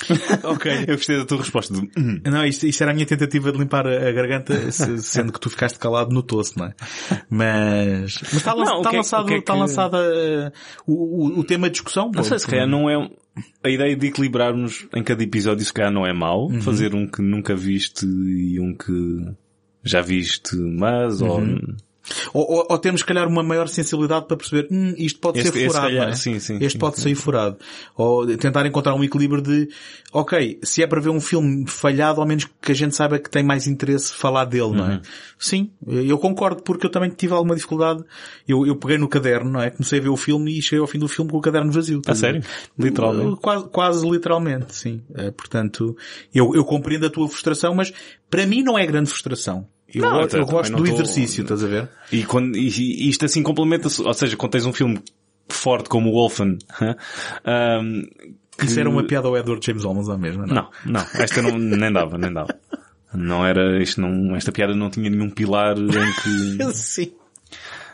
ok. 0.44 0.84
Eu 0.88 0.96
gostei 0.96 1.16
da 1.18 1.24
tua 1.24 1.38
resposta. 1.38 1.74
"Hum". 1.74 2.20
Não, 2.24 2.44
isto, 2.44 2.66
isto 2.66 2.82
era 2.82 2.90
a 2.90 2.94
minha 2.94 3.06
tentativa 3.06 3.50
de 3.52 3.58
limpar 3.58 3.86
a, 3.86 4.08
a 4.08 4.12
garganta, 4.12 4.54
se- 4.72 4.98
sendo 5.02 5.32
que 5.32 5.40
tu 5.40 5.48
ficaste 5.48 5.78
calado 5.78 6.12
no 6.14 6.22
tosse, 6.22 6.56
não 6.58 6.66
é? 6.66 6.74
Mas, 7.30 8.18
mas 8.22 8.32
está, 8.34 8.52
lan- 8.54 8.64
Não, 8.64 8.74
o 8.74 8.78
está 8.78 8.90
que 8.90 8.96
é- 8.96 8.98
lançado, 8.98 9.26
que 9.26 9.34
é 9.34 9.40
que- 9.40 9.52
uh, 9.52 10.52
o, 10.86 10.92
o, 10.94 11.38
o 11.40 11.44
tema 11.44 11.68
de 11.68 11.72
discussão. 11.74 12.10
Não 12.14 12.22
sei, 12.24 12.38
se 12.38 12.46
calhar 12.46 12.66
não 12.68 12.88
é... 12.90 13.08
A 13.64 13.68
ideia 13.68 13.96
de 13.96 14.06
equilibrarmos 14.06 14.86
em 14.94 15.02
cada 15.02 15.22
episódio 15.22 15.64
se 15.64 15.72
calhar 15.72 15.92
não 15.92 16.06
é 16.06 16.12
mau. 16.12 16.50
Fazer 16.60 16.94
um 16.94 17.06
que 17.06 17.20
nunca 17.22 17.56
viste 17.56 18.06
e 18.06 18.60
um 18.60 18.72
que 18.76 19.32
já 19.82 20.00
viste, 20.00 20.54
mas, 20.56 21.20
ou... 21.20 21.40
Ou, 22.34 22.42
ou, 22.50 22.66
ou 22.70 22.78
temos, 22.78 23.02
calhar, 23.02 23.26
uma 23.26 23.42
maior 23.42 23.66
sensibilidade 23.68 24.26
para 24.26 24.36
perceber, 24.36 24.68
hum, 24.70 24.94
isto 24.98 25.18
pode 25.20 25.38
Este- 25.38 25.52
ser 25.52 25.58
este, 25.58 25.68
furado, 25.68 25.86
calhar, 25.86 26.04
não 26.06 26.12
é? 26.12 26.16
sim, 26.16 26.38
sim, 26.38 26.56
Este 26.56 26.72
sim, 26.72 26.78
pode 26.78 27.00
sair 27.00 27.14
furado. 27.14 27.56
Ou 27.96 28.26
tentar 28.36 28.66
encontrar 28.66 28.94
um 28.94 29.02
equilíbrio 29.02 29.40
de, 29.42 29.68
ok, 30.12 30.58
se 30.62 30.82
é 30.82 30.86
para 30.86 31.00
ver 31.00 31.08
um 31.08 31.20
filme 31.20 31.64
falhado, 31.66 32.20
ao 32.20 32.26
menos 32.26 32.46
que 32.60 32.72
a 32.72 32.74
gente 32.74 32.94
saiba 32.94 33.18
que 33.18 33.30
tem 33.30 33.42
mais 33.42 33.66
interesse 33.66 34.12
falar 34.12 34.44
dele, 34.44 34.72
não 34.72 34.84
Uhum. 34.84 34.90
é? 34.92 35.00
Sim, 35.38 35.70
eu 35.86 36.18
concordo, 36.18 36.62
porque 36.62 36.86
eu 36.86 36.90
também 36.90 37.10
tive 37.10 37.32
alguma 37.32 37.54
dificuldade. 37.54 38.02
Eu, 38.46 38.66
eu 38.66 38.76
peguei 38.76 38.98
no 38.98 39.08
caderno, 39.08 39.50
não 39.50 39.60
é? 39.60 39.70
Comecei 39.70 39.98
a 39.98 40.02
ver 40.02 40.08
o 40.10 40.16
filme 40.16 40.58
e 40.58 40.62
cheguei 40.62 40.80
ao 40.80 40.86
fim 40.86 40.98
do 40.98 41.08
filme 41.08 41.30
com 41.30 41.38
o 41.38 41.40
caderno 41.40 41.72
vazio. 41.72 42.00
A 42.06 42.14
sério? 42.14 42.42
Literalmente? 42.78 43.40
Quase, 43.40 43.68
quase 43.68 44.08
literalmente, 44.10 44.74
sim. 44.74 45.02
Eh, 45.14 45.30
portanto, 45.30 45.96
eu, 46.34 46.54
eu 46.54 46.64
compreendo 46.64 47.06
a 47.06 47.10
tua 47.10 47.28
frustração, 47.28 47.74
mas 47.74 47.92
para 48.30 48.46
mim 48.46 48.62
não 48.62 48.78
é 48.78 48.86
grande 48.86 49.10
frustração. 49.10 49.66
Eu, 49.94 50.02
Não, 50.02 50.20
eu 50.20 50.28
também 50.28 50.46
gosto 50.46 50.76
do 50.76 50.84
tô- 50.84 50.92
exercício, 50.92 51.42
estás 51.42 51.62
a 51.62 51.66
ver? 51.68 51.88
E, 52.10 52.24
quando, 52.24 52.56
e, 52.56 53.08
isto 53.08 53.24
assim 53.24 53.42
complementa-se, 53.42 54.02
ou 54.02 54.12
seja, 54.14 54.36
quando 54.36 54.52
tens 54.52 54.66
um 54.66 54.72
filme 54.72 55.00
forte 55.48 55.88
como 55.88 56.10
o 56.10 56.12
Wolfen, 56.14 56.58
um, 57.80 58.02
que- 58.58 58.64
Isso 58.66 58.78
era 58.80 58.88
uma 58.90 59.04
piada 59.04 59.28
ao 59.28 59.36
Edward 59.36 59.64
James 59.64 59.84
Olmos 59.84 60.08
à 60.08 60.16
mesma, 60.18 60.46
não? 60.46 60.54
Não, 60.54 60.68
não, 60.86 61.00
esta 61.14 61.40
não, 61.42 61.58
nem 61.58 61.92
dava, 61.92 62.16
nem 62.18 62.32
dava. 62.32 62.54
Não 63.12 63.46
era, 63.46 63.80
isto 63.82 64.00
não, 64.00 64.34
esta 64.34 64.50
piada 64.50 64.74
não 64.74 64.90
tinha 64.90 65.08
nenhum 65.10 65.30
pilar 65.30 65.76
em 65.78 65.88
que, 66.58 66.64
Sim. 66.74 67.12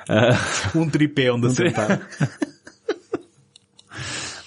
ah, 0.08 0.38
Um 0.74 0.88
tripé 0.88 1.30
onde 1.30 1.46
assentar. 1.48 2.00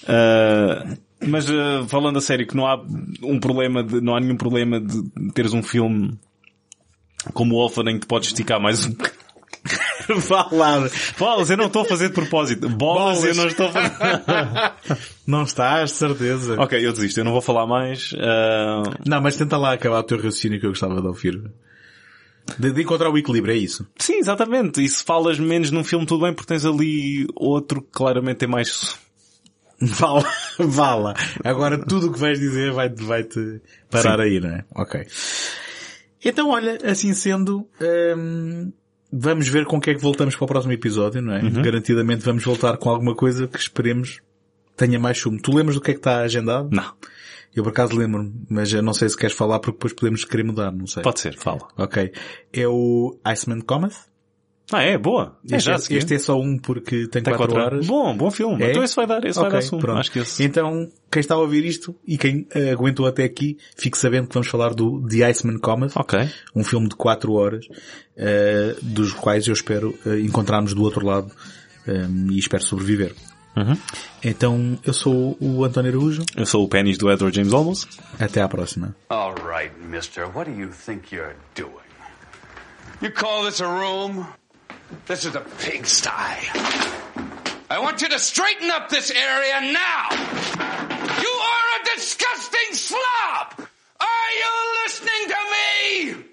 ah, 0.08 0.84
mas 1.26 1.48
ah, 1.48 1.84
falando 1.88 2.18
a 2.18 2.20
sério 2.20 2.46
que 2.46 2.56
não 2.56 2.66
há 2.66 2.76
um 3.22 3.38
problema 3.40 3.82
de, 3.82 4.00
não 4.00 4.14
há 4.16 4.20
nenhum 4.20 4.36
problema 4.36 4.80
de 4.80 5.02
teres 5.32 5.52
um 5.52 5.62
filme 5.62 6.18
como 7.32 7.56
o 7.56 7.68
que 7.68 7.98
te 7.98 8.06
podes 8.06 8.28
esticar 8.28 8.60
mais 8.60 8.84
um 8.86 8.94
Vá 10.28 10.48
lá. 10.52 10.88
Bolas, 11.18 11.50
eu 11.50 11.56
não 11.56 11.66
estou 11.66 11.82
a 11.82 11.84
fazer 11.84 12.08
de 12.08 12.14
propósito. 12.14 12.68
Bolas, 12.68 13.20
Bolas. 13.20 13.24
eu 13.24 13.34
não 13.34 13.46
estou 13.46 13.66
a 13.68 13.72
fazer. 13.72 14.94
Não 15.26 15.42
estás, 15.42 15.90
de 15.90 15.96
certeza. 15.96 16.60
ok, 16.60 16.86
eu 16.86 16.92
desisto, 16.92 17.18
eu 17.18 17.24
não 17.24 17.32
vou 17.32 17.40
falar 17.40 17.66
mais. 17.66 18.14
ah, 18.18 18.82
Não, 19.06 19.22
mas 19.22 19.36
tenta 19.36 19.56
lá 19.56 19.72
acabar 19.72 20.00
o 20.00 20.02
teu 20.02 20.18
raciocínio 20.18 20.60
que 20.60 20.66
eu 20.66 20.70
gostava 20.70 21.00
de 21.00 21.06
ouvir. 21.06 21.50
De, 22.58 22.72
de 22.72 22.82
encontrar 22.82 23.08
o 23.08 23.16
equilíbrio, 23.16 23.54
é 23.54 23.56
isso. 23.56 23.86
Sim, 23.98 24.18
exatamente. 24.18 24.84
E 24.84 24.88
se 24.88 25.02
falas 25.02 25.38
menos 25.38 25.70
num 25.70 25.82
filme, 25.82 26.04
tudo 26.04 26.24
bem, 26.24 26.34
porque 26.34 26.48
tens 26.48 26.66
ali 26.66 27.26
outro 27.34 27.80
que 27.80 27.90
claramente 27.90 28.36
tem 28.38 28.48
mais. 28.48 28.98
Vá 29.80 30.12
lá. 30.12 30.34
Vá 30.58 30.94
lá. 30.94 31.14
Agora 31.42 31.78
tudo 31.78 32.08
o 32.08 32.12
que 32.12 32.20
vais 32.20 32.38
dizer 32.38 32.70
vai-te 32.70 33.02
vai 33.02 33.24
-te 33.24 33.62
parar 33.90 34.20
aí, 34.20 34.40
não 34.40 34.50
é? 34.50 34.64
Ok. 34.74 35.06
Então, 36.24 36.50
olha, 36.50 36.78
assim 36.84 37.12
sendo, 37.12 37.68
hum, 38.16 38.72
vamos 39.12 39.48
ver 39.48 39.64
com 39.66 39.76
o 39.76 39.80
que 39.80 39.90
é 39.90 39.94
que 39.94 40.00
voltamos 40.00 40.34
para 40.34 40.44
o 40.44 40.48
próximo 40.48 40.72
episódio, 40.72 41.20
não 41.20 41.34
é? 41.34 41.40
Garantidamente 41.50 42.24
vamos 42.24 42.44
voltar 42.44 42.76
com 42.76 42.88
alguma 42.90 43.14
coisa 43.14 43.46
que 43.46 43.58
esperemos 43.58 44.20
tenha 44.76 44.98
mais 44.98 45.16
chumbo. 45.16 45.40
Tu 45.40 45.54
lembras 45.54 45.76
do 45.76 45.80
que 45.80 45.90
é 45.92 45.94
que 45.94 46.00
está 46.00 46.20
agendado? 46.20 46.68
Não. 46.70 46.92
Eu 47.54 47.62
por 47.62 47.70
acaso 47.70 47.96
lembro-me, 47.96 48.32
mas 48.48 48.72
eu 48.72 48.82
não 48.82 48.92
sei 48.92 49.08
se 49.08 49.16
queres 49.16 49.36
falar 49.36 49.60
porque 49.60 49.76
depois 49.76 49.92
podemos 49.92 50.24
querer 50.24 50.42
mudar, 50.42 50.72
não 50.72 50.86
sei. 50.86 51.02
Pode 51.02 51.20
ser, 51.20 51.36
fala. 51.36 51.68
Ok. 51.76 52.12
É 52.52 52.66
o 52.66 53.16
Iceman 53.24 53.60
Cometh. 53.60 53.94
Ah, 54.72 54.82
é, 54.82 54.96
boa. 54.96 55.36
É 55.50 55.56
Este, 55.56 55.66
já, 55.66 55.74
é, 55.74 55.78
se 55.78 55.94
este 55.94 56.14
é 56.14 56.18
só 56.18 56.38
um 56.40 56.56
porque 56.58 57.06
tem 57.08 57.22
Tem 57.22 57.34
4 57.34 57.36
quatro 57.38 57.56
horas. 57.62 57.86
Bom, 57.86 58.16
bom 58.16 58.30
filme. 58.30 58.62
É? 58.64 58.70
Então 58.70 58.82
esse 58.82 58.96
vai 58.96 59.06
dar, 59.06 59.22
esse 59.24 59.38
vai 59.38 59.48
Ok, 59.48 59.58
dar 59.60 59.62
sumo. 59.66 59.80
pronto. 59.82 59.98
Acho 60.00 60.10
que 60.10 60.18
esse... 60.20 60.42
Então, 60.42 60.88
quem 61.12 61.20
está 61.20 61.34
a 61.34 61.38
ouvir 61.38 61.64
isto 61.66 61.94
e 62.06 62.16
quem 62.16 62.46
eh, 62.54 62.70
aguentou 62.70 63.06
até 63.06 63.24
aqui, 63.24 63.58
fique 63.76 63.98
sabendo 63.98 64.26
que 64.28 64.34
vamos 64.34 64.48
falar 64.48 64.72
do 64.72 65.06
The 65.06 65.24
Iceman 65.30 65.58
Cometh. 65.58 65.92
Ok. 65.96 66.18
Um 66.56 66.64
filme 66.64 66.88
de 66.88 66.96
4 66.96 67.32
horas, 67.34 67.66
eh, 68.16 68.74
dos 68.80 69.12
quais 69.12 69.46
eu 69.46 69.52
espero 69.52 69.94
eh, 70.06 70.20
encontrarmos 70.20 70.72
do 70.72 70.82
outro 70.82 71.04
lado 71.04 71.30
eh, 71.86 72.06
e 72.30 72.38
espero 72.38 72.62
sobreviver. 72.62 73.14
Uhum. 73.56 73.76
Então, 74.24 74.78
eu 74.82 74.92
sou 74.92 75.36
o 75.40 75.62
António 75.64 75.90
Araújo. 75.90 76.22
Eu 76.34 76.46
sou 76.46 76.64
o 76.64 76.68
Pennies 76.68 76.96
do 76.98 77.08
Edward 77.10 77.36
James 77.36 77.52
Olmos. 77.52 77.86
Até 78.18 78.40
à 78.40 78.48
próxima. 78.48 78.96
All 79.10 79.34
right, 79.46 79.72
mister, 79.88 80.24
what 80.34 80.50
do 80.50 80.58
you 80.58 80.70
think 80.70 81.14
you're 81.14 81.36
doing? 81.54 81.70
You 83.02 83.12
call 83.12 83.44
this 83.44 83.60
a 83.60 83.66
room? 83.66 84.24
This 85.06 85.24
is 85.24 85.34
a 85.34 85.40
pigsty. 85.40 86.10
I 87.70 87.78
want 87.80 88.02
you 88.02 88.08
to 88.08 88.18
straighten 88.18 88.70
up 88.70 88.88
this 88.88 89.10
area 89.10 89.72
now! 89.72 90.08
You 91.20 91.30
are 91.30 91.80
a 91.80 91.84
disgusting 91.94 92.72
slob! 92.72 93.68
Are 94.00 94.30
you 94.36 94.52
listening 94.84 95.28
to 95.28 95.36
me? 95.54 96.24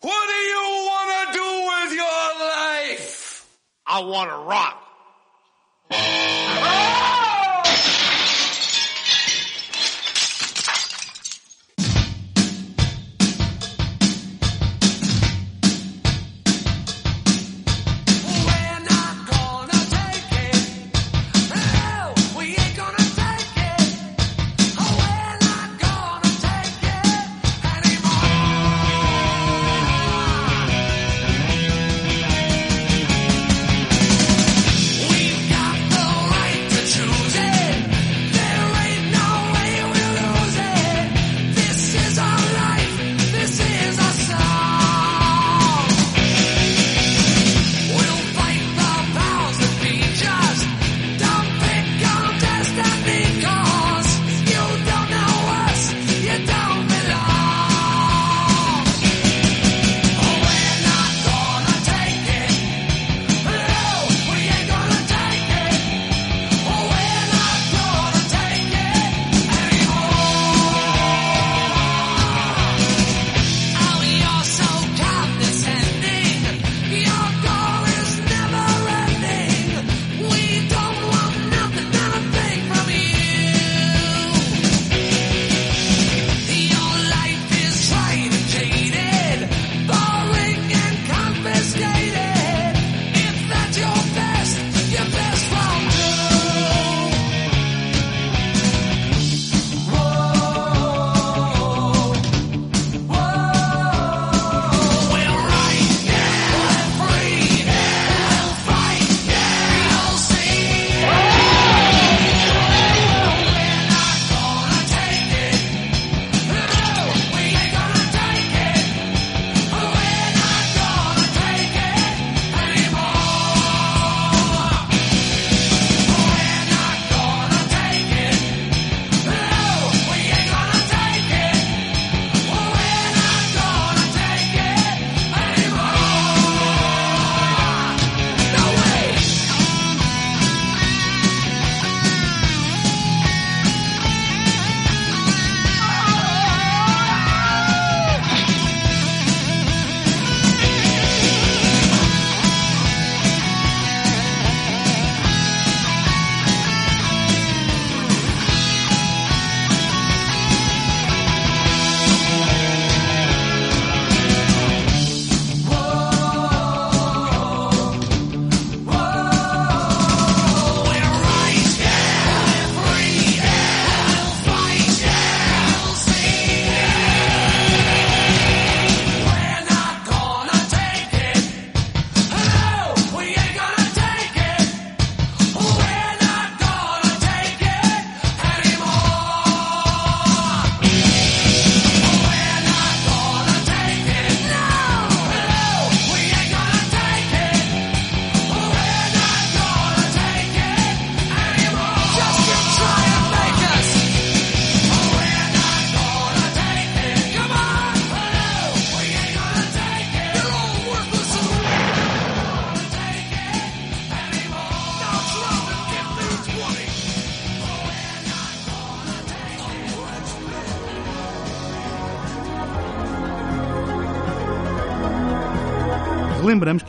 What 0.00 0.26
do 0.26 0.34
you 0.34 0.64
want 0.88 1.08
to 1.12 1.32
do 1.38 1.48
with 1.70 1.92
your 1.96 2.24
life? 2.46 3.46
I 3.86 4.00
want 4.00 4.30
to 4.30 4.36
rock. 4.36 4.80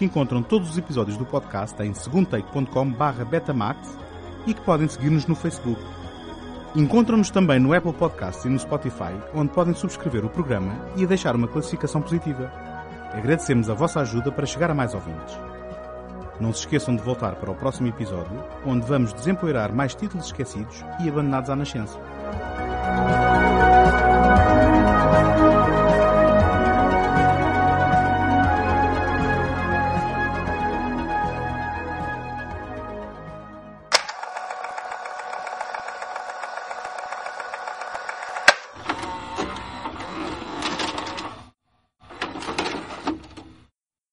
Encontram 0.06 0.41
todos 0.41 0.69
os 0.69 0.77
episódios 0.77 1.18
do 1.18 1.26
podcast 1.26 1.82
em 1.84 1.94
segundotake.com 1.94 2.94
betamax 3.30 3.98
e 4.45 4.53
que 4.53 4.61
podem 4.61 4.88
seguir-nos 4.88 5.26
no 5.26 5.36
Facebook. 5.36 5.82
Encontram-nos 6.76 7.30
também 7.30 7.60
no 7.60 7.73
Apple 7.73 7.94
Podcasts 7.94 8.45
e 8.45 8.49
no 8.49 8.60
Spotify, 8.60 9.14
onde 9.34 9.52
podem 9.52 9.73
subscrever 9.73 10.26
o 10.26 10.30
programa 10.30 10.73
e 10.95 11.06
deixar 11.06 11.36
uma 11.36 11.48
classificação 11.48 12.02
positiva. 12.02 12.52
Agradecemos 13.14 13.69
a 13.69 13.73
vossa 13.73 14.02
ajuda 14.02 14.32
para 14.32 14.45
chegar 14.45 14.69
a 14.69 14.76
mais 14.76 14.94
ouvintes. 14.94 15.38
Não 16.40 16.52
se 16.52 16.60
esqueçam 16.60 16.95
de 16.95 17.02
voltar 17.02 17.36
para 17.36 17.52
o 17.52 17.56
próximo 17.56 17.88
episódio, 17.88 18.44
onde 18.65 18.86
vamos 18.86 19.14
desempoeirar 19.14 19.73
mais 19.73 19.95
títulos 19.95 20.26
esquecidos 20.26 20.84
e 21.02 21.07
abandonados 21.07 21.49
à 21.49 21.56
nascença. 21.56 21.98